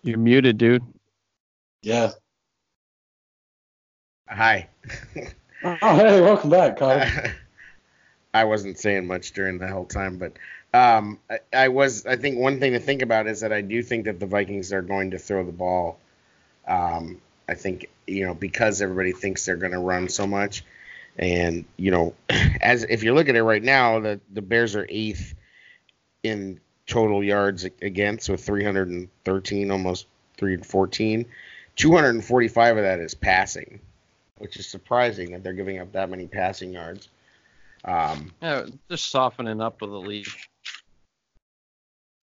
you're 0.04 0.18
muted, 0.18 0.58
dude. 0.58 0.84
yeah. 1.82 2.12
Hi. 4.30 4.70
Oh, 5.64 5.96
hey, 5.96 6.20
welcome 6.22 6.50
back, 6.50 6.78
Kyle. 6.78 7.10
I 8.34 8.44
wasn't 8.44 8.80
saying 8.80 9.08
much 9.08 9.32
during 9.32 9.60
the 9.60 9.68
whole 9.68 9.86
time, 9.86 10.18
but 10.18 10.34
um, 10.74 11.20
I, 11.30 11.40
I 11.54 11.68
was. 11.68 12.06
I 12.06 12.16
think 12.16 12.38
one 12.38 12.60
thing 12.60 12.74
to 12.74 12.80
think 12.80 13.02
about 13.02 13.28
is 13.28 13.42
that 13.42 13.54
I 13.54 13.62
do 13.62 13.84
think 13.84 14.06
that 14.06 14.20
the 14.20 14.26
Vikings 14.26 14.74
are 14.74 14.82
going 14.82 15.12
to 15.12 15.20
throw 15.20 15.46
the 15.46 15.52
ball. 15.52 16.00
Um, 16.68 17.22
I 17.48 17.54
think 17.54 17.90
you 18.08 18.26
know 18.26 18.34
because 18.34 18.82
everybody 18.82 19.12
thinks 19.12 19.46
they're 19.46 19.56
going 19.56 19.74
to 19.74 19.80
run 19.80 20.10
so 20.10 20.26
much, 20.26 20.64
and 21.18 21.66
you 21.78 21.92
know, 21.92 22.16
as 22.62 22.84
if 22.84 23.04
you 23.04 23.14
look 23.14 23.30
at 23.30 23.36
it 23.36 23.44
right 23.44 23.62
now, 23.62 24.00
the 24.00 24.20
the 24.32 24.42
Bears 24.42 24.76
are 24.76 24.88
eighth 24.90 25.36
in 26.24 26.60
total 26.88 27.24
yards 27.24 27.66
against 27.82 28.30
with 28.30 28.44
313, 28.44 29.72
almost 29.72 30.08
314. 30.38 31.26
245 31.76 32.78
of 32.78 32.84
that 32.84 33.00
is 33.00 33.14
passing, 33.14 33.80
which 34.38 34.58
is 34.58 34.68
surprising 34.68 35.32
that 35.32 35.44
they're 35.44 35.54
giving 35.54 35.80
up 35.80 35.92
that 35.94 36.10
many 36.10 36.28
passing 36.28 36.74
yards. 36.74 37.10
Um, 37.86 38.32
Yeah, 38.42 38.66
just 38.90 39.10
softening 39.10 39.62
up 39.62 39.82
with 39.82 39.90
the 39.90 40.00
league. 40.00 40.28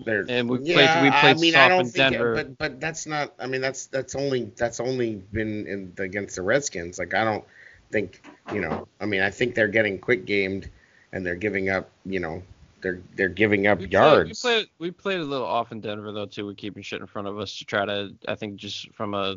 They're 0.05 0.25
And 0.29 0.49
we 0.49 0.59
played- 0.59 0.69
yeah, 0.69 1.03
we 1.03 1.11
played 1.11 1.37
I 1.37 1.41
mean, 1.41 1.55
I 1.55 1.59
soft 1.59 1.69
don't 1.71 1.81
in 1.81 1.87
think, 1.87 2.13
Denver. 2.13 2.35
but 2.35 2.59
but 2.59 2.81
that's 2.81 3.07
not. 3.07 3.35
I 3.39 3.47
mean, 3.47 3.61
that's 3.61 3.87
that's 3.87 4.15
only 4.15 4.45
that's 4.57 4.81
only 4.81 5.17
been 5.33 5.67
in 5.67 5.93
against 5.99 6.37
the 6.37 6.43
Redskins. 6.43 6.99
Like 6.99 7.15
I 7.15 7.25
don't 7.25 7.45
think 7.91 8.23
you 8.53 8.61
know. 8.61 8.87
I 9.01 9.07
mean, 9.07 9.21
I 9.23 9.31
think 9.31 9.55
they're 9.55 9.69
getting 9.69 9.99
quick 9.99 10.25
gamed, 10.27 10.71
and 11.13 11.25
they're 11.25 11.35
giving 11.37 11.69
up. 11.71 11.91
You 12.07 12.21
know, 12.21 12.43
they're 12.81 13.01
they're 13.17 13.29
giving 13.29 13.67
up 13.67 13.79
We 13.79 13.85
played, 13.87 13.93
yards. 13.93 14.45
we 14.45 14.51
played 14.51 14.67
we 14.79 14.91
played 14.91 15.21
a 15.21 15.25
little 15.25 15.47
off 15.47 15.73
in 15.73 15.81
Denver 15.81 16.13
though 16.13 16.27
too. 16.27 16.47
We're 16.47 16.55
keeping 16.55 16.83
shit 16.83 17.01
in 17.01 17.07
front 17.07 17.29
of 17.29 17.39
us 17.39 17.59
to 17.59 17.65
try 17.65 17.85
to 17.85 18.15
I 18.27 18.35
think 18.37 18.57
just 18.57 18.91
from 18.95 19.15
a, 19.15 19.37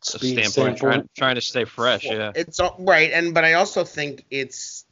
Speed 0.00 0.44
standpoint, 0.44 0.54
trying, 0.54 0.76
standpoint. 0.76 1.10
trying 1.16 1.34
to 1.36 1.40
stay 1.40 1.64
fresh. 1.64 2.04
Yeah. 2.04 2.32
It's 2.34 2.58
all 2.60 2.76
right, 2.80 3.10
and 3.12 3.32
but 3.34 3.44
I 3.44 3.54
also 3.54 3.84
think 3.84 4.24
it's 4.30 4.84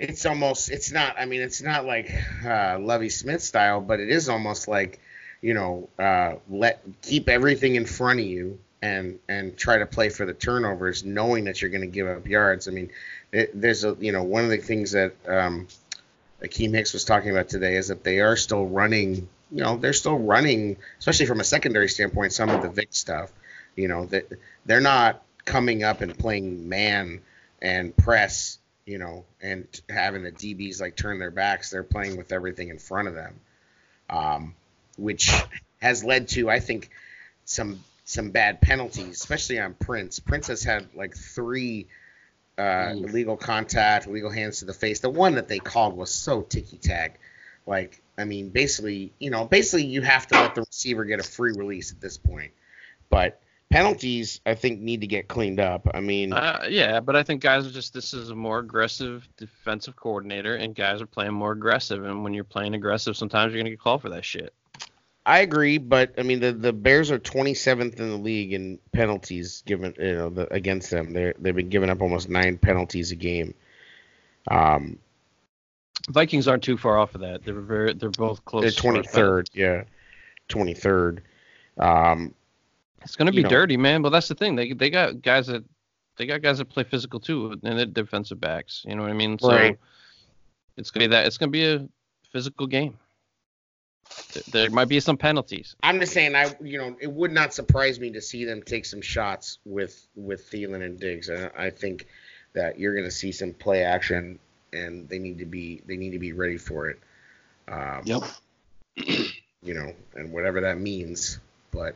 it's 0.00 0.26
almost 0.26 0.70
it's 0.70 0.90
not. 0.90 1.16
I 1.18 1.26
mean, 1.26 1.40
it's 1.40 1.62
not 1.62 1.84
like 1.84 2.10
uh, 2.44 2.78
Lovie 2.80 3.10
Smith 3.10 3.42
style, 3.42 3.80
but 3.80 4.00
it 4.00 4.08
is 4.08 4.28
almost 4.28 4.68
like 4.68 5.00
you 5.42 5.54
know, 5.54 5.88
uh, 5.98 6.34
let 6.48 6.82
keep 7.02 7.28
everything 7.28 7.74
in 7.76 7.86
front 7.86 8.20
of 8.20 8.26
you 8.26 8.58
and 8.82 9.18
and 9.28 9.56
try 9.56 9.78
to 9.78 9.86
play 9.86 10.08
for 10.08 10.26
the 10.26 10.34
turnovers, 10.34 11.04
knowing 11.04 11.44
that 11.44 11.60
you're 11.60 11.70
going 11.70 11.82
to 11.82 11.86
give 11.86 12.06
up 12.06 12.26
yards. 12.26 12.68
I 12.68 12.72
mean, 12.72 12.90
it, 13.32 13.58
there's 13.58 13.84
a 13.84 13.96
you 14.00 14.12
know 14.12 14.22
one 14.22 14.44
of 14.44 14.50
the 14.50 14.58
things 14.58 14.92
that 14.92 15.14
um, 15.26 15.68
Akiem 16.42 16.74
Hicks 16.74 16.92
was 16.92 17.04
talking 17.04 17.30
about 17.30 17.48
today 17.48 17.76
is 17.76 17.88
that 17.88 18.04
they 18.04 18.20
are 18.20 18.36
still 18.36 18.66
running. 18.66 19.28
You 19.52 19.64
know, 19.64 19.76
they're 19.76 19.92
still 19.92 20.18
running, 20.18 20.76
especially 20.98 21.26
from 21.26 21.40
a 21.40 21.44
secondary 21.44 21.88
standpoint, 21.88 22.32
some 22.32 22.50
of 22.50 22.62
the 22.62 22.68
Vic 22.68 22.88
stuff. 22.90 23.32
You 23.76 23.88
know 23.88 24.06
that 24.06 24.26
they're 24.66 24.80
not 24.80 25.22
coming 25.44 25.82
up 25.84 26.00
and 26.00 26.16
playing 26.16 26.68
man 26.68 27.20
and 27.60 27.96
press. 27.96 28.58
You 28.90 28.98
know, 28.98 29.24
and 29.40 29.68
having 29.88 30.24
the 30.24 30.32
DBs 30.32 30.80
like 30.80 30.96
turn 30.96 31.18
their 31.20 31.30
backs. 31.30 31.70
They're 31.70 31.84
playing 31.84 32.16
with 32.16 32.32
everything 32.32 32.70
in 32.70 32.78
front 32.78 33.06
of 33.06 33.14
them, 33.14 33.40
um, 34.08 34.54
which 34.98 35.30
has 35.80 36.02
led 36.02 36.28
to, 36.30 36.50
I 36.50 36.58
think, 36.58 36.90
some 37.44 37.84
some 38.04 38.30
bad 38.30 38.60
penalties, 38.60 39.16
especially 39.16 39.60
on 39.60 39.74
Prince. 39.74 40.18
Prince 40.18 40.48
has 40.48 40.64
had 40.64 40.88
like 40.94 41.16
three 41.16 41.86
uh, 42.58 42.92
illegal 42.96 43.36
contact, 43.36 44.06
illegal 44.06 44.30
hands 44.30 44.58
to 44.58 44.64
the 44.64 44.74
face. 44.74 44.98
The 45.00 45.08
one 45.08 45.36
that 45.36 45.46
they 45.46 45.60
called 45.60 45.96
was 45.96 46.10
so 46.10 46.42
ticky 46.42 46.76
tack. 46.76 47.20
Like, 47.66 48.02
I 48.18 48.24
mean, 48.24 48.48
basically, 48.48 49.12
you 49.18 49.30
know, 49.30 49.44
basically 49.44 49.86
you 49.86 50.02
have 50.02 50.26
to 50.28 50.34
let 50.34 50.54
the 50.56 50.62
receiver 50.62 51.04
get 51.04 51.20
a 51.20 51.22
free 51.22 51.52
release 51.52 51.92
at 51.92 52.00
this 52.00 52.18
point. 52.18 52.50
But 53.08 53.40
penalties, 53.70 54.40
I 54.44 54.54
think, 54.54 54.80
need 54.80 55.00
to 55.00 55.06
get 55.06 55.28
cleaned 55.28 55.60
up. 55.60 55.88
I 55.94 56.00
mean, 56.00 56.32
Uh, 56.32 56.66
yeah, 56.68 57.00
but 57.00 57.16
I 57.16 57.22
think 57.22 57.40
guys 57.40 57.66
are 57.66 57.70
just 57.70 57.94
this 57.94 58.12
is 58.12 58.30
a 58.30 58.34
more 58.34 58.58
aggressive 58.58 59.26
defensive 59.36 59.96
coordinator, 59.96 60.56
and 60.56 60.74
guys 60.74 61.00
are 61.00 61.06
playing 61.06 61.32
more 61.32 61.52
aggressive. 61.52 62.04
And 62.04 62.22
when 62.22 62.34
you're 62.34 62.44
playing 62.44 62.74
aggressive, 62.74 63.16
sometimes 63.16 63.52
you're 63.52 63.62
gonna 63.62 63.70
get 63.70 63.80
called 63.80 64.02
for 64.02 64.10
that 64.10 64.24
shit. 64.24 64.52
I 65.24 65.40
agree, 65.40 65.78
but 65.78 66.14
I 66.18 66.22
mean 66.22 66.40
the, 66.40 66.52
the 66.52 66.72
Bears 66.72 67.10
are 67.10 67.18
27th 67.18 68.00
in 68.00 68.08
the 68.08 68.16
league 68.16 68.52
in 68.52 68.78
penalties 68.92 69.62
given 69.66 69.94
you 69.98 70.14
know 70.14 70.30
the, 70.30 70.52
against 70.52 70.90
them. 70.90 71.12
They 71.12 71.32
they've 71.38 71.54
been 71.54 71.68
giving 71.68 71.90
up 71.90 72.02
almost 72.02 72.28
nine 72.28 72.58
penalties 72.58 73.12
a 73.12 73.16
game. 73.16 73.54
Um, 74.50 74.98
Vikings 76.08 76.48
aren't 76.48 76.64
too 76.64 76.76
far 76.76 76.98
off 76.98 77.14
of 77.14 77.20
that. 77.20 77.44
They're 77.44 77.60
very 77.60 77.92
they're 77.92 78.10
both 78.10 78.44
close. 78.44 78.62
they're 78.62 78.68
as 78.68 78.78
far 78.78 78.94
23rd, 78.94 79.50
yeah, 79.52 79.84
23rd. 80.48 81.20
Um, 81.78 82.34
It's 83.02 83.16
gonna 83.16 83.30
be 83.30 83.38
you 83.38 83.42
know. 83.44 83.48
dirty, 83.48 83.76
man. 83.76 84.02
But 84.02 84.10
that's 84.10 84.28
the 84.28 84.34
thing. 84.34 84.56
They 84.56 84.72
they 84.72 84.90
got 84.90 85.22
guys 85.22 85.46
that 85.46 85.64
they 86.16 86.26
got 86.26 86.42
guys 86.42 86.58
that 86.58 86.66
play 86.66 86.84
physical 86.84 87.20
too, 87.20 87.58
and 87.62 87.78
they're 87.78 87.86
defensive 87.86 88.40
backs. 88.40 88.84
You 88.86 88.94
know 88.94 89.02
what 89.02 89.10
I 89.10 89.14
mean? 89.14 89.38
So 89.38 89.48
Right. 89.48 89.78
it's 90.76 90.90
gonna 90.90 91.04
be 91.04 91.10
that. 91.12 91.26
It's 91.26 91.38
gonna 91.38 91.50
be 91.50 91.64
a 91.66 91.88
physical 92.32 92.66
game. 92.66 92.98
Th- 94.32 94.44
There 94.46 94.70
might 94.70 94.88
be 94.88 95.00
some 95.00 95.16
penalties. 95.16 95.74
I'm 95.82 95.98
just 95.98 96.12
saying, 96.12 96.34
I 96.36 96.54
you 96.62 96.78
know 96.78 96.96
it 97.00 97.10
would 97.10 97.32
not 97.32 97.54
surprise 97.54 97.98
me 97.98 98.10
to 98.12 98.20
see 98.20 98.44
them 98.44 98.62
take 98.62 98.84
some 98.84 99.00
shots 99.00 99.58
with 99.64 100.06
with 100.14 100.50
Thielen 100.50 100.84
and 100.84 100.98
Diggs. 101.00 101.30
I, 101.30 101.50
I 101.56 101.70
think 101.70 102.06
that 102.52 102.78
you're 102.78 102.94
going 102.94 103.04
to 103.04 103.10
see 103.12 103.30
some 103.32 103.52
play 103.54 103.84
action, 103.84 104.38
and 104.72 105.08
they 105.08 105.18
need 105.18 105.38
to 105.38 105.46
be 105.46 105.80
they 105.86 105.96
need 105.96 106.10
to 106.10 106.18
be 106.18 106.32
ready 106.32 106.58
for 106.58 106.88
it. 106.90 106.98
Um, 107.68 108.02
Yep. 108.04 108.22
you 109.62 109.74
know, 109.74 109.94
and 110.14 110.32
whatever 110.32 110.60
that 110.62 110.78
means. 110.78 111.38
But 111.70 111.94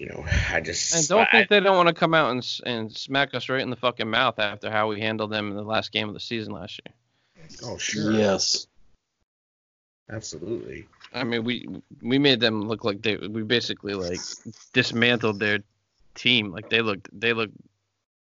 you 0.00 0.06
know, 0.06 0.24
I 0.50 0.60
just 0.62 0.94
And 0.94 1.06
don't 1.08 1.28
I- 1.28 1.30
think 1.30 1.50
they 1.50 1.60
don't 1.60 1.76
want 1.76 1.88
to 1.88 1.94
come 1.94 2.14
out 2.14 2.30
and 2.30 2.60
and 2.64 2.96
smack 2.96 3.34
us 3.34 3.50
right 3.50 3.60
in 3.60 3.68
the 3.68 3.76
fucking 3.76 4.08
mouth 4.08 4.38
after 4.38 4.70
how 4.70 4.88
we 4.88 4.98
handled 4.98 5.30
them 5.30 5.50
in 5.50 5.56
the 5.56 5.62
last 5.62 5.92
game 5.92 6.08
of 6.08 6.14
the 6.14 6.20
season 6.20 6.54
last 6.54 6.80
year. 6.86 6.94
oh 7.64 7.76
sure, 7.76 8.12
Yes. 8.12 8.66
absolutely. 10.10 10.86
I 11.12 11.24
mean, 11.24 11.44
we 11.44 11.68
we 12.02 12.18
made 12.18 12.40
them 12.40 12.62
look 12.66 12.84
like 12.84 13.02
they 13.02 13.16
we 13.16 13.42
basically 13.42 13.94
like 13.94 14.20
dismantled 14.72 15.38
their 15.38 15.58
team. 16.14 16.50
Like 16.50 16.70
they 16.70 16.80
looked 16.80 17.08
they 17.18 17.32
looked 17.32 17.54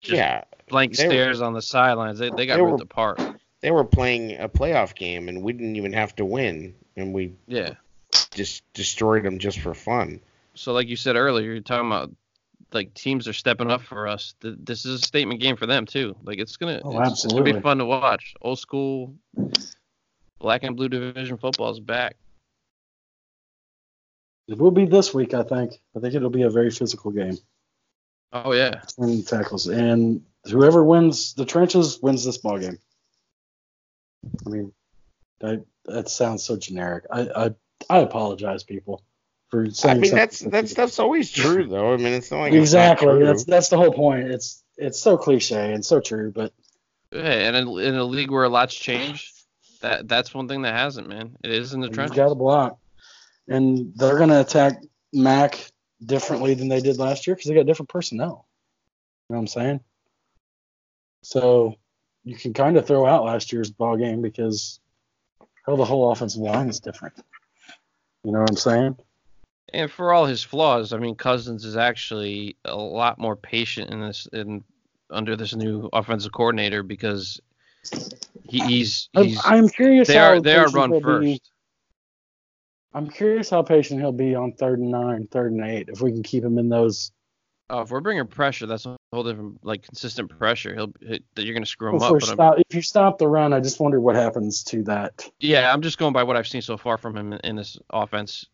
just 0.02 0.16
yeah, 0.18 0.44
blank 0.68 0.96
they 0.96 1.06
were- 1.08 1.12
stares 1.12 1.42
on 1.42 1.54
the 1.54 1.62
sidelines. 1.62 2.20
They 2.20 2.30
they 2.30 2.46
got 2.46 2.58
they 2.58 2.62
ripped 2.62 2.78
were- 2.78 2.84
apart. 2.84 3.20
they 3.62 3.72
were 3.72 3.86
playing 3.86 4.38
a 4.38 4.50
playoff 4.50 4.94
game, 4.96 5.28
and 5.30 5.42
we 5.42 5.54
didn't 5.54 5.76
even 5.78 5.94
have 5.94 6.16
to 6.18 6.26
win, 6.26 6.76
and 6.98 7.14
we 7.14 7.34
Yeah. 7.48 7.76
just 8.32 8.62
destroyed 8.74 9.24
them 9.24 9.40
just 9.40 9.60
for 9.60 9.74
fun. 9.74 10.20
So 10.56 10.74
like 10.74 10.88
you 10.88 10.96
said 10.96 11.16
earlier, 11.16 11.52
you're 11.52 11.62
talking 11.62 11.88
about 11.88 12.12
like 12.72 12.94
teams 12.94 13.28
are 13.28 13.34
stepping 13.34 13.70
up 13.72 13.82
for 13.82 14.08
us. 14.08 14.34
Th- 14.42 14.56
This 14.60 14.86
is 14.86 15.02
a 15.02 15.06
statement 15.06 15.40
game 15.42 15.56
for 15.56 15.66
them 15.66 15.86
too. 15.86 16.16
Like 16.24 16.40
it's 16.40 16.58
gonna 16.58 16.82
Oh, 16.84 17.02
it's, 17.02 17.26
it's 17.26 17.34
gonna 17.34 17.54
be 17.54 17.60
fun 17.62 17.78
to 17.80 17.86
watch. 17.86 18.34
Old 18.42 18.60
school 18.60 19.16
black 20.40 20.64
and 20.64 20.76
blue 20.76 20.90
division 20.90 21.38
football 21.38 21.72
is 21.72 21.80
back. 21.80 22.16
It 24.48 24.58
will 24.58 24.72
be 24.72 24.86
this 24.86 25.14
week, 25.14 25.34
I 25.34 25.44
think. 25.44 25.82
I 25.96 26.00
think 26.00 26.14
it'll 26.16 26.30
be 26.30 26.42
a 26.44 26.50
very 26.50 26.70
physical 26.70 27.12
game 27.12 27.38
Oh 28.34 28.52
yeah. 28.52 28.82
between 28.86 29.24
tackles, 29.24 29.68
and 29.68 30.22
whoever 30.46 30.84
wins 30.84 31.34
the 31.34 31.46
trenches 31.46 32.00
wins 32.02 32.26
this 32.26 32.38
ball 32.38 32.60
game. 32.60 32.78
I 34.46 34.50
mean, 34.50 34.74
that 35.40 35.64
that 35.86 36.10
sounds 36.10 36.44
so 36.44 36.58
generic. 36.58 37.06
I 37.12 37.22
I, 37.46 37.56
I 37.90 37.98
apologize, 38.00 38.64
people, 38.64 39.04
for 39.54 39.60
I 39.60 39.64
mean, 39.66 39.74
something 39.74 40.12
that's 40.16 40.40
so- 40.40 40.50
that 40.50 40.68
stuff's 40.68 40.98
always 40.98 41.30
true, 41.30 41.68
though. 41.68 41.94
I 41.94 41.98
mean, 41.98 42.14
it's 42.14 42.32
not 42.32 42.40
like 42.40 42.54
it's 42.54 42.74
not 42.74 42.94
exactly. 42.94 43.08
true. 43.08 43.26
That's 43.26 43.44
that's 43.44 43.70
the 43.70 43.78
whole 43.78 43.94
point. 43.94 44.32
It's 44.32 44.64
it's 44.78 45.00
so 45.00 45.16
cliche 45.16 45.74
and 45.74 45.86
so 45.86 46.00
true, 46.00 46.32
but 46.32 46.54
Yeah, 47.12 47.22
and 47.22 47.56
in, 47.56 47.68
in 47.80 47.96
a 47.96 48.04
league 48.04 48.32
where 48.32 48.46
a 48.46 48.50
lot's 48.50 48.74
changed, 48.74 49.32
that 49.82 50.08
that's 50.08 50.34
one 50.34 50.48
thing 50.48 50.64
that 50.64 50.74
hasn't, 50.74 51.08
man. 51.08 51.38
It 51.44 51.52
is 51.52 51.76
in 51.76 51.82
the 51.82 51.88
you 51.90 51.94
trenches. 51.94 52.16
got 52.16 52.30
to 52.30 52.36
block, 52.36 52.80
and 53.48 53.94
they're 53.96 54.18
gonna 54.18 54.40
attack 54.40 54.82
Mac 55.14 55.72
differently 56.04 56.56
than 56.56 56.68
they 56.68 56.82
did 56.82 56.98
last 56.98 57.28
year 57.28 57.36
because 57.36 57.48
they 57.48 57.54
got 57.54 57.68
different 57.68 57.90
personnel. 57.90 58.48
You 59.30 59.36
know 59.36 59.38
what 59.38 59.42
I'm 59.42 59.48
saying? 59.48 59.80
So 61.22 61.76
you 62.24 62.36
can 62.36 62.54
kind 62.54 62.76
of 62.76 62.88
throw 62.88 63.06
out 63.06 63.24
last 63.24 63.54
year's 63.54 63.70
ball 63.70 63.98
game 63.98 64.24
because 64.24 64.80
hell, 65.68 65.78
the 65.78 65.86
whole 65.86 66.12
offensive 66.12 66.42
line 66.42 66.70
is 66.70 66.80
different. 66.80 67.14
You 68.24 68.32
know 68.32 68.40
what 68.40 68.50
I'm 68.50 68.58
saying? 68.58 68.98
And 69.72 69.90
for 69.90 70.14
all 70.14 70.26
his 70.26 70.44
flaws, 70.44 70.94
I 70.94 70.98
mean, 70.98 71.16
Cousins 71.16 71.66
is 71.66 71.78
actually 71.78 72.58
a 72.66 72.76
lot 72.76 73.18
more 73.18 73.36
patient 73.36 73.92
in 73.92 74.02
this 74.02 74.28
in 74.34 74.64
under 75.10 75.36
this 75.36 75.56
new 75.56 75.90
offensive 75.94 76.32
coordinator 76.32 76.84
because 76.84 77.40
he, 78.48 78.60
he's 78.62 79.10
I'm- 79.16 79.26
he's 79.26 79.42
I'm 79.46 79.70
curious 79.70 80.08
they 80.08 80.16
how 80.16 80.32
are 80.32 80.42
they 80.42 80.56
are 80.56 80.70
run 80.70 81.00
first. 81.02 81.26
Be, 81.26 81.42
I'm 82.94 83.10
curious 83.10 83.50
how 83.50 83.64
patient 83.64 84.00
he'll 84.00 84.12
be 84.12 84.36
on 84.36 84.54
third 84.54 84.80
and 84.80 84.92
nine, 84.92 85.28
third 85.32 85.52
and 85.52 85.66
eight, 85.66 85.90
if 85.90 86.02
we 86.02 86.12
can 86.12 86.24
keep 86.24 86.44
him 86.44 86.58
in 86.58 86.70
those. 86.70 87.12
Oh, 87.70 87.82
if 87.82 87.90
we're 87.90 88.02
bringing 88.02 88.28
pressure, 88.28 88.68
that's 88.68 88.86
a 88.86 88.96
whole 89.12 89.24
different 89.24 89.66
like 89.66 89.82
consistent 89.82 90.38
pressure. 90.38 90.76
He'll 90.76 90.94
that 91.02 91.44
you're 91.44 91.56
gonna 91.56 91.66
screw 91.66 91.90
him 91.96 92.04
up. 92.04 92.22
Stop, 92.22 92.60
if 92.60 92.76
you 92.76 92.82
stop 92.84 93.18
the 93.18 93.28
run, 93.28 93.54
I 93.54 93.62
just 93.62 93.80
wonder 93.80 94.00
what 94.00 94.16
happens 94.16 94.64
to 94.66 94.84
that. 94.84 95.28
yeah, 95.40 95.74
I'm 95.74 95.82
just 95.82 95.98
going 95.98 96.14
by 96.14 96.24
what 96.24 96.36
I've 96.36 96.48
seen 96.48 96.62
so 96.62 96.78
far 96.78 96.98
from 96.98 97.18
him 97.18 97.34
in, 97.34 97.40
in 97.44 97.56
this 97.56 97.80
offense 97.90 98.46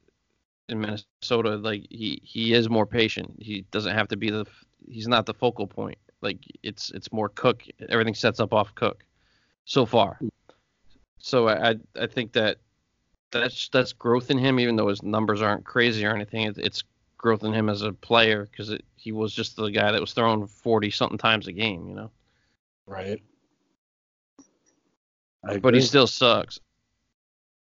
in 0.69 0.79
Minnesota. 0.81 1.57
Like 1.57 1.85
he 1.89 2.21
he 2.23 2.53
is 2.53 2.69
more 2.69 2.85
patient. 2.85 3.35
He 3.39 3.65
doesn't 3.71 3.93
have 3.93 4.07
to 4.09 4.17
be 4.17 4.29
the 4.29 4.45
he's 4.87 5.07
not 5.07 5.25
the 5.25 5.33
focal 5.33 5.67
point. 5.67 5.97
Like 6.21 6.39
it's 6.63 6.91
it's 6.91 7.11
more 7.11 7.29
Cook. 7.29 7.63
Everything 7.89 8.15
sets 8.15 8.39
up 8.39 8.53
off 8.53 8.73
Cook. 8.75 9.03
so 9.65 9.85
far. 9.85 10.19
So 11.19 11.49
I 11.49 11.75
I, 11.99 12.07
think 12.07 12.33
that 12.33 12.57
that's 13.31 13.69
that's 13.69 13.93
growth 13.93 14.31
in 14.31 14.37
him, 14.37 14.59
even 14.59 14.75
though 14.75 14.87
his 14.87 15.03
numbers 15.03 15.41
aren't 15.41 15.65
crazy 15.65 16.05
or 16.05 16.13
anything. 16.13 16.53
It's 16.57 16.83
growth 17.17 17.43
in 17.43 17.53
him 17.53 17.69
as 17.69 17.81
a 17.81 17.91
player 17.91 18.47
because 18.49 18.73
he 18.95 19.11
was 19.11 19.33
just 19.33 19.55
the 19.55 19.69
guy 19.69 19.91
that 19.91 20.01
was 20.01 20.13
throwing 20.13 20.47
40 20.47 20.89
something 20.89 21.17
times 21.17 21.47
a 21.47 21.51
game, 21.51 21.87
you 21.87 21.95
know. 21.95 22.11
Right. 22.85 23.21
I 25.43 25.57
But 25.57 25.73
he 25.73 25.81
still 25.81 26.07
sucks. 26.07 26.59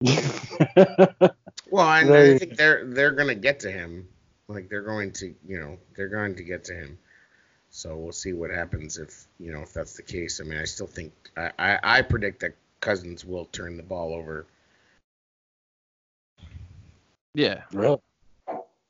Well, 1.70 1.86
I, 1.86 2.02
I 2.02 2.38
think 2.38 2.56
they're 2.56 2.86
they're 2.86 3.12
gonna 3.12 3.36
get 3.36 3.60
to 3.62 3.72
him. 3.72 4.08
Like 4.48 4.70
they're 4.70 4.82
going 4.82 5.12
to, 5.14 5.34
you 5.48 5.60
know, 5.60 5.78
they're 5.96 6.10
going 6.10 6.36
to 6.36 6.44
get 6.44 6.64
to 6.66 6.74
him. 6.74 6.98
So 7.70 7.96
we'll 7.96 8.12
see 8.12 8.34
what 8.34 8.52
happens 8.52 8.98
if 8.98 9.26
you 9.40 9.52
know 9.52 9.62
if 9.62 9.74
that's 9.74 9.96
the 9.96 10.04
case. 10.04 10.40
I 10.40 10.44
mean, 10.44 10.60
I 10.60 10.66
still 10.66 10.88
think 10.88 11.14
I 11.38 11.52
I, 11.58 11.80
I 11.84 12.02
predict 12.02 12.42
that 12.42 12.56
Cousins 12.82 13.26
will 13.26 13.46
turn 13.46 13.78
the 13.78 13.84
ball 13.84 14.14
over. 14.14 14.46
Yeah. 17.34 17.62
Really? 17.72 18.00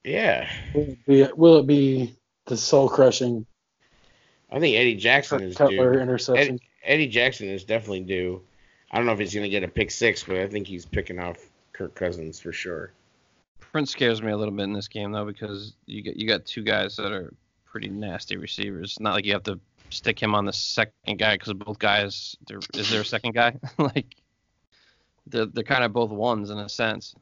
Yeah, 0.03 0.49
Will 0.73 0.81
it 0.81 1.05
be, 1.05 1.27
will 1.37 1.57
it 1.59 1.67
be 1.67 2.13
the 2.45 2.57
soul 2.57 2.89
crushing 2.89 3.45
I 4.51 4.59
think 4.59 4.75
Eddie 4.75 4.95
Jackson 4.95 5.41
is 5.41 5.55
Cutler 5.55 5.93
due. 5.93 5.99
interception? 5.99 6.55
Eddie, 6.55 6.61
Eddie 6.83 7.07
Jackson 7.07 7.47
is 7.47 7.63
definitely 7.63 8.01
due. 8.01 8.41
I 8.91 8.97
don't 8.97 9.05
know 9.07 9.13
if 9.13 9.19
he's 9.19 9.33
gonna 9.33 9.49
get 9.49 9.63
a 9.63 9.67
pick 9.67 9.89
six, 9.89 10.23
but 10.23 10.37
I 10.37 10.47
think 10.47 10.67
he's 10.67 10.85
picking 10.85 11.19
off 11.19 11.37
Kirk 11.73 11.95
Cousins 11.95 12.39
for 12.39 12.53
sure. 12.53 12.91
Prince 13.59 13.91
scares 13.91 14.21
me 14.21 14.31
a 14.31 14.37
little 14.37 14.53
bit 14.53 14.63
in 14.63 14.73
this 14.73 14.87
game 14.87 15.11
though 15.11 15.25
because 15.25 15.73
you 15.87 16.01
get 16.01 16.15
you 16.15 16.27
got 16.27 16.45
two 16.45 16.61
guys 16.61 16.95
that 16.97 17.11
are 17.11 17.33
pretty 17.65 17.89
nasty 17.89 18.37
receivers. 18.37 18.91
It's 18.91 18.99
not 18.99 19.13
like 19.13 19.25
you 19.25 19.33
have 19.33 19.43
to 19.43 19.59
stick 19.89 20.21
him 20.21 20.35
on 20.35 20.45
the 20.45 20.53
second 20.53 21.17
guy 21.17 21.35
because 21.35 21.53
both 21.53 21.79
guys. 21.79 22.37
Is 22.75 22.91
there 22.91 23.01
a 23.01 23.05
second 23.05 23.33
guy? 23.33 23.57
like 23.77 24.15
they're 25.27 25.47
they're 25.47 25.63
kind 25.63 25.83
of 25.83 25.91
both 25.93 26.11
ones 26.11 26.49
in 26.49 26.59
a 26.59 26.69
sense. 26.69 27.15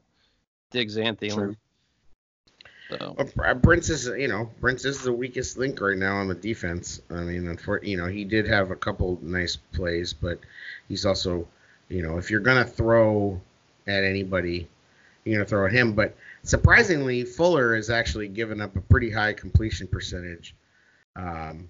Diggs 0.70 0.96
and 0.98 1.18
Thielen. 1.18 1.34
True. 1.34 1.56
So 2.90 3.14
Well, 3.16 3.28
Br- 3.34 3.46
uh, 3.46 3.54
Brent's 3.54 3.88
is 3.88 4.06
you 4.06 4.28
know 4.28 4.50
Prince 4.60 4.84
is 4.84 5.02
the 5.02 5.12
weakest 5.12 5.56
link 5.56 5.80
right 5.80 5.96
now 5.96 6.16
on 6.16 6.28
the 6.28 6.34
defense. 6.34 7.00
I 7.10 7.22
mean, 7.22 7.44
unfor- 7.44 7.82
you 7.82 7.96
know 7.96 8.06
he 8.06 8.24
did 8.24 8.46
have 8.46 8.70
a 8.70 8.76
couple 8.76 9.18
nice 9.22 9.56
plays, 9.56 10.12
but 10.12 10.38
he's 10.88 11.06
also 11.06 11.48
you 11.88 12.02
know 12.02 12.18
if 12.18 12.30
you're 12.30 12.40
gonna 12.40 12.64
throw 12.64 13.40
at 13.86 14.04
anybody, 14.04 14.68
you're 15.24 15.36
gonna 15.36 15.48
throw 15.48 15.66
at 15.66 15.72
him. 15.72 15.92
But 15.94 16.16
surprisingly, 16.42 17.24
Fuller 17.24 17.76
has 17.76 17.90
actually 17.90 18.28
given 18.28 18.60
up 18.60 18.76
a 18.76 18.80
pretty 18.80 19.10
high 19.10 19.32
completion 19.32 19.86
percentage. 19.86 20.54
Um, 21.16 21.68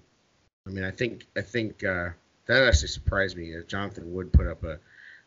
I 0.65 0.69
mean, 0.69 0.83
I 0.83 0.91
think 0.91 1.25
I 1.35 1.41
think 1.41 1.83
uh, 1.83 2.09
that 2.45 2.63
actually 2.63 2.87
surprised 2.87 3.37
me. 3.37 3.53
Jonathan 3.67 4.13
Wood 4.13 4.31
put 4.31 4.47
up 4.47 4.63
a 4.63 4.79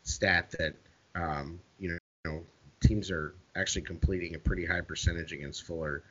stat 0.03 0.53
that 0.57 0.73
um, 1.15 1.59
you 1.79 1.89
know, 1.89 1.97
you 2.25 2.31
know 2.31 2.43
teams 2.81 3.11
are 3.11 3.33
actually 3.55 3.81
completing 3.81 4.35
a 4.35 4.39
pretty 4.39 4.65
high 4.65 4.81
percentage 4.81 5.31
against 5.31 5.63
Fuller 5.63 6.03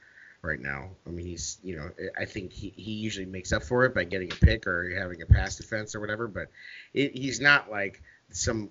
right 0.43 0.61
now. 0.61 0.91
I 1.07 1.11
mean, 1.11 1.27
he's 1.27 1.59
you 1.63 1.77
know 1.77 1.91
I 2.19 2.25
think 2.25 2.53
he, 2.53 2.73
he 2.77 2.93
usually 2.93 3.27
makes 3.27 3.53
up 3.53 3.63
for 3.63 3.85
it 3.85 3.95
by 3.95 4.05
getting 4.05 4.33
a 4.33 4.37
pick 4.37 4.67
or 4.67 4.91
having 4.99 5.23
a 5.23 5.27
pass 5.27 5.57
defense 5.57 5.95
or 5.95 6.01
whatever, 6.01 6.29
but 6.29 6.49
it, 6.95 7.17
he's 7.17 7.41
not 7.41 7.71
like 7.71 8.03
some 8.31 8.71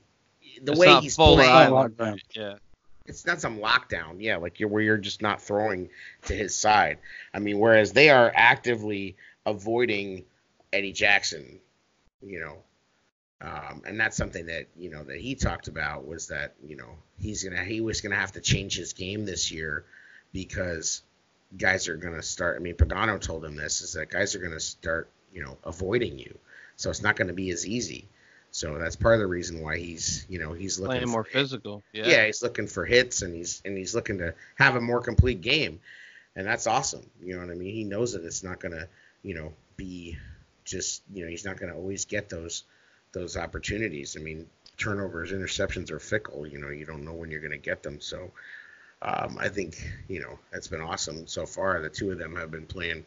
the 0.61 0.71
It's 0.71 0.79
way 0.79 0.87
not 0.87 1.03
he's 1.03 1.15
full 1.15 1.35
playing. 1.35 1.49
lockdown. 1.71 2.19
Yeah. 2.33 2.55
It's 3.07 3.25
not 3.25 3.39
some 3.39 3.59
lockdown, 3.59 4.15
yeah, 4.17 4.37
like 4.37 4.59
you're 4.59 4.69
where 4.69 4.81
you're 4.81 4.97
just 4.97 5.21
not 5.21 5.39
throwing 5.39 5.89
to 6.23 6.33
his 6.33 6.55
side. 6.55 6.97
I 7.33 7.39
mean, 7.39 7.59
whereas 7.59 7.93
they 7.93 8.09
are 8.09 8.31
actively 8.33 9.15
avoiding 9.45 10.25
Eddie 10.73 10.91
Jackson, 10.91 11.59
you 12.23 12.39
know, 12.39 12.57
um, 13.41 13.83
and 13.85 13.99
that's 13.99 14.17
something 14.17 14.47
that 14.47 14.67
you 14.75 14.89
know 14.89 15.03
that 15.03 15.17
he 15.17 15.35
talked 15.35 15.67
about 15.67 16.07
was 16.07 16.29
that 16.29 16.55
you 16.65 16.75
know 16.77 16.97
he's 17.19 17.43
gonna 17.43 17.63
he 17.63 17.79
was 17.79 18.01
gonna 18.01 18.15
have 18.15 18.31
to 18.31 18.41
change 18.41 18.75
his 18.75 18.93
game 18.93 19.25
this 19.25 19.51
year 19.51 19.85
because 20.33 21.03
guys 21.55 21.87
are 21.87 21.97
gonna 21.97 22.23
start. 22.23 22.55
I 22.55 22.59
mean, 22.59 22.73
Pagano 22.75 23.21
told 23.21 23.45
him 23.45 23.55
this 23.55 23.81
is 23.81 23.93
that 23.93 24.09
guys 24.09 24.33
are 24.33 24.39
gonna 24.39 24.59
start 24.59 25.09
you 25.31 25.43
know 25.43 25.57
avoiding 25.63 26.17
you, 26.17 26.39
so 26.75 26.89
it's 26.89 27.03
not 27.03 27.15
gonna 27.17 27.33
be 27.33 27.51
as 27.51 27.67
easy. 27.67 28.07
So 28.55 28.79
that's 28.79 28.95
part 28.95 29.15
of 29.15 29.19
the 29.19 29.27
reason 29.27 29.61
why 29.61 29.77
he's 29.79 30.25
you 30.29 30.39
know 30.39 30.53
he's 30.53 30.79
looking 30.79 30.91
Playing 30.91 31.07
for- 31.07 31.11
more 31.11 31.23
physical. 31.25 31.83
Yeah. 31.91 32.07
yeah. 32.07 32.25
he's 32.25 32.41
looking 32.41 32.67
for 32.67 32.85
hits 32.85 33.21
and 33.21 33.35
he's 33.35 33.61
and 33.65 33.77
he's 33.77 33.93
looking 33.93 34.19
to 34.19 34.33
have 34.55 34.77
a 34.77 34.81
more 34.81 35.01
complete 35.01 35.41
game, 35.41 35.81
and 36.37 36.47
that's 36.47 36.65
awesome. 36.65 37.05
You 37.21 37.33
know 37.35 37.41
what 37.41 37.51
I 37.51 37.55
mean? 37.55 37.73
He 37.73 37.83
knows 37.83 38.13
that 38.13 38.23
it's 38.23 38.43
not 38.43 38.61
gonna, 38.61 38.87
you 39.23 39.35
know, 39.35 39.51
be 39.75 40.17
just 40.63 41.03
you 41.13 41.25
know 41.25 41.29
he's 41.29 41.43
not 41.43 41.59
gonna 41.59 41.75
always 41.75 42.05
get 42.05 42.29
those 42.29 42.63
those 43.11 43.35
opportunities. 43.35 44.15
I 44.17 44.23
mean, 44.23 44.47
turnovers, 44.77 45.33
interceptions 45.33 45.91
are 45.91 45.99
fickle. 45.99 46.47
You 46.47 46.59
know, 46.59 46.69
you 46.69 46.85
don't 46.85 47.03
know 47.03 47.11
when 47.11 47.31
you're 47.31 47.41
gonna 47.41 47.57
get 47.57 47.83
them. 47.83 47.99
So 47.99 48.31
um, 49.01 49.37
I 49.37 49.49
think 49.49 49.75
you 50.07 50.21
know 50.21 50.39
that's 50.53 50.69
been 50.69 50.79
awesome 50.79 51.27
so 51.27 51.45
far. 51.45 51.81
The 51.81 51.89
two 51.89 52.09
of 52.09 52.19
them 52.19 52.37
have 52.37 52.51
been 52.51 52.67
playing 52.67 53.03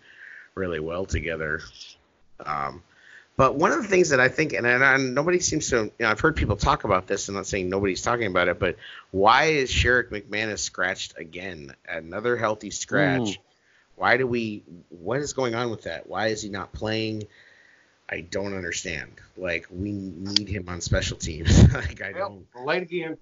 really 0.54 0.80
well 0.80 1.06
together. 1.06 1.62
Um, 2.44 2.82
but 3.38 3.54
one 3.54 3.70
of 3.70 3.80
the 3.80 3.86
things 3.86 4.08
that 4.08 4.18
I 4.18 4.26
think, 4.26 4.52
and, 4.52 4.66
and, 4.66 4.82
and 4.82 5.14
nobody 5.14 5.38
seems 5.38 5.70
to, 5.70 5.84
you 5.84 5.92
know, 6.00 6.10
I've 6.10 6.18
heard 6.18 6.34
people 6.34 6.56
talk 6.56 6.82
about 6.82 7.06
this. 7.06 7.28
And 7.28 7.36
I'm 7.36 7.42
not 7.42 7.46
saying 7.46 7.70
nobody's 7.70 8.02
talking 8.02 8.26
about 8.26 8.48
it, 8.48 8.58
but 8.58 8.74
why 9.12 9.44
is 9.44 9.70
Sherrick 9.70 10.08
McManus 10.08 10.58
scratched 10.58 11.16
again? 11.16 11.72
Another 11.88 12.36
healthy 12.36 12.70
scratch. 12.70 13.36
Hmm. 13.36 13.42
Why 13.94 14.16
do 14.16 14.26
we? 14.26 14.64
What 14.88 15.20
is 15.20 15.34
going 15.34 15.54
on 15.54 15.70
with 15.70 15.84
that? 15.84 16.08
Why 16.08 16.28
is 16.28 16.42
he 16.42 16.48
not 16.48 16.72
playing? 16.72 17.28
I 18.10 18.22
don't 18.22 18.54
understand. 18.54 19.12
Like 19.36 19.68
we 19.70 19.92
need 19.92 20.48
him 20.48 20.68
on 20.68 20.80
special 20.80 21.16
teams. 21.16 21.72
like 21.74 22.02
I 22.02 22.10
don't. 22.10 22.44
Light 22.56 22.82
again. 22.82 23.18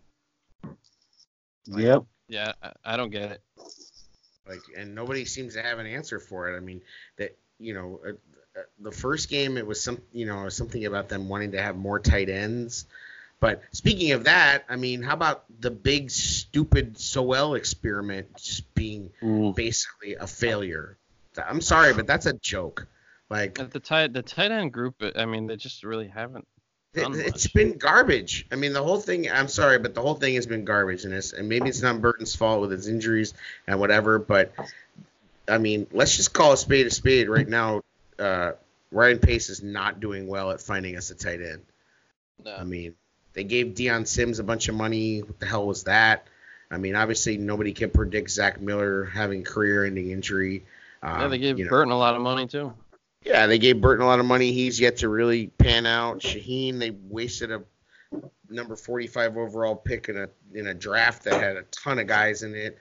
Yep. 1.66 2.04
Yeah. 2.28 2.52
I, 2.62 2.72
I 2.86 2.96
don't 2.96 3.10
get 3.10 3.32
it. 3.32 3.42
like 4.48 4.60
and 4.78 4.94
nobody 4.94 5.26
seems 5.26 5.54
to 5.54 5.62
have 5.62 5.78
an 5.78 5.86
answer 5.86 6.20
for 6.20 6.48
it 6.48 6.56
i 6.56 6.60
mean 6.60 6.80
that 7.16 7.36
you 7.58 7.74
know 7.74 8.00
the 8.80 8.92
first 8.92 9.28
game 9.28 9.56
it 9.56 9.66
was 9.66 9.82
some 9.82 10.00
you 10.12 10.26
know 10.26 10.48
something 10.48 10.84
about 10.86 11.08
them 11.08 11.28
wanting 11.28 11.52
to 11.52 11.62
have 11.62 11.76
more 11.76 11.98
tight 11.98 12.28
ends 12.28 12.86
but 13.40 13.62
speaking 13.72 14.12
of 14.12 14.24
that 14.24 14.64
i 14.68 14.76
mean 14.76 15.02
how 15.02 15.12
about 15.14 15.44
the 15.60 15.70
big 15.70 16.10
stupid 16.10 16.98
Sowell 16.98 17.54
experiment 17.54 18.28
just 18.36 18.72
being 18.74 19.10
Mm. 19.22 19.54
basically 19.54 20.14
a 20.14 20.26
failure 20.26 20.96
i'm 21.46 21.60
sorry 21.60 21.92
but 21.94 22.06
that's 22.06 22.26
a 22.26 22.32
joke 22.32 22.86
like 23.28 23.58
At 23.60 23.72
the 23.72 23.80
tight 23.80 24.12
the 24.12 24.22
tight 24.22 24.52
end 24.52 24.72
group, 24.72 25.02
I 25.16 25.24
mean, 25.26 25.48
they 25.48 25.56
just 25.56 25.82
really 25.82 26.06
haven't. 26.06 26.46
it, 26.94 27.00
done 27.02 27.14
it's 27.16 27.44
much. 27.46 27.52
been 27.54 27.76
garbage. 27.76 28.46
I 28.52 28.54
mean, 28.54 28.72
the 28.72 28.82
whole 28.84 29.00
thing. 29.00 29.28
I'm 29.28 29.48
sorry, 29.48 29.80
but 29.80 29.94
the 29.96 30.00
whole 30.00 30.14
thing 30.14 30.36
has 30.36 30.46
been 30.46 30.64
garbage, 30.64 31.04
and 31.04 31.12
it's 31.12 31.32
and 31.32 31.48
maybe 31.48 31.68
it's 31.68 31.82
not 31.82 32.00
Burton's 32.00 32.36
fault 32.36 32.60
with 32.60 32.70
his 32.70 32.86
injuries 32.86 33.34
and 33.66 33.80
whatever. 33.80 34.20
But 34.20 34.52
I 35.48 35.58
mean, 35.58 35.88
let's 35.90 36.16
just 36.16 36.32
call 36.32 36.52
a 36.52 36.56
spade 36.56 36.86
a 36.86 36.90
spade 36.90 37.28
right 37.28 37.48
now. 37.48 37.82
Uh, 38.18 38.52
Ryan 38.90 39.18
Pace 39.18 39.50
is 39.50 39.62
not 39.62 40.00
doing 40.00 40.26
well 40.26 40.50
at 40.50 40.60
finding 40.60 40.96
us 40.96 41.10
a 41.10 41.14
tight 41.14 41.40
end. 41.40 41.62
I 42.46 42.64
mean, 42.64 42.94
they 43.32 43.44
gave 43.44 43.74
Dion 43.74 44.06
Sims 44.06 44.38
a 44.38 44.44
bunch 44.44 44.68
of 44.68 44.74
money. 44.74 45.20
What 45.22 45.40
the 45.40 45.46
hell 45.46 45.66
was 45.66 45.84
that? 45.84 46.26
I 46.70 46.78
mean, 46.78 46.96
obviously 46.96 47.36
nobody 47.36 47.72
can 47.72 47.90
predict 47.90 48.30
Zach 48.30 48.60
Miller 48.60 49.04
having 49.04 49.44
career-ending 49.44 50.10
injury. 50.10 50.64
Um, 51.02 51.20
yeah, 51.20 51.28
they 51.28 51.38
gave 51.38 51.58
you 51.58 51.64
know. 51.64 51.70
Burton 51.70 51.92
a 51.92 51.98
lot 51.98 52.14
of 52.14 52.22
money 52.22 52.46
too. 52.46 52.72
Yeah, 53.22 53.46
they 53.46 53.58
gave 53.58 53.80
Burton 53.80 54.04
a 54.04 54.06
lot 54.06 54.20
of 54.20 54.26
money. 54.26 54.52
He's 54.52 54.80
yet 54.80 54.98
to 54.98 55.08
really 55.08 55.48
pan 55.48 55.86
out. 55.86 56.20
Shaheen, 56.20 56.78
they 56.78 56.90
wasted 56.90 57.50
a 57.50 57.62
number 58.48 58.76
45 58.76 59.36
overall 59.36 59.76
pick 59.76 60.08
in 60.08 60.16
a 60.16 60.28
in 60.54 60.68
a 60.68 60.74
draft 60.74 61.24
that 61.24 61.40
had 61.40 61.56
a 61.56 61.62
ton 61.64 61.98
of 61.98 62.06
guys 62.06 62.42
in 62.42 62.54
it. 62.54 62.78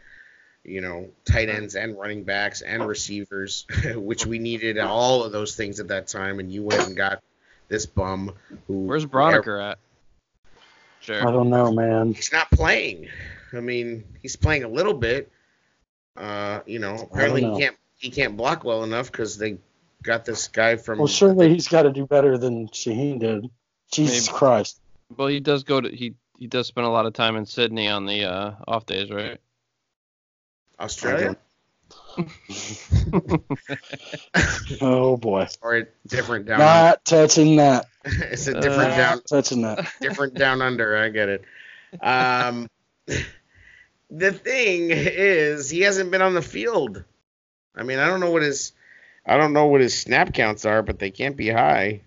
You 0.65 0.81
know, 0.81 1.09
tight 1.29 1.49
ends 1.49 1.75
and 1.75 1.97
running 1.97 2.23
backs 2.23 2.61
and 2.61 2.85
receivers, 2.87 3.65
which 3.95 4.25
we 4.25 4.39
needed 4.39 4.79
all 4.79 5.23
of 5.23 5.31
those 5.31 5.55
things 5.55 5.79
at 5.79 5.89
that 5.89 6.07
time. 6.07 6.39
And 6.39 6.51
you 6.51 6.63
went 6.63 6.87
and 6.87 6.95
got 6.95 7.21
this 7.67 7.85
bum 7.85 8.33
who. 8.67 8.85
Where's 8.85 9.05
Braunecker 9.05 9.71
at? 9.71 9.77
Sure. 11.01 11.27
I 11.27 11.31
don't 11.31 11.51
know, 11.51 11.71
man. 11.71 12.13
He's 12.13 12.31
not 12.31 12.49
playing. 12.49 13.09
I 13.53 13.59
mean, 13.59 14.03
he's 14.21 14.35
playing 14.35 14.63
a 14.63 14.67
little 14.67 14.95
bit. 14.95 15.31
Uh, 16.17 16.61
you 16.65 16.79
know, 16.79 16.95
apparently 16.95 17.41
know. 17.41 17.55
he 17.55 17.61
can't 17.61 17.77
he 17.97 18.09
can't 18.09 18.37
block 18.37 18.63
well 18.63 18.83
enough 18.83 19.11
because 19.11 19.37
they 19.37 19.57
got 20.01 20.25
this 20.25 20.47
guy 20.47 20.77
from. 20.77 20.99
Well, 20.99 21.07
surely 21.07 21.49
he's 21.49 21.67
got 21.67 21.83
to 21.83 21.91
do 21.91 22.05
better 22.07 22.37
than 22.37 22.69
Shaheen 22.69 23.19
did. 23.19 23.49
Jesus 23.91 24.27
Maybe. 24.27 24.37
Christ. 24.37 24.79
Well, 25.15 25.27
he 25.27 25.39
does 25.39 25.63
go 25.63 25.81
to 25.81 25.89
he 25.89 26.15
he 26.39 26.47
does 26.47 26.67
spend 26.67 26.87
a 26.87 26.89
lot 26.89 27.05
of 27.05 27.13
time 27.13 27.35
in 27.35 27.45
Sydney 27.45 27.87
on 27.87 28.05
the 28.05 28.25
uh, 28.25 28.51
off 28.67 28.85
days, 28.85 29.11
right? 29.11 29.39
Australia. 30.79 31.35
Oh 34.81 35.17
boy. 35.17 35.47
or 35.61 35.89
different 36.07 36.45
down. 36.45 36.59
Not 36.59 37.05
touching 37.05 37.57
that. 37.57 37.87
it's 38.05 38.47
a 38.47 38.53
different 38.53 38.93
Uh, 38.93 38.97
down, 38.97 39.15
Not 39.17 39.27
touching 39.27 39.61
that. 39.63 39.87
different 40.01 40.33
down 40.35 40.61
under. 40.61 40.97
I 40.97 41.09
get 41.09 41.29
it. 41.29 41.43
Um, 42.01 42.67
the 44.09 44.31
thing 44.31 44.89
is, 44.91 45.69
he 45.69 45.81
hasn't 45.81 46.11
been 46.11 46.21
on 46.21 46.33
the 46.33 46.41
field. 46.41 47.03
I 47.75 47.83
mean, 47.83 47.99
I 47.99 48.07
don't 48.07 48.19
know 48.19 48.31
what 48.31 48.41
his, 48.41 48.71
I 49.25 49.37
don't 49.37 49.53
know 49.53 49.67
what 49.67 49.81
his 49.81 49.97
snap 49.97 50.33
counts 50.33 50.65
are, 50.65 50.81
but 50.81 50.99
they 50.99 51.11
can't 51.11 51.35
be 51.37 51.49
high. 51.49 52.01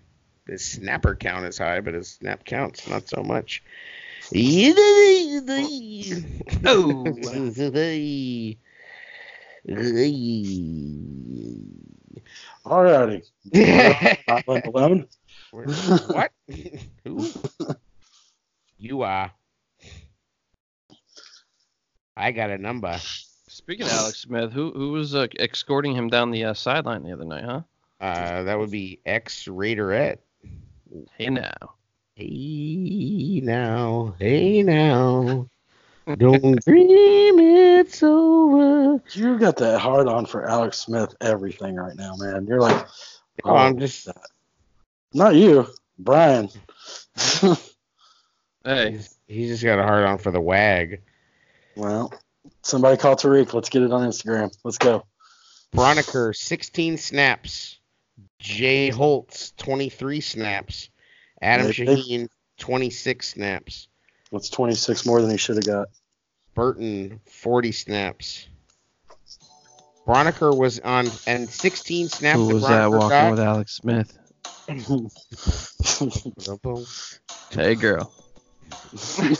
his 0.47 0.63
snapper 0.65 1.15
count 1.15 1.45
is 1.45 1.57
high, 1.57 1.79
but 1.81 1.93
his 1.93 2.07
snap 2.09 2.43
count's 2.45 2.87
not 2.87 3.07
so 3.07 3.21
much. 3.23 3.63
Oh. 6.65 7.03
Alrighty. 12.65 13.23
Island 14.27 14.65
alone. 14.73 15.07
what? 15.51 16.31
Who? 17.05 17.29
You 18.77 19.01
are. 19.01 19.31
I 22.15 22.31
got 22.31 22.49
a 22.49 22.57
number. 22.57 22.97
Speaking 23.47 23.85
of 23.85 23.91
Alex 23.93 24.19
Smith, 24.19 24.51
who 24.51 24.71
who 24.71 24.91
was 24.91 25.15
uh, 25.15 25.27
escorting 25.39 25.95
him 25.95 26.09
down 26.09 26.31
the 26.31 26.45
uh, 26.45 26.53
sideline 26.53 27.03
the 27.03 27.13
other 27.13 27.25
night, 27.25 27.43
huh? 27.45 27.61
Uh, 27.99 28.43
that 28.43 28.59
would 28.59 28.71
be 28.71 28.99
ex 29.05 29.45
Raiderette. 29.45 30.19
Hey 31.17 31.29
now. 31.29 31.73
Hey 32.19 33.39
now, 33.41 34.13
hey 34.19 34.61
now, 34.61 35.47
don't 36.17 36.61
dream 36.65 37.39
it's 37.39 38.03
over. 38.03 39.01
You 39.13 39.39
got 39.39 39.55
that 39.55 39.79
hard 39.79 40.09
on 40.09 40.25
for 40.25 40.45
Alex 40.45 40.79
Smith 40.79 41.15
everything 41.21 41.77
right 41.77 41.95
now, 41.95 42.15
man. 42.17 42.45
You're 42.45 42.59
like, 42.59 42.85
Oh, 43.45 43.55
I'm 43.55 43.77
oh, 43.77 43.79
just 43.79 44.09
not 45.13 45.35
you, 45.35 45.67
Brian. 45.97 46.49
Hey, 48.65 48.91
he's, 48.91 49.15
he's 49.25 49.49
just 49.51 49.63
got 49.63 49.79
a 49.79 49.83
hard 49.83 50.03
on 50.03 50.17
for 50.17 50.31
the 50.31 50.41
wag. 50.41 51.01
well, 51.77 52.13
somebody 52.63 52.97
call 52.97 53.15
Tarik. 53.15 53.53
Let's 53.53 53.69
get 53.69 53.83
it 53.83 53.93
on 53.93 54.05
Instagram. 54.05 54.53
Let's 54.65 54.77
go. 54.77 55.05
Braunecker, 55.73 56.35
16 56.35 56.97
snaps. 56.97 57.79
Jay 58.39 58.89
Holtz, 58.89 59.53
23 59.55 60.19
snaps. 60.19 60.89
Adam 61.41 61.67
Yeah, 61.67 61.85
they- 61.85 61.95
Shaheen, 61.95 62.27
26 62.57 63.29
snaps. 63.29 63.87
That's 64.31 64.49
26 64.49 65.05
more 65.05 65.21
than 65.21 65.31
he 65.31 65.37
should 65.37 65.55
have 65.55 65.65
got. 65.65 65.87
Burton, 66.53 67.21
40 67.25 67.71
snaps. 67.71 68.47
Braunecker 70.05 70.55
was 70.55 70.79
on, 70.79 71.09
and 71.27 71.49
16 71.49 72.09
snaps. 72.09 72.37
who 72.37 72.53
was 72.55 72.63
that 72.63 72.89
Braunecker 72.89 72.91
walking 72.91 73.09
got. 73.09 73.31
with 73.31 73.39
Alex 73.39 73.73
Smith? 73.73 74.17
Hey 77.51 77.75
girl. 77.75 78.11
Jesus 78.91 79.39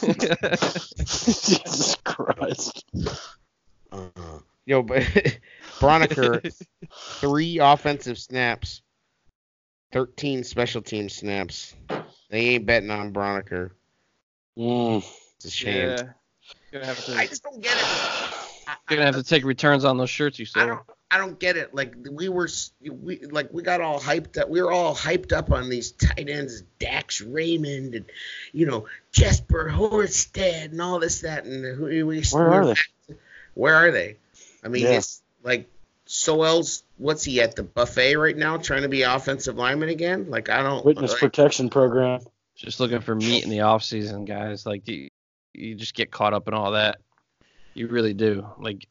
Christ. 2.03 2.85
Uh, 3.91 4.07
yo, 4.65 4.81
but 4.81 5.03
Braunecker, 5.80 6.51
three 7.19 7.59
offensive 7.59 8.17
snaps, 8.17 8.81
13 9.91 10.44
special 10.44 10.82
team 10.82 11.10
snaps. 11.10 11.76
They 12.30 12.40
ain't 12.49 12.66
betting 12.66 12.91
on 12.91 13.14
Braunecker. 13.14 13.72
Mm. 14.57 15.03
It's 15.38 15.45
a 15.45 15.52
shame. 15.52 15.90
yeah. 15.90 16.03
Gonna 16.72 16.86
have 16.86 17.03
to, 17.06 17.16
I 17.16 17.26
just 17.26 17.44
don't 17.44 17.61
get 17.61 17.74
it. 17.74 17.84
I, 18.68 18.76
you're 18.90 18.98
gonna 18.99 19.06
have 19.06 19.16
to 19.16 19.24
take 19.24 19.44
returns 19.44 19.86
on 19.86 19.98
those 19.98 20.10
shirts 20.10 20.38
you 20.40 20.45
I 20.56 20.66
don't. 20.66 20.82
I 21.11 21.18
don't 21.18 21.40
get 21.40 21.57
it. 21.57 21.74
Like 21.74 21.95
we 22.11 22.30
were, 22.30 22.48
we 22.88 23.22
like 23.26 23.52
we 23.52 23.64
got 23.64 23.82
all 23.82 23.99
hyped 23.99 24.38
up. 24.38 24.48
We 24.48 24.61
were 24.61 24.72
all 24.72 24.95
hyped 24.95 25.34
up 25.34 25.52
on 25.52 25.70
these 25.70 25.91
tight 25.94 26.30
ends, 26.30 26.61
Dax 26.78 27.22
Raymond, 27.22 27.95
and 27.95 28.06
you 28.53 28.68
know 28.68 28.86
Jesper 29.11 29.72
Horsted, 29.74 30.66
and 30.66 30.82
all 30.82 30.99
this 30.99 31.22
that. 31.22 31.45
And 31.45 31.82
we, 31.82 32.03
we 32.03 32.24
Where 32.32 32.52
are 32.52 32.66
they? 32.68 33.16
Where 33.56 33.74
are 33.76 33.91
they? 33.91 34.18
I 34.64 34.68
mean, 34.68 34.84
Yeah. 34.84 34.98
it's 34.98 35.24
like 35.44 35.68
Sowell's. 36.11 36.84
What's 36.98 37.23
he 37.23 37.40
at 37.40 37.56
the 37.56 37.61
buffet 37.61 38.15
right 38.15 38.36
now, 38.36 38.57
trying 38.57 38.81
to 38.81 38.90
be 38.90 39.03
offensive 39.03 39.56
lineman 39.56 39.90
again? 39.90 40.30
Like 40.30 40.49
I 40.49 40.64
don't. 40.64 40.84
Witness 40.84 41.11
like, 41.11 41.19
protection 41.19 41.69
program. 41.69 42.22
Just 42.56 42.80
looking 42.80 42.99
for 42.99 43.14
meat 43.14 43.44
in 43.44 43.52
the 43.52 43.61
off 43.61 43.84
season, 43.84 44.26
guys. 44.26 44.65
Like 44.65 44.88
you, 44.88 45.10
you 45.53 45.76
just 45.76 45.94
get 45.94 46.10
caught 46.10 46.34
up 46.34 46.48
in 46.48 46.56
all 46.56 46.72
that. 46.72 46.98
You 47.76 47.88
really 47.88 48.15
do. 48.15 48.44
Like, 48.57 48.88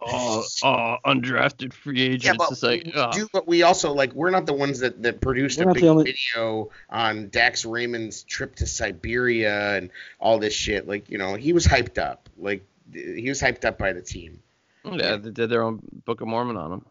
oh, 0.00 0.44
oh 0.64 0.96
undrafted 1.04 1.74
free 1.74 2.00
agents. 2.00 2.24
Yeah, 2.24 2.32
but 2.38 2.52
it's 2.52 2.62
like, 2.62 2.84
we 2.86 2.92
oh. 2.94 3.12
do, 3.12 3.28
but 3.34 3.46
we 3.46 3.62
also 3.64 3.92
like 3.92 4.14
we're 4.14 4.30
not 4.30 4.46
the 4.46 4.54
ones 4.54 4.80
that 4.80 5.02
that 5.02 5.20
produced 5.20 5.58
We're 5.58 5.70
a 5.70 5.74
big 5.74 5.82
the 5.82 5.88
only- 5.88 6.04
video 6.04 6.70
on 6.88 7.28
Dax 7.28 7.66
Raymond's 7.66 8.22
trip 8.22 8.56
to 8.56 8.66
Siberia 8.66 9.76
and 9.76 9.90
all 10.18 10.38
this 10.38 10.54
shit. 10.54 10.88
Like 10.88 11.10
you 11.10 11.18
know, 11.18 11.34
he 11.34 11.52
was 11.52 11.66
hyped 11.66 11.98
up. 11.98 12.30
Like 12.38 12.64
he 12.90 13.28
was 13.28 13.42
hyped 13.42 13.66
up 13.66 13.76
by 13.76 13.92
the 13.92 14.02
team. 14.02 14.42
Yeah, 14.84 15.16
they 15.16 15.30
did 15.30 15.50
their 15.50 15.62
own 15.62 15.80
Book 16.04 16.20
of 16.20 16.28
Mormon 16.28 16.56
on 16.56 16.72
him. 16.72 16.84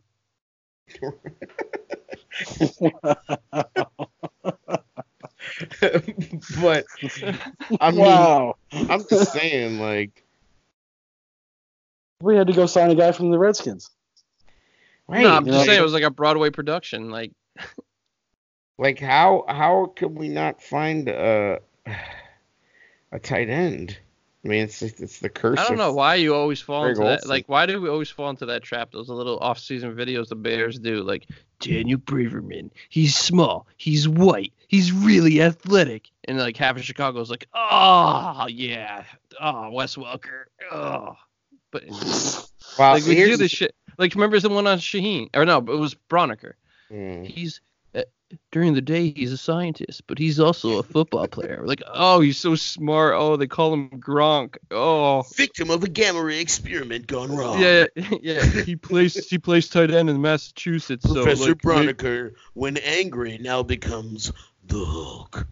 but 6.61 6.85
I 7.79 7.91
mean, 7.91 7.99
wow. 7.99 8.55
I'm 8.73 9.05
just 9.09 9.33
saying, 9.33 9.79
like, 9.79 10.23
We 12.21 12.35
had 12.35 12.47
to 12.47 12.53
go 12.53 12.65
sign 12.65 12.91
a 12.91 12.95
guy 12.95 13.11
from 13.11 13.31
the 13.31 13.39
Redskins. 13.39 13.89
right? 15.07 15.23
no, 15.23 15.31
I'm 15.31 15.45
just 15.45 15.57
know, 15.59 15.65
saying 15.65 15.79
it 15.79 15.83
was 15.83 15.93
like 15.93 16.03
a 16.03 16.11
Broadway 16.11 16.49
production. 16.49 17.09
Like, 17.09 17.31
like 18.77 18.99
how 18.99 19.45
how 19.47 19.93
could 19.95 20.17
we 20.17 20.29
not 20.29 20.61
find 20.61 21.07
a 21.07 21.59
a 23.11 23.19
tight 23.19 23.49
end? 23.49 23.97
I 24.43 24.47
mean, 24.47 24.63
it's 24.63 24.81
it's 24.81 25.19
the 25.19 25.29
curse. 25.29 25.59
I 25.59 25.67
don't 25.67 25.77
know 25.77 25.93
why 25.93 26.15
you 26.15 26.33
always 26.33 26.59
fall 26.59 26.85
into 26.85 27.03
that. 27.03 27.27
Like, 27.27 27.47
why 27.47 27.67
do 27.67 27.79
we 27.79 27.89
always 27.89 28.09
fall 28.09 28.29
into 28.29 28.47
that 28.47 28.63
trap? 28.63 28.91
Those 28.91 29.07
little 29.07 29.37
off-season 29.37 29.95
videos 29.95 30.29
the 30.29 30.35
Bears 30.35 30.79
do. 30.79 31.03
Like, 31.03 31.27
Daniel 31.59 31.99
Braverman, 31.99 32.71
he's 32.89 33.15
small, 33.15 33.67
he's 33.77 34.07
white, 34.07 34.51
he's 34.67 34.91
really 34.91 35.41
athletic, 35.41 36.09
and 36.25 36.39
like 36.39 36.57
half 36.57 36.75
of 36.75 36.83
Chicago's 36.83 37.29
like, 37.29 37.47
oh 37.53 38.47
yeah, 38.49 39.03
oh 39.39 39.69
Wes 39.69 39.95
Welker, 39.95 40.45
oh. 40.71 41.15
But 41.69 41.83
Well, 42.77 42.93
like 42.93 43.05
we 43.05 43.15
do 43.15 43.37
this 43.37 43.51
shit. 43.51 43.75
Like, 43.97 44.15
remember 44.15 44.39
the 44.39 44.49
one 44.49 44.67
on 44.67 44.79
Shaheen? 44.79 45.29
Or 45.35 45.45
no, 45.45 45.57
it 45.59 45.65
was 45.65 45.95
Braunecker. 46.09 46.53
Mm. 46.89 47.25
He's 47.25 47.61
during 48.51 48.73
the 48.73 48.81
day 48.81 49.11
he's 49.15 49.31
a 49.31 49.37
scientist, 49.37 50.03
but 50.07 50.17
he's 50.17 50.39
also 50.39 50.79
a 50.79 50.83
football 50.83 51.27
player. 51.27 51.57
We're 51.61 51.67
like, 51.67 51.83
oh, 51.87 52.21
he's 52.21 52.37
so 52.37 52.55
smart. 52.55 53.13
Oh, 53.17 53.35
they 53.37 53.47
call 53.47 53.73
him 53.73 53.89
Gronk. 53.91 54.57
Oh, 54.69 55.23
victim 55.35 55.69
of 55.69 55.83
a 55.83 55.87
gamma 55.89 56.21
ray 56.23 56.39
experiment 56.41 57.07
gone 57.07 57.35
wrong. 57.35 57.59
yeah, 57.59 57.85
yeah. 58.21 58.43
He 58.65 58.75
plays 58.75 59.27
he 59.27 59.37
plays 59.37 59.69
tight 59.69 59.91
end 59.91 60.09
in 60.09 60.21
Massachusetts. 60.21 61.05
Professor 61.05 61.35
so, 61.35 61.45
like, 61.49 61.57
Braunecker, 61.57 62.33
when 62.53 62.77
angry, 62.77 63.37
now 63.39 63.63
becomes 63.63 64.31
the 64.67 64.83
Hulk. 64.85 65.47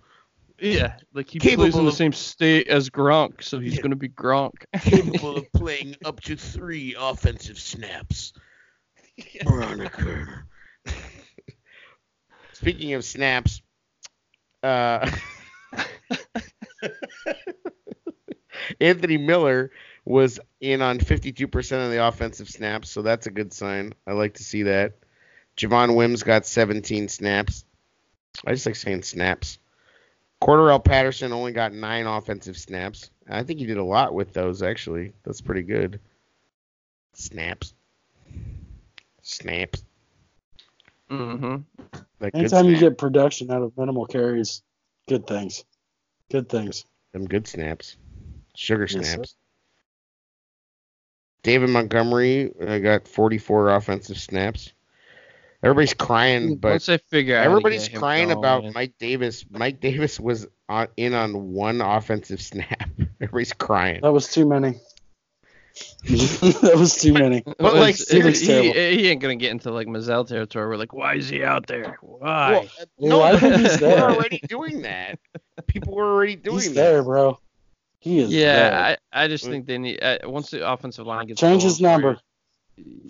Yeah, 0.61 0.95
like 1.13 1.29
he 1.29 1.39
Capable 1.39 1.63
plays 1.63 1.75
in 1.77 1.85
the 1.85 1.91
same 1.93 2.11
state 2.11 2.67
as 2.67 2.89
Gronk, 2.89 3.43
so 3.43 3.59
he's 3.59 3.75
Yeah. 3.77 3.81
gonna 3.81 3.95
be 3.95 4.09
Gronk. 4.09 4.55
Capable 4.81 5.37
of 5.37 5.51
playing 5.53 5.95
up 6.03 6.19
to 6.23 6.35
three 6.35 6.95
offensive 6.99 7.57
snaps. 7.57 8.33
Braunecker. 9.43 10.43
Speaking 12.59 12.93
of 12.93 13.05
snaps, 13.05 13.61
uh, 14.63 15.09
Anthony 18.81 19.15
Miller 19.17 19.71
was 20.03 20.41
in 20.59 20.81
on 20.81 20.99
52% 20.99 21.85
of 21.85 21.89
the 21.89 22.05
offensive 22.05 22.49
snaps, 22.49 22.89
so 22.89 23.01
that's 23.01 23.27
a 23.27 23.31
good 23.31 23.53
sign. 23.53 23.93
I 24.05 24.11
like 24.11 24.33
to 24.33 24.43
see 24.43 24.63
that. 24.63 24.95
Javon 25.55 25.95
Wims 25.95 26.23
got 26.23 26.45
17 26.45 27.07
snaps. 27.07 27.63
I 28.45 28.51
just 28.51 28.65
like 28.65 28.75
saying 28.75 29.03
snaps. 29.03 29.57
Cordarrelle 30.41 30.83
Patterson 30.83 31.31
only 31.31 31.53
got 31.53 31.71
nine 31.71 32.07
offensive 32.07 32.57
snaps. 32.57 33.09
I 33.29 33.43
think 33.43 33.59
he 33.59 33.67
did 33.67 33.77
a 33.77 33.83
lot 33.85 34.13
with 34.13 34.33
those, 34.33 34.61
actually. 34.61 35.13
That's 35.23 35.39
pretty 35.39 35.63
good. 35.63 36.01
Snaps. 37.13 37.73
Snaps. 39.21 39.81
Hmm 41.09 41.57
Like 42.19 42.33
good 42.33 42.39
Anytime 42.41 42.65
you 42.69 42.77
get 42.77 42.97
production 42.97 43.51
out 43.51 43.61
of 43.61 43.77
minimal 43.77 44.05
carries, 44.05 44.61
good 45.07 45.25
things. 45.27 45.63
Good 46.31 46.49
things. 46.49 46.85
Some 47.13 47.25
good 47.25 47.47
snaps. 47.47 47.97
Sugar 48.55 48.87
Yes, 48.89 49.13
snaps. 49.13 49.35
David 51.43 51.69
Montgomery 51.69 52.51
uh, 52.61 52.77
got 52.79 53.07
44 53.07 53.75
offensive 53.75 54.17
snaps. 54.19 54.73
Everybody's 55.63 55.93
crying, 55.93 56.55
but 56.55 56.71
Once 56.71 56.89
I 56.89 56.97
figure 56.97 57.35
out, 57.35 57.39
how 57.39 57.45
to 57.47 57.51
everybody's 57.51 57.87
get 57.89 57.99
crying 57.99 58.27
going, 58.27 58.37
about 58.37 58.63
man. 58.63 58.73
Mike 58.73 58.93
Davis. 58.99 59.45
Mike 59.49 59.81
Davis 59.81 60.19
was 60.19 60.47
on, 60.69 60.87
in 60.95 61.13
on 61.13 61.51
one 61.51 61.81
offensive 61.81 62.41
snap. 62.51 62.89
Everybody's 63.19 63.53
crying. 63.53 63.99
That 64.01 64.13
was 64.13 64.29
too 64.29 64.47
many. 64.47 64.79
that 66.03 66.73
was 66.77 66.95
too 66.97 67.13
many. 67.13 67.41
But, 67.41 67.59
Well, 67.59 67.75
like, 67.75 67.95
it's- 67.95 68.07
seriously- 68.07 68.47
he, 68.47 68.73
terrible. 68.73 68.97
he 68.97 69.07
ain't 69.09 69.21
gonna 69.21 69.35
get 69.35 69.51
into 69.51 69.71
like 69.71 69.87
Mizzell 69.87 70.27
territory. 70.27 70.67
We're 70.67 70.77
like, 70.77 70.93
why 70.93 71.15
is 71.15 71.27
he 71.29 71.43
out 71.43 71.67
there? 71.67 71.97
Why? 72.01 72.51
Well, 72.51 72.61
uh, 72.79 72.85
no, 72.99 73.21
I 73.21 73.37
he's 73.37 73.77
people 73.77 73.89
were 73.89 74.11
already 74.15 74.39
doing 74.47 74.81
that. 74.83 75.19
People 75.67 75.93
were 75.95 76.13
already 76.13 76.35
doing 76.35 76.55
He's 76.57 76.67
that. 76.69 76.75
there, 76.75 77.03
bro. 77.03 77.39
He 77.99 78.19
is 78.19 78.31
yeah, 78.31 78.69
there. 78.69 78.97
I, 79.13 79.23
I 79.25 79.27
just 79.27 79.43
think 79.45 79.65
they 79.65 79.77
need 79.77 80.01
uh, 80.01 80.19
once 80.23 80.51
the 80.51 80.69
offensive 80.71 81.05
line 81.05 81.27
gets 81.27 81.41
Change 81.41 81.63
his 81.63 81.81
number. 81.81 82.17
you, 82.77 83.09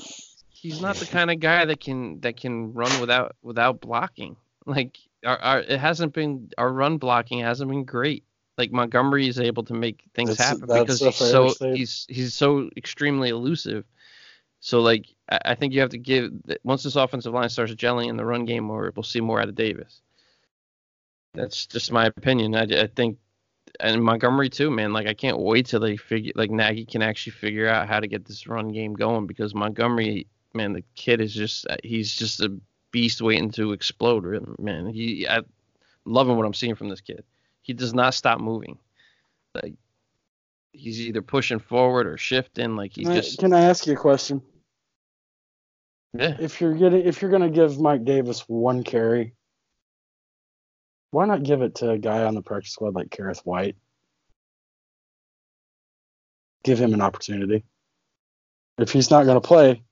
He's 0.49 0.81
not 0.81 0.95
the 0.97 1.05
kind 1.05 1.29
of 1.31 1.39
guy 1.39 1.63
that 1.65 1.79
can 1.79 2.19
that 2.21 2.35
can 2.37 2.73
run 2.73 2.99
without 2.99 3.35
without 3.43 3.79
blocking. 3.81 4.35
Like 4.65 4.97
our, 5.25 5.37
our 5.37 5.59
it 5.59 5.79
hasn't 5.79 6.13
been 6.13 6.49
our 6.57 6.71
run 6.71 6.97
blocking 6.97 7.39
hasn't 7.39 7.69
been 7.69 7.85
great. 7.85 8.23
Like 8.59 8.73
Montgomery 8.73 9.25
is 9.25 9.39
able 9.39 9.63
to 9.63 9.73
make 9.73 10.03
things 10.13 10.31
That's- 10.35 10.49
happen 10.49 10.67
that's 10.67 10.99
because 10.99 10.99
he's 10.99 11.15
so 11.15 11.73
he's 11.73 12.05
he's 12.09 12.33
so 12.35 12.69
extremely 12.75 13.29
elusive. 13.29 13.85
So 14.59 14.81
like 14.81 15.05
I, 15.31 15.39
I 15.45 15.55
think 15.55 15.73
you 15.73 15.79
have 15.79 15.91
to 15.91 15.97
give 15.97 16.33
once 16.63 16.83
this 16.83 16.97
offensive 16.97 17.33
line 17.33 17.47
starts 17.47 17.73
gelling 17.73 18.09
in 18.09 18.17
the 18.17 18.25
run 18.25 18.43
game, 18.43 18.69
or 18.69 18.91
we'll 18.93 19.03
see 19.03 19.21
more 19.21 19.39
out 19.39 19.47
of 19.47 19.55
Davis. 19.55 20.01
That's 21.33 21.67
just 21.67 21.93
my 21.93 22.07
opinion. 22.07 22.53
I, 22.53 22.63
I 22.63 22.87
think 22.87 23.17
and 23.79 24.03
Montgomery 24.03 24.49
too, 24.49 24.69
man. 24.69 24.91
Like 24.91 25.07
I 25.07 25.13
can't 25.13 25.39
wait 25.39 25.67
till 25.67 25.79
they 25.79 25.95
figure 25.95 26.33
like 26.35 26.51
Nagy 26.51 26.83
can 26.83 27.01
actually 27.01 27.31
figure 27.31 27.69
out 27.69 27.87
how 27.87 28.01
to 28.01 28.07
get 28.07 28.25
this 28.25 28.45
run 28.45 28.73
game 28.73 28.93
going 28.93 29.25
because 29.25 29.55
Montgomery, 29.55 30.27
man, 30.53 30.73
the 30.73 30.83
kid 30.95 31.21
is 31.21 31.33
just 31.33 31.65
uh, 31.69 31.77
he's 31.81 32.13
just 32.13 32.41
a 32.41 32.59
beast 32.91 33.21
waiting 33.21 33.51
to 33.51 33.71
explode. 33.71 34.25
Man, 34.59 34.87
he 34.87 35.25
I 35.29 35.43
loving 36.03 36.35
what 36.35 36.45
I'm 36.45 36.53
seeing 36.53 36.75
from 36.75 36.89
this 36.89 36.99
kid. 36.99 37.23
He 37.69 37.73
does 37.73 37.93
not 37.93 38.15
stop 38.15 38.39
moving. 38.39 38.79
Like 39.53 39.75
he's 40.71 40.99
either 41.01 41.21
pushing 41.21 41.59
forward 41.59 42.07
or 42.07 42.17
shifting. 42.17 42.75
Like 42.75 42.93
he 42.95 43.03
Can 43.03 43.11
I- 43.11 43.15
just 43.17 43.37
Can 43.37 43.53
I 43.53 43.61
ask 43.61 43.85
you 43.85 43.93
a 43.93 43.95
question? 43.95 44.41
yeah. 46.17 46.35
If 46.39 46.59
you're 46.61 46.73
getting, 46.73 47.05
if 47.05 47.21
you're 47.21 47.29
gonna 47.29 47.51
give 47.51 47.79
Mike 47.79 48.05
Davis 48.05 48.39
one 48.47 48.81
carry, 48.83 49.35
why 51.11 51.27
not 51.27 51.43
give 51.43 51.61
it 51.61 51.75
to 51.75 51.91
a 51.91 51.99
guy 51.99 52.23
on 52.23 52.33
the 52.33 52.41
practice 52.41 52.71
squad 52.73 52.95
like 52.95 53.09
Kerrith 53.09 53.41
Whyte? 53.45 53.75
Give 56.63 56.79
him 56.81 56.95
an 56.95 57.01
opportunity. 57.01 57.63
If 58.79 58.91
he's 58.91 59.11
not 59.11 59.27
gonna 59.27 59.41
play, 59.41 59.83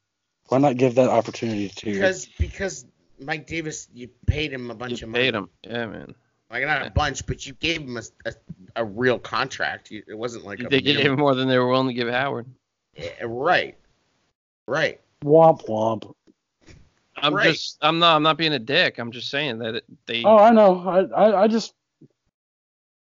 why 0.48 0.58
not 0.58 0.78
give 0.78 0.96
that 0.96 1.10
opportunity 1.12 1.70
to 1.70 1.92
Because 1.92 2.26
because 2.40 2.88
Mike 3.20 3.46
Davis, 3.46 3.88
you 3.94 4.10
paid 4.26 4.52
him 4.52 4.72
a 4.72 4.74
bunch 4.76 5.02
You 5.02 5.06
of 5.06 5.12
money. 5.12 5.26
paid 5.26 5.36
him, 5.36 5.50
yeah, 5.64 5.86
man. 5.86 6.16
Like 6.50 6.64
not 6.66 6.88
a 6.88 6.90
bunch, 6.92 7.26
but 7.26 7.46
you 7.46 7.54
gave 7.54 7.82
him 7.82 7.98
a, 7.98 8.04
a, 8.26 8.34
a 8.78 8.86
real 8.86 9.20
contract. 9.20 9.92
You- 9.92 10.04
It 10.08 10.18
wasn't 10.18 10.46
like 10.46 10.60
a 10.62 10.70
They 10.70 10.82
gave 10.82 11.00
him 11.00 11.18
more 11.20 11.36
than 11.36 11.48
they 11.48 11.58
were 11.58 11.68
willing 11.68 11.88
to 11.88 11.94
give 11.94 12.08
Howard. 12.10 12.46
Eh, 12.96 13.10
right, 13.26 13.76
right. 14.68 15.00
womp 15.24 15.66
womp? 15.68 16.14
I'm 17.18 17.34
Right. 17.34 17.52
just 17.54 17.78
I'm 17.82 18.00
not 18.00 18.16
I'm 18.16 18.24
not 18.24 18.38
being 18.38 18.54
a 18.54 18.60
dick. 18.60 18.98
I'm 19.00 19.12
just 19.12 19.30
saying 19.30 19.60
that 19.60 19.76
it, 19.76 19.84
they 20.06 20.24
Oh, 20.24 20.38
I 20.38 20.52
know. 20.52 20.80
I 20.88 21.00
I, 21.02 21.42
I 21.44 21.48
just 21.48 21.74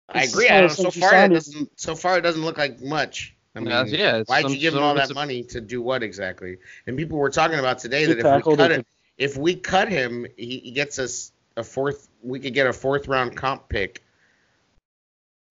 I 0.08 0.24
agree. 0.24 0.48
I 0.48 0.60
one 0.60 0.68
don't, 0.68 0.70
so 0.76 0.82
those 0.84 0.92
things 0.94 0.96
you 0.96 1.00
far 1.02 1.24
it 1.24 1.28
doesn't. 1.30 1.80
So 1.80 1.94
far 1.96 2.18
it 2.18 2.20
doesn't 2.20 2.44
look 2.44 2.58
like 2.58 2.80
much. 2.82 3.34
I 3.54 3.60
mean, 3.60 3.72
Uh, 3.72 3.84
yeah, 3.88 4.22
why'd 4.26 4.42
some 4.42 4.52
you 4.52 4.58
give 4.60 4.74
him 4.74 4.82
all 4.82 4.94
that 4.94 5.10
a- 5.10 5.14
money 5.14 5.42
to 5.44 5.60
do 5.60 5.82
what 5.82 6.02
exactly? 6.02 6.58
And 6.86 6.96
people 6.96 7.18
were 7.18 7.30
talking 7.30 7.58
about 7.58 7.78
today 7.80 8.06
that 8.06 8.18
if 8.18 8.24
we 8.36 8.56
cut 8.56 8.68
they 8.68 8.74
it, 8.76 8.86
if 9.18 9.36
we 9.36 9.56
cut 9.56 9.88
him, 9.88 10.26
he, 10.36 10.58
he 10.58 10.70
gets 10.72 10.98
us 10.98 11.31
a 11.56 11.64
fourth. 11.64 12.08
We 12.22 12.38
could 12.40 12.54
get 12.54 12.66
a 12.66 12.72
fourth 12.72 13.08
round 13.08 13.36
comp 13.36 13.68
pick. 13.68 14.02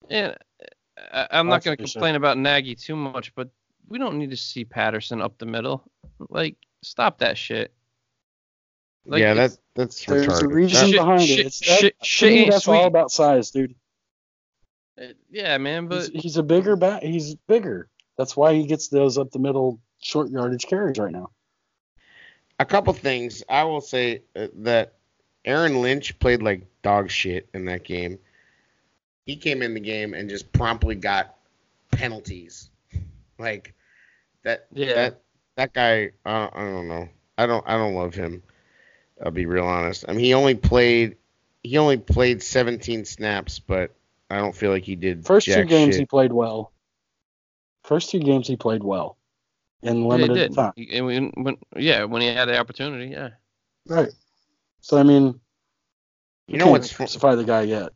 Yeah, 0.10 0.36
I, 1.12 1.28
I'm 1.32 1.48
not 1.48 1.64
going 1.64 1.78
for 1.78 1.84
to 1.84 1.88
sure. 1.88 2.00
complain 2.00 2.16
about 2.16 2.38
Nagy 2.38 2.76
too 2.76 2.96
much, 2.96 3.34
but 3.36 3.50
we 3.88 3.98
don't 3.98 4.18
need 4.18 4.30
to 4.32 4.38
see 4.38 4.66
Patterson 4.66 5.22
up 5.22 5.38
the 5.38 5.46
middle. 5.46 5.84
Like, 6.30 6.56
stop 6.84 7.20
that 7.20 7.38
shit. 7.38 7.74
Like, 9.06 9.22
yeah, 9.22 9.32
it's- 9.32 9.56
that 9.56 9.60
that's 9.74 10.06
there's 10.06 10.42
a 10.42 10.48
reason 10.48 10.88
Shit- 10.90 10.96
behind 11.00 11.24
shit- 11.24 11.40
it. 11.40 11.46
It's 11.48 11.60
that, 11.60 11.80
shit- 11.80 12.00
to 12.00 12.06
shit 12.06 12.50
that's 12.52 12.66
sweet. 12.66 12.76
all 12.78 12.86
about 12.88 13.10
size, 13.12 13.52
dude. 13.52 13.74
uh, 15.02 15.06
yeah, 15.30 15.58
man, 15.58 15.88
but 15.88 16.10
He's, 16.10 16.24
he's 16.24 16.38
a 16.38 16.44
bigger 16.44 16.76
bat. 16.76 17.02
He's 17.04 17.36
bigger. 17.48 17.88
That's 18.18 18.36
why 18.36 18.54
he 18.54 18.66
gets 18.68 18.90
those 18.90 19.18
up 19.18 19.32
the 19.32 19.40
middle 19.40 19.80
short 20.02 20.30
yardage 20.30 20.66
carries 20.68 21.00
right 21.00 21.12
now. 21.12 21.32
a 22.60 22.66
couple 22.66 22.94
things. 22.94 23.42
I 23.50 23.64
will 23.64 23.82
say 23.82 24.24
uh, 24.36 24.48
that 24.58 24.96
Aaron 25.46 25.82
Lynch 25.82 26.18
played 26.20 26.42
like 26.42 26.66
dog 26.82 27.10
shit 27.10 27.50
in 27.54 27.66
that 27.66 27.84
game. 27.84 28.20
He 29.26 29.36
came 29.36 29.62
in 29.62 29.74
the 29.74 29.80
game 29.80 30.14
and 30.14 30.30
just 30.30 30.52
promptly 30.52 30.96
got 30.96 31.36
penalties. 31.92 32.70
Like 33.38 33.74
that. 34.44 34.68
Yeah. 34.72 34.94
That 34.94 35.22
that 35.56 35.74
guy. 35.74 36.12
Uh, 36.26 36.50
I 36.54 36.64
don't 36.64 36.88
know. 36.88 37.10
I 37.38 37.46
don't. 37.46 37.64
I 37.68 37.78
don't 37.78 37.96
love 37.96 38.14
him. 38.14 38.44
I'll 39.24 39.32
be 39.32 39.46
real 39.46 39.66
honest. 39.66 40.06
I 40.08 40.14
mean, 40.14 40.26
he 40.26 40.34
only 40.34 40.56
played. 40.56 41.18
He 41.64 41.78
only 41.78 41.98
played 41.98 42.42
17 42.42 43.06
snaps, 43.06 43.60
but 43.60 43.92
I 44.30 44.38
don't 44.38 44.56
feel 44.56 44.72
like 44.72 44.84
he 44.84 44.96
did. 44.96 45.26
First 45.26 45.46
two 45.46 45.66
games 45.66 45.94
shit. 45.96 46.02
he 46.02 46.06
played 46.06 46.34
well. 46.34 46.72
First 47.84 48.10
two 48.10 48.20
games 48.20 48.48
he 48.48 48.56
played 48.56 48.84
well 48.84 49.18
in 49.84 49.98
yeah, 49.98 50.02
he 50.02 50.08
limited 50.08 50.34
did. 50.36 50.56
time. 50.56 50.74
He- 50.76 50.98
and 50.98 51.06
when, 51.06 51.32
when, 51.36 51.58
yeah, 51.76 52.04
when 52.06 52.22
he 52.22 52.30
had 52.30 52.46
the 52.46 52.58
opportunity, 52.58 53.08
yeah. 53.12 53.30
Right. 53.88 54.10
So 54.82 54.98
I 54.98 55.04
mean, 55.04 55.40
You 56.48 56.58
know 56.58 56.66
can't 56.66 56.72
what's? 56.72 56.92
fu- 56.92 56.98
crucify 56.98 57.36
the 57.36 57.44
guy 57.44 57.62
yet? 57.64 57.90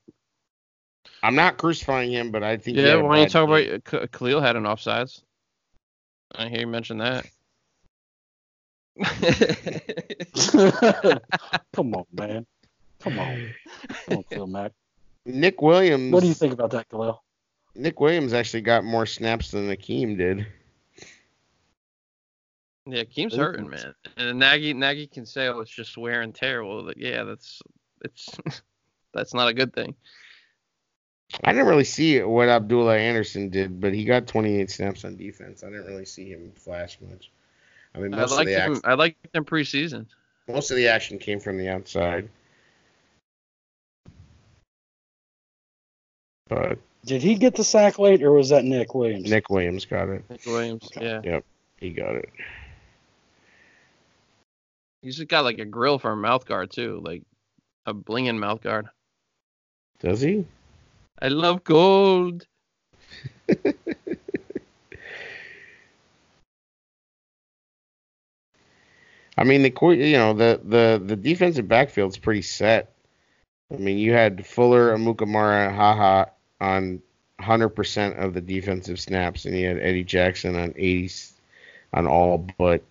I'm 1.23 1.35
not 1.35 1.57
crucifying 1.57 2.11
him, 2.11 2.31
but 2.31 2.43
I 2.43 2.57
think. 2.57 2.77
Yeah, 2.77 2.83
had 2.95 2.99
a 2.99 3.03
why 3.03 3.15
don't 3.15 3.23
you 3.23 3.29
talk 3.29 3.49
game. 3.49 3.73
about 3.75 3.83
K- 4.11 4.17
Khalil 4.17 4.41
had 4.41 4.55
an 4.55 4.63
offsides? 4.63 5.21
I 6.33 6.47
hear 6.49 6.61
you 6.61 6.67
mention 6.67 6.97
that. 6.99 7.25
Come 11.73 11.95
on, 11.95 12.05
man. 12.13 12.45
Come 13.01 13.19
on. 13.19 13.53
Come 14.07 14.17
on, 14.17 14.23
Phil 14.23 14.47
Mack. 14.47 14.71
Nick 15.25 15.61
Williams? 15.61 16.13
What 16.13 16.21
do 16.21 16.27
you 16.27 16.33
think 16.33 16.53
about 16.53 16.71
that, 16.71 16.87
Khalil? 16.89 17.21
Nick 17.75 17.99
Williams 17.99 18.33
actually 18.33 18.61
got 18.61 18.83
more 18.83 19.05
snaps 19.05 19.51
than 19.51 19.67
Akiem 19.69 20.17
did. 20.17 20.47
Yeah, 22.87 23.03
Keem's 23.03 23.33
Really? 23.37 23.45
hurting, 23.45 23.69
man. 23.69 23.95
And 24.17 24.39
Nagy 24.39 24.73
Nagy 24.73 25.07
can 25.07 25.25
say, 25.25 25.47
"Oh, 25.47 25.59
it's 25.61 25.71
just 25.71 25.97
wear 25.97 26.21
and 26.21 26.33
tear." 26.35 26.63
Well, 26.63 26.83
like, 26.85 26.97
yeah, 26.97 27.23
that's 27.23 27.61
it's 28.03 28.29
that's 29.13 29.33
not 29.33 29.47
a 29.47 29.53
good 29.53 29.73
thing. 29.73 29.95
I 31.43 31.51
didn't 31.51 31.67
really 31.67 31.83
see 31.83 32.21
what 32.21 32.47
Abdullah 32.49 32.97
Anderson 32.97 33.49
did, 33.49 33.81
but 33.81 33.93
he 33.93 34.05
got 34.05 34.27
28 34.27 34.69
snaps 34.69 35.03
on 35.03 35.17
defense. 35.17 35.63
I 35.63 35.67
didn't 35.69 35.85
really 35.87 36.05
see 36.05 36.29
him 36.29 36.51
flash 36.55 36.99
much. 37.01 37.31
I 37.95 37.99
mean, 37.99 38.13
I 38.13 38.17
most 38.17 38.31
of 38.31 38.37
liked 38.37 38.49
the 38.49 38.53
him. 38.55 38.71
action, 38.71 38.81
I 38.85 38.93
liked 38.93 39.35
him 39.35 39.43
preseason. 39.45 40.05
most 40.47 40.69
of 40.69 40.77
the 40.77 40.87
action 40.87 41.17
came 41.17 41.39
from 41.39 41.57
the 41.57 41.67
outside. 41.69 42.29
But 46.47 46.77
Did 47.05 47.23
he 47.23 47.35
get 47.35 47.55
the 47.55 47.63
sack 47.63 47.97
late, 47.97 48.21
or 48.21 48.31
was 48.31 48.49
that 48.49 48.63
Nick 48.63 48.93
Williams? 48.93 49.29
Nick 49.29 49.49
Williams 49.49 49.85
got 49.85 50.09
it. 50.09 50.23
Nick 50.29 50.45
Williams. 50.45 50.87
Yeah, 50.99 51.21
Yep, 51.23 51.45
He 51.77 51.89
got 51.89 52.15
it. 52.15 52.29
He's 55.05 55.17
just 55.17 55.29
got 55.29 55.43
like 55.43 55.59
a 55.59 55.65
grill 55.65 55.99
for 55.99 56.11
a 56.11 56.17
mouth 56.17 56.47
guard 56.47 56.71
too, 56.71 56.99
like 57.05 57.21
a 57.85 57.93
blinging 57.93 58.39
mouth 58.39 58.63
guard. 58.63 58.87
Does 59.99 60.19
he? 60.19 60.47
I 61.21 61.27
love 61.27 61.63
gold. 61.63 62.47
I 69.37 69.43
mean, 69.43 69.61
the 69.61 69.71
you 69.95 70.17
know 70.17 70.33
the 70.33 70.59
the 70.63 70.99
the 71.05 71.15
defensive 71.15 71.67
backfield's 71.67 72.17
pretty 72.17 72.41
set. 72.41 72.95
I 73.71 73.77
mean, 73.77 73.99
you 73.99 74.11
had 74.13 74.43
Fuller, 74.43 74.97
Amukamara, 74.97 75.71
Ha 75.71 75.95
Ha 75.95 76.25
on 76.59 76.99
100% 77.39 78.17
of 78.17 78.33
the 78.33 78.41
defensive 78.41 78.99
snaps, 78.99 79.45
and 79.45 79.55
you 79.55 79.67
had 79.67 79.77
Eddie 79.77 80.03
Jackson 80.03 80.55
on 80.55 80.73
80 80.75 81.11
on 81.93 82.07
all, 82.07 82.47
but 82.57 82.81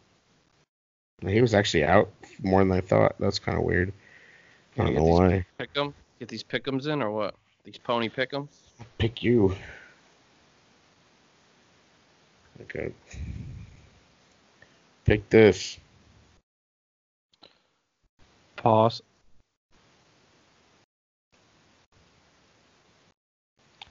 he 1.29 1.41
was 1.41 1.55
actually 1.55 1.85
out 1.85 2.11
more 2.43 2.63
than 2.63 2.73
I 2.73 2.81
thought. 2.81 3.17
That's 3.19 3.39
kind 3.39 3.59
of 3.59 3.65
weird. 3.65 3.93
I 4.79 4.85
don't 4.85 4.95
know 4.95 5.05
why. 5.05 5.47
Pick 5.59 5.73
Pick 5.73 5.83
'em. 5.83 5.95
Get 6.19 6.29
these 6.29 6.45
pickums 6.45 6.87
in 6.87 7.03
or 7.03 7.11
what? 7.11 7.35
These 7.65 7.79
pony 7.79 8.09
pick'em. 8.09 8.49
Pick 8.99 9.23
you. 9.23 9.55
Okay. 12.63 12.93
Pick 15.05 15.29
this. 15.29 15.79
Pause. 18.57 19.03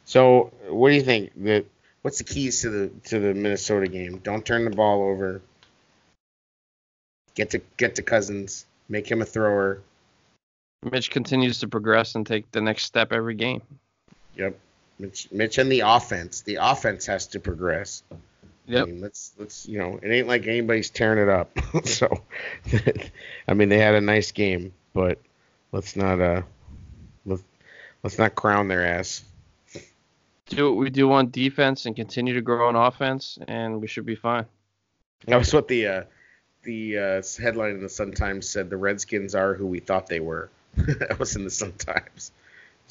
So, 0.05 0.51
what 0.69 0.89
do 0.89 0.95
you 0.95 1.01
think? 1.01 1.31
That 1.43 1.65
what's 2.01 2.19
the 2.19 2.23
keys 2.23 2.61
to 2.61 2.69
the 2.69 2.91
to 3.09 3.19
the 3.19 3.33
Minnesota 3.33 3.87
game? 3.87 4.19
Don't 4.19 4.45
turn 4.45 4.65
the 4.65 4.71
ball 4.71 5.01
over. 5.03 5.41
Get 7.35 7.49
to 7.51 7.59
get 7.77 7.95
to 7.95 8.01
Cousins. 8.03 8.65
Make 8.89 9.09
him 9.09 9.21
a 9.21 9.25
thrower. 9.25 9.81
Mitch 10.83 11.09
continues 11.09 11.59
to 11.59 11.67
progress 11.67 12.15
and 12.15 12.27
take 12.27 12.51
the 12.51 12.61
next 12.61 12.83
step 12.83 13.13
every 13.13 13.35
game. 13.35 13.61
Yep. 14.35 14.59
Mitch, 14.99 15.31
Mitch 15.31 15.57
and 15.57 15.71
the 15.71 15.81
offense. 15.81 16.41
The 16.41 16.57
offense 16.61 17.05
has 17.05 17.27
to 17.27 17.39
progress. 17.39 18.03
I 18.11 18.15
Yep. 18.65 18.87
mean, 18.87 19.01
let's 19.01 19.33
let's 19.37 19.67
you 19.67 19.77
know, 19.79 19.99
it 20.01 20.09
ain't 20.09 20.27
like 20.27 20.47
anybody's 20.47 20.89
tearing 20.89 21.19
it 21.19 21.29
up. 21.29 21.51
so, 21.85 22.23
I 23.47 23.53
mean, 23.53 23.67
they 23.69 23.77
had 23.79 23.95
a 23.95 24.01
nice 24.01 24.31
game, 24.31 24.73
but 24.93 25.19
let's 25.73 25.95
not 25.97 26.21
uh, 26.21 26.43
let's 27.25 27.43
let's 28.03 28.17
not 28.17 28.35
crown 28.35 28.69
their 28.69 28.85
ass. 28.85 29.23
Do 30.45 30.69
what 30.69 30.77
we 30.77 30.89
do 30.89 31.11
on 31.11 31.29
defense 31.29 31.85
and 31.85 31.95
continue 31.95 32.33
to 32.35 32.41
grow 32.41 32.67
on 32.67 32.75
offense, 32.75 33.37
and 33.47 33.81
we 33.81 33.87
should 33.87 34.05
be 34.05 34.15
fine. 34.15 34.45
That 35.27 35.37
was 35.37 35.53
what 35.53 35.67
the 35.67 35.87
uh, 35.87 36.03
the 36.63 36.97
uh, 36.97 37.21
headline 37.41 37.71
in 37.71 37.81
the 37.81 37.89
Sun 37.89 38.13
Times 38.13 38.49
said. 38.49 38.69
The 38.69 38.77
Redskins 38.77 39.35
are 39.35 39.53
who 39.53 39.67
we 39.67 39.79
thought 39.79 40.07
they 40.07 40.19
were. 40.19 40.49
that 40.75 41.19
was 41.19 41.35
in 41.35 41.43
the 41.43 41.49
Sun 41.49 41.73
Times. 41.73 42.31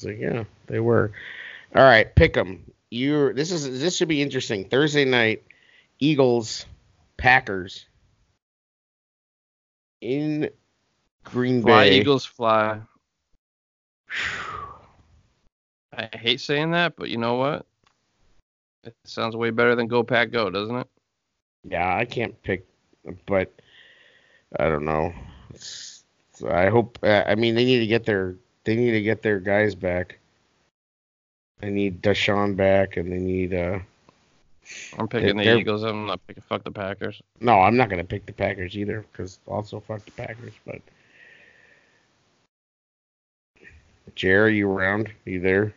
Like, 0.01 0.19
yeah, 0.19 0.43
they 0.67 0.79
were. 0.79 1.11
All 1.75 1.83
right, 1.83 2.13
pick 2.15 2.37
'em. 2.37 2.71
You. 2.89 3.33
This 3.33 3.51
is 3.51 3.79
this 3.81 3.95
should 3.95 4.07
be 4.07 4.21
interesting. 4.21 4.65
Thursday 4.65 5.05
night, 5.05 5.43
Eagles, 5.99 6.65
Packers 7.17 7.85
in 10.01 10.49
Green 11.23 11.61
Fly 11.61 11.89
Bay. 11.89 11.99
Eagles 11.99 12.25
fly. 12.25 12.79
I 15.95 16.09
hate 16.13 16.41
saying 16.41 16.71
that, 16.71 16.95
but 16.95 17.09
you 17.09 17.17
know 17.17 17.35
what? 17.35 17.65
It 18.83 18.95
sounds 19.05 19.35
way 19.35 19.49
better 19.49 19.75
than 19.75 19.87
Go 19.87 20.03
Pack 20.03 20.31
Go, 20.31 20.49
doesn't 20.49 20.75
it? 20.75 20.87
Yeah, 21.63 21.95
I 21.95 22.05
can't 22.05 22.41
pick, 22.43 22.65
but 23.25 23.53
I 24.59 24.65
don't 24.69 24.85
know. 24.85 25.13
It's- 25.49 26.03
I 26.47 26.67
hope. 26.69 26.97
Uh, 27.03 27.23
I 27.27 27.35
mean, 27.35 27.55
they 27.55 27.63
need 27.65 27.79
to 27.79 27.87
get 27.87 28.05
their 28.05 28.35
they 28.63 28.75
need 28.75 28.91
to 28.91 29.01
get 29.01 29.21
their 29.21 29.39
guys 29.39 29.75
back. 29.75 30.17
They 31.59 31.69
need 31.69 32.01
Deshaun 32.01 32.55
back, 32.55 32.97
and 32.97 33.11
they 33.11 33.19
need. 33.19 33.53
uh 33.53 33.79
I'm 34.97 35.07
picking 35.07 35.37
the 35.37 35.43
they're- 35.43 35.57
Eagles. 35.57 35.83
I'm 35.83 36.05
not 36.07 36.25
picking 36.27 36.41
fuck 36.43 36.63
the 36.63 36.71
Packers. 36.71 37.21
No, 37.39 37.61
I'm 37.61 37.77
not 37.77 37.89
gonna 37.89 38.03
pick 38.03 38.25
the 38.25 38.33
Packers 38.33 38.75
either, 38.77 39.05
because 39.11 39.39
also 39.47 39.79
fuck 39.79 40.03
the 40.05 40.11
Packers. 40.11 40.53
But 40.65 40.81
Jer, 44.15 44.49
you 44.49 44.69
around? 44.69 45.11
You 45.25 45.39
there? 45.39 45.73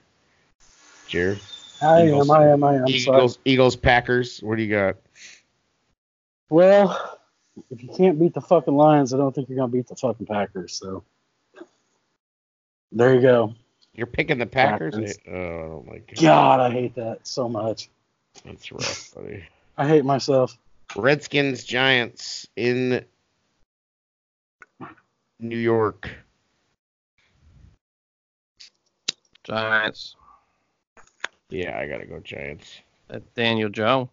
Jer, 1.09 1.37
I 1.83 2.07
Eagles. 2.07 2.29
am, 2.29 2.37
I 2.37 2.49
am, 2.49 2.65
I 2.65 2.75
am. 2.77 2.89
Sorry. 2.89 2.95
Eagles, 2.95 3.39
Eagles, 3.45 3.77
Packers. 3.77 4.41
What 4.43 4.57
do 4.57 4.63
you 4.63 4.71
got? 4.75 4.97
Well, 6.51 7.16
if 7.71 7.83
you 7.83 7.89
can't 7.97 8.19
beat 8.19 8.35
the 8.35 8.41
fucking 8.41 8.75
Lions, 8.75 9.13
I 9.15 9.17
don't 9.17 9.35
think 9.35 9.49
you're 9.49 9.59
gonna 9.59 9.73
beat 9.73 9.89
the 9.89 9.97
fucking 9.97 10.27
Packers. 10.27 10.75
So 10.75 11.05
there 12.93 13.15
you 13.15 13.21
go. 13.21 13.55
You're 13.95 14.07
picking 14.07 14.39
the 14.39 14.47
Packers. 14.47 14.95
Packers. 14.95 15.19
Eh, 15.27 15.31
oh, 15.31 15.59
I 15.59 15.69
don't 15.69 15.89
like 15.89 16.13
it. 16.13 16.21
God, 16.21 16.61
I 16.61 16.71
hate 16.71 16.95
that 16.97 17.27
so 17.27 17.49
much. 17.49 17.89
That's 18.45 18.71
rough, 18.71 19.15
buddy. 19.15 19.45
I 19.79 19.89
hate 19.89 20.05
myself. 20.05 20.57
Redskins 20.95 21.65
Giants 21.65 22.47
in 22.57 23.05
New 25.41 25.59
York. 25.59 26.11
Giants. 29.45 30.17
Yeah, 31.49 31.79
I 31.79 31.87
gotta 31.87 32.07
go 32.07 32.21
Giants. 32.21 32.81
That 33.09 33.35
Daniel 33.35 33.69
Jones. 33.69 34.11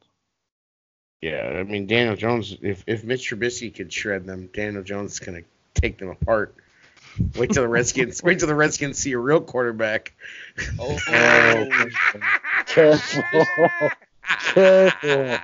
Yeah, 1.23 1.55
I 1.57 1.63
mean 1.63 1.87
Daniel 1.87 2.17
Jones. 2.17 2.57
If 2.61 2.83
if 2.85 3.05
Mitch 3.05 3.29
Trubisky 3.29 3.73
could 3.73 3.93
shred 3.93 4.25
them, 4.25 4.49
Daniel 4.51 4.83
Jones 4.83 5.13
is 5.13 5.19
gonna 5.21 5.43
take 5.73 5.97
them 5.97 6.09
apart. 6.09 6.53
Wait 7.37 7.49
till 7.49 7.63
the 7.63 7.69
Redskins. 7.69 8.21
wait 8.21 8.39
till 8.39 8.49
the 8.49 8.55
Redskins 8.55 8.97
see 8.97 9.13
a 9.13 9.17
real 9.17 9.39
quarterback. 9.39 10.11
Oh, 10.77 10.99
oh 11.09 11.89
Careful. 12.65 13.23
Careful. 14.41 15.39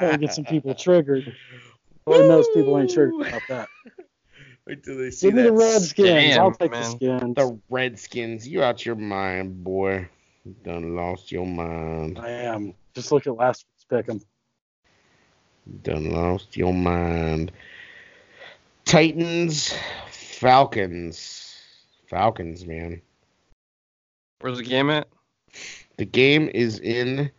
Gotta 0.00 0.18
get 0.18 0.34
some 0.34 0.44
people 0.44 0.74
triggered. 0.74 1.36
Lord 2.04 2.26
knows 2.26 2.48
people 2.48 2.76
ain't 2.76 2.90
triggered 2.90 3.28
about 3.28 3.46
that. 3.46 3.68
Wait 4.66 4.82
till 4.82 4.98
they 4.98 5.12
see 5.12 5.28
Give 5.28 5.36
me 5.36 5.42
the 5.42 5.52
Redskins. 5.52 6.08
Damn, 6.08 6.42
I'll 6.42 6.50
take 6.50 6.72
the 6.72 6.80
man. 6.80 6.96
skins. 6.96 7.34
The 7.36 7.60
Redskins. 7.70 8.48
You 8.48 8.64
out 8.64 8.84
your 8.84 8.96
mind, 8.96 9.62
boy. 9.62 10.08
You 10.44 10.56
done 10.64 10.96
lost 10.96 11.30
your 11.30 11.46
mind. 11.46 12.18
I 12.18 12.30
am. 12.30 12.74
Just 12.96 13.12
look 13.12 13.28
at 13.28 13.36
last 13.36 13.66
week's 13.70 13.84
pick 13.84 14.12
'em. 14.12 14.20
Done 15.82 16.10
lost 16.10 16.56
your 16.56 16.74
mind. 16.74 17.52
Titans, 18.84 19.74
Falcons. 20.10 21.56
Falcons, 22.06 22.66
man. 22.66 23.00
Where's 24.40 24.58
the 24.58 24.64
game 24.64 24.90
at? 24.90 25.08
The 25.96 26.04
game 26.04 26.50
is 26.52 26.78
in 26.80 27.30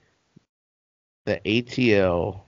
the 1.26 1.40
ATL. 1.46 2.42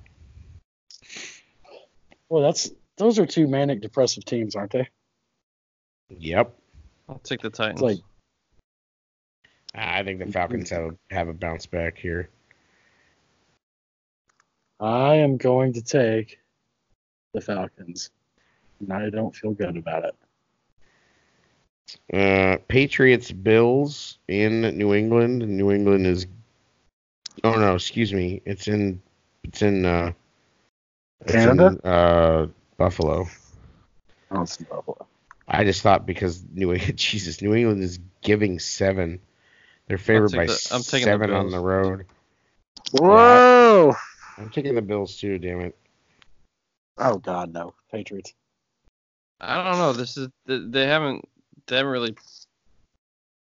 Well, 2.29 2.41
that's 2.41 2.71
those 2.97 3.19
are 3.19 3.25
two 3.25 3.47
manic 3.47 3.81
depressive 3.81 4.25
teams, 4.25 4.55
aren't 4.55 4.71
they? 4.71 4.87
Yep. 6.09 6.53
I'll 7.07 7.19
take 7.19 7.41
the 7.41 7.49
Titans. 7.49 7.81
like- 7.81 7.99
I 9.75 10.01
think 10.03 10.17
the 10.19 10.25
Falcons 10.25 10.71
have 10.71 10.85
a, 10.85 11.13
have 11.13 11.27
a 11.27 11.33
bounce 11.33 11.67
back 11.67 11.99
here. 11.99 12.29
I 14.79 15.15
am 15.15 15.37
going 15.37 15.73
to 15.73 15.81
take 15.81 16.39
the 17.33 17.41
Falcons. 17.41 18.11
And 18.79 18.93
I 18.93 19.09
don't 19.09 19.35
feel 19.35 19.51
good 19.53 19.75
about 19.77 20.05
it. 20.05 20.15
Uh, 22.13 22.57
Patriots, 22.67 23.31
Bills 23.31 24.19
in 24.27 24.61
New 24.77 24.93
England. 24.93 25.47
New 25.47 25.71
England 25.71 26.05
is. 26.05 26.27
Oh 27.43 27.55
no, 27.55 27.75
excuse 27.75 28.13
me. 28.13 28.41
It's 28.45 28.67
in. 28.67 29.01
It's 29.43 29.61
in. 29.61 29.85
Uh, 29.85 30.11
it's 31.21 31.31
Canada? 31.31 31.79
in, 31.83 31.89
uh, 31.89 32.47
Buffalo. 32.77 33.27
Oh, 34.31 34.41
it's 34.41 34.57
Buffalo. 34.57 35.07
I 35.47 35.63
just 35.63 35.81
thought 35.81 36.05
because 36.05 36.43
New 36.53 36.73
England, 36.73 36.97
Jesus, 36.97 37.41
New 37.41 37.55
England 37.55 37.81
is 37.81 37.99
giving 38.21 38.59
seven. 38.59 39.19
They're 39.87 39.97
favored 39.97 40.33
by 40.33 40.47
the- 40.47 40.67
I'm 40.71 40.83
taking 40.83 41.05
the 41.07 41.13
seven 41.13 41.31
on 41.31 41.49
the 41.49 41.59
road. 41.59 42.05
Whoa! 42.91 43.93
I'm 44.37 44.49
taking 44.49 44.75
the 44.75 44.81
Bills 44.81 45.17
too. 45.17 45.37
Damn 45.39 45.61
it. 45.61 45.77
Oh 46.97 47.17
God, 47.17 47.53
no. 47.53 47.73
Patriots. 47.91 48.33
I 49.39 49.63
don't 49.63 49.77
know. 49.79 49.93
This 49.93 50.17
is 50.17 50.29
they 50.45 50.59
they 50.59 50.87
haven't 50.87 51.27
they 51.67 51.77
haven't 51.77 51.91
really. 51.91 52.15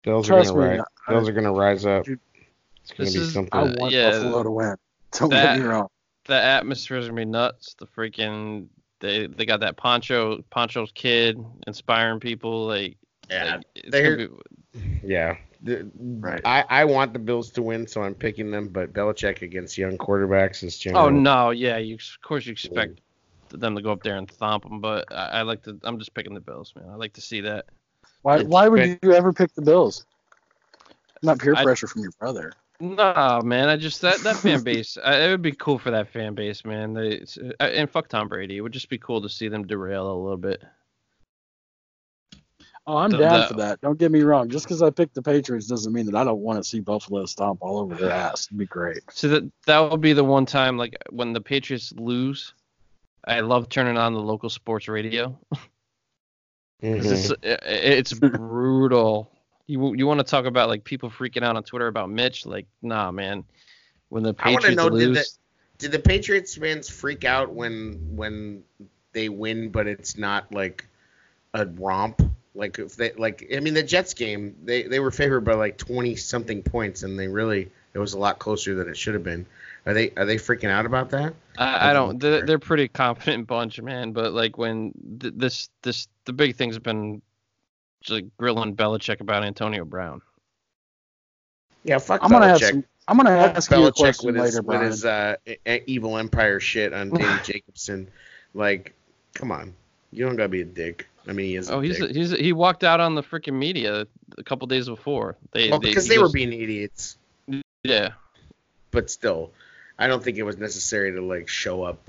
Bills 0.04 0.28
Trust 0.28 0.52
are 0.52 0.54
gonna 0.54 0.68
rise. 0.78 0.82
Bills 1.08 1.30
are 1.30 1.32
gonna 1.32 1.54
rise 1.54 1.86
up. 1.86 2.08
It's 2.08 2.92
gonna 2.92 3.06
this 3.06 3.14
be 3.14 3.20
is- 3.22 3.34
something. 3.34 3.54
I 3.54 3.64
want 3.80 3.92
yeah, 3.92 4.12
Buffalo 4.12 4.44
to 4.44 4.52
win. 4.52 4.76
Don't 5.12 5.30
that- 5.30 5.58
get 5.58 5.64
me 5.64 5.70
wrong. 5.70 5.88
The 6.26 6.36
atmosphere's 6.36 7.06
gonna 7.08 7.16
be 7.22 7.26
nuts. 7.26 7.76
The 7.76 7.86
freaking 7.86 8.68
they 9.00 9.28
they 9.28 9.46
got 9.46 9.60
that 9.62 9.78
Poncho 9.78 10.42
Poncho's 10.50 10.92
kid 10.94 11.44
inspiring 11.68 12.20
people 12.20 12.66
like. 12.66 12.98
yeah, 13.30 13.56
like, 13.58 13.66
it's 13.76 13.92
they're- 13.92 14.28
gonna 14.28 14.30
be, 14.74 15.00
yeah. 15.04 15.38
The- 15.64 15.90
Right. 16.00 16.42
I, 16.46 16.64
I 16.70 16.86
want 16.86 17.14
the 17.14 17.20
Bills 17.20 17.52
to 17.52 17.62
win, 17.62 17.88
so 17.88 18.04
I'm 18.04 18.16
picking 18.16 18.52
them. 18.52 18.68
But 18.70 18.94
Belichick 18.94 19.42
against 19.42 19.78
young 19.78 19.98
quarterbacks 19.98 20.64
is 20.64 20.78
changing 20.78 20.98
oh 20.98 21.10
no, 21.10 21.50
yeah. 21.52 21.78
You 21.78 21.96
of 21.96 22.22
course 22.22 22.46
you 22.46 22.52
expect 22.52 23.02
them 23.50 23.76
to 23.76 23.82
go 23.82 23.92
up 23.92 24.04
there 24.04 24.18
and 24.18 24.30
thump 24.30 24.64
them, 24.64 24.82
but 24.82 25.06
I, 25.12 25.28
I 25.28 25.42
like 25.44 25.64
to. 25.64 25.80
I'm 25.84 25.98
just 26.00 26.14
picking 26.14 26.34
the 26.34 26.40
Bills, 26.42 26.74
man. 26.76 26.90
I 26.90 26.96
like 26.96 27.14
to 27.14 27.22
see 27.22 27.42
that. 27.42 27.66
Why? 28.24 28.38
It's 28.40 28.48
Why 28.50 28.68
would 28.68 28.78
been- 28.78 29.00
you 29.02 29.14
ever 29.14 29.32
pick 29.34 29.54
the 29.56 29.62
Bills? 29.62 30.06
Not 31.24 31.40
peer 31.40 31.56
I- 31.56 31.64
pressure 31.64 31.88
from 31.88 32.02
your 32.02 32.12
brother. 32.20 32.52
Nah, 32.82 33.42
man. 33.42 33.70
I 33.70 33.78
just 33.78 34.02
that 34.02 34.18
that 34.24 34.36
fan 34.36 34.62
base. 34.62 34.98
I, 35.04 35.22
it 35.22 35.30
would 35.30 35.42
be 35.42 35.54
cool 35.54 35.80
for 35.80 35.92
that 35.92 36.10
fan 36.12 36.34
base, 36.36 36.66
man. 36.66 36.94
They 36.94 37.24
uh, 37.60 37.64
and 37.64 37.90
fuck 37.90 38.10
Tom 38.10 38.28
Brady. 38.28 38.58
It 38.58 38.62
would 38.62 38.74
just 38.74 38.90
be 38.90 38.98
cool 38.98 39.22
to 39.22 39.30
see 39.30 39.48
them 39.48 39.66
derail 39.66 40.12
a 40.12 40.14
little 40.14 40.36
bit. 40.38 40.62
Oh, 42.88 42.98
I'm 42.98 43.10
down 43.10 43.40
the- 43.42 43.48
for 43.48 43.54
that. 43.56 43.82
Don't 43.82 43.98
get 43.98 44.12
me 44.12 44.22
wrong. 44.22 44.50
Just 44.50 44.66
because 44.66 44.82
I 44.84 44.92
picked 44.92 45.16
the 45.16 45.22
Patriots 45.22 45.68
doesn't 45.68 45.92
mean 45.92 46.06
that 46.06 46.16
I 46.16 46.24
don't 46.24 46.40
want 46.42 46.60
to 46.60 46.64
see 46.64 46.80
Buffalo 46.80 47.26
stomp 47.26 47.60
all 47.62 47.80
over 47.80 47.96
their 47.96 48.12
ass. 48.12 48.46
It'd 48.48 48.58
be 48.60 48.66
great. 48.66 49.00
So 49.12 49.28
that 49.30 49.52
that 49.66 49.80
will 49.80 49.98
be 49.98 50.14
the 50.14 50.24
one 50.24 50.46
time 50.46 50.78
like 50.78 50.96
when 51.10 51.34
the 51.34 51.42
Patriots 51.42 51.94
lose. 51.98 52.54
I 53.28 53.40
love 53.40 53.70
turning 53.70 53.98
on 53.98 54.14
the 54.14 54.20
local 54.22 54.50
sports 54.50 54.88
radio. 54.88 55.38
'Cause 56.82 57.06
Mhm. 57.06 57.12
It's 57.12 57.30
it- 57.32 57.60
it's 57.64 58.14
brutal. 58.14 59.32
You 59.66 59.96
you 59.96 60.06
want 60.06 60.20
to 60.20 60.24
talk 60.24 60.46
about 60.46 60.70
like 60.70 60.84
people 60.84 61.10
freaking 61.10 61.42
out 61.44 61.56
on 61.56 61.64
Twitter 61.64 61.88
about 61.88 62.12
Mitch? 62.12 62.46
Like, 62.46 62.68
nah, 62.84 63.10
man. 63.12 63.44
When 64.10 64.22
the 64.22 64.36
I 64.38 64.50
wanna 64.50 64.58
Patriots 64.60 64.78
know, 64.78 64.90
did 64.90 65.10
lose, 65.10 65.40
Did 65.80 65.92
the 65.92 66.00
Patriots 66.00 66.56
fans 66.56 66.88
freak 66.88 67.26
out 67.26 67.52
when 67.52 67.94
when 68.16 68.64
they 69.14 69.30
win, 69.30 69.70
but 69.70 69.88
it's 69.88 70.18
not 70.18 70.54
like 70.54 70.86
a 71.56 71.66
romp? 71.66 72.22
Like 72.56 72.80
if 72.80 72.96
they 72.96 73.12
like, 73.12 73.48
I 73.56 73.60
mean, 73.60 73.74
the 73.74 73.84
Jets 73.84 74.14
game, 74.14 74.56
they 74.64 74.84
they 74.84 75.00
were 75.00 75.12
favored 75.12 75.42
by 75.42 75.54
like 75.54 75.78
twenty 75.78 76.16
something 76.16 76.64
points, 76.64 77.04
and 77.04 77.20
they 77.20 77.28
really 77.28 77.70
it 77.94 78.00
was 78.00 78.14
a 78.14 78.20
lot 78.20 78.40
closer 78.40 78.76
than 78.76 78.88
it 78.90 78.98
should 78.98 79.14
have 79.14 79.24
been. 79.24 79.46
Are 79.86 79.94
they 79.94 80.12
are 80.12 80.26
they 80.26 80.38
freaking 80.38 80.70
out 80.70 80.86
about 80.86 81.12
that? 81.12 81.34
I, 81.58 81.92
I 81.92 81.94
don't. 81.94 82.20
They're, 82.20 82.46
they're 82.46 82.60
pretty 82.60 82.88
confident 82.88 83.46
bunch, 83.48 83.80
man. 83.82 84.14
But 84.14 84.34
like 84.34 84.58
when 84.58 84.94
th- 85.20 85.34
this 85.38 85.70
this 85.84 86.08
the 86.26 86.34
big 86.34 86.56
thing's 86.56 86.80
been 86.80 87.22
just 88.02 88.16
like 88.16 88.38
grilling 88.38 88.76
Belichick 88.76 89.22
about 89.22 89.44
Antonio 89.44 89.86
Brown. 89.86 90.22
Yeah, 91.84 92.00
fuck 92.00 92.24
I'm 92.24 92.32
gonna 92.32 92.48
have 92.48 92.60
some. 92.60 92.84
I'm 93.08 93.18
gonna 93.18 93.30
ask 93.32 93.70
you 93.70 93.86
a 93.86 93.92
Belichick 93.92 93.96
question 93.96 94.34
with 94.34 94.44
his 94.44 94.56
later, 94.56 94.62
with 94.62 94.66
Brian. 94.66 94.86
his 94.86 95.06
uh, 95.06 95.36
evil 95.86 96.18
empire 96.18 96.60
shit 96.60 96.94
on 96.94 97.12
Danny 97.12 97.42
Jacobson. 97.44 98.10
Like, 98.54 98.96
come 99.36 99.52
on, 99.52 99.76
you 100.16 100.26
don't 100.26 100.36
gotta 100.36 100.50
be 100.50 100.62
a 100.62 100.66
dick. 100.66 101.08
I 101.28 101.34
mean, 101.34 101.48
he 101.48 101.56
is. 101.56 101.70
Oh, 101.70 101.80
a 101.80 101.84
he's 101.84 102.00
dick. 102.00 102.12
he's 102.12 102.32
he 102.32 102.54
walked 102.54 102.84
out 102.84 103.00
on 103.00 103.16
the 103.16 103.24
freaking 103.24 103.54
media 103.54 104.08
a 104.38 104.44
couple 104.44 104.68
days 104.68 104.88
before. 104.88 105.38
They, 105.52 105.70
well, 105.70 105.80
they 105.80 105.90
because 105.90 106.06
he 106.06 106.10
they 106.10 106.18
were 106.18 106.30
being 106.30 106.54
idiots. 106.54 107.18
yeah. 107.84 108.12
but 108.92 109.10
still, 109.10 109.52
I 109.98 110.08
don't 110.08 110.24
think 110.24 110.38
it 110.38 110.44
was 110.44 110.58
necessary 110.58 111.14
to 111.14 111.22
like 111.22 111.48
show 111.48 111.84
up 111.84 112.00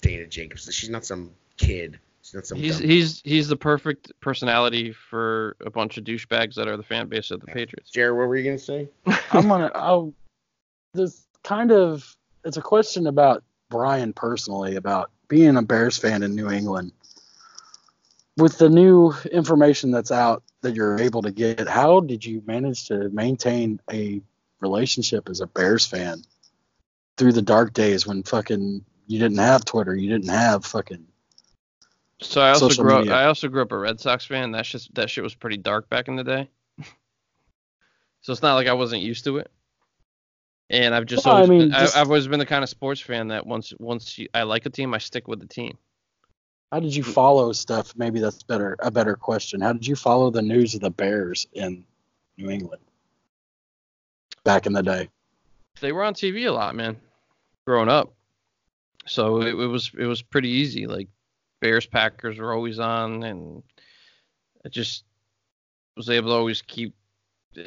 Dana 0.00 0.26
Jacobs. 0.26 0.72
She's 0.72 0.90
not 0.90 1.04
some 1.04 1.30
kid. 1.56 1.98
That's 2.32 2.48
some 2.48 2.58
He's 2.58 2.78
dumb- 2.78 2.88
he's 2.88 3.20
he's 3.24 3.48
the 3.48 3.56
perfect 3.56 4.12
personality 4.20 4.92
for 4.92 5.56
a 5.60 5.70
bunch 5.70 5.98
of 5.98 6.04
douchebags 6.04 6.54
that 6.54 6.68
are 6.68 6.76
the 6.76 6.82
fan 6.82 7.08
base 7.08 7.30
of 7.30 7.40
the 7.40 7.46
Patriots. 7.46 7.90
Jared, 7.90 8.16
what 8.16 8.28
were 8.28 8.36
you 8.36 8.44
gonna 8.44 8.58
say? 8.58 8.88
I'm 9.32 9.48
gonna. 9.48 9.70
I'll. 9.74 10.14
This 10.94 11.26
kind 11.42 11.72
of. 11.72 12.16
It's 12.44 12.56
a 12.56 12.62
question 12.62 13.06
about 13.06 13.42
Brian 13.70 14.12
personally 14.12 14.76
about 14.76 15.10
being 15.28 15.56
a 15.56 15.62
Bears 15.62 15.98
fan 15.98 16.22
in 16.22 16.34
New 16.34 16.50
England. 16.50 16.92
With 18.36 18.58
the 18.58 18.70
new 18.70 19.12
information 19.30 19.90
that's 19.90 20.10
out 20.10 20.42
that 20.62 20.74
you're 20.74 20.98
able 20.98 21.22
to 21.22 21.30
get, 21.30 21.68
how 21.68 22.00
did 22.00 22.24
you 22.24 22.42
manage 22.46 22.88
to 22.88 23.10
maintain 23.10 23.80
a 23.90 24.22
relationship 24.60 25.28
as 25.28 25.40
a 25.40 25.46
Bears 25.46 25.86
fan 25.86 26.22
through 27.18 27.32
the 27.32 27.42
dark 27.42 27.74
days 27.74 28.06
when 28.06 28.22
fucking 28.22 28.84
you 29.06 29.18
didn't 29.18 29.38
have 29.38 29.64
Twitter, 29.64 29.94
you 29.94 30.08
didn't 30.08 30.30
have 30.30 30.64
fucking 30.64 31.06
So 32.20 32.40
I 32.40 32.50
also 32.50 32.68
grew 32.82 32.94
up. 32.94 33.08
I 33.08 33.26
also 33.26 33.48
grew 33.48 33.62
up 33.62 33.72
a 33.72 33.78
Red 33.78 34.00
Sox 34.00 34.24
fan. 34.24 34.52
That 34.52 34.64
just 34.64 34.94
that 34.94 35.10
shit 35.10 35.24
was 35.24 35.34
pretty 35.34 35.58
dark 35.58 35.90
back 35.90 36.08
in 36.08 36.16
the 36.16 36.24
day. 36.24 36.48
so 38.22 38.32
it's 38.32 38.42
not 38.42 38.54
like 38.54 38.68
I 38.68 38.72
wasn't 38.72 39.02
used 39.02 39.24
to 39.24 39.38
it. 39.38 39.50
And 40.70 40.94
I've 40.94 41.04
just 41.04 41.26
Well, 41.26 41.34
I 41.34 41.38
always 41.42 41.50
mean, 41.50 41.58
been, 41.68 41.72
just- 41.72 41.94
I, 41.94 41.98
have 41.98 42.08
always 42.08 42.28
been 42.28 42.38
the 42.38 42.46
kind 42.46 42.62
of 42.62 42.70
sports 42.70 43.00
fan 43.00 43.28
that 43.28 43.46
once 43.46 43.74
once 43.78 44.18
you, 44.18 44.28
I 44.32 44.44
like 44.44 44.64
a 44.64 44.70
team, 44.70 44.94
I 44.94 44.98
stick 44.98 45.28
with 45.28 45.40
the 45.40 45.46
team. 45.46 45.76
How 46.72 46.80
did 46.80 46.96
you 46.96 47.04
follow 47.04 47.52
stuff? 47.52 47.92
Maybe 47.96 48.18
that's 48.18 48.42
better 48.42 48.76
a 48.78 48.90
better 48.90 49.14
question. 49.14 49.60
How 49.60 49.74
did 49.74 49.86
you 49.86 49.94
follow 49.94 50.30
the 50.30 50.40
news 50.40 50.74
of 50.74 50.80
the 50.80 50.90
Bears 50.90 51.46
in 51.52 51.84
New 52.38 52.48
England 52.48 52.80
back 54.42 54.64
in 54.64 54.72
the 54.72 54.82
day? 54.82 55.10
They 55.82 55.92
were 55.92 56.02
on 56.02 56.14
TV 56.14 56.48
a 56.48 56.50
lot, 56.50 56.74
man, 56.74 56.96
growing 57.66 57.90
up. 57.90 58.14
So 59.06 59.42
it, 59.42 59.48
it 59.48 59.66
was 59.66 59.90
it 59.98 60.06
was 60.06 60.22
pretty 60.22 60.48
easy. 60.48 60.86
Like 60.86 61.08
Bears 61.60 61.84
Packers 61.84 62.38
were 62.38 62.54
always 62.54 62.78
on, 62.78 63.22
and 63.22 63.62
I 64.64 64.70
just 64.70 65.04
was 65.94 66.08
able 66.08 66.30
to 66.30 66.36
always 66.36 66.62
keep. 66.62 66.94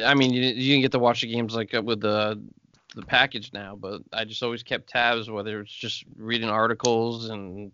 I 0.03 0.15
mean, 0.15 0.34
you, 0.34 0.41
you 0.41 0.72
didn't 0.72 0.82
get 0.82 0.94
to 0.94 0.99
watch 0.99 1.22
the 1.22 1.32
games 1.32 1.53
like 1.53 1.76
uh, 1.76 1.82
with 1.84 2.02
the 2.02 2.41
the 2.95 3.06
package 3.06 3.53
now, 3.53 3.76
but 3.76 4.02
I 4.11 4.26
just 4.26 4.41
always 4.41 4.64
kept 4.64 4.90
tabs, 4.90 5.30
whether 5.30 5.60
it's 5.60 5.72
just 5.72 6.06
reading 6.15 6.49
articles 6.49 7.30
and 7.30 7.72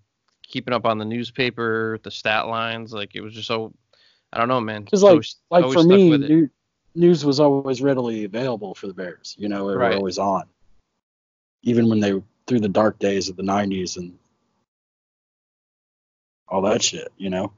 keeping 0.52 0.74
up 0.74 0.86
on 0.86 0.98
the 0.98 1.06
newspaper, 1.06 1.98
the 2.04 2.12
stat 2.12 2.48
lines. 2.48 2.94
Like 2.94 3.16
it 3.16 3.22
was 3.22 3.34
just 3.34 3.48
so. 3.48 3.74
I 4.34 4.38
don't 4.40 4.48
know, 4.48 4.62
man. 4.62 4.84
Because 4.84 5.04
like 5.04 5.12
Always- 5.12 5.36
like 5.50 5.64
always 5.64 5.76
for 5.82 5.84
me, 5.84 6.18
new, 6.18 6.50
news 6.96 7.26
was 7.26 7.40
always 7.40 7.82
readily 7.82 8.24
available 8.24 8.74
for 8.76 8.88
the 8.88 8.94
Bears. 8.94 9.36
You 9.38 9.50
know, 9.50 9.70
it 9.70 9.76
Right. 9.76 9.90
was 9.90 9.98
always 9.98 10.18
on, 10.20 10.44
even 11.64 11.90
when 11.90 12.00
they 12.00 12.22
through 12.48 12.60
the 12.62 12.70
dark 12.70 12.98
days 13.00 13.28
of 13.30 13.36
the 13.36 13.44
'90s 13.44 13.98
and 13.98 14.18
all 16.48 16.62
that 16.62 16.82
shit. 16.82 17.12
You 17.18 17.30
know, 17.30 17.52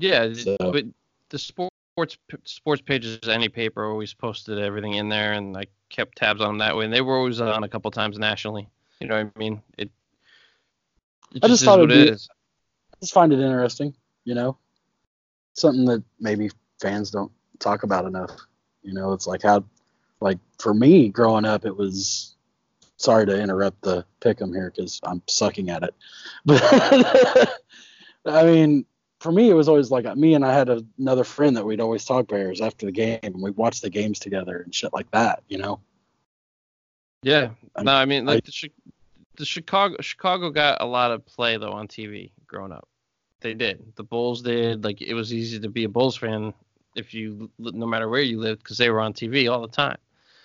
Yeah, 0.00 0.32
So- 0.32 0.56
but 0.60 0.84
the 1.30 1.38
sports 1.38 1.74
sports 2.44 2.80
pages, 2.82 3.18
any 3.28 3.48
paper 3.48 3.84
always 3.84 4.14
posted 4.14 4.58
everything 4.58 4.94
in 4.94 5.08
there, 5.08 5.32
and 5.32 5.56
I 5.56 5.64
kept 5.88 6.16
tabs 6.18 6.40
on 6.40 6.48
them 6.50 6.58
that 6.58 6.76
way. 6.76 6.84
And 6.84 6.92
they 6.94 7.00
were 7.00 7.16
always 7.16 7.40
on 7.40 7.64
a 7.64 7.68
couple 7.68 7.90
times 7.90 8.18
nationally. 8.18 8.68
You 9.00 9.08
know 9.08 9.24
what 9.24 9.32
I 9.34 9.38
mean? 9.38 9.62
It. 9.78 9.90
It 11.34 11.44
I 11.44 11.48
just 11.48 11.60
just 11.60 11.64
thought 11.64 11.78
it'd 11.80 11.92
it 11.92 12.06
be- 12.06 12.12
is. 12.12 12.28
just 13.00 13.12
find 13.12 13.32
it 13.32 13.40
interesting. 13.40 13.94
You 14.24 14.34
know, 14.34 14.58
something 15.54 15.84
that 15.86 16.02
maybe 16.20 16.50
fans 16.80 17.10
don't 17.10 17.32
talk 17.58 17.82
about 17.82 18.04
enough. 18.06 18.30
You 18.82 18.92
know, 18.94 19.12
it's 19.12 19.26
like 19.26 19.42
how, 19.42 19.64
like 20.20 20.38
for 20.58 20.72
me 20.74 21.08
growing 21.08 21.44
up, 21.44 21.64
it 21.64 21.76
was. 21.76 22.34
Sorry 23.00 23.24
to 23.26 23.40
interrupt 23.40 23.80
the 23.82 24.04
pick'em 24.20 24.52
here 24.52 24.72
because 24.74 24.98
I'm 25.04 25.22
sucking 25.28 25.70
at 25.70 25.84
it, 25.84 25.94
but 26.44 26.60
I 28.26 28.44
mean, 28.44 28.86
for 29.20 29.30
me, 29.30 29.48
it 29.50 29.54
was 29.54 29.68
always 29.68 29.92
like 29.92 30.04
me 30.16 30.34
and 30.34 30.44
I 30.44 30.52
had 30.52 30.68
a, 30.68 30.84
another 30.98 31.22
friend 31.22 31.56
that 31.56 31.64
we'd 31.64 31.80
always 31.80 32.04
talk 32.04 32.26
Bears 32.26 32.60
after 32.60 32.86
the 32.86 32.90
game, 32.92 33.20
and 33.22 33.40
we'd 33.40 33.56
watch 33.56 33.82
the 33.82 33.88
games 33.90 34.18
together 34.18 34.62
and 34.62 34.74
shit 34.74 34.92
like 34.92 35.08
that. 35.12 35.44
You 35.48 35.58
know, 35.58 35.80
Yeah. 37.22 37.50
No, 37.80 37.92
I 37.92 38.04
mean 38.04 38.28
I- 38.28 38.32
like 38.34 38.44
the 38.46 38.52
Chi- 38.62 38.90
the 39.38 39.44
Chicago 39.44 39.96
Chicago 40.00 40.50
got 40.50 40.82
a 40.82 40.86
lot 40.86 41.10
of 41.12 41.24
play 41.24 41.56
though 41.56 41.72
on 41.72 41.88
TV 41.88 42.30
growing 42.46 42.72
up. 42.72 42.86
They 43.40 43.54
did. 43.54 43.92
The 43.96 44.02
Bulls 44.02 44.42
did. 44.42 44.84
Like 44.84 45.00
it 45.00 45.14
was 45.14 45.32
easy 45.32 45.60
to 45.60 45.68
be 45.68 45.84
a 45.84 45.88
Bulls 45.88 46.16
fan 46.16 46.52
if 46.96 47.14
you 47.14 47.50
no 47.58 47.86
matter 47.86 48.08
where 48.08 48.20
you 48.20 48.38
lived 48.40 48.62
because 48.62 48.76
they 48.76 48.90
were 48.90 49.00
on 49.00 49.12
TV 49.14 49.50
all 49.50 49.62
the 49.62 49.68
time. 49.68 49.96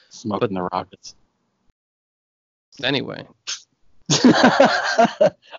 smoking 0.09 0.53
the 0.53 0.69
Rockets. 0.71 1.15
Anyway, 2.83 3.27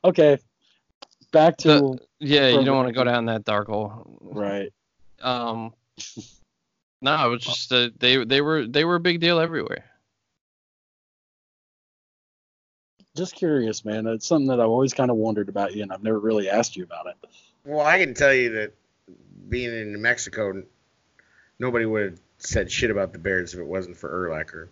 okay, 0.05 0.39
back 1.33 1.57
to 1.59 1.69
The- 1.69 1.99
yeah, 2.21 2.49
you 2.49 2.65
don't 2.65 2.77
want 2.77 2.89
to 2.89 2.95
go 2.95 3.05
down 3.05 3.27
that 3.27 3.45
dark 3.45 3.69
hole. 3.69 4.19
right. 4.21 4.73
Um, 5.21 5.73
no, 7.01 7.27
it 7.27 7.31
was 7.31 7.43
just 7.43 7.73
uh, 7.73 7.91
they 7.99 8.25
they 8.25 8.41
were 8.41 8.67
they 8.67 8.85
were 8.85 8.97
a 8.97 9.01
big 9.01 9.21
deal 9.21 9.39
everywhere. 9.39 9.85
Just 13.17 13.37
curious, 13.37 13.85
man. 13.85 14.07
It's 14.09 14.27
something 14.27 14.49
that 14.49 14.61
I've 14.61 14.69
always 14.69 14.93
kind 14.93 15.11
of 15.11 15.17
wondered 15.17 15.49
about 15.49 15.75
you, 15.75 15.83
and 15.83 15.93
I've 15.93 16.03
never 16.03 16.19
really 16.19 16.49
asked 16.51 16.77
you 16.77 16.83
about 16.83 17.07
it. 17.07 17.15
Well, 17.65 17.85
I 17.87 17.99
can 17.99 18.15
tell 18.15 18.35
you 18.35 18.51
that 18.55 18.73
being 19.49 19.71
in 19.71 19.93
New 19.93 19.99
Mexico, 19.99 20.63
nobody 21.59 21.87
would 21.87 22.03
have 22.03 22.21
said 22.39 22.71
shit 22.73 22.91
about 22.91 23.13
the 23.13 23.19
Bears 23.21 23.55
if 23.55 23.61
it 23.61 23.67
wasn't 23.67 23.97
for 23.97 24.09
Urlacher. 24.11 24.69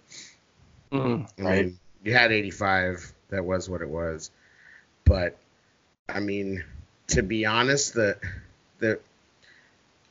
Mm. 0.90 1.28
I 1.38 1.42
Right. 1.42 1.66
mean, 1.66 1.78
you 2.02 2.14
had 2.14 2.32
85. 2.32 3.12
That 3.30 3.44
was 3.44 3.70
what 3.70 3.80
it 3.80 3.88
was. 3.88 4.30
But 5.04 5.38
I 6.08 6.18
mean, 6.20 6.64
to 7.08 7.22
be 7.22 7.46
honest, 7.46 7.94
the 7.94 8.18
the 8.80 8.98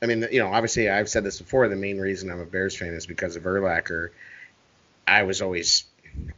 I 0.02 0.08
mean, 0.08 0.26
you 0.32 0.40
know, 0.40 0.48
obviously 0.48 0.90
I've 0.90 1.10
said 1.10 1.24
this 1.24 1.40
before. 1.40 1.68
The 1.68 1.76
main 1.76 2.00
reason 2.00 2.32
I'm 2.32 2.40
a 2.40 2.46
Bears 2.46 2.76
fan 2.76 2.94
is 2.94 3.06
because 3.06 3.36
of 3.36 3.44
Urlacher. 3.44 4.10
I 5.06 5.24
was 5.24 5.42
always 5.42 5.84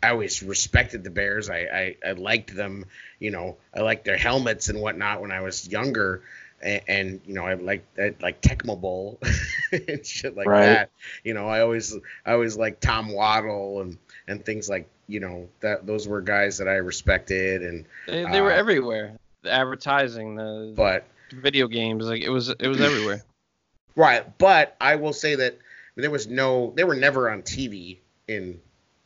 I 0.01 0.09
always 0.09 0.43
respected 0.43 1.03
the 1.03 1.09
Bears. 1.09 1.49
I, 1.49 1.57
I, 1.57 2.09
I 2.09 2.11
liked 2.13 2.55
them. 2.55 2.85
You 3.19 3.31
know, 3.31 3.57
I 3.73 3.81
liked 3.81 4.05
their 4.05 4.17
helmets 4.17 4.69
and 4.69 4.79
whatnot 4.81 5.21
when 5.21 5.31
I 5.31 5.41
was 5.41 5.67
younger. 5.67 6.23
And, 6.61 6.81
and 6.87 7.21
you 7.25 7.33
know, 7.33 7.45
I 7.45 7.53
liked 7.55 7.99
I 7.99 8.13
like 8.21 8.41
Tecmo 8.41 8.79
Bowl 8.79 9.19
and 9.71 10.05
shit 10.05 10.35
like 10.35 10.47
Right. 10.47 10.65
that. 10.65 10.89
You 11.23 11.33
know, 11.33 11.47
I 11.47 11.61
always 11.61 11.95
I 12.25 12.33
always 12.33 12.55
liked 12.57 12.81
Tom 12.81 13.09
Waddle 13.11 13.81
and 13.81 13.97
and 14.27 14.45
things 14.45 14.69
like 14.69 14.87
you 15.07 15.19
know 15.19 15.49
that 15.59 15.85
those 15.85 16.07
were 16.07 16.21
guys 16.21 16.57
that 16.59 16.67
I 16.67 16.75
respected 16.75 17.61
and 17.61 17.85
They, 18.07 18.23
they 18.25 18.41
were 18.41 18.51
Uh, 18.51 18.57
everywhere. 18.57 19.17
The 19.41 19.51
advertising, 19.51 20.35
the 20.35 20.73
but 20.75 21.05
video 21.33 21.67
games, 21.67 22.05
like 22.05 22.21
it 22.21 22.29
was 22.29 22.49
it 22.49 22.67
was 22.67 22.79
everywhere. 22.79 23.23
right 23.95 24.37
but 24.39 24.75
I 24.81 24.95
will 24.95 25.13
say 25.13 25.35
that 25.35 25.57
there 25.95 26.09
was 26.09 26.27
no 26.27 26.71
they 26.75 26.83
were 26.83 26.95
never 26.95 27.29
on 27.29 27.41
TV 27.43 27.97
in 28.27 28.59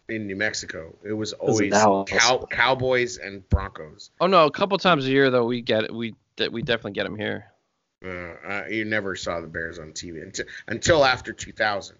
in 0.10 0.26
New 0.28 0.36
Mexico 0.36 0.96
it 1.04 1.14
was 1.14 1.34
always 1.34 1.72
cow, 1.74 2.46
Cowboys 2.50 3.18
and 3.18 3.48
Broncos 3.50 4.12
Oh 4.22 4.28
no, 4.28 4.46
a 4.46 4.52
couple 4.52 4.78
times 4.78 5.06
a 5.06 5.10
year 5.10 5.30
though 5.30 5.46
we 5.46 5.62
get 5.62 5.84
it. 5.84 5.94
We 5.94 6.16
that 6.38 6.52
we 6.52 6.62
definitely 6.62 6.92
get 6.94 7.04
them 7.04 7.18
here. 7.18 7.46
uh, 8.06 8.10
uh, 8.10 8.64
you 8.70 8.86
never 8.86 9.16
saw 9.16 9.42
the 9.42 9.48
Bears 9.48 9.80
on 9.80 9.92
TV 9.92 10.22
until 10.24 10.46
until 10.68 11.04
after 11.06 11.34
2000 11.34 11.98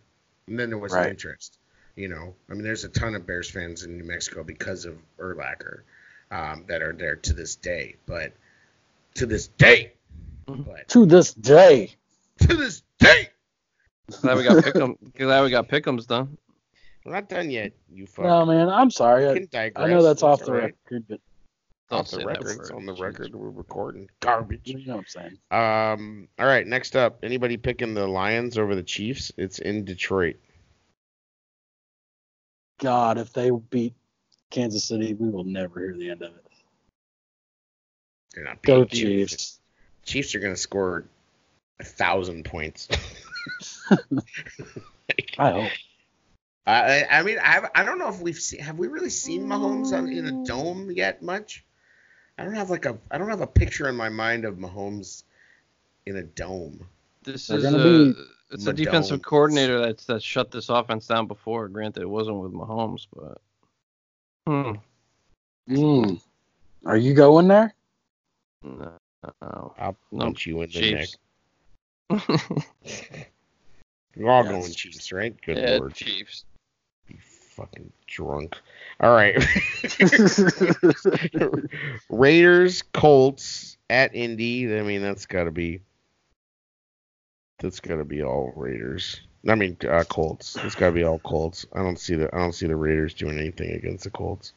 and 0.48 0.60
then 0.60 0.70
there 0.70 0.78
was 0.78 0.94
Right. 0.94 1.06
an 1.06 1.10
interest 1.12 1.58
you 1.96 2.08
know 2.08 2.34
I 2.50 2.54
mean 2.54 2.64
there's 2.64 2.84
a 2.86 2.90
ton 2.90 3.16
of 3.16 3.26
Bears 3.28 3.50
fans 3.50 3.84
in 3.84 3.98
New 3.98 4.04
Mexico 4.06 4.44
because 4.44 4.86
of 4.86 4.96
Urlacher 5.20 5.82
um, 6.32 6.66
that 6.68 6.82
are 6.82 6.94
there 6.94 7.16
to 7.18 7.34
this 7.34 7.56
day 7.56 7.96
but 8.06 8.32
to 9.16 9.26
this 9.26 9.48
day 9.50 9.94
Mhm. 10.48 10.66
but 10.66 10.88
To 10.90 11.06
this 11.06 11.34
day, 11.34 11.96
to 12.40 12.56
this 12.56 12.84
day 13.00 13.30
Glad 14.22 14.38
we 14.38 14.44
got 14.46 14.64
pick'em. 14.64 14.96
glad 15.18 15.44
we 15.44 15.50
got 15.50 15.68
pick'ems 15.68 16.08
done. 16.08 16.38
We're 17.08 17.14
not 17.14 17.30
done 17.30 17.50
yet 17.50 17.72
you 17.90 18.06
fuck 18.06 18.26
no 18.26 18.46
man, 18.46 18.70
I'm 18.70 18.92
sorry. 18.92 19.28
I, 19.28 19.40
digress. 19.40 19.72
I 19.76 19.88
know 19.88 20.04
that's 20.04 20.22
off 20.22 20.42
the 20.42 20.52
all 20.52 20.58
right. 20.58 20.76
record, 20.86 21.06
but 21.08 21.20
Off 21.90 22.12
the 22.12 22.26
record. 22.26 22.60
It's 22.60 22.70
on 22.70 22.86
the 22.86 22.94
Jeez. 22.94 23.00
record. 23.00 23.34
We're 23.36 23.50
recording. 23.50 24.10
Garbage. 24.20 24.62
you 24.66 24.86
know 24.86 24.98
what 24.98 25.00
I'm 25.00 25.06
saying. 25.08 25.38
Um. 25.52 26.28
All 26.38 26.46
right. 26.46 26.68
Next 26.68 26.98
up, 26.98 27.20
anybody 27.24 27.56
picking 27.56 27.94
the 27.94 28.08
Lions 28.08 28.58
over 28.58 28.76
the 28.76 28.84
Chiefs? 28.84 29.32
It's 29.38 29.60
in 29.60 29.86
Detroit. 29.86 30.36
God, 32.80 33.18
if 33.18 33.32
they 33.32 33.52
beat 33.52 33.94
Kansas 34.52 34.84
City, 34.84 35.14
we 35.14 35.30
will 35.30 35.46
never 35.46 35.80
hear 35.80 35.96
the 35.98 36.10
end 36.10 36.22
of 36.24 36.36
it. 36.36 36.46
They're 38.34 38.44
not 38.44 38.62
Go 38.64 38.84
beating 38.84 39.00
you. 39.00 39.26
Chiefs. 39.26 39.60
Chiefs 40.06 40.36
are 40.36 40.40
going 40.40 40.54
to 40.54 40.60
score 40.60 41.06
a 41.80 41.86
thousand 41.86 42.44
points. 42.44 42.90
I 45.40 45.52
hope. 45.52 45.72
I, 46.68 47.06
I 47.10 47.24
mean, 47.24 47.38
I, 47.42 47.70
I 47.74 47.84
don't 47.86 47.98
know 47.98 48.10
if 48.10 48.20
we've 48.20 48.38
seen. 48.38 48.60
Have 48.60 48.78
we 48.78 48.88
really 48.88 49.10
seen 49.10 49.46
Mahomes 49.48 49.98
on, 49.98 50.10
in 50.10 50.26
a 50.26 50.44
dome 50.46 50.92
yet? 50.92 51.24
Much. 51.24 51.64
I 52.38 52.44
don't 52.44 52.56
have 52.56 52.70
like 52.70 52.86
a. 52.86 52.98
I 53.10 53.18
don't 53.18 53.30
have 53.30 53.42
a 53.42 53.48
picture 53.48 53.88
in 53.88 53.96
my 53.96 54.10
mind 54.10 54.44
of 54.44 54.58
Mahomes 54.58 55.24
in 56.06 56.18
a 56.18 56.24
dome. 56.24 56.86
This 57.24 57.48
They're 57.48 57.60
is 57.60 57.74
a, 57.74 57.78
be 57.78 58.14
it's 58.52 58.68
a 58.68 58.74
Madones. 58.74 58.76
defensive 58.76 59.22
coordinator 59.22 59.80
that's 59.80 60.06
that 60.06 60.22
shut 60.22 60.52
this 60.52 60.68
offense 60.68 61.08
down 61.08 61.28
before. 61.28 61.70
Granted, 61.70 62.02
it 62.04 62.10
wasn't 62.10 62.38
with 62.38 62.52
Mahomes, 62.52 63.08
but 63.16 63.42
hmm, 64.46 64.74
Mm. 65.70 66.22
Are 66.86 66.98
you 66.98 67.14
going 67.14 67.48
there? 67.48 67.74
no. 68.64 68.94
I'll 69.42 69.96
No, 70.12 70.26
punch 70.26 70.46
you 70.46 70.62
in 70.62 70.70
the 70.72 70.92
neck. 70.92 71.08
Chiefs. 72.10 72.64
You're 74.16 74.30
all 74.30 74.44
Yeah, 74.44 74.52
going 74.52 74.66
it's 74.66 74.76
Chiefs, 74.76 75.12
right? 75.12 75.36
Good 75.46 75.58
yeah, 75.58 75.78
lord. 75.78 75.94
Chiefs. 75.94 76.46
Fucking 77.58 77.92
drunk. 78.06 78.56
All 79.00 79.16
right. 79.16 79.44
Raiders, 82.10 82.84
Colts 82.94 83.78
at 83.90 84.14
Indy. 84.14 84.78
I 84.78 84.84
mean, 84.84 85.02
that's 85.02 85.26
got 85.26 85.46
to 85.46 85.52
be. 85.52 85.82
That's 87.58 87.80
got 87.80 87.96
to 87.96 88.06
be 88.06 88.22
all 88.22 88.54
Raiders. 88.56 89.22
I 89.50 89.56
mean, 89.56 89.76
uh, 89.90 90.04
Colts. 90.04 90.56
It's 90.58 90.76
got 90.76 90.88
to 90.88 90.92
be 90.92 91.04
all 91.04 91.18
Colts. 91.18 91.66
I 91.74 91.80
don't 91.80 92.00
see 92.00 92.14
the. 92.14 92.30
I 92.32 92.38
don't 92.38 92.54
see 92.54 92.68
the 92.68 92.76
Raiders 92.76 93.16
doing 93.16 93.40
anything 93.40 93.72
against 93.72 94.04
the 94.04 94.12
Colts. 94.12 94.54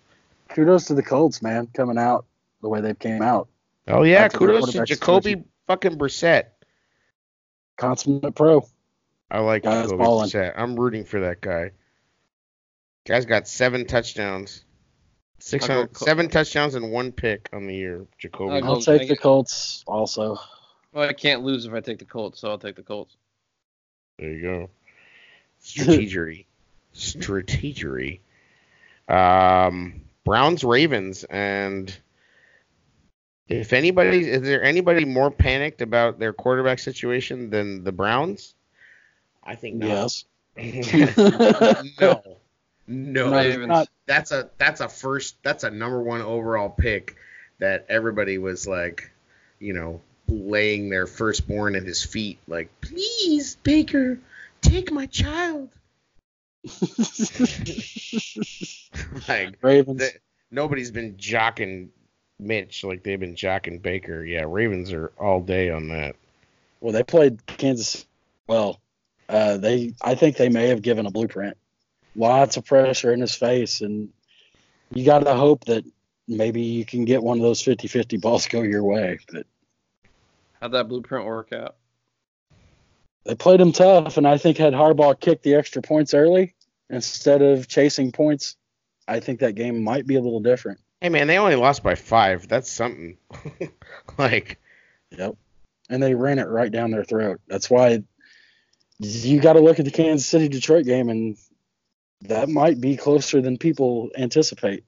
Kudos 0.51 0.85
to 0.87 0.95
the 0.95 1.03
Colts, 1.03 1.41
man, 1.41 1.69
coming 1.73 1.97
out 1.97 2.27
the 2.61 2.69
way 2.69 2.83
they 2.83 2.93
came 2.93 3.23
out. 3.23 3.49
Oh 3.89 4.03
yeah, 4.03 4.29
kudos 4.29 4.73
to 4.73 4.85
Jacoby 4.85 5.31
situation. 5.31 5.45
fucking 5.67 5.97
Brissett. 5.97 6.49
Consummate 7.79 8.35
pro. 8.35 8.69
I 9.31 9.39
like 9.39 9.63
Jacoby. 9.63 9.97
Brissett. 9.97 10.53
I'm 10.55 10.79
rooting 10.79 11.07
for 11.07 11.21
that 11.21 11.41
guy. 11.41 11.71
Guy's 13.07 13.27
got 13.27 13.49
seven 13.49 13.87
touchdowns. 13.87 14.65
Six 15.39 15.65
I'll 15.65 15.69
go 15.69 15.75
hundred, 15.75 15.93
Col- 15.95 16.07
seven 16.07 16.29
touchdowns 16.29 16.75
and 16.75 16.93
one 16.93 17.13
pick 17.13 17.49
on 17.53 17.67
the 17.67 17.75
year. 17.75 18.07
Jacoby. 18.19 18.57
I'll 18.57 18.65
I'll 18.75 18.81
take 18.81 19.09
the 19.09 19.17
Colts 19.17 19.83
also. 19.87 20.39
Well, 20.93 21.09
I 21.09 21.13
can't 21.13 21.43
lose 21.43 21.65
if 21.65 21.73
I 21.73 21.81
take 21.81 21.99
the 21.99 22.05
Colts, 22.05 22.41
so 22.41 22.51
I'll 22.51 22.59
take 22.59 22.77
the 22.77 22.83
Colts. 22.83 23.17
There 24.19 24.31
you 24.31 24.43
go. 24.43 24.71
Strategery. 25.63 26.47
Strategery. 26.95 28.21
Um, 29.09 30.03
Browns 30.25 30.63
Ravens 30.63 31.25
and 31.25 31.97
if 33.49 33.73
anybody 33.73 34.31
is 34.31 34.43
there 34.43 34.63
anybody 34.63 35.05
more 35.05 35.31
panicked 35.31 35.83
about 35.83 36.19
their 36.19 36.33
quarterback 36.33 36.79
situation 36.79 37.51
than 37.51 37.83
the 37.83 37.93
Browns? 37.93 38.55
I 39.43 39.57
think 39.57 39.77
not. 39.77 39.89
Yes. 39.89 40.25
no. 42.01 42.23
No. 42.91 43.31
No, 43.31 43.37
Ravens. 43.37 43.57
it's 43.57 43.69
not. 43.69 43.89
That's 44.07 44.33
a 44.33 44.51
that's 44.59 44.81
a 44.81 44.89
first 44.89 45.37
that's 45.45 45.63
a 45.63 45.71
number 45.71 46.03
one 46.03 46.21
overall 46.23 46.69
pick 46.69 47.17
that 47.61 47.87
everybody 47.89 48.39
was 48.39 48.67
like, 48.67 49.11
you 49.61 49.73
know, 49.73 50.01
laying 50.27 50.91
their 50.91 51.07
firstborn 51.07 51.77
at 51.77 51.85
his 51.85 52.05
feet, 52.05 52.39
like, 52.49 52.69
please, 52.81 53.57
Baker, 53.63 54.19
take 54.61 54.91
my 54.91 55.07
child. 55.07 55.69
like 59.29 59.57
Ravens. 59.63 59.99
the, 59.99 60.11
nobody's 60.51 60.91
been 60.91 61.15
jocking 61.15 61.89
Mitch 62.39 62.85
like 62.85 63.03
they've 63.03 63.21
been 63.21 63.35
jocking 63.37 63.81
Baker. 63.81 64.25
Yeah, 64.25 64.45
Ravens 64.47 64.93
are 64.93 65.13
all 65.19 65.41
day 65.41 65.71
on 65.71 65.89
that. 65.89 66.17
Well, 66.81 66.93
they 66.93 67.03
played 67.03 67.47
Kansas 67.47 68.05
well. 68.47 68.81
Uh, 69.29 69.59
they, 69.59 69.95
I 70.03 70.17
think 70.17 70.37
they 70.37 70.49
may 70.49 70.69
have 70.69 70.83
given 70.83 71.07
a 71.07 71.11
blueprint. 71.11 71.57
Lots 72.17 72.57
of 72.57 72.65
pressure 72.65 73.13
in 73.13 73.21
his 73.21 73.35
face, 73.35 73.81
and 73.81 74.11
you 74.93 75.05
got 75.05 75.21
to 75.21 75.35
hope 75.35 75.65
that 75.67 75.85
maybe 76.27 76.63
you 76.63 76.85
can 76.85 77.05
get 77.05 77.23
one 77.23 77.39
of 77.39 77.43
those 77.43 77.63
50-50 77.63 78.21
balls 78.21 78.47
go 78.49 78.63
your 78.63 78.85
way. 78.85 79.19
But 79.33 79.47
How'd 80.61 80.73
that 80.73 80.89
blueprint 80.89 81.25
work 81.25 81.53
out? 81.53 81.77
they 83.25 83.35
played 83.35 83.61
him 83.61 83.73
tough, 83.73 84.17
and 84.17 84.27
I 84.27 84.39
think 84.39 84.57
had 84.57 84.73
Harbaugh 84.73 85.19
kicked 85.19 85.43
the 85.43 85.55
extra 85.55 85.83
points 85.83 86.15
early 86.15 86.55
instead 86.89 87.43
of 87.43 87.69
chasing 87.69 88.13
points, 88.13 88.57
I 89.07 89.21
think 89.21 89.41
that 89.41 89.55
game 89.55 89.83
might 89.83 90.07
be 90.07 90.17
a 90.17 90.21
little 90.21 90.41
different. 90.41 90.81
Hey 91.01 91.09
man, 91.09 91.27
they 91.27 91.39
only 91.39 91.57
lost 91.57 91.83
by 91.83 91.95
five. 91.95 92.49
That's 92.49 92.71
something. 92.71 93.17
like 94.19 94.59
Yep. 95.11 95.37
And 95.89 96.03
they 96.03 96.15
ran 96.15 96.39
it 96.39 96.49
right 96.49 96.71
down 96.71 96.91
their 96.91 97.05
throat. 97.05 97.41
That's 97.49 97.69
why 97.69 98.03
you 98.99 99.41
got 99.41 99.55
to 99.55 99.61
look 99.61 99.79
at 99.79 99.85
the 99.85 99.91
Kansas 99.91 100.27
City 100.27 100.49
Detroit 100.49 100.85
game, 100.85 101.09
and 101.09 101.37
that 102.23 102.49
might 102.49 102.81
be 102.81 102.97
closer 102.97 103.41
than 103.41 103.59
people 103.59 104.11
anticipate. 104.17 104.85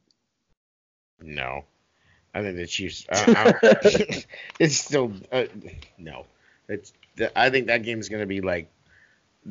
No, 1.21 1.65
I 2.35 2.43
think 2.43 2.57
the 2.57 2.67
Chiefs. 2.67 3.07
Uh, 3.09 3.53
it's 4.59 4.77
still 4.77 5.13
uh, 5.31 5.45
no. 5.99 6.27
It's. 6.69 6.93
I 7.37 7.51
think 7.51 7.67
that 7.67 7.83
game 7.83 8.01
is 8.01 8.09
going 8.09 8.21
to 8.23 8.27
be 8.27 8.41
like. 8.41 8.71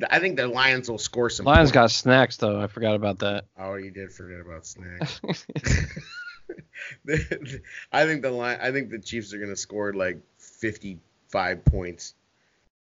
I 0.10 0.20
think 0.20 0.38
the 0.38 0.48
Lions 0.48 0.90
will 0.90 0.98
score 0.98 1.30
some. 1.30 1.46
Lions 1.46 1.68
points. 1.68 1.72
got 1.72 1.92
snacks 1.92 2.38
though. 2.38 2.62
I 2.62 2.68
forgot 2.68 2.96
about 2.96 3.20
that. 3.20 3.46
Oh, 3.58 3.76
you 3.76 3.92
did 3.92 4.12
forget 4.12 4.40
about 4.40 4.66
snacks. 4.66 5.22
I 7.92 8.06
think 8.06 8.22
the 8.22 8.32
line. 8.32 8.60
I 8.62 8.72
think 8.72 8.90
the 8.90 9.00
Chiefs 9.00 9.34
are 9.34 9.38
going 9.38 9.50
to 9.50 9.56
score 9.56 9.94
like 9.94 10.20
fifty-five 10.38 11.66
points. 11.66 12.16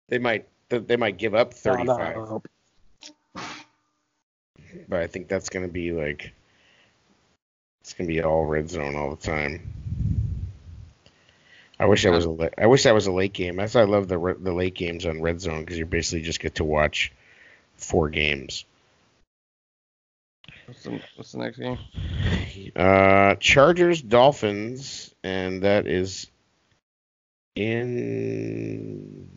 They 0.07 0.19
might. 0.19 0.47
They 0.69 0.97
might 0.97 1.17
give 1.17 1.34
up 1.34 1.53
thirty-five, 1.53 2.15
No, 2.15 2.43
but 4.87 5.01
I 5.01 5.07
think 5.07 5.27
that's 5.27 5.49
going 5.49 5.65
to 5.65 5.71
be 5.71 5.91
like. 5.91 6.33
It's 7.81 7.93
going 7.93 8.07
to 8.07 8.13
be 8.13 8.21
all 8.21 8.45
red 8.45 8.69
zone 8.69 8.95
all 8.95 9.15
the 9.15 9.25
time. 9.25 9.61
I 11.79 11.85
wish 11.85 12.03
that 12.03 12.11
was 12.11 12.25
a. 12.25 12.61
I 12.61 12.67
wish 12.67 12.83
that 12.83 12.93
was 12.93 13.07
a 13.07 13.11
late 13.11 13.33
game. 13.33 13.55
That's 13.55 13.73
why 13.73 13.81
I 13.81 13.85
love 13.85 14.07
the 14.07 14.35
the 14.39 14.53
late 14.53 14.75
games 14.75 15.05
on 15.05 15.21
red 15.21 15.39
zone 15.39 15.61
because 15.61 15.77
you 15.77 15.85
basically 15.85 16.23
just 16.23 16.41
get 16.41 16.55
to 16.55 16.63
watch 16.63 17.13
four 17.77 18.09
games. 18.09 18.65
What's 20.65 20.83
the, 20.83 21.01
what's 21.15 21.31
the 21.31 21.39
next 21.39 21.57
game? 21.57 21.79
Uh, 22.75 23.35
Chargers, 23.35 24.01
Dolphins, 24.03 25.15
and 25.23 25.63
that 25.63 25.87
is 25.87 26.27
in 27.55 29.27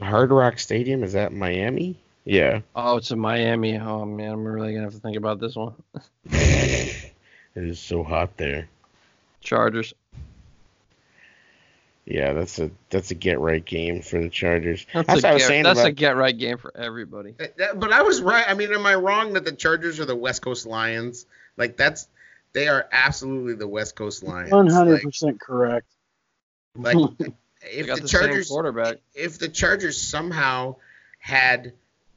Hard 0.00 0.30
Rock 0.30 0.60
Stadium. 0.60 1.02
Is 1.02 1.14
that 1.14 1.32
Miami? 1.32 1.98
Yeah. 2.24 2.60
Oh, 2.74 2.96
it's 2.96 3.10
in 3.10 3.18
Miami. 3.18 3.78
Oh 3.78 4.04
man, 4.04 4.32
I'm 4.32 4.44
really 4.44 4.72
gonna 4.72 4.84
have 4.84 4.94
to 4.94 5.00
think 5.00 5.16
about 5.16 5.40
this 5.40 5.54
one. 5.56 5.74
it 6.24 7.12
is 7.54 7.78
so 7.78 8.02
hot 8.02 8.36
there. 8.36 8.68
Chargers. 9.40 9.92
Yeah, 12.06 12.34
that's 12.34 12.58
a 12.58 12.70
that's 12.90 13.10
a 13.10 13.14
get 13.14 13.40
right 13.40 13.64
game 13.64 14.02
for 14.02 14.20
the 14.20 14.28
Chargers. 14.28 14.86
That's, 14.92 15.06
That's, 15.06 15.22
a 15.22 15.26
what 15.26 15.30
I 15.30 15.34
was 15.34 15.42
get, 15.42 15.48
saying 15.48 15.62
that's 15.64 15.80
about. 15.80 15.88
a 15.88 15.92
get 15.92 16.16
right 16.16 16.36
game 16.36 16.58
for 16.58 16.74
everybody. 16.76 17.32
That- 17.38 17.56
that- 17.56 17.80
but 17.80 17.92
I 17.92 18.02
was 18.02 18.20
right. 18.20 18.44
I 18.46 18.54
mean, 18.54 18.72
am 18.72 18.84
I 18.84 18.94
wrong 18.94 19.32
that 19.34 19.44
the 19.44 19.52
Chargers 19.52 20.00
are 20.00 20.04
the 20.04 20.16
West 20.16 20.42
Coast 20.42 20.66
Lions? 20.66 21.26
Like 21.56 21.76
that's 21.76 22.08
they 22.52 22.68
are 22.68 22.86
absolutely 22.92 23.54
the 23.54 23.68
West 23.68 23.96
Coast 23.96 24.22
Lions. 24.22 24.50
One 24.50 24.66
hundred 24.68 25.02
percent 25.02 25.40
correct. 25.40 25.86
like 26.76 26.96
if 27.62 27.86
got 27.86 27.96
the 27.96 28.02
the, 28.02 28.08
Chargers 28.08 28.48
same 28.48 28.54
quarterback. 28.54 28.96
if 29.14 29.38
the 29.38 29.48
Chargers 29.48 29.98
somehow 29.98 30.76
had, 31.18 31.72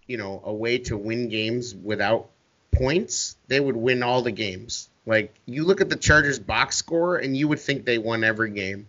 you 0.08 0.18
know, 0.18 0.42
a 0.46 0.54
way 0.54 0.78
to 0.80 0.98
win 0.98 1.30
games 1.30 1.76
without 1.76 2.30
points, 2.72 3.36
they 3.48 3.60
would 3.60 3.76
win 3.76 4.04
all 4.04 4.22
the 4.22 4.32
games. 4.32 4.90
Like 5.06 5.34
you 5.46 5.64
look 5.66 5.82
at 5.82 5.90
the 5.90 5.96
Chargers 5.96 6.40
box 6.40 6.78
score 6.78 7.18
and 7.18 7.36
you 7.36 7.48
would 7.48 7.60
think 7.60 7.86
they 7.86 7.98
won 7.98 8.24
every 8.24 8.52
game. 8.52 8.88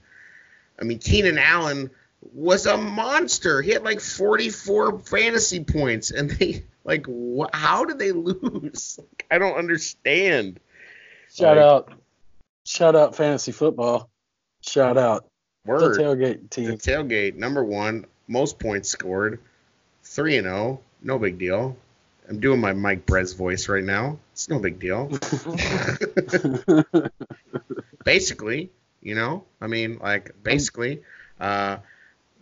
I 0.80 0.84
mean, 0.84 0.98
Keenan 0.98 1.38
Allen 1.38 1.90
was 2.34 2.66
a 2.66 2.76
monster. 2.76 3.62
He 3.62 3.70
had 3.70 3.82
like 3.84 4.00
44 4.00 4.98
fantasy 5.00 5.62
points 5.62 6.10
and 6.10 6.30
they 6.30 6.64
like 6.84 7.06
wh- 7.06 7.50
how 7.52 7.84
did 7.84 7.98
they 7.98 8.12
lose? 8.12 8.98
Like, 8.98 9.26
I 9.30 9.38
don't 9.38 9.56
understand. 9.56 10.58
Shout 11.34 11.56
Like- 11.56 11.64
out, 11.64 11.92
shout 12.64 12.96
out 12.96 13.14
fantasy 13.16 13.52
football. 13.52 14.08
Shout 14.60 14.96
out 14.98 15.26
word. 15.64 15.94
the 15.94 16.02
tailgate 16.02 16.42
The 16.42 16.48
team. 16.48 16.70
tailgate 16.78 17.36
number 17.36 17.62
1, 17.64 18.06
most 18.26 18.58
points 18.58 18.88
scored. 18.88 19.40
3 20.02 20.38
and 20.38 20.46
0, 20.46 20.80
no 21.02 21.18
big 21.18 21.38
deal. 21.38 21.76
I'm 22.28 22.40
doing 22.40 22.60
my 22.60 22.74
Mike 22.74 23.06
Brez 23.06 23.36
voice 23.36 23.68
right 23.68 23.84
now. 23.84 24.18
It's 24.32 24.48
no 24.48 24.58
big 24.58 24.78
deal. 24.78 25.06
basically, 28.04 28.70
you 29.00 29.14
know, 29.14 29.44
I 29.60 29.66
mean, 29.66 29.98
like 29.98 30.34
basically, 30.42 31.02
uh, 31.40 31.78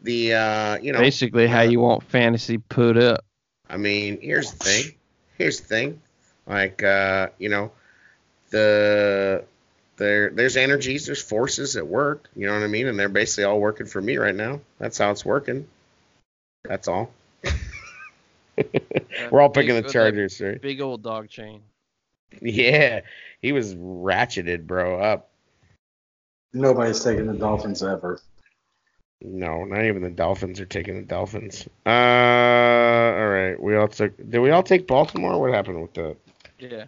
the 0.02 0.34
uh, 0.34 0.78
you 0.78 0.92
know, 0.92 0.98
Basically, 0.98 1.46
how 1.46 1.62
you 1.62 1.80
want 1.80 2.02
fantasy 2.02 2.58
put 2.58 2.96
up. 2.96 3.24
I 3.68 3.76
mean, 3.76 4.18
here's 4.20 4.52
the 4.52 4.64
thing. 4.64 4.94
Here's 5.38 5.60
the 5.60 5.66
thing. 5.66 6.00
Like, 6.46 6.82
uh, 6.82 7.28
you 7.38 7.48
know, 7.48 7.72
the 8.50 9.44
there 9.96 10.30
there's 10.30 10.56
energies, 10.56 11.06
there's 11.06 11.22
forces 11.22 11.76
at 11.76 11.86
work. 11.86 12.28
You 12.34 12.46
know 12.46 12.54
what 12.54 12.62
I 12.62 12.68
mean? 12.68 12.86
And 12.86 12.98
they're 12.98 13.08
basically 13.08 13.44
all 13.44 13.60
working 13.60 13.86
for 13.86 14.00
me 14.00 14.16
right 14.16 14.34
now. 14.34 14.60
That's 14.78 14.98
how 14.98 15.10
it's 15.10 15.24
working. 15.24 15.66
That's 16.64 16.88
all. 16.88 17.10
We're 19.30 19.40
all 19.40 19.50
picking 19.50 19.74
the 19.74 19.82
Big- 19.82 19.84
with 19.84 19.92
that 19.92 19.92
Chargers, 19.92 20.40
right? 20.40 20.60
Big 20.60 20.80
old 20.80 21.02
dog 21.02 21.28
chain. 21.28 21.62
Yeah, 22.42 23.00
he 23.40 23.52
was 23.52 23.74
ratcheted, 23.74 24.66
bro, 24.66 25.00
up. 25.00 25.30
Nobody's 26.52 27.02
taking 27.02 27.26
the 27.26 27.34
Dolphins 27.34 27.82
ever. 27.82 28.20
No, 29.22 29.64
not 29.64 29.84
even 29.84 30.02
the 30.02 30.10
Dolphins 30.10 30.60
are 30.60 30.66
taking 30.66 30.96
the 30.96 31.02
Dolphins. 31.06 31.66
Uh, 31.86 31.90
all 31.90 33.28
right. 33.28 33.56
We 33.60 33.76
all 33.76 33.88
took. 33.88 34.16
Did 34.16 34.40
we 34.40 34.50
all 34.50 34.62
take 34.62 34.86
Baltimore? 34.86 35.40
What 35.40 35.54
happened 35.54 35.80
with 35.82 35.94
the 35.94 36.16
Yeah. 36.58 36.84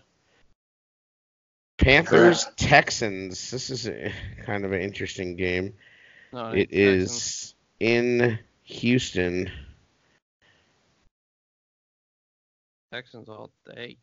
Panthers 1.78 2.46
Texans? 2.56 3.50
This 3.50 3.70
is 3.70 3.86
a, 3.88 4.12
kind 4.44 4.64
of 4.64 4.72
an 4.72 4.80
interesting 4.80 5.36
game. 5.36 5.74
No, 6.32 6.50
It 6.50 6.70
Texans. 6.70 6.74
is 7.12 7.54
in 7.80 8.38
Houston. 8.64 9.50
Texans 12.92 13.28
all 13.28 13.50
day. 13.74 13.96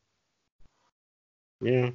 Yeah. 1.62 1.90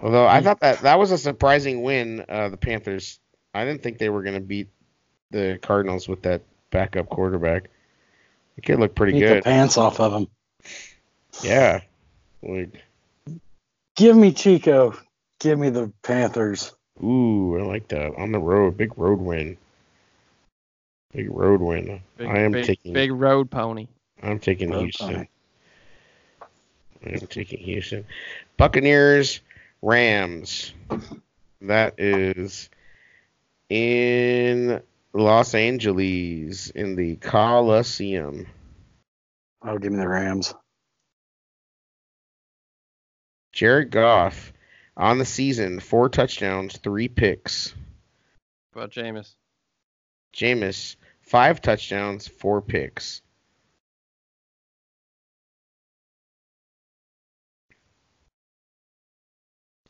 Although 0.00 0.26
I 0.26 0.40
thought 0.40 0.60
that 0.60 0.80
that 0.80 0.98
was 0.98 1.10
a 1.10 1.18
surprising 1.18 1.82
win, 1.82 2.24
uh, 2.28 2.48
the 2.50 2.56
Panthers. 2.56 3.18
I 3.52 3.64
didn't 3.64 3.82
think 3.82 3.98
they 3.98 4.08
were 4.10 4.22
going 4.22 4.36
to 4.36 4.40
beat 4.40 4.68
the 5.30 5.58
Cardinals 5.60 6.08
with 6.08 6.22
that 6.22 6.42
backup 6.70 7.08
quarterback. 7.08 7.68
The 8.56 8.62
kid 8.62 8.78
looked 8.78 8.94
pretty 8.94 9.12
Beat 9.12 9.26
the 9.26 9.34
good. 9.34 9.44
pants 9.44 9.76
off 9.76 10.00
of 10.00 10.12
him. 10.12 10.28
Yeah. 11.42 11.80
Like, 12.42 12.82
Give 13.96 14.16
me 14.16 14.32
Chico. 14.32 14.96
Give 15.40 15.58
me 15.58 15.70
the 15.70 15.92
Panthers. 16.02 16.72
ooh, 17.02 17.58
I 17.58 17.62
like 17.64 17.88
that. 17.88 18.14
On 18.16 18.30
the 18.32 18.38
road, 18.38 18.76
big 18.76 18.96
road 18.96 19.18
win. 19.20 19.56
Big 21.12 21.28
road 21.30 21.60
win. 21.60 22.00
Big, 22.16 22.28
I 22.28 22.38
am 22.40 22.52
big, 22.52 22.64
taking. 22.66 22.92
big 22.92 23.10
road 23.12 23.50
pony. 23.50 23.88
I'm 24.22 24.38
taking 24.38 24.70
Road 24.70 24.82
Houston. 24.82 25.06
pony. 25.06 25.28
I'm 27.20 27.26
taking 27.26 27.60
Houston. 27.60 28.04
Buccaneers, 28.56 29.40
Rams. 29.82 30.72
That 31.60 31.94
is 31.98 32.70
in 33.68 34.80
Los 35.12 35.54
Angeles 35.54 36.70
in 36.70 36.96
the 36.96 37.16
Coliseum. 37.16 38.46
Oh, 39.62 39.78
give 39.78 39.92
me 39.92 39.98
the 39.98 40.08
Rams. 40.08 40.54
Jared 43.52 43.90
Goff 43.90 44.52
on 44.96 45.18
the 45.18 45.24
season, 45.24 45.80
four 45.80 46.08
touchdowns, 46.08 46.76
three 46.76 47.08
picks. 47.08 47.74
What 48.72 48.84
about 48.84 48.92
Jameis? 48.92 49.34
Jameis, 50.32 50.96
five 51.22 51.60
touchdowns, 51.60 52.28
four 52.28 52.62
picks. 52.62 53.22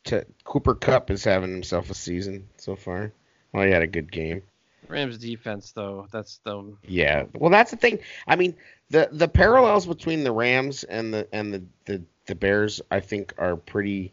T- 0.09 0.21
Cooper 0.45 0.75
Kupp 0.75 1.11
is 1.11 1.23
having 1.25 1.51
himself 1.51 1.91
a 1.91 1.95
season 1.95 2.49
so 2.57 2.75
far. 2.77 3.13
Well, 3.53 3.65
he 3.65 3.71
had 3.71 3.83
a 3.83 3.87
good 3.87 4.11
game. 4.11 4.43
Rams 4.89 5.19
defense 5.19 5.73
though. 5.73 6.07
That's 6.11 6.39
the 6.45 6.75
Yeah. 6.87 7.25
Well, 7.35 7.51
that's 7.51 7.71
the 7.71 7.77
thing. 7.77 7.99
I 8.27 8.37
mean, 8.37 8.55
the 8.91 9.09
the 9.13 9.29
parallels 9.29 9.85
between 9.87 10.25
the 10.25 10.33
Rams 10.33 10.83
and 10.85 11.13
the 11.13 11.29
and 11.33 11.53
the 11.53 11.63
the, 11.85 12.03
the 12.27 12.35
Bears, 12.35 12.81
I 12.91 13.01
think, 13.01 13.35
are 13.37 13.57
pretty 13.57 14.13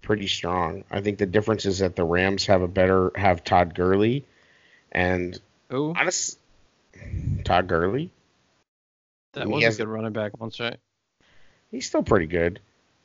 pretty 0.00 0.26
strong. 0.26 0.84
I 0.90 1.02
think 1.02 1.18
the 1.18 1.26
difference 1.26 1.66
is 1.66 1.80
that 1.80 1.96
the 1.96 2.04
Rams 2.04 2.46
have 2.46 2.62
a 2.62 2.68
better 2.68 3.12
have 3.16 3.44
Todd 3.44 3.74
Gurley, 3.74 4.24
and 4.90 5.38
who? 5.68 5.92
honest, 5.94 6.38
Todd 7.44 7.66
Gurley, 7.68 8.10
That 9.34 9.48
was 9.48 9.64
has- 9.64 9.74
a 9.74 9.78
good 9.84 9.88
running 9.88 10.12
back 10.12 10.40
once, 10.40 10.58
right? 10.60 10.78
he's 11.70 11.86
still 11.86 12.02
pretty 12.02 12.26
good. 12.26 12.60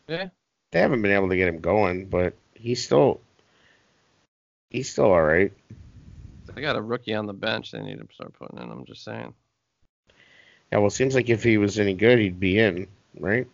Yeah. 0.08 0.30
They 0.72 0.80
haven't 0.80 1.02
been 1.02 1.12
able 1.12 1.30
to 1.30 1.36
get 1.36 1.48
him 1.48 1.60
going, 1.60 2.06
but 2.06 2.34
he's 2.54 2.84
still 2.84 3.20
he's 4.70 4.90
still 4.90 5.06
all 5.06 5.22
right. 5.22 5.52
They 6.54 6.62
got 6.62 6.76
a 6.76 6.82
rookie 6.82 7.14
on 7.14 7.28
the 7.28 7.34
bench. 7.34 7.72
They 7.72 7.82
need 7.82 8.00
to 8.00 8.08
start 8.14 8.34
putting 8.34 8.58
in. 8.58 8.72
I'm 8.72 8.86
just 8.86 9.04
saying. 9.04 9.34
Yeah. 10.72 10.80
Well, 10.80 10.88
it 10.88 10.92
seems 10.92 11.16
like 11.16 11.30
if 11.30 11.44
he 11.44 11.58
was 11.58 11.80
any 11.80 11.94
good, 11.94 12.20
he'd 12.20 12.40
be 12.40 12.58
in, 12.60 12.88
right? 13.20 13.48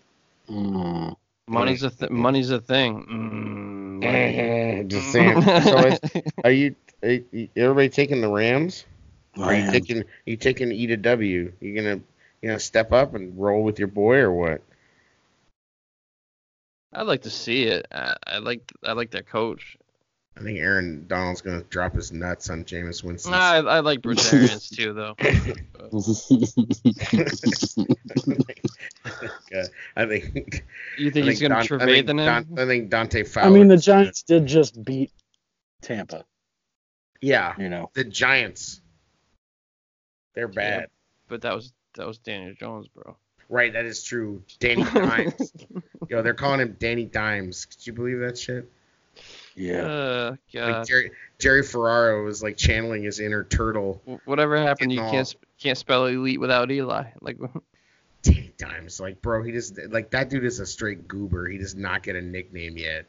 Mm. 0.50 1.16
Money's 1.48 1.84
a 1.84 1.90
th- 1.90 2.12
money's 2.12 2.52
a 2.52 2.60
thing. 2.60 3.06
Mm, 4.00 4.04
money. 4.04 4.84
Just 4.88 5.12
saying. 5.12 5.42
so, 5.42 5.78
is, 5.88 6.00
are 6.44 6.52
you? 6.52 6.76
Are 7.02 7.10
you- 7.10 7.50
everybody 7.56 7.90
taking 7.90 8.22
the 8.22 8.30
Rams? 8.30 8.86
Are 9.38 9.54
you 9.54 9.62
Rams. 9.62 9.72
taking 9.72 10.04
you 10.26 10.38
taking 10.38 10.72
E 10.72 10.88
to 10.88 10.98
W? 10.98 11.52
You 11.60 11.76
gonna 11.76 12.02
you 12.42 12.50
gonna 12.50 12.60
step 12.60 12.92
up 12.92 13.16
and 13.16 13.38
roll 13.40 13.64
with 13.64 13.80
your 13.80 13.88
boy 13.88 14.18
or 14.18 14.32
what? 14.32 14.62
I'd 16.94 17.08
like 17.08 17.24
to 17.24 17.30
see 17.30 17.64
it. 17.64 17.88
I, 17.92 18.16
I 18.26 18.38
like 18.40 18.72
I 18.84 18.94
like 18.94 19.12
their 19.12 19.24
coach. 19.24 19.78
I 20.38 20.42
think 20.44 20.60
Aaron 20.60 21.08
Donald's 21.08 21.42
gonna 21.42 21.64
drop 21.64 21.96
his 21.96 22.12
nuts 22.12 22.50
on 22.50 22.64
Jameis 22.64 23.04
Winston. 23.04 23.34
I, 23.34 23.58
I 23.58 23.80
like 23.80 24.02
Bruce 24.02 24.32
Arians 24.32 24.70
too, 24.76 24.94
though. 24.94 25.16
I 29.96 30.06
think. 30.06 30.64
You 30.98 31.12
think 31.12 31.26
I 31.26 31.30
he's 31.30 31.42
gonna 31.42 31.56
Don- 31.56 31.64
I 31.64 31.66
trevade 31.66 31.88
think 31.88 32.08
them? 32.08 32.18
Don- 32.18 32.60
I 32.60 32.66
think 32.66 32.90
Dante 32.90 33.24
Fowler. 33.24 33.48
I 33.48 33.50
mean, 33.50 33.68
the 33.68 33.78
Giants 33.78 34.24
did 34.24 34.46
just 34.46 34.84
beat 34.84 35.12
Tampa. 35.82 36.26
Yeah, 37.20 37.56
You 37.58 37.70
know, 37.70 37.90
the 37.96 38.04
Giants. 38.04 38.82
They're 40.36 40.48
bad. 40.48 40.90
But 41.28 41.42
that 41.42 41.56
was 41.56 41.74
that 41.96 42.06
was 42.06 42.20
Daniel 42.20 42.54
Jones, 42.54 42.88
bro. 42.88 43.18
Right, 43.50 43.72
that 43.74 43.86
is 43.86 44.04
true. 44.04 44.44
Danny 44.60 44.84
Dimes. 44.94 45.54
Yo, 46.10 46.22
they're 46.22 46.34
calling 46.34 46.60
him 46.60 46.76
Danny 46.80 47.06
Dimes. 47.06 47.66
Could 47.66 47.88
you 47.88 47.94
believe 47.94 48.20
that 48.20 48.38
shit? 48.38 48.70
yeah. 49.56 49.82
Uh, 49.82 50.36
Like 50.54 50.88
Jerry, 50.88 51.12
Jerry 51.40 51.64
Ferraro 51.64 52.24
was 52.24 52.44
like 52.44 52.58
channeling 52.58 53.04
his 53.04 53.20
inner 53.20 53.44
turtle. 53.44 54.02
Whatever 54.26 54.58
happened, 54.58 54.92
you 54.92 55.00
Getting 55.00 55.12
can't 55.14 55.36
can't 55.60 55.78
spell 55.78 56.06
elite 56.06 56.40
without 56.40 56.70
Eli. 56.72 57.06
Like, 57.22 57.38
Danny 58.22 58.54
Dimes, 58.58 59.00
like 59.00 59.22
bro, 59.22 59.44
he 59.44 59.52
just 59.52 59.80
like 59.90 60.12
that 60.12 60.30
dude 60.30 60.44
is 60.44 60.60
a 60.60 60.66
straight 60.66 61.08
goober. 61.08 61.48
He 61.48 61.58
does 61.58 61.76
not 61.76 62.04
get 62.04 62.16
a 62.16 62.22
nickname 62.22 62.78
yet. 62.78 63.06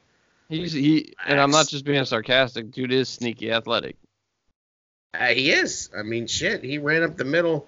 he's 0.49 0.73
he, 0.73 1.15
and 1.27 1.41
I'm 1.41 1.51
not 1.51 1.69
just 1.69 1.85
being 1.85 2.05
sarcastic. 2.05 2.71
Dude 2.71 2.93
is 2.93 3.09
sneaky 3.09 3.51
athletic. 3.53 3.97
Uh, 5.15 5.27
he 5.29 5.51
is. 5.51 5.91
I 5.97 6.03
mean, 6.03 6.27
shit. 6.27 6.63
He 6.63 6.79
ran 6.79 7.03
up 7.03 7.17
the 7.17 7.25
middle. 7.25 7.67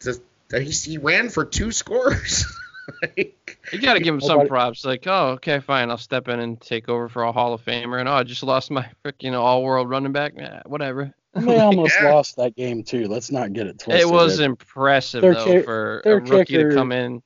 To, 0.00 0.20
to 0.52 0.60
he, 0.60 0.70
he 0.70 0.98
ran 0.98 1.28
for 1.28 1.44
two 1.44 1.72
scores. 1.72 2.44
like, 3.02 3.58
You 3.72 3.80
gotta 3.80 4.00
give 4.00 4.14
him 4.14 4.20
some 4.20 4.30
Nobody- 4.38 4.48
props. 4.48 4.84
Like, 4.84 5.06
oh, 5.06 5.30
okay, 5.32 5.60
fine, 5.60 5.90
I'll 5.90 5.98
step 5.98 6.28
in 6.28 6.40
and 6.40 6.60
take 6.60 6.88
over 6.88 7.08
for 7.08 7.22
a 7.24 7.32
Hall 7.32 7.52
of 7.54 7.64
Famer. 7.64 8.00
And 8.00 8.08
oh, 8.08 8.12
I 8.14 8.22
just 8.22 8.42
lost 8.42 8.70
my 8.70 8.88
freaking 9.04 9.32
all-world 9.38 9.88
running 9.88 10.12
back. 10.12 10.34
Yeah, 10.36 10.62
whatever. 10.66 11.12
They 11.34 11.58
almost 11.58 11.94
Yeah. 12.02 12.12
lost 12.14 12.36
that 12.36 12.54
game 12.56 12.82
too. 12.84 13.08
Let's 13.08 13.30
not 13.30 13.52
get 13.52 13.66
it 13.66 13.78
twisted. 13.78 14.02
It 14.06 14.10
was 14.12 14.40
impressive 14.40 15.22
Their 15.22 15.34
though 15.34 15.44
kick- 15.44 15.64
for 15.64 16.02
a 16.04 16.16
rookie 16.16 16.54
kicker- 16.54 16.70
to 16.70 16.76
come 16.76 16.92
in. 16.92 17.22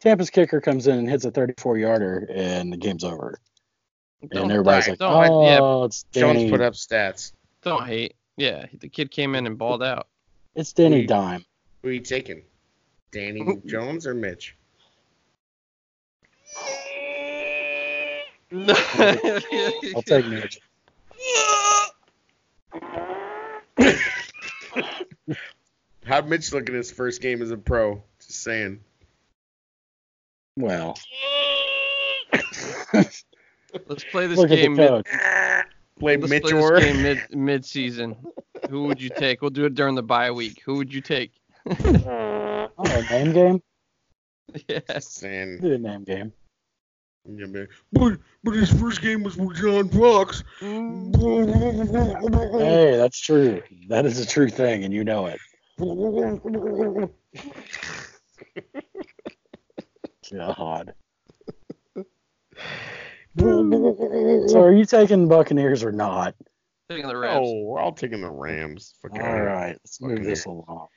Tampa's 0.00 0.30
kicker 0.30 0.60
comes 0.60 0.88
in 0.88 0.98
and 0.98 1.08
hits 1.08 1.24
a 1.24 1.30
34 1.30 1.78
yarder, 1.78 2.28
and 2.34 2.72
the 2.72 2.76
game's 2.76 3.04
over. 3.04 3.38
Don't, 4.32 4.42
and 4.44 4.50
everybody's 4.52 4.88
right, 4.88 4.98
like, 4.98 4.98
don't- 4.98 5.30
"Oh, 5.30 5.80
yeah, 5.80 5.84
it's 5.86 6.02
Jones 6.12 6.38
Danny. 6.38 6.50
put 6.50 6.60
up 6.60 6.74
stats. 6.74 7.32
don't 7.62 7.86
hate. 7.86 8.16
Yeah, 8.36 8.66
the 8.80 8.88
kid 8.88 9.12
came 9.12 9.36
in 9.36 9.46
and 9.46 9.56
balled 9.56 9.82
out. 9.82 10.08
It's 10.56 10.72
Danny 10.72 11.06
Dime." 11.06 11.44
Who 11.82 11.88
are 11.88 11.92
you 11.92 12.00
taking? 12.00 12.42
Danny 13.10 13.44
Jones 13.66 14.06
or 14.06 14.14
Mitch? 14.14 14.56
I'll 18.52 20.02
take 20.02 20.26
Mitch. 20.26 20.60
How'd 26.04 26.28
Mitch 26.28 26.52
look 26.52 26.68
at 26.68 26.74
his 26.74 26.92
first 26.92 27.22
game 27.22 27.42
as 27.42 27.50
a 27.50 27.56
pro? 27.56 28.02
Just 28.20 28.42
saying. 28.42 28.80
Well, 30.56 30.98
Let's 33.88 34.04
play 34.04 34.26
this 34.26 34.38
look 34.38 34.50
at 34.50 34.56
the 34.56 34.56
game. 34.56 34.74
Mid, 34.74 34.88
coach. 34.88 35.06
Played 35.98 36.20
let's 36.20 36.30
Mitch 36.30 36.42
play 36.42 36.52
or 36.52 36.78
this 36.78 36.84
game 36.84 37.02
mid 37.02 37.20
mid 37.30 37.64
season. 37.64 38.16
Who 38.68 38.84
would 38.84 39.00
you 39.00 39.10
take? 39.16 39.40
We'll 39.40 39.50
do 39.50 39.64
it 39.64 39.74
during 39.74 39.94
the 39.94 40.02
bye 40.02 40.30
week. 40.30 40.62
Who 40.64 40.76
would 40.76 40.92
you 40.92 41.00
take? 41.00 41.32
Oh, 42.78 42.84
a 42.84 43.02
name 43.10 43.32
game? 43.32 43.62
yes. 44.68 45.08
saying. 45.08 45.58
Do 45.60 45.72
a 45.74 45.78
name 45.78 46.04
game. 46.04 46.32
Yeah, 47.24 47.46
man. 47.46 47.68
But 47.92 48.18
but 48.42 48.52
his 48.54 48.70
first 48.70 49.00
game 49.02 49.22
was 49.22 49.36
with 49.36 49.56
John 49.56 49.88
Fox. 49.88 50.42
Hey, 50.60 51.10
that's 52.96 53.20
true. 53.20 53.62
That 53.88 54.06
is 54.06 54.18
a 54.18 54.26
true 54.26 54.48
thing, 54.48 54.84
and 54.84 54.92
you 54.92 55.04
know 55.04 55.26
it. 55.26 55.38
God. 60.32 60.94
So, 63.38 64.60
are 64.60 64.72
you 64.74 64.84
taking 64.84 65.28
Buccaneers 65.28 65.84
or 65.84 65.92
not? 65.92 66.34
Taking 66.90 67.06
the 67.06 67.16
Rams. 67.16 67.46
Oh, 67.48 67.62
we're 67.62 67.80
all 67.80 67.92
taking 67.92 68.20
the 68.20 68.30
Rams. 68.30 68.94
Fuck 69.00 69.12
All 69.12 69.18
outta 69.20 69.28
here. 69.28 69.44
right, 69.46 69.78
let's 69.82 70.00
move 70.00 70.24
this 70.24 70.44
along. 70.44 70.88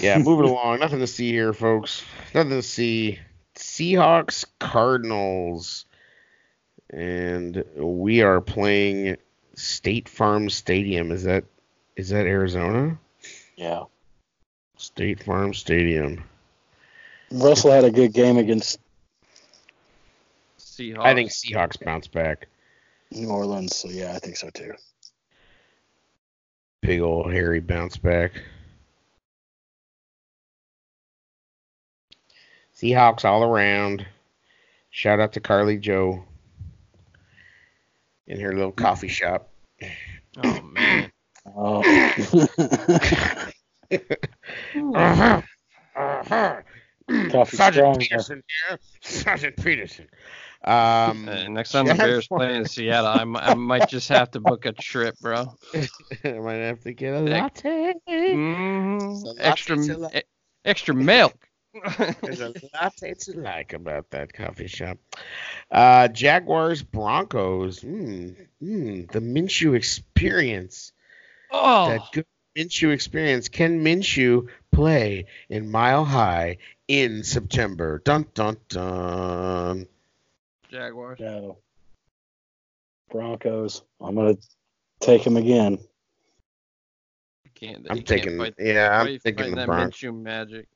Yeah, 0.00 0.18
moving 0.24 0.48
along. 0.48 0.80
Nothing 0.80 1.00
to 1.00 1.06
see 1.06 1.30
here, 1.30 1.52
folks. 1.52 2.04
Nothing 2.34 2.50
to 2.50 2.62
see. 2.62 3.18
Seahawks, 3.54 4.44
Cardinals, 4.60 5.84
and 6.90 7.64
we 7.76 8.22
are 8.22 8.40
playing 8.40 9.16
State 9.56 10.08
Farm 10.08 10.48
Stadium. 10.48 11.10
Is 11.10 11.24
that 11.24 11.44
is 11.96 12.10
that 12.10 12.26
Arizona? 12.26 12.98
Yeah. 13.56 13.84
State 14.76 15.22
Farm 15.24 15.52
Stadium. 15.52 16.24
Russell 17.30 17.72
had 17.72 17.84
a 17.84 17.90
good 17.90 18.12
game 18.12 18.38
against 18.38 18.78
Seahawks. 20.58 21.04
I 21.04 21.14
think 21.14 21.30
Seahawks 21.30 21.84
bounce 21.84 22.06
back. 22.06 22.46
New 23.10 23.28
Orleans, 23.28 23.74
so 23.74 23.88
yeah, 23.88 24.12
I 24.14 24.18
think 24.18 24.36
so 24.36 24.50
too. 24.50 24.74
Big 26.80 27.00
old 27.00 27.32
hairy 27.32 27.60
bounce 27.60 27.96
back. 27.96 28.32
Seahawks 32.80 33.24
all 33.24 33.42
around. 33.42 34.06
Shout 34.90 35.20
out 35.20 35.32
to 35.34 35.40
Carly 35.40 35.76
Joe 35.78 36.24
in 38.26 38.40
her 38.40 38.52
little 38.54 38.72
coffee 38.72 39.08
shop. 39.08 39.48
Oh 40.42 40.60
man. 40.62 41.10
Oh. 41.56 41.82
Uh-huh. 44.94 45.42
Uh-huh. 45.96 46.60
Coffee 47.30 47.56
Sergeant. 47.56 47.98
Peterson 47.98 48.42
here. 48.68 48.78
Sergeant 49.00 49.56
Peterson. 49.56 50.06
Um, 50.64 51.28
Uh, 51.28 51.48
next 51.48 51.72
time 51.72 51.86
the. 51.86 51.94
Bears 51.94 52.28
play 52.28 52.54
in 52.54 52.66
Seattle, 52.66 53.36
I, 53.36 53.54
might 53.54 53.88
just 53.88 54.08
have 54.10 54.30
to 54.32 54.40
book 54.40 54.64
a 54.66 54.72
trip, 54.72 55.16
bro. 55.20 55.54
I 56.24 56.32
might 56.34 56.54
have 56.56 56.80
to 56.82 56.92
get 56.92 57.14
a 57.14 57.28
Heck. 57.28 57.64
latte. 57.64 57.94
So 58.06 59.30
latte 59.30 59.40
Extra, 59.40 59.76
e- 60.14 60.22
extra 60.64 60.94
milk. 60.94 61.47
There's 62.22 62.40
a 62.40 62.54
lot 62.74 62.96
to 62.96 63.32
like 63.40 63.72
about 63.72 64.10
that 64.10 64.32
coffee 64.32 64.66
shop. 64.68 64.98
Uh, 65.70 66.08
Jaguars 66.08 66.82
Broncos. 66.82 67.80
Mm, 67.80 68.36
mm, 68.62 69.10
the 69.12 69.20
Minshew 69.20 69.74
experience. 69.76 70.92
oh, 71.50 71.88
That 71.88 72.02
good 72.12 72.26
Minshew 72.56 72.92
experience. 72.92 73.48
Can 73.48 73.84
Minshew 73.84 74.48
play 74.72 75.26
in 75.48 75.70
Mile 75.70 76.04
High 76.04 76.58
in 76.88 77.22
September? 77.24 78.00
Dun 78.04 78.26
dun 78.34 78.56
dun. 78.68 79.86
Jaguars. 80.70 81.20
No. 81.20 81.58
Broncos. 83.10 83.82
I'm 84.00 84.14
gonna 84.14 84.36
take 85.00 85.26
him 85.26 85.36
again. 85.36 85.78
Can't, 87.54 87.86
I'm 87.90 87.96
you 87.98 88.02
can't 88.04 88.22
taking. 88.22 88.38
fight- 88.38 88.54
yeah, 88.58 89.00
I'm 89.00 89.18
taking 89.18 89.50
the 89.50 89.56
that 89.56 89.66
Broncos. 89.66 89.96
Minshew 90.00 90.22
magic. 90.22 90.68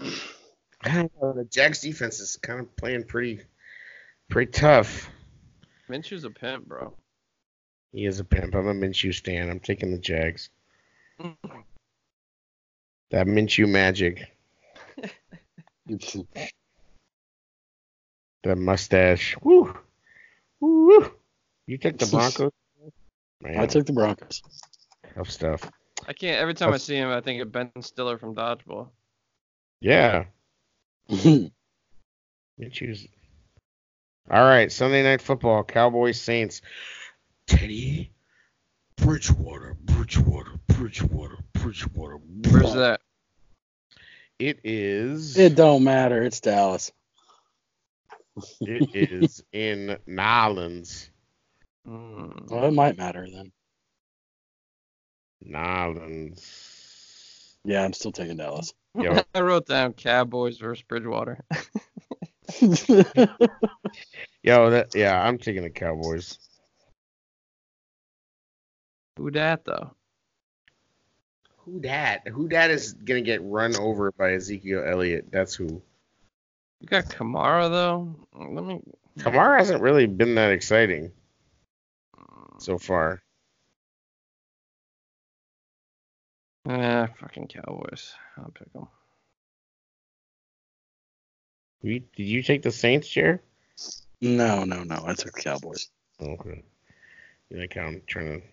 I 0.00 0.94
don't 0.94 1.12
know, 1.20 1.32
the 1.32 1.44
Jags 1.44 1.80
defense 1.80 2.20
is 2.20 2.36
kind 2.36 2.60
of 2.60 2.76
playing 2.76 3.04
pretty, 3.04 3.40
pretty 4.28 4.52
tough. 4.52 5.10
Minshew's 5.88 6.24
a 6.24 6.30
pimp, 6.30 6.66
bro. 6.66 6.94
He 7.92 8.04
is 8.04 8.20
a 8.20 8.24
pimp. 8.24 8.54
I'm 8.54 8.66
a 8.68 8.74
Minshew 8.74 9.14
stan. 9.14 9.48
I'm 9.50 9.60
taking 9.60 9.90
the 9.92 9.98
Jags. 9.98 10.50
That 13.10 13.26
Minshew 13.26 13.66
magic. 13.66 14.30
The 18.44 18.54
mustache. 18.54 19.36
Woo. 19.42 19.74
Woo. 20.60 21.10
You 21.66 21.78
took 21.78 21.98
the 21.98 22.06
Broncos? 22.10 22.52
Man, 23.40 23.58
I 23.58 23.66
took 23.66 23.86
the 23.86 23.92
Broncos. 23.92 24.42
tough 25.14 25.30
stuff. 25.30 25.70
I 26.06 26.12
can't. 26.12 26.38
Every 26.38 26.54
time 26.54 26.72
I 26.72 26.76
see 26.76 26.94
him, 26.96 27.08
I 27.08 27.20
think 27.20 27.42
of 27.42 27.50
Ben 27.50 27.70
Stiller 27.80 28.16
from 28.18 28.34
Dodgeball. 28.34 28.88
Yeah. 29.80 30.24
Minshew's. 31.08 33.06
All 34.30 34.42
right. 34.42 34.70
Sunday 34.70 35.02
night 35.02 35.22
football. 35.22 35.64
Cowboys 35.64 36.20
Saints. 36.20 36.60
Teddy. 37.46 38.12
Bridgewater. 38.96 39.76
Bridgewater. 39.80 40.52
Bridgewater. 40.66 41.38
Bridgewater. 41.52 42.18
Where's 42.50 42.74
that? 42.74 43.00
It 44.38 44.60
is. 44.62 45.36
it 45.36 45.56
don't 45.56 45.82
matter. 45.82 46.22
It's 46.22 46.40
Dallas. 46.40 46.92
It 48.60 48.94
is 48.94 49.42
in 49.52 49.98
Nolans. 50.06 51.10
Mm. 51.86 52.50
Well, 52.50 52.64
it 52.64 52.72
might 52.72 52.96
matter 52.96 53.26
then. 53.32 53.52
Nolans. 55.42 57.56
Yeah, 57.64 57.84
I'm 57.84 57.92
still 57.92 58.12
taking 58.12 58.36
Dallas. 58.36 58.72
Yo, 58.94 59.20
I 59.34 59.40
wrote 59.40 59.66
down 59.66 59.92
Cowboys 59.92 60.58
versus 60.58 60.82
Bridgewater. 60.82 61.44
yo, 64.42 64.70
that 64.70 64.94
yeah, 64.94 65.20
I'm 65.20 65.38
taking 65.38 65.62
the 65.62 65.70
Cowboys. 65.70 66.38
Who 69.16 69.30
dat 69.30 69.64
though? 69.64 69.90
Who 71.64 71.80
dat? 71.80 72.26
Who 72.28 72.48
dat 72.48 72.70
is 72.70 72.94
gonna 72.94 73.20
get 73.20 73.42
run 73.42 73.76
over 73.76 74.12
by 74.12 74.32
Ezekiel 74.32 74.84
Elliott? 74.86 75.30
That's 75.30 75.54
who. 75.54 75.82
You 76.80 76.86
got 76.86 77.06
Kamara 77.06 77.68
though. 77.68 78.14
Let 78.34 78.64
me. 78.64 78.80
Kamara 79.18 79.58
hasn't 79.58 79.82
really 79.82 80.06
been 80.06 80.36
that 80.36 80.52
exciting 80.52 81.10
so 82.58 82.78
far. 82.78 83.20
Ah, 86.68 87.08
fucking 87.18 87.48
Cowboys. 87.48 88.12
I'll 88.36 88.50
pick 88.50 88.70
them. 88.74 88.88
You, 91.82 92.00
did 92.00 92.24
you 92.24 92.42
take 92.42 92.62
the 92.62 92.70
Saints 92.70 93.08
chair? 93.08 93.42
no, 94.20 94.64
no, 94.64 94.82
no. 94.82 95.04
I 95.06 95.14
took 95.14 95.32
the 95.32 95.42
Cowboys. 95.42 95.88
Okay. 96.20 96.62
You 97.48 97.60
like 97.60 97.74
how 97.74 97.82
I'm 97.82 98.02
trying 98.06 98.40
to. 98.40 98.46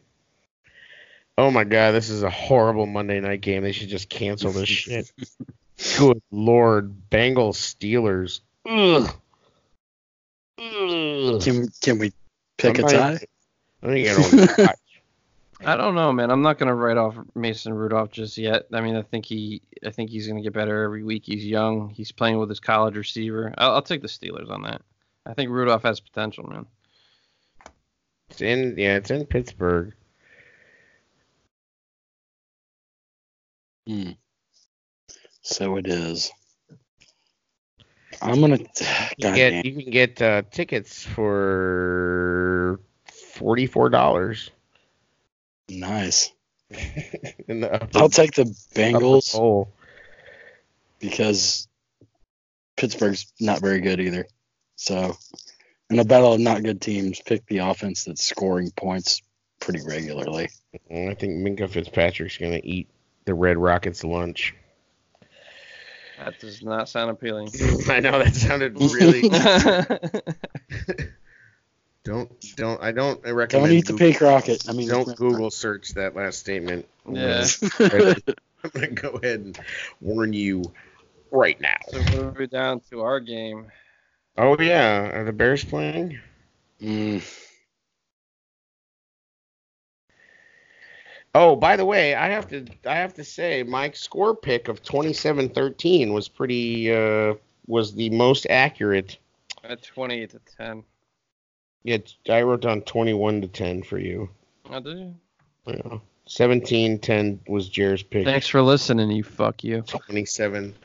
Oh 1.38 1.52
my 1.52 1.66
god, 1.66 1.92
this 1.92 2.10
is 2.10 2.24
a 2.24 2.30
horrible 2.30 2.86
Monday 2.86 3.20
night 3.20 3.42
game. 3.42 3.64
They 3.64 3.74
should 3.74 3.90
just 3.90 4.08
cancel 4.08 4.52
this 4.52 4.70
shit. 4.70 5.12
Good 5.98 6.22
lord, 6.32 7.10
Bengals 7.10 7.58
Steelers. 7.58 8.40
Ugh. 8.66 9.14
Ugh. 10.58 11.42
Can 11.42 11.68
can 11.82 12.00
we 12.00 12.14
pick 12.58 12.80
a 12.80 12.84
tie? 12.84 13.20
I 13.84 13.88
think 13.88 14.08
I 14.08 14.14
don't 14.14 14.58
watch. 14.58 14.80
I 15.66 15.76
don't 15.78 15.96
know, 15.96 16.14
man. 16.14 16.30
I'm 16.30 16.44
not 16.44 16.60
gonna 16.60 16.76
write 16.76 16.98
off 16.98 17.16
Mason 17.34 17.74
Rudolph 17.74 18.12
just 18.12 18.38
yet. 18.38 18.68
I 18.72 18.82
mean, 18.82 18.96
I 18.96 19.02
think 19.02 19.26
he, 19.26 19.64
I 19.84 19.90
think 19.90 20.12
he's 20.12 20.28
gonna 20.28 20.44
get 20.44 20.54
better 20.54 20.84
every 20.84 21.04
week. 21.04 21.24
He's 21.26 21.44
young. 21.44 21.90
He's 21.90 22.12
playing 22.12 22.38
with 22.38 22.50
his 22.50 22.60
college 22.60 22.96
receiver. 22.96 23.52
I'll, 23.58 23.72
I'll 23.72 23.82
take 23.82 24.04
the 24.04 24.08
Steelers 24.08 24.52
on 24.52 24.62
that. 24.64 24.84
I 25.26 25.34
think 25.34 25.50
Rudolph 25.50 25.82
has 25.82 26.00
potential, 26.00 26.46
man. 26.48 26.68
It's 28.30 28.42
in 28.42 28.76
yeah, 28.78 28.98
it's 28.98 29.10
in 29.10 29.26
Pittsburgh. 29.26 29.94
Hmm. 33.88 34.12
So 35.42 35.78
it 35.78 35.88
is. 35.88 36.32
I'm 38.22 38.40
gonna. 38.40 38.58
You 38.58 38.66
God 38.78 39.16
can 39.20 39.34
damn. 39.34 39.36
get 39.36 39.66
you 39.66 39.84
can 39.84 39.92
get 39.92 40.22
uh, 40.22 40.44
tickets 40.52 41.04
for 41.04 42.80
forty 43.34 43.66
four 43.66 43.90
dollars 43.90 44.52
Nice. 45.70 46.32
in 47.48 47.62
the 47.62 47.74
upper, 47.74 47.98
I'll 47.98 48.10
take 48.10 48.34
the 48.34 48.46
Bengals 48.74 49.34
bowl. 49.34 49.72
because 51.00 51.68
Pittsburgh's 52.76 53.32
not 53.40 53.62
very 53.62 53.82
good 53.82 54.00
either. 54.00 54.26
So, 54.76 55.16
in 55.90 56.00
a 56.00 56.06
battle 56.06 56.34
of 56.34 56.40
not 56.40 56.64
good 56.64 56.82
teams, 56.82 57.22
pick 57.22 57.46
the 57.48 57.60
offense 57.60 58.04
that's 58.04 58.24
scoring 58.24 58.72
points 58.72 59.22
pretty 59.60 59.82
regularly. 59.86 60.50
Mm, 60.92 61.12
I 61.12 61.14
think 61.14 61.34
Minkah 61.34 61.70
Fitzpatrick's 61.70 62.38
gonna 62.38 62.62
eat 62.64 62.88
the 63.26 63.34
Red 63.34 63.58
Rockets 63.58 64.04
lunch. 64.04 64.54
That 66.18 66.40
does 66.40 66.64
not 66.64 66.88
sound 66.90 67.12
appealing. 67.12 67.50
I 67.90 68.00
know 68.00 68.20
that 68.20 68.36
sounded 68.36 68.80
really. 68.80 69.30
don't 72.06 72.32
don't 72.56 72.82
I 72.82 72.94
don't 72.94 73.20
I 73.28 73.32
recommend. 73.32 73.66
Don't 73.68 73.78
eat 73.78 73.86
the 73.86 73.94
Google- 73.94 74.08
pink 74.08 74.22
rocket. 74.22 74.64
I 74.70 74.72
mean, 74.72 74.88
Don't 74.88 75.14
Google 75.18 75.52
search 75.52 75.90
that 75.96 76.16
last 76.16 76.40
statement. 76.40 76.88
yeah. 77.12 77.46
I'm 77.82 78.72
gonna 78.74 78.88
go 78.88 79.10
ahead 79.10 79.42
and 79.42 79.60
warn 80.00 80.32
you 80.32 80.72
right 81.32 81.60
now. 81.60 81.76
So 81.90 82.00
moving 82.16 82.48
down 82.48 82.80
to 82.92 83.02
our 83.02 83.20
game. 83.20 83.68
Oh 84.38 84.56
yeah, 84.60 85.10
are 85.18 85.24
the 85.26 85.34
Bears 85.34 85.64
playing? 85.66 86.18
Mm, 86.82 87.22
Oh, 91.34 91.56
by 91.58 91.76
the 91.76 91.84
way, 91.86 92.16
I 92.16 92.30
have 92.30 92.48
to 92.50 92.66
I 92.86 92.96
have 92.96 93.14
to 93.16 93.24
say 93.24 93.64
my 93.64 93.92
score 93.92 94.36
pick 94.36 94.70
of 94.70 94.82
27-13 94.82 96.14
was 96.14 96.30
pretty 96.30 96.92
uh 96.92 97.34
was 97.68 97.94
the 97.94 98.10
most 98.12 98.48
accurate. 98.50 99.18
At 99.64 99.84
28 99.84 100.30
to 100.32 100.40
10. 100.58 100.84
Yeah, 101.86 102.00
I 102.28 102.42
wrote 102.42 102.62
down 102.62 102.82
21 102.82 103.42
to 103.42 103.48
10 103.48 103.84
for 103.84 104.00
you. 104.00 104.28
Oh, 104.72 104.80
did 104.80 104.98
you? 104.98 105.16
Yeah. 105.68 106.00
17 106.26 106.98
10 106.98 107.42
was 107.48 107.70
Jared's 107.70 108.02
pick. 108.02 108.26
Thanks 108.26 108.48
for 108.48 108.64
listening, 108.64 109.12
you 109.12 109.24
fuck 109.24 109.64
you. 109.64 109.84
27. 109.84 110.74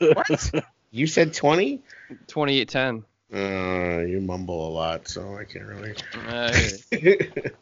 What? 0.00 0.64
You 0.90 1.06
said 1.06 1.32
20? 1.32 1.80
28 2.26 2.68
10. 2.68 3.04
Uh, 3.32 4.00
you 4.00 4.20
mumble 4.20 4.66
a 4.66 4.70
lot, 4.70 5.06
so 5.06 5.36
I 5.36 5.44
can't 5.44 5.66
really. 5.66 5.94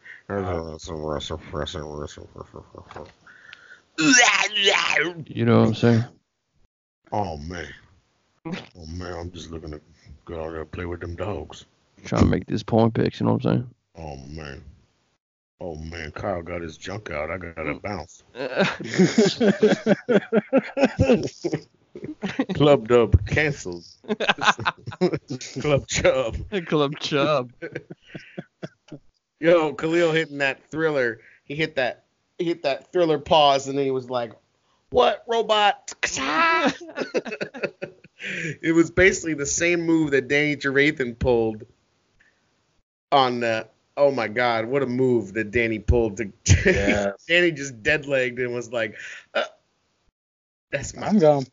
You 5.27 5.45
know 5.45 5.61
what 5.61 5.69
I'm 5.69 5.75
saying? 5.75 6.05
oh 7.13 7.37
man. 7.37 7.69
Oh 8.47 8.87
man, 8.87 9.13
I'm 9.13 9.31
just 9.33 9.51
looking 9.51 9.73
to 9.73 9.81
go 10.25 10.45
out 10.45 10.53
there 10.53 10.63
and 10.63 10.71
play 10.71 10.87
with 10.87 11.01
them 11.01 11.17
dogs. 11.17 11.67
Trying 12.05 12.23
to 12.23 12.29
make 12.29 12.47
this 12.47 12.63
point 12.63 12.95
picks, 12.95 13.19
you 13.21 13.27
know 13.27 13.33
what 13.35 13.45
I'm 13.47 13.53
saying? 13.53 13.71
Oh 13.97 14.17
man. 14.29 14.63
Oh 15.61 15.77
man, 15.77 16.11
Kyle 16.13 16.43
got 16.43 16.61
his 16.61 16.77
junk 16.77 17.11
out. 17.11 17.31
I 17.31 17.39
gotta 17.39 17.75
Mm. 17.75 17.83
bounce. 17.83 18.23
Club 22.55 22.89
Dub 22.89 23.27
canceled. 23.27 23.85
Club 25.61 25.87
Chub. 25.87 26.37
Club 26.67 26.99
Chub. 27.01 27.53
Yo, 29.41 29.73
Khalil 29.75 30.13
hitting 30.13 30.39
that 30.39 30.69
thriller. 30.71 31.21
He 31.45 31.55
hit 31.55 31.77
that 31.77 32.05
he 32.39 32.45
hit 32.45 32.63
that 32.65 32.93
thriller 32.93 33.19
pause 33.19 33.67
and 33.69 33.79
then 33.79 33.85
he 33.87 33.91
was 33.91 34.11
like, 34.11 34.33
What 34.91 35.25
robot? 35.27 35.95
it 38.63 38.75
was 38.75 38.91
basically 38.91 39.35
the 39.35 39.47
same 39.47 39.81
move 39.83 40.11
that 40.11 40.29
Danny 40.29 40.57
Trevathan 40.57 41.19
pulled 41.19 41.65
on 43.17 43.41
the 43.41 43.69
oh 43.97 44.11
my 44.11 44.29
god, 44.29 44.67
what 44.67 44.83
a 44.83 44.87
move 44.87 45.33
that 45.35 45.51
Danny 45.51 45.79
pulled 45.79 46.19
to 46.19 46.31
Yes. 46.65 47.25
Danny 47.29 47.51
just 47.51 47.83
dead 47.83 48.07
legged 48.07 48.39
and 48.41 48.55
was 48.55 48.73
like, 48.73 48.97
uh, 49.35 49.45
That's 50.71 50.95
my 50.95 51.07
I'm 51.07 51.19
gone. 51.19 51.47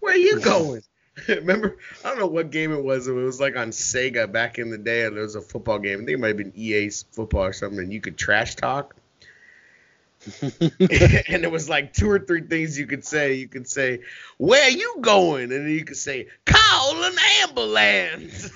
where 0.00 0.14
are 0.14 0.18
you 0.18 0.40
going? 0.40 0.82
Remember, 1.28 1.78
I 2.04 2.08
don't 2.10 2.18
know 2.18 2.26
what 2.26 2.50
game 2.50 2.72
it 2.72 2.82
was. 2.84 3.08
It 3.08 3.12
was 3.12 3.40
like 3.40 3.56
on 3.56 3.70
Sega 3.70 4.30
back 4.30 4.58
in 4.58 4.70
the 4.70 4.78
day, 4.78 5.04
and 5.06 5.16
there 5.16 5.22
was 5.22 5.34
a 5.34 5.40
football 5.40 5.78
game. 5.78 5.94
I 6.02 6.04
think 6.04 6.10
it 6.10 6.20
might 6.20 6.28
have 6.28 6.36
been 6.36 6.52
EA 6.54 6.90
football 6.90 7.44
or 7.44 7.52
something, 7.54 7.78
and 7.78 7.92
you 7.92 8.00
could 8.00 8.18
trash 8.18 8.54
talk. 8.54 8.94
and 11.30 11.44
it 11.44 11.50
was 11.50 11.68
like 11.68 11.92
two 11.92 12.10
or 12.10 12.18
three 12.18 12.42
things 12.42 12.78
you 12.78 12.86
could 12.86 13.04
say. 13.04 13.34
You 13.34 13.48
could 13.48 13.68
say, 13.68 14.00
"Where 14.38 14.62
are 14.62 14.70
you 14.70 14.96
going?" 15.00 15.44
and 15.44 15.66
then 15.66 15.68
you 15.68 15.84
could 15.84 15.96
say, 15.96 16.28
"Call 16.44 17.04
an 17.04 17.16
ambulance." 17.42 18.50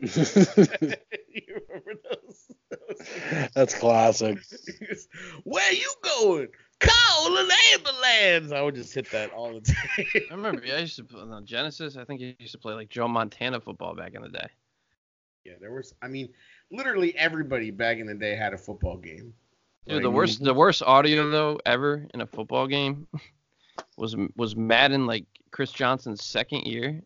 you 0.00 1.60
remember 1.68 1.92
those? 2.10 2.52
those? 2.70 3.48
That's 3.54 3.74
classic. 3.74 4.38
Where 5.44 5.68
are 5.68 5.72
you 5.72 5.92
going? 6.02 6.48
Call 6.80 7.38
an 7.38 7.48
ambulance. 7.74 8.52
I 8.52 8.60
would 8.60 8.74
just 8.74 8.94
hit 8.94 9.10
that 9.12 9.32
all 9.32 9.54
the 9.54 9.60
time. 9.60 10.06
I 10.30 10.34
remember 10.34 10.62
I 10.64 10.78
used 10.78 10.96
to 10.96 11.04
play 11.04 11.20
on 11.20 11.46
Genesis. 11.46 11.96
I 11.96 12.04
think 12.04 12.20
you 12.20 12.34
used 12.38 12.52
to 12.52 12.58
play 12.58 12.74
like 12.74 12.88
Joe 12.88 13.08
Montana 13.08 13.60
football 13.60 13.94
back 13.94 14.14
in 14.14 14.22
the 14.22 14.28
day. 14.28 14.48
Yeah, 15.44 15.54
there 15.60 15.72
was. 15.72 15.94
I 16.02 16.08
mean, 16.08 16.28
literally 16.70 17.16
everybody 17.16 17.70
back 17.70 17.98
in 17.98 18.06
the 18.06 18.14
day 18.14 18.34
had 18.34 18.52
a 18.52 18.58
football 18.58 18.96
game. 18.96 19.32
Dude, 19.86 19.96
Like, 19.96 20.02
the 20.02 20.10
worst 20.10 20.42
the 20.42 20.54
worst 20.54 20.82
audio 20.82 21.30
though 21.30 21.60
ever 21.64 22.06
in 22.12 22.20
a 22.20 22.26
football 22.26 22.66
game 22.66 23.06
was 23.96 24.16
was 24.36 24.56
Madden 24.56 25.06
like 25.06 25.26
Chris 25.50 25.72
Johnson's 25.72 26.24
second 26.24 26.66
year. 26.66 27.02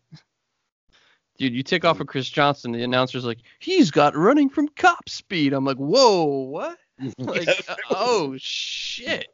Dude, 1.37 1.53
you 1.53 1.63
take 1.63 1.85
off 1.85 1.97
mm. 1.97 2.01
of 2.01 2.07
Chris 2.07 2.29
Johnson, 2.29 2.71
the 2.71 2.83
announcer's 2.83 3.25
like, 3.25 3.39
he's 3.59 3.89
got 3.89 4.15
running 4.15 4.49
from 4.49 4.67
cop 4.67 5.09
speed. 5.09 5.53
I'm 5.53 5.65
like, 5.65 5.77
whoa, 5.77 6.23
what? 6.25 6.77
Like, 7.17 7.47
Yeah, 7.47 7.53
uh, 7.67 7.75
oh 7.89 8.35
shit. 8.37 9.27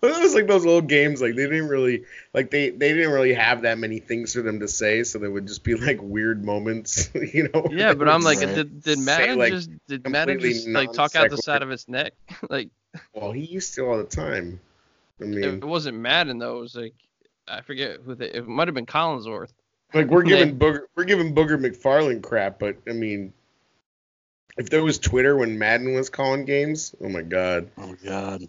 But 0.00 0.10
it 0.10 0.22
was 0.22 0.34
like 0.34 0.46
those 0.46 0.66
old 0.66 0.88
games. 0.88 1.20
Like 1.22 1.34
they 1.34 1.44
didn't 1.44 1.68
really 1.68 2.04
like 2.32 2.50
they 2.50 2.70
they 2.70 2.92
didn't 2.92 3.12
really 3.12 3.34
have 3.34 3.62
that 3.62 3.78
many 3.78 3.98
things 3.98 4.34
for 4.34 4.42
them 4.42 4.60
to 4.60 4.68
say, 4.68 5.02
so 5.04 5.18
there 5.18 5.30
would 5.30 5.46
just 5.46 5.64
be 5.64 5.74
like 5.74 5.98
weird 6.00 6.44
moments, 6.44 7.10
you 7.34 7.48
know. 7.52 7.68
Yeah, 7.70 7.94
but 7.94 8.08
I'm 8.08 8.22
like, 8.22 8.38
Right. 8.38 8.54
did 8.54 8.82
did 8.82 8.98
Say, 8.98 9.04
Madden 9.04 9.38
like, 9.38 9.52
just 9.52 9.70
did 9.88 10.08
Madden 10.08 10.38
just 10.40 10.68
like 10.68 10.92
talk 10.92 11.16
out 11.16 11.30
the 11.30 11.38
side 11.38 11.62
of 11.62 11.68
his 11.68 11.88
neck? 11.88 12.12
like 12.50 12.70
well, 13.14 13.32
he 13.32 13.44
used 13.44 13.74
to 13.74 13.86
all 13.86 13.98
the 13.98 14.04
time. 14.04 14.60
I 15.20 15.24
mean, 15.24 15.44
it 15.44 15.64
wasn't 15.64 15.98
Madden 15.98 16.38
though. 16.38 16.58
It 16.58 16.60
was 16.60 16.76
like 16.76 16.94
I 17.48 17.60
forget 17.62 18.00
who 18.04 18.14
they, 18.14 18.30
it 18.30 18.46
might 18.46 18.68
have 18.68 18.74
been 18.74 18.86
Collinsworth. 18.86 19.52
like 19.92 20.08
we're 20.08 20.24
Yeah. 20.26 20.36
giving 20.36 20.58
Booger 20.58 20.80
we're 20.96 21.04
giving 21.04 21.34
Booger 21.34 21.58
McFarland 21.58 22.22
crap, 22.22 22.58
but 22.58 22.76
I 22.88 22.92
mean, 22.92 23.32
if 24.56 24.70
there 24.70 24.82
was 24.82 24.98
Twitter 24.98 25.36
when 25.36 25.58
Madden 25.58 25.94
was 25.94 26.10
calling 26.10 26.44
games, 26.44 26.94
oh 27.00 27.08
my 27.08 27.22
god. 27.22 27.70
Oh 27.78 27.86
my 27.86 27.96
God. 28.04 28.42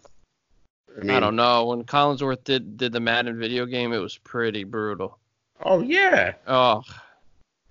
I, 0.95 1.01
mean, 1.01 1.11
I 1.11 1.19
don't 1.19 1.35
know. 1.35 1.65
When 1.65 1.83
Collinsworth 1.83 2.43
did 2.43 2.77
did 2.77 2.93
the 2.93 2.99
Madden 2.99 3.37
video 3.37 3.65
game, 3.65 3.91
it 3.93 3.97
was 3.97 4.17
pretty 4.17 4.63
brutal. 4.63 5.17
Oh 5.63 5.81
yeah. 5.81 6.33
Oh 6.47 6.83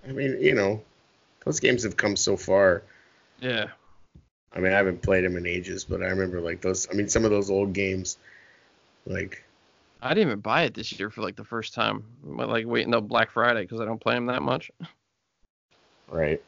I 0.07 0.13
mean, 0.13 0.39
you 0.41 0.55
know, 0.55 0.83
those 1.45 1.61
games 1.61 1.83
have 1.85 1.97
come 1.97 2.17
so 2.17 2.37
far. 2.37 2.83
yeah. 3.41 3.69
I 4.53 4.61
mean, 4.61 4.73
I 4.73 4.77
haven't 4.77 5.03
played 5.03 5.25
them 5.25 5.37
in 5.37 5.47
ages, 5.47 5.85
but 5.85 6.01
I 6.01 6.07
remember 6.07 6.41
like 6.41 6.61
those. 6.61 6.89
I 6.89 6.95
mean, 6.95 7.09
some 7.09 7.25
of 7.25 7.31
those 7.31 7.51
old 7.51 7.73
games, 7.73 8.19
like 9.05 9.43
I 10.01 10.11
didn't 10.11 10.29
even 10.29 10.41
buy 10.41 10.63
it 10.63 10.75
this 10.75 10.93
year 10.99 11.11
for 11.11 11.23
like 11.23 11.35
the 11.35 11.45
first 11.45 11.75
time. 11.75 12.05
I'm, 12.25 12.37
like 12.37 12.67
waiting 12.67 12.93
till 12.93 13.01
Black 13.01 13.31
Friday 13.31 13.63
because 13.63 13.81
I 13.81 13.85
don't 13.85 14.01
play 14.01 14.15
them 14.15 14.27
that 14.27 14.43
much. 14.43 14.71
right. 16.09 16.41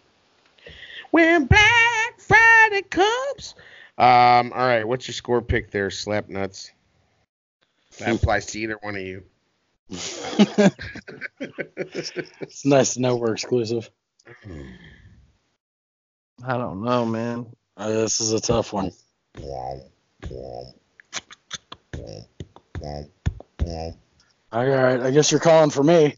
When 1.10 1.46
Black 1.46 2.20
Friday 2.20 2.82
comes. 2.82 3.54
Um. 3.98 4.52
All 4.52 4.66
right. 4.66 4.86
What's 4.86 5.08
your 5.08 5.14
score 5.14 5.40
pick 5.42 5.70
there, 5.70 5.90
Slap 5.90 6.28
Nuts? 6.28 6.70
That 7.98 8.16
applies 8.16 8.46
to 8.46 8.60
either 8.60 8.78
one 8.80 8.96
of 8.96 9.02
you. 9.02 9.24
it's 11.38 12.64
nice 12.64 12.94
to 12.94 13.00
know 13.00 13.16
we're 13.16 13.32
exclusive. 13.32 13.90
I 16.44 16.58
don't 16.58 16.82
know, 16.82 17.06
man. 17.06 17.46
Uh, 17.76 17.88
this 17.88 18.20
is 18.20 18.32
a 18.32 18.40
tough 18.40 18.72
one. 18.72 18.90
All 24.52 24.66
right, 24.66 25.00
I 25.00 25.10
guess 25.10 25.30
you're 25.30 25.40
calling 25.40 25.70
for 25.70 25.82
me. 25.82 26.16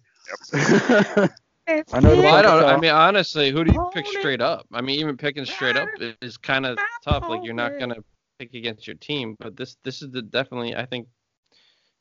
I 1.68 2.00
know 2.00 2.16
Well, 2.16 2.34
I 2.34 2.42
don't. 2.42 2.64
I 2.64 2.78
mean, 2.80 2.90
honestly, 2.90 3.50
who 3.50 3.62
do 3.64 3.72
you 3.72 3.90
pick 3.92 4.06
straight 4.06 4.40
up? 4.40 4.66
I 4.72 4.80
mean, 4.80 5.00
even 5.00 5.16
picking 5.16 5.44
straight 5.44 5.76
up 5.76 5.88
is 6.22 6.36
kind 6.38 6.64
of 6.64 6.78
tough. 7.04 7.24
Like 7.28 7.44
you're 7.44 7.54
not 7.54 7.78
gonna 7.78 7.96
pick 8.38 8.54
against 8.54 8.86
your 8.86 8.96
team, 8.96 9.36
but 9.38 9.56
this 9.56 9.76
this 9.84 10.00
is 10.02 10.10
the 10.10 10.22
definitely. 10.22 10.74
I 10.74 10.86
think 10.86 11.08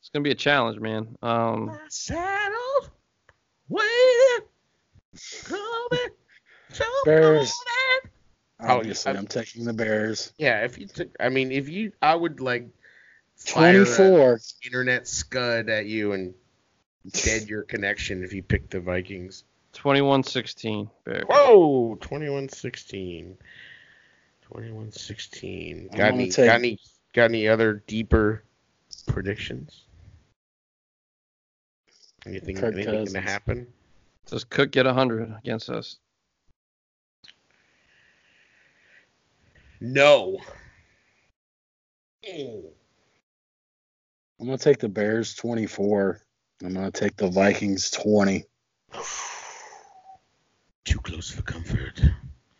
it's 0.00 0.08
gonna 0.10 0.22
be 0.22 0.30
a 0.30 0.34
challenge, 0.34 0.80
man. 0.80 1.16
Um, 1.22 1.78
Saddles, 1.88 2.90
waiting, 3.68 4.46
coming, 5.44 6.14
so 6.72 6.84
Bears. 7.04 7.52
Obviously, 8.60 9.12
I- 9.12 9.16
I'm 9.16 9.26
taking 9.26 9.64
the 9.64 9.72
Bears. 9.74 10.32
Yeah, 10.38 10.64
if 10.64 10.78
you 10.78 10.86
took, 10.86 11.10
I 11.20 11.28
mean, 11.28 11.52
if 11.52 11.68
you, 11.68 11.92
I 12.02 12.14
would 12.14 12.40
like 12.40 12.66
24. 13.46 14.40
internet 14.64 15.06
scud 15.06 15.68
at 15.68 15.86
you 15.86 16.12
and 16.12 16.34
dead 17.12 17.48
your 17.48 17.62
connection 17.62 18.24
if 18.24 18.32
you 18.32 18.42
picked 18.42 18.70
the 18.70 18.80
Vikings. 18.80 19.44
21-16. 19.82 20.90
Bears. 21.04 21.24
Whoa, 21.28 21.96
21-16. 22.00 23.34
21-16. 24.52 25.96
Got 25.96 26.12
any, 26.12 26.30
take- 26.30 26.46
got 26.46 26.54
any, 26.56 26.78
got 27.14 27.24
any 27.24 27.48
other 27.48 27.82
deeper 27.86 28.44
predictions? 29.06 29.84
Anything, 32.26 32.56
Kirk 32.56 32.74
anything 32.74 33.04
gonna 33.04 33.20
happen? 33.20 33.66
Does 34.26 34.44
Cook 34.44 34.72
get 34.72 34.86
100 34.86 35.34
against 35.38 35.70
us? 35.70 35.96
No. 39.80 40.38
I'm 42.28 42.62
going 44.46 44.58
to 44.58 44.62
take 44.62 44.78
the 44.78 44.88
Bears 44.88 45.34
24. 45.34 46.20
I'm 46.64 46.74
going 46.74 46.90
to 46.90 47.00
take 47.00 47.16
the 47.16 47.30
Vikings 47.30 47.90
20. 47.92 48.44
Too 50.88 51.00
close 51.00 51.30
for 51.30 51.42
comfort. 51.42 52.00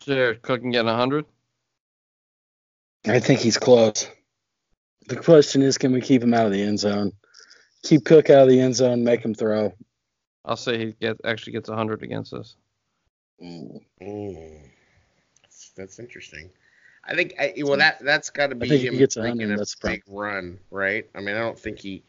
Jared 0.01 0.43
Cook 0.43 0.61
can 0.61 0.69
get 0.69 0.85
100. 0.85 1.25
I 3.07 3.19
think 3.19 3.39
he's 3.39 3.57
close. 3.57 4.07
The 5.07 5.15
question 5.15 5.63
is, 5.63 5.79
can 5.79 5.91
we 5.91 5.99
keep 5.99 6.21
him 6.21 6.35
out 6.35 6.45
of 6.45 6.51
the 6.51 6.61
end 6.61 6.77
zone? 6.77 7.13
Keep 7.81 8.05
Cook 8.05 8.29
out 8.29 8.43
of 8.43 8.49
the 8.49 8.61
end 8.61 8.75
zone, 8.75 9.03
make 9.03 9.25
him 9.25 9.33
throw. 9.33 9.73
I'll 10.45 10.57
say 10.57 10.77
he 10.77 10.91
gets 10.91 11.19
actually 11.25 11.53
gets 11.53 11.69
100 11.69 12.03
against 12.03 12.33
us. 12.33 12.55
Mm. 13.43 13.81
Mm. 13.99 14.59
That's, 15.41 15.71
that's 15.75 15.97
interesting. 15.97 16.51
I 17.03 17.15
think 17.15 17.33
I, 17.39 17.55
well 17.63 17.77
that 17.77 17.97
that's 17.99 18.29
got 18.29 18.51
to 18.51 18.55
be 18.55 18.69
think 18.69 18.81
he 18.81 18.87
him 18.89 18.97
gets 18.97 19.17
making 19.17 19.51
a 19.51 19.57
that's 19.57 19.73
the 19.73 19.89
big 19.89 20.03
run, 20.07 20.59
right? 20.69 21.09
I 21.15 21.21
mean, 21.21 21.35
I 21.35 21.39
don't 21.39 21.57
think 21.57 21.79
he. 21.79 22.03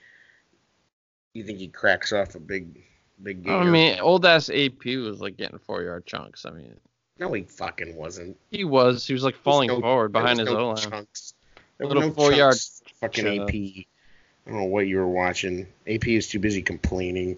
You 1.33 1.45
think 1.45 1.61
he 1.61 1.69
cracks 1.69 2.13
off 2.13 2.35
a 2.35 2.41
big, 2.41 2.85
big 3.23 3.45
game? 3.45 3.55
I 3.55 3.65
mean, 3.65 3.99
old 4.01 4.25
ass 4.27 4.51
AP 4.51 4.85
was 4.97 5.21
like 5.21 5.37
getting 5.37 5.59
four 5.59 5.83
yard 5.83 6.07
chunks. 6.07 6.45
I 6.47 6.51
mean, 6.51 6.75
no, 7.19 7.33
he 7.33 7.43
fucking 7.43 7.95
wasn't. 7.97 8.37
he 8.51 8.65
was. 8.65 9.07
He 9.07 9.13
was 9.13 9.23
like 9.25 9.35
There 9.35 9.39
was 9.41 9.45
falling 9.45 9.69
no- 9.69 9.81
forward 9.81 10.13
behind 10.13 10.39
his 10.41 10.49
no 10.49 10.57
O 10.59 10.69
line. 10.69 10.77
chunks. 10.77 11.35
There 11.79 11.87
were 11.87 11.95
Little 11.95 12.09
no 12.11 12.15
four 12.15 12.33
yard 12.33 12.57
Fucking 13.01 13.25
shut 13.25 13.39
up. 13.39 13.49
AP. 13.49 13.55
I 13.55 14.51
don't 14.51 14.59
know 14.61 14.65
what 14.65 14.87
you 14.89 14.97
were 14.97 15.09
watching. 15.09 15.67
AP 15.87 16.09
is 16.09 16.29
too 16.29 16.39
busy 16.39 16.63
complaining. 16.63 17.37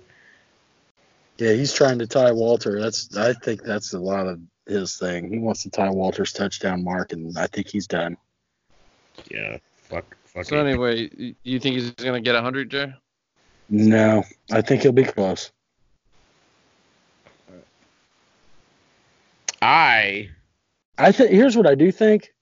Yeah, 1.38 1.52
he's 1.52 1.72
trying 1.72 1.98
to 1.98 2.06
tie 2.06 2.32
Walter. 2.32 2.80
That's 2.80 3.16
I 3.16 3.32
think 3.32 3.62
that's 3.62 3.92
a 3.92 3.98
lot 3.98 4.26
of 4.26 4.40
his 4.66 4.96
thing. 4.96 5.30
He 5.32 5.38
wants 5.38 5.62
to 5.64 5.70
tie 5.70 5.90
Walter's 5.90 6.32
touchdown 6.32 6.84
mark, 6.84 7.12
and 7.12 7.36
I 7.36 7.46
think 7.48 7.66
he's 7.68 7.86
done. 7.86 8.16
Yeah, 9.30 9.58
fuck, 9.82 10.04
fuck. 10.24 10.44
So 10.44 10.56
AP. 10.60 10.66
anyway, 10.66 11.10
y- 11.18 11.34
you 11.42 11.58
think 11.58 11.76
he's 11.76 11.90
gonna 11.92 12.20
get 12.20 12.34
100, 12.34 12.70
Jay? 12.70 12.94
No, 13.68 14.22
I 14.50 14.60
think 14.60 14.82
he'll 14.82 14.92
be 14.92 15.04
close. 15.04 15.50
I 19.62 20.28
I 20.98 21.12
think 21.12 21.30
here's 21.30 21.56
what 21.56 21.66
I 21.66 21.74
do 21.74 21.90
think. 21.92 22.34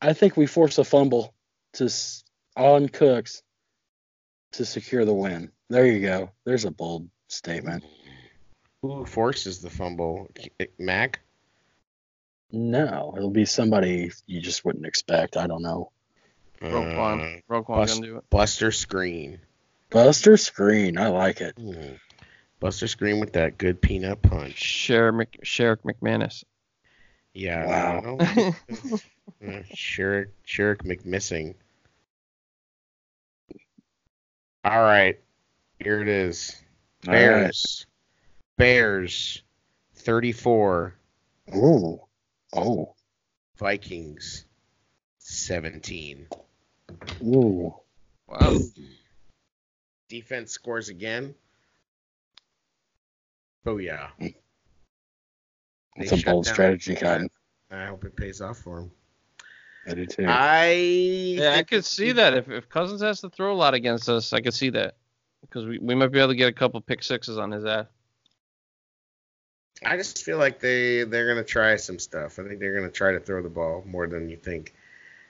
I 0.00 0.12
think 0.14 0.36
we 0.36 0.46
force 0.46 0.78
a 0.78 0.84
fumble 0.84 1.34
to 1.74 1.84
s- 1.84 2.24
on 2.56 2.88
Cooks 2.88 3.42
to 4.52 4.64
secure 4.64 5.04
the 5.04 5.12
win. 5.12 5.50
There 5.68 5.86
you 5.86 6.00
go. 6.00 6.30
There's 6.44 6.64
a 6.64 6.70
bold 6.70 7.08
statement. 7.28 7.84
Who 8.82 9.04
forces 9.04 9.60
the 9.60 9.68
fumble? 9.70 10.28
Mack? 10.78 11.20
No, 12.50 13.14
it'll 13.16 13.30
be 13.30 13.44
somebody 13.44 14.10
you 14.26 14.40
just 14.40 14.64
wouldn't 14.64 14.86
expect. 14.86 15.36
I 15.36 15.46
don't 15.46 15.62
know. 15.62 15.90
Roquan. 16.62 17.42
Roquan 17.48 17.66
Bust- 17.76 17.94
gonna 17.96 18.06
do 18.06 18.16
it. 18.16 18.24
Buster 18.30 18.70
Skrine. 18.70 19.38
Buster 19.90 20.32
Skrine. 20.32 20.98
I 20.98 21.08
like 21.08 21.40
it. 21.40 21.54
Hmm. 21.58 21.94
Buster 22.58 22.86
Skrine 22.86 23.20
with 23.20 23.34
that 23.34 23.56
good 23.58 23.80
peanut 23.80 24.20
punch. 24.22 24.56
Sherrick, 24.56 25.14
Mc, 25.14 25.40
Sherrick 25.44 25.78
McManus. 25.84 26.44
Yeah. 27.34 27.66
Wow. 27.66 27.98
I 27.98 28.00
don't 28.00 28.22
think- 28.22 29.02
uh, 29.42 29.62
Sherrick, 29.74 30.28
Sherrick 30.46 30.82
McMissing. 30.84 31.54
All 34.64 34.82
right. 34.82 35.18
Here 35.78 36.02
it 36.02 36.08
is. 36.08 36.60
All 37.06 37.14
right. 37.14 37.20
Bears. 37.20 37.86
Bears. 38.58 39.42
34. 39.94 40.94
Ooh. 41.54 42.00
Oh. 42.52 42.94
Vikings. 43.56 44.44
17. 45.18 46.26
Ooh. 47.22 47.74
Wow. 48.26 48.56
Defense 50.08 50.50
scores 50.52 50.88
again. 50.88 51.34
Oh 53.66 53.76
yeah. 53.78 54.08
It's 56.00 56.12
a 56.12 56.24
bold 56.24 56.46
strategy, 56.46 56.94
Cotton. 56.94 57.30
I 57.70 57.86
hope 57.86 58.04
it 58.04 58.16
pays 58.16 58.40
off 58.40 58.58
for 58.58 58.80
him. 58.80 58.90
I 59.86 59.94
do 59.94 60.06
too. 60.06 60.26
I 60.28 60.72
Yeah, 61.38 61.54
I 61.56 61.62
could 61.62 61.84
see 61.84 62.12
that 62.12 62.34
if, 62.34 62.50
if 62.50 62.68
Cousins 62.68 63.02
has 63.02 63.20
to 63.20 63.30
throw 63.30 63.52
a 63.52 63.56
lot 63.56 63.74
against 63.74 64.08
us, 64.08 64.32
I 64.32 64.40
could 64.40 64.54
see 64.54 64.70
that 64.70 64.96
because 65.40 65.66
we, 65.66 65.78
we 65.78 65.94
might 65.94 66.08
be 66.12 66.18
able 66.18 66.28
to 66.28 66.34
get 66.34 66.48
a 66.48 66.52
couple 66.52 66.80
pick 66.80 67.02
sixes 67.02 67.38
on 67.38 67.50
his 67.50 67.64
ass. 67.64 67.86
I 69.84 69.96
just 69.96 70.22
feel 70.22 70.36
like 70.36 70.60
they 70.60 71.04
they're 71.04 71.26
gonna 71.26 71.44
try 71.44 71.76
some 71.76 71.98
stuff. 71.98 72.38
I 72.38 72.46
think 72.46 72.60
they're 72.60 72.74
gonna 72.74 72.90
try 72.90 73.12
to 73.12 73.20
throw 73.20 73.42
the 73.42 73.48
ball 73.48 73.82
more 73.86 74.06
than 74.06 74.28
you 74.28 74.36
think, 74.36 74.74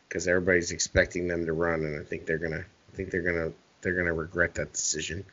because 0.08 0.26
everybody's 0.26 0.72
expecting 0.72 1.28
them 1.28 1.46
to 1.46 1.52
run, 1.52 1.84
and 1.84 2.00
I 2.00 2.04
think 2.04 2.26
they're 2.26 2.38
gonna 2.38 2.64
I 2.92 2.96
think 2.96 3.10
they're 3.10 3.22
gonna 3.22 3.52
they're 3.80 3.94
gonna 3.94 4.12
regret 4.12 4.54
that 4.56 4.72
decision. 4.72 5.24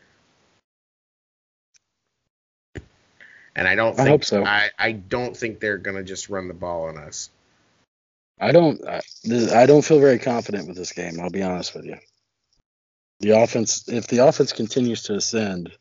And 3.58 3.68
I 3.68 3.74
don't 3.74 3.94
I 4.00 4.04
think 4.04 4.10
hope 4.10 4.24
so. 4.24 4.46
I, 4.46 4.70
I 4.78 4.92
don't 4.92 5.36
think 5.36 5.60
they're 5.60 5.80
gonna 5.80 6.04
just 6.04 6.30
run 6.30 6.48
the 6.48 6.54
ball 6.54 6.84
on 6.84 6.98
us. 6.98 7.32
I 8.40 8.52
don't. 8.52 8.88
I, 8.88 9.02
this- 9.24 9.52
I 9.52 9.66
don't 9.66 9.84
feel 9.84 10.00
very 10.00 10.20
confident 10.20 10.68
with 10.68 10.78
this 10.78 10.94
game. 10.94 11.20
I'll 11.20 11.32
be 11.32 11.42
honest 11.42 11.74
with 11.74 11.86
you. 11.86 11.98
The 13.20 13.32
offense, 13.32 13.90
if 13.90 14.06
the 14.08 14.20
offense 14.20 14.54
continues 14.54 15.02
to 15.04 15.16
ascend, 15.16 15.72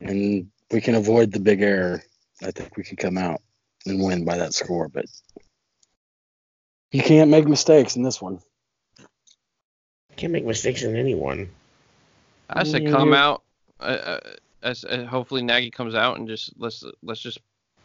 and 0.00 0.48
we 0.70 0.80
can 0.80 0.94
avoid 0.94 1.32
the 1.32 1.40
big 1.40 1.62
error, 1.62 2.00
I 2.44 2.52
think 2.52 2.76
we 2.76 2.84
can 2.84 2.96
come 2.96 3.18
out 3.18 3.42
and 3.84 4.00
win 4.00 4.24
by 4.24 4.38
that 4.38 4.54
score. 4.54 4.88
But 4.88 5.06
you 6.92 7.02
can't 7.02 7.28
make 7.30 7.48
mistakes 7.48 7.96
in 7.96 8.04
this 8.04 8.22
one. 8.22 8.38
Can't 10.14 10.32
make 10.32 10.44
mistakes 10.44 10.84
in 10.84 10.94
anyone. 10.94 11.50
I 12.48 12.62
said 12.62 12.88
come 12.88 13.14
out. 13.14 13.42
Uh, 13.80 14.20
uh, 14.62 14.66
as, 14.66 14.84
uh, 14.84 15.04
hopefully 15.04 15.42
Nagy 15.42 15.70
comes 15.70 15.94
out 15.94 16.18
and 16.18 16.28
just 16.28 16.52
let's 16.58 16.84
let's 17.02 17.20
just 17.20 17.38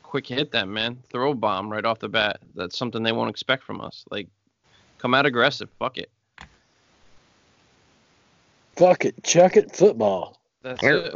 quick 0.03 0.27
hit 0.27 0.51
them, 0.51 0.73
man. 0.73 0.97
Throw 1.09 1.31
a 1.31 1.35
bomb 1.35 1.71
right 1.71 1.85
off 1.85 1.99
the 1.99 2.09
bat. 2.09 2.39
That's 2.55 2.77
something 2.77 3.03
they 3.03 3.11
won't 3.11 3.29
expect 3.29 3.63
from 3.63 3.81
us. 3.81 4.05
Like, 4.09 4.27
come 4.97 5.13
out 5.13 5.25
aggressive. 5.25 5.69
Fuck 5.77 5.97
it. 5.97 6.09
Fuck 8.75 9.05
it, 9.05 9.23
chuck 9.23 9.55
it, 9.55 9.75
football. 9.75 10.37
That's 10.61 10.81
it. 10.83 11.13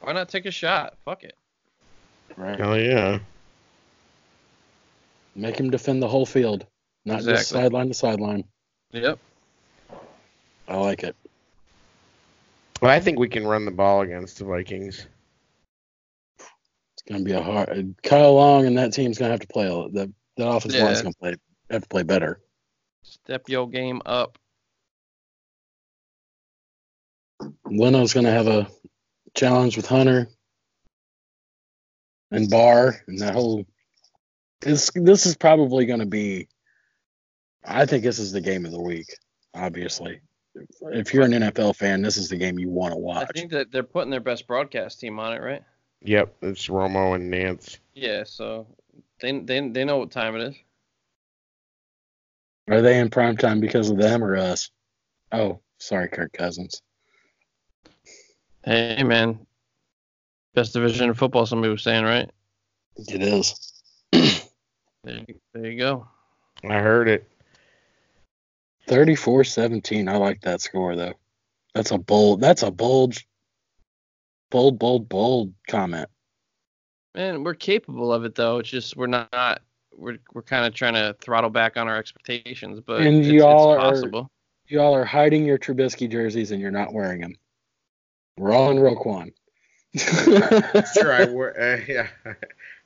Why 0.00 0.12
not 0.12 0.28
take 0.28 0.46
a 0.46 0.50
shot? 0.50 0.94
Fuck 1.04 1.24
it. 1.24 1.36
Right. 2.36 2.58
Hell 2.58 2.78
yeah. 2.78 3.18
Make 5.34 5.58
him 5.58 5.70
defend 5.70 6.02
the 6.02 6.08
whole 6.08 6.26
field, 6.26 6.66
not 7.04 7.22
just 7.22 7.48
sideline 7.48 7.88
to 7.88 7.94
sideline. 7.94 8.44
Yep. 8.92 9.18
I 10.68 10.76
like 10.76 11.02
it. 11.02 11.16
Well, 12.80 12.90
I 12.92 13.00
think 13.00 13.18
we 13.18 13.28
can 13.28 13.46
run 13.46 13.64
the 13.64 13.70
ball 13.72 14.02
against 14.02 14.38
the 14.38 14.44
Vikings. 14.44 15.06
It's 16.38 17.02
gonna 17.08 17.24
be 17.24 17.32
a 17.32 17.42
hard. 17.42 17.94
Kyle 18.02 18.34
Long 18.34 18.66
and 18.66 18.76
that 18.78 18.92
team's 18.92 19.18
gonna 19.18 19.30
have 19.32 19.40
to 19.40 19.46
play. 19.48 19.66
a 19.66 19.74
lot- 19.74 19.92
The 19.92 20.12
the 20.36 20.46
offensive 20.46 20.80
line's 20.82 21.02
gonna 21.02 21.14
play 21.14 21.34
have 21.70 21.82
to 21.82 21.88
play 21.88 22.02
better. 22.04 22.40
Step 23.02 23.48
your 23.48 23.68
game 23.68 24.00
up. 24.06 24.38
Leno's 27.70 28.12
going 28.12 28.26
to 28.26 28.32
have 28.32 28.46
a 28.48 28.68
challenge 29.34 29.76
with 29.76 29.86
Hunter 29.86 30.28
and 32.30 32.50
Barr, 32.50 33.02
and 33.06 33.18
that 33.20 33.34
whole. 33.34 33.64
This 34.60 34.90
this 34.94 35.24
is 35.26 35.36
probably 35.36 35.86
going 35.86 36.00
to 36.00 36.06
be. 36.06 36.48
I 37.64 37.86
think 37.86 38.02
this 38.02 38.18
is 38.18 38.32
the 38.32 38.40
game 38.40 38.64
of 38.64 38.72
the 38.72 38.80
week. 38.80 39.06
Obviously, 39.54 40.20
if 40.82 41.12
you're 41.14 41.24
an 41.24 41.32
NFL 41.32 41.76
fan, 41.76 42.02
this 42.02 42.16
is 42.16 42.28
the 42.28 42.36
game 42.36 42.58
you 42.58 42.68
want 42.68 42.92
to 42.92 42.98
watch. 42.98 43.28
I 43.28 43.32
think 43.38 43.50
that 43.52 43.70
they're 43.72 43.82
putting 43.82 44.10
their 44.10 44.20
best 44.20 44.46
broadcast 44.46 45.00
team 45.00 45.18
on 45.18 45.32
it, 45.32 45.40
right? 45.40 45.62
Yep, 46.02 46.34
it's 46.42 46.68
Romo 46.68 47.14
and 47.14 47.30
Nance. 47.30 47.78
Yeah. 47.94 48.22
So 48.24 48.66
they 49.20 49.38
they 49.40 49.68
they 49.68 49.84
know 49.84 49.98
what 49.98 50.10
time 50.10 50.36
it 50.36 50.42
is. 50.42 50.54
Are 52.68 52.82
they 52.82 52.98
in 52.98 53.08
prime 53.10 53.36
time 53.36 53.60
because 53.60 53.90
of 53.90 53.98
them 53.98 54.22
or 54.22 54.36
us? 54.36 54.70
Oh, 55.32 55.60
sorry, 55.78 56.08
Kirk 56.08 56.32
Cousins. 56.32 56.82
Hey 58.64 59.02
man, 59.02 59.46
best 60.54 60.72
division 60.74 61.08
in 61.08 61.14
football. 61.14 61.46
Somebody 61.46 61.70
was 61.72 61.82
saying, 61.82 62.04
right? 62.04 62.30
It 62.96 63.22
is. 63.22 63.72
There, 65.04 65.20
you- 65.28 65.40
there 65.54 65.70
you 65.70 65.78
go. 65.78 66.08
I 66.68 66.80
heard 66.80 67.08
it. 67.08 67.30
34-17. 68.88 70.10
I 70.10 70.16
like 70.16 70.40
that 70.42 70.60
score 70.60 70.96
though. 70.96 71.14
That's 71.74 71.90
a 71.90 71.98
bold. 71.98 72.40
That's 72.40 72.62
a 72.62 72.70
bold, 72.70 73.18
bold, 74.50 74.78
bold, 74.78 75.08
bold 75.08 75.52
comment. 75.68 76.08
Man, 77.14 77.44
we're 77.44 77.54
capable 77.54 78.12
of 78.12 78.24
it 78.24 78.34
though. 78.34 78.58
It's 78.58 78.68
just 78.70 78.96
we're 78.96 79.06
not. 79.06 79.62
We're 79.96 80.18
we're 80.32 80.42
kind 80.42 80.64
of 80.64 80.74
trying 80.74 80.94
to 80.94 81.16
throttle 81.20 81.50
back 81.50 81.76
on 81.76 81.88
our 81.88 81.96
expectations, 81.96 82.80
but 82.84 83.00
And 83.00 83.18
it's, 83.18 83.28
y'all 83.28 83.72
it's 83.74 83.78
are- 83.78 83.90
possible. 83.90 84.30
Y'all 84.70 84.94
are 84.94 85.04
hiding 85.04 85.46
your 85.46 85.56
Trubisky 85.58 86.10
jerseys 86.10 86.50
and 86.50 86.60
you're 86.60 86.70
not 86.70 86.92
wearing 86.92 87.22
them. 87.22 87.34
We're 88.36 88.52
all 88.52 88.70
in 88.70 88.76
Roquan. 88.76 89.32
Sure, 90.94 91.12
I 91.12 91.24
wore. 91.24 91.58
Uh, 91.58 91.80
yeah, 91.88 92.08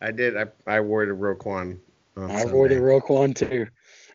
I 0.01 0.12
did. 0.12 0.37
I, 0.37 0.47
I 0.66 0.81
wore 0.81 1.05
the 1.05 1.12
Roquan. 1.12 1.79
I 2.16 2.45
wore 2.47 2.69
the 2.69 2.77
Roquan 2.77 3.35
too. 3.35 3.66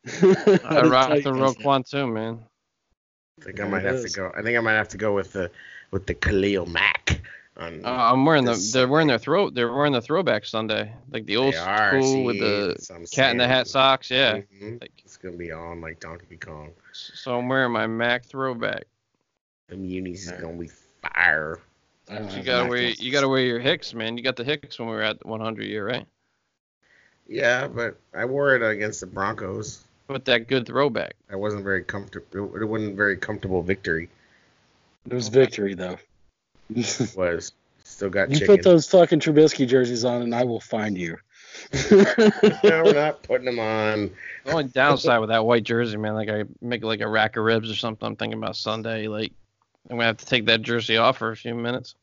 I 0.64 0.82
rock 0.82 1.10
the 1.10 1.32
Roquan 1.32 1.88
too, 1.90 2.08
man. 2.08 2.40
I 3.40 3.44
think 3.46 3.60
I 3.60 3.64
There 3.64 3.72
might 3.72 3.84
it 3.86 3.88
have 3.88 3.98
to 3.98 4.04
is. 4.06 4.16
go. 4.16 4.32
I 4.38 4.42
think 4.42 4.58
I 4.58 4.62
might 4.62 4.74
have 4.74 4.90
to 4.90 4.98
go 4.98 5.14
with 5.14 5.34
the 5.34 5.52
with 5.92 6.06
the 6.06 6.14
Khalil 6.14 6.66
Mack. 6.66 7.22
On, 7.58 7.84
Uh, 7.84 7.90
I'm 7.90 8.24
wearing 8.26 8.46
the. 8.46 8.56
They're 8.74 8.88
wearing 8.88 9.08
their 9.08 9.18
throw. 9.18 9.50
They're 9.50 9.72
wearing 9.74 9.94
the 9.94 10.02
throwback 10.02 10.46
Sunday, 10.46 10.92
like 11.12 11.26
the 11.26 11.38
old 11.38 11.56
are, 11.56 11.90
school 12.02 12.24
with 12.24 12.40
the 12.40 12.76
that's 12.76 12.90
what 12.90 12.98
I'm 13.00 13.06
cat 13.08 13.32
in 13.32 13.38
the 13.38 13.48
hat 13.48 13.68
socks. 13.68 14.10
Yeah. 14.12 14.42
Mhm. 14.62 14.82
Like, 14.82 14.92
It's 15.04 15.18
gonna 15.18 15.38
be 15.38 15.52
on 15.52 15.82
like 15.82 16.00
Donkey 16.00 16.38
Kong. 16.38 16.72
so 16.94 17.38
I'm 17.38 17.48
wearing 17.50 17.72
my 17.72 17.88
Mack 17.88 18.26
throwback. 18.26 18.84
Them 19.70 19.84
unis 19.86 20.26
is 20.26 20.32
gonna 20.40 20.54
be 20.58 20.70
fire. 21.02 21.60
I 22.10 22.16
don't 22.20 22.32
You 22.32 22.44
gotta 22.44 22.64
Mack 22.64 22.70
wear. 22.70 22.82
jerseys. 22.90 23.02
You 23.02 23.12
gotta 23.12 23.28
wear 23.28 23.42
your 23.44 23.60
Hicks, 23.60 23.94
man. 23.94 24.18
You 24.18 24.24
got 24.24 24.36
the 24.36 24.44
Hicks 24.44 24.78
when 24.80 24.88
we 24.88 24.96
were 24.96 25.02
at 25.02 25.26
100 25.26 25.66
year, 25.66 25.86
right? 25.86 26.06
Yeah, 27.28 27.68
but 27.68 28.00
I 28.14 28.26
wore 28.26 28.56
it 28.56 28.64
against 28.64 29.02
the 29.02 29.08
Broncos. 29.08 29.84
With 30.08 30.26
that 30.26 30.48
good 30.48 30.66
throwback. 30.66 31.16
I 31.30 31.36
wasn't 31.36 31.64
very 31.64 31.84
comfortable. 31.84 32.56
It 32.56 32.66
wasn't 32.66 32.96
very 32.96 33.18
comfortable 33.18 33.62
victory. 33.62 34.10
It 35.10 35.14
was 35.14 35.28
victory 35.28 35.74
though. 35.74 35.98
you 36.70 36.84
Was 37.16 37.52
still 37.84 38.10
got 38.10 38.30
put 38.30 38.38
chicken. 38.38 38.62
those 38.62 38.88
fucking 38.88 39.20
Trubisky 39.20 39.68
jerseys 39.68 40.06
on 40.06 40.22
and 40.22 40.34
I 40.34 40.44
will 40.44 40.60
find 40.60 40.98
you. 40.98 41.18
no, 41.92 42.84
we're 42.86 42.94
not 42.94 43.24
putting 43.24 43.46
them 43.46 43.60
on. 43.60 44.12
The 44.46 44.52
only 44.52 44.64
downside 44.66 45.20
with 45.20 45.30
that 45.30 45.46
white 45.46 45.64
jersey, 45.64 45.98
man, 45.98 46.14
like 46.14 46.30
I 46.30 46.44
make 46.62 46.84
like 46.84 47.02
a 47.02 47.08
rack 47.08 47.36
of 47.36 47.44
ribs 47.44 47.70
or 47.72 47.76
something. 47.76 48.06
I'm 48.06 48.16
thinking 48.16 48.38
about 48.38 48.56
Sunday. 48.56 49.08
Like 49.08 49.34
I'm 49.90 49.98
gonna 49.98 50.06
have 50.08 50.18
to 50.18 50.26
take 50.26 50.46
that 50.46 50.62
jersey 50.62 50.98
off 50.98 51.18
for 51.18 51.32
a 51.32 51.36
few 51.36 51.56
minutes. 51.56 51.96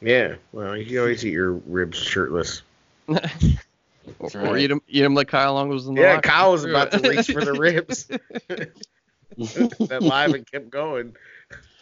Yeah, 0.00 0.34
well, 0.52 0.76
you 0.76 0.84
can 0.86 0.98
always 0.98 1.24
eat 1.24 1.32
your 1.32 1.52
ribs 1.52 1.98
shirtless. 1.98 2.62
or, 4.06 4.14
That's 4.20 4.34
or 4.34 4.38
right. 4.40 4.60
eat 4.60 4.66
them, 4.68 4.82
eat 4.88 5.02
'em 5.02 5.14
like 5.14 5.28
Kyle 5.28 5.54
Long 5.54 5.68
was 5.68 5.86
in 5.86 5.94
the 5.94 6.02
Yeah, 6.02 6.14
locker 6.16 6.28
Kyle 6.28 6.52
was 6.52 6.64
about 6.64 6.90
to 6.92 7.00
reach 7.08 7.30
for 7.30 7.44
the 7.44 7.58
ribs. 7.58 8.06
that 9.38 10.02
live 10.02 10.34
and 10.34 10.46
kept 10.50 10.70
going. 10.70 11.14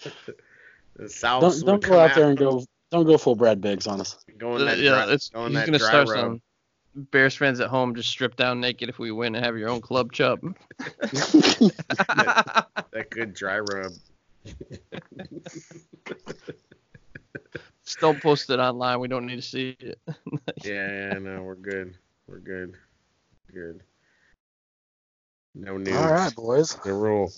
The 0.96 1.08
South 1.08 1.40
don't 1.40 1.64
don't 1.64 1.82
go 1.82 1.98
out 1.98 2.14
there 2.14 2.28
and 2.28 2.36
go 2.36 2.62
Don't 2.90 3.06
go 3.06 3.16
full 3.16 3.36
Brad 3.36 3.60
Biggs 3.60 3.86
on 3.86 4.00
us. 4.00 4.16
Going 4.36 4.62
Uh, 4.62 4.64
that 4.66 4.78
yeah, 4.78 5.04
dry, 5.06 5.12
it's 5.14 5.30
going 5.30 5.52
he's 5.52 5.64
gonna 5.64 5.78
start 5.78 6.08
rub. 6.08 6.18
some 6.18 6.42
Bears 7.12 7.36
fans 7.36 7.60
at 7.60 7.68
home 7.68 7.94
just 7.94 8.10
strip 8.10 8.36
down 8.36 8.60
naked 8.60 8.88
if 8.88 8.98
we 8.98 9.10
win 9.12 9.34
and 9.34 9.44
have 9.44 9.56
your 9.56 9.70
own 9.70 9.80
club 9.80 10.12
chub. 10.12 10.40
that 10.78 13.06
good 13.10 13.32
dry 13.32 13.60
rub. 13.60 13.92
Just 17.84 18.00
don't 18.00 18.20
post 18.20 18.50
it 18.50 18.58
online. 18.58 19.00
We 19.00 19.08
don't 19.08 19.26
need 19.26 19.36
to 19.36 19.42
see 19.42 19.76
it. 19.80 19.98
Yeah, 20.64 21.12
yeah, 21.12 21.18
no, 21.18 21.42
we're 21.42 21.54
good. 21.54 21.94
We're 22.30 22.38
good. 22.38 22.76
Good. 23.52 23.82
No 25.52 25.76
news. 25.76 25.96
All 25.96 26.12
right, 26.12 26.34
boys. 26.34 26.76
The 26.84 26.92
rule. 26.92 27.32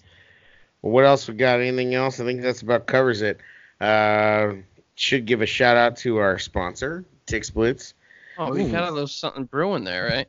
Well, 0.82 0.92
what 0.92 1.06
else 1.06 1.26
we 1.26 1.34
got? 1.34 1.60
Anything 1.60 1.94
else? 1.94 2.20
I 2.20 2.24
think 2.24 2.42
that's 2.42 2.60
about 2.60 2.86
covers 2.86 3.22
it. 3.22 3.40
Uh, 3.80 4.56
should 4.94 5.24
give 5.24 5.40
a 5.40 5.46
shout 5.46 5.78
out 5.78 5.96
to 5.98 6.18
our 6.18 6.38
sponsor, 6.38 7.06
TixBlitz. 7.26 7.94
Oh, 8.36 8.52
we 8.52 8.64
Ooh. 8.64 8.70
got 8.70 8.88
a 8.88 8.90
little 8.90 9.06
something 9.06 9.44
brewing 9.44 9.84
there, 9.84 10.04
right? 10.04 10.28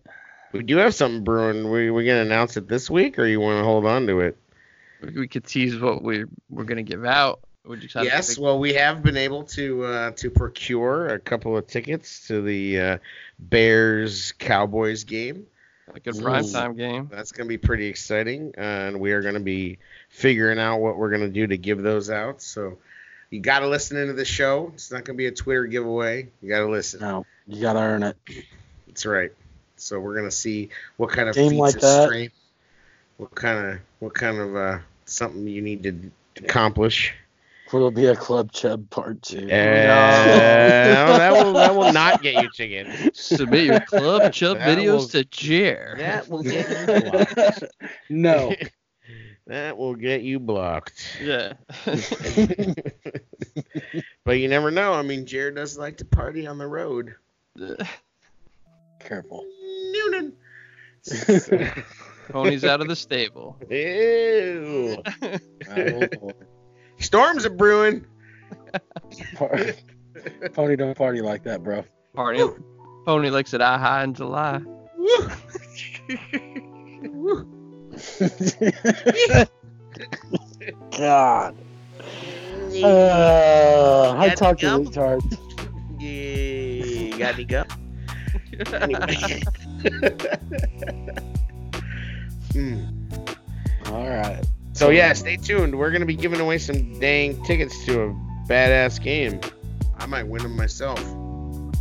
We 0.53 0.63
do 0.63 0.77
have 0.77 0.95
something 0.95 1.25
brewing. 1.25 1.69
We 1.69 1.91
we 1.91 2.05
gonna 2.05 2.21
announce 2.21 2.55
it 2.55 2.69
this 2.69 2.89
week, 2.89 3.19
or 3.19 3.25
you 3.25 3.41
want 3.41 3.59
to 3.59 3.63
hold 3.65 3.85
on 3.85 4.07
to 4.07 4.21
it? 4.21 4.37
We, 5.01 5.19
we 5.19 5.27
could 5.27 5.45
tease 5.45 5.77
what 5.77 6.01
we 6.01 6.23
we're 6.49 6.63
gonna 6.63 6.83
give 6.83 7.03
out. 7.03 7.41
Would 7.65 7.81
you 7.81 7.89
kind 7.89 8.05
Yes. 8.05 8.37
Well, 8.37 8.59
we 8.59 8.73
have 8.73 9.03
been 9.03 9.17
able 9.17 9.43
to 9.43 9.85
uh, 9.85 10.11
to 10.11 10.29
procure 10.29 11.07
a 11.07 11.19
couple 11.19 11.57
of 11.57 11.65
tickets 11.67 12.27
to 12.27 12.41
the 12.41 12.79
uh, 12.79 12.97
Bears 13.39 14.33
Cowboys 14.33 15.05
game. 15.05 15.47
a 15.93 15.99
good 15.99 16.17
Ooh. 16.17 16.21
primetime 16.21 16.75
game? 16.75 17.09
That's 17.09 17.31
going 17.31 17.45
to 17.45 17.49
be 17.49 17.57
pretty 17.57 17.87
exciting, 17.87 18.53
uh, 18.57 18.61
and 18.61 18.99
we 18.99 19.13
are 19.13 19.21
going 19.21 19.35
to 19.35 19.39
be 19.39 19.77
figuring 20.09 20.59
out 20.59 20.79
what 20.79 20.97
we're 20.97 21.09
going 21.09 21.21
to 21.21 21.29
do 21.29 21.47
to 21.47 21.57
give 21.57 21.81
those 21.81 22.09
out. 22.09 22.41
So 22.41 22.79
you 23.29 23.39
got 23.39 23.59
to 23.59 23.67
listen 23.67 23.95
into 23.97 24.13
the 24.13 24.25
show. 24.25 24.71
It's 24.73 24.91
not 24.91 25.05
going 25.05 25.15
to 25.15 25.17
be 25.17 25.27
a 25.27 25.31
Twitter 25.31 25.65
giveaway. 25.65 26.27
You 26.41 26.49
got 26.49 26.59
to 26.59 26.69
listen. 26.69 26.99
No, 26.99 27.25
you 27.47 27.61
gotta 27.61 27.79
earn 27.79 28.03
it. 28.03 28.17
That's 28.87 29.05
right. 29.05 29.31
So 29.77 29.99
we're 29.99 30.13
going 30.13 30.29
to 30.29 30.35
see 30.35 30.69
what 30.97 31.11
kind 31.11 31.29
of 31.29 31.35
Game 31.35 31.51
feats 31.51 31.59
like 31.59 31.75
of 31.75 31.81
that. 31.81 32.05
strength, 32.07 32.35
what 33.17 33.33
kind 33.33 33.67
of 33.67 33.79
what 33.99 34.13
kind 34.13 34.37
of 34.37 34.55
uh, 34.55 34.79
something 35.05 35.47
you 35.47 35.61
need 35.61 35.83
to 35.83 36.11
accomplish. 36.43 37.13
Will 37.73 37.89
be 37.91 38.05
a 38.05 38.15
club 38.15 38.51
chub 38.51 38.87
part 38.91 39.21
two. 39.23 39.39
Uh, 39.39 39.43
no, 39.45 39.47
that 41.17 41.31
will 41.33 41.53
that 41.53 41.75
will 41.75 41.91
not 41.91 42.21
get 42.21 42.41
you 42.43 42.49
chicken. 42.51 43.11
Submit 43.15 43.65
your 43.65 43.79
club 43.79 44.31
chub 44.31 44.59
That 44.59 44.77
videos 44.77 44.91
will- 44.91 45.07
to 45.09 45.23
Jer. 45.25 45.95
That 45.97 46.29
will 46.29 46.43
get 46.43 46.69
you 46.69 46.85
blocked. 47.11 47.63
no. 48.09 48.55
That 49.47 49.77
will 49.77 49.95
get 49.95 50.21
you 50.21 50.39
blocked. 50.39 51.17
Yeah. 51.21 51.53
but 54.23 54.33
you 54.39 54.47
never 54.47 54.71
know. 54.71 54.93
I 54.93 55.01
mean, 55.01 55.25
Jared 55.25 55.55
does 55.55 55.77
like 55.77 55.97
to 55.97 56.05
party 56.05 56.47
on 56.47 56.57
the 56.57 56.65
road. 56.65 57.15
Careful. 59.01 59.45
Noonan. 59.91 60.31
Pony's 62.29 62.63
out 62.63 62.79
of 62.79 62.87
the 62.87 62.95
stable. 62.95 63.57
Ew. 63.69 65.03
Boy. 67.03 67.05
Storms 67.05 67.45
are 67.45 67.49
brewing. 67.49 68.05
Par- 69.35 69.59
Pony 70.53 70.75
don't 70.75 70.97
party 70.97 71.21
like 71.21 71.43
that, 71.43 71.63
bro. 71.63 71.83
Party. 72.13 72.41
Pony 73.05 73.29
likes 73.29 73.53
it 73.53 73.61
eye 73.61 73.77
high 73.77 74.03
in 74.03 74.13
July. 74.13 74.61
Woo. 74.97 75.29
Woo. 77.03 77.45
God. 80.97 81.55
Uh, 82.81 84.15
I 84.17 84.27
Got 84.29 84.37
talk 84.37 84.57
to 84.59 84.65
gum? 84.65 84.85
retard. 84.85 85.21
Yeah, 85.99 87.17
got 87.17 87.33
any 87.35 87.43
gum? 87.45 87.67
Anyway. 88.73 89.41
Hmm. 92.53 92.85
All 93.87 94.07
right. 94.07 94.43
So 94.73 94.89
yeah, 94.89 95.13
stay 95.13 95.37
tuned. 95.37 95.77
We're 95.77 95.91
gonna 95.91 96.05
be 96.05 96.15
giving 96.15 96.39
away 96.39 96.57
some 96.57 96.99
dang 96.99 97.41
tickets 97.43 97.85
to 97.85 98.01
a 98.01 98.07
badass 98.47 99.01
game. 99.01 99.39
I 99.99 100.07
might 100.07 100.23
win 100.23 100.41
them 100.41 100.57
myself. 100.57 100.99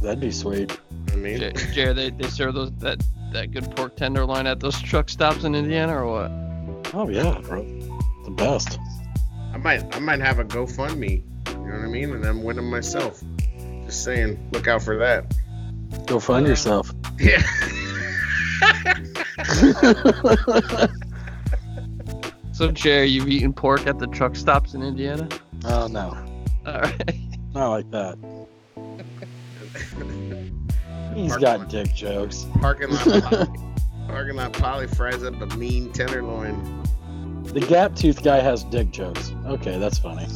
That'd 0.03 0.21
be 0.21 0.31
sweet. 0.31 0.79
I 1.11 1.17
mean, 1.17 1.39
Jer, 1.39 1.53
Jer, 1.53 1.95
they, 1.95 2.11
they 2.11 2.29
serve 2.29 2.55
those 2.55 2.71
that 2.79 3.03
that 3.33 3.51
good 3.51 3.75
pork 3.75 3.97
tenderloin 3.97 4.47
at 4.47 4.61
those 4.61 4.81
truck 4.83 5.09
stops 5.09 5.45
in 5.45 5.55
Indiana 5.55 6.05
or 6.05 6.07
what? 6.07 6.31
Oh 6.95 7.09
yeah, 7.09 7.39
bro. 7.41 7.65
The 8.25 8.31
best. 8.31 8.79
I 9.55 9.57
might 9.57 9.97
I 9.97 9.99
might 9.99 10.21
have 10.21 10.39
a 10.39 10.45
GoFundMe. 10.45 11.23
You 11.49 11.55
know 11.55 11.63
what 11.63 11.85
I 11.85 11.87
mean? 11.87 12.13
And 12.13 12.27
I'm 12.27 12.43
winning 12.43 12.69
myself. 12.69 13.23
Just 13.87 14.05
saying, 14.05 14.51
look 14.53 14.69
out 14.69 14.83
for 14.83 14.99
that. 14.99 15.35
Go 16.07 16.21
find 16.21 16.47
yourself. 16.47 16.93
Yeah. 17.19 17.43
So 22.63 22.71
Jer, 22.71 23.03
you've 23.03 23.29
eaten 23.29 23.53
pork 23.53 23.89
at 23.89 23.99
the 23.99 24.07
truck 24.07 24.37
stops 24.37 24.75
in 24.75 24.85
Indiana? 24.85 25.29
oh 25.65 25.89
no, 25.89 26.17
All 26.65 26.81
right. 26.81 27.19
not 27.53 27.71
like 27.71 27.91
that. 27.91 28.17
He's 31.17 31.37
got 31.39 31.59
lot- 31.59 31.69
dick 31.69 31.93
jokes. 31.93 32.47
Parking 32.61 32.91
lot 32.91 33.05
Polly, 33.25 33.49
parking 34.07 34.37
lot 34.37 34.53
Polly 34.53 34.87
fries 34.87 35.25
up 35.25 35.41
a 35.41 35.47
mean 35.57 35.93
tenderloin. 35.93 36.55
The 37.43 37.59
gap 37.59 37.97
tooth 37.97 38.23
guy 38.23 38.39
has 38.39 38.63
dick 38.63 38.93
jokes. 38.93 39.33
Okay, 39.47 39.77
that's 39.81 39.99
funny. 39.99 40.29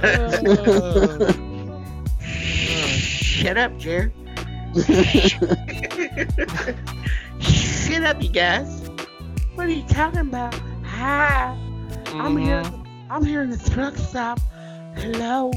Shut 2.22 3.58
up, 3.58 3.76
Jared. 3.76 4.10
Shut 7.42 8.04
up, 8.04 8.22
you 8.22 8.30
guys. 8.30 8.88
What 9.54 9.66
are 9.66 9.70
you 9.70 9.82
talking 9.86 10.20
about? 10.20 10.58
Hi, 10.98 11.56
I'm 12.08 12.36
here. 12.36 12.64
I'm 13.08 13.24
here 13.24 13.42
in 13.42 13.50
the 13.50 13.70
truck 13.70 13.94
stop. 13.96 14.40
Hello. 14.96 15.52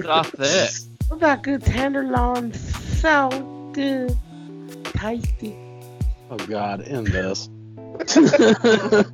Stop 0.00 0.30
that. 0.32 0.80
We 1.10 1.18
got 1.18 1.42
good 1.42 1.62
tenderloin. 1.62 2.52
So 2.54 3.28
good. 3.74 4.16
Tasty. 4.84 5.56
oh 6.30 6.36
God, 6.46 6.82
end 6.82 7.08
this. 7.08 7.48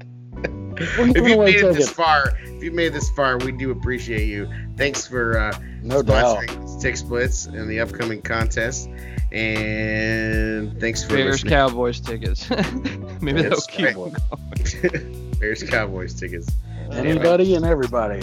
If 0.83 1.17
you 1.17 1.39
made 1.39 1.57
it 1.57 1.75
this 1.75 1.91
far, 1.91 2.33
if 2.43 2.63
you 2.63 2.71
made 2.73 2.95
this 2.95 3.11
far, 3.11 3.37
we 3.39 3.53
do 3.53 3.71
appreciate 3.71 4.27
you. 4.27 4.49
Thanks 4.79 5.07
for 5.07 5.39
uh, 5.39 5.59
No 5.83 6.01
doubt. 6.03 6.39
sponsoring 6.49 6.83
TixBlitz 6.83 7.49
and 7.49 7.69
the 7.69 7.81
upcoming 7.81 8.23
contest. 8.23 8.89
And 9.31 10.81
thanks 10.81 11.03
for 11.05 11.17
Bears 11.17 11.33
listening. 11.45 11.51
Cowboys 11.51 12.01
tickets. 12.01 12.49
Maybe 13.21 13.43
they'll 13.43 13.51
That's 13.51 13.67
keep 13.67 13.87
right. 13.87 13.95
going. 13.95 15.27
Bears 15.41 15.63
Cowboys 15.63 16.13
tickets. 16.13 16.49
Anybody 16.93 17.55
and 17.55 17.65
everybody, 17.65 18.23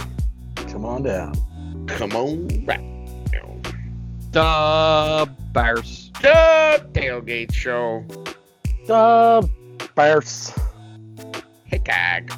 come 0.54 0.84
on 0.84 1.02
down. 1.02 1.34
Come 1.88 2.12
on 2.12 2.46
back. 2.64 2.80
The 4.30 5.28
Bears. 5.52 6.12
The 6.22 6.86
tailgate 6.92 7.52
show. 7.52 8.04
The 8.86 9.48
Bears. 9.96 10.52
Hickag. 11.70 12.30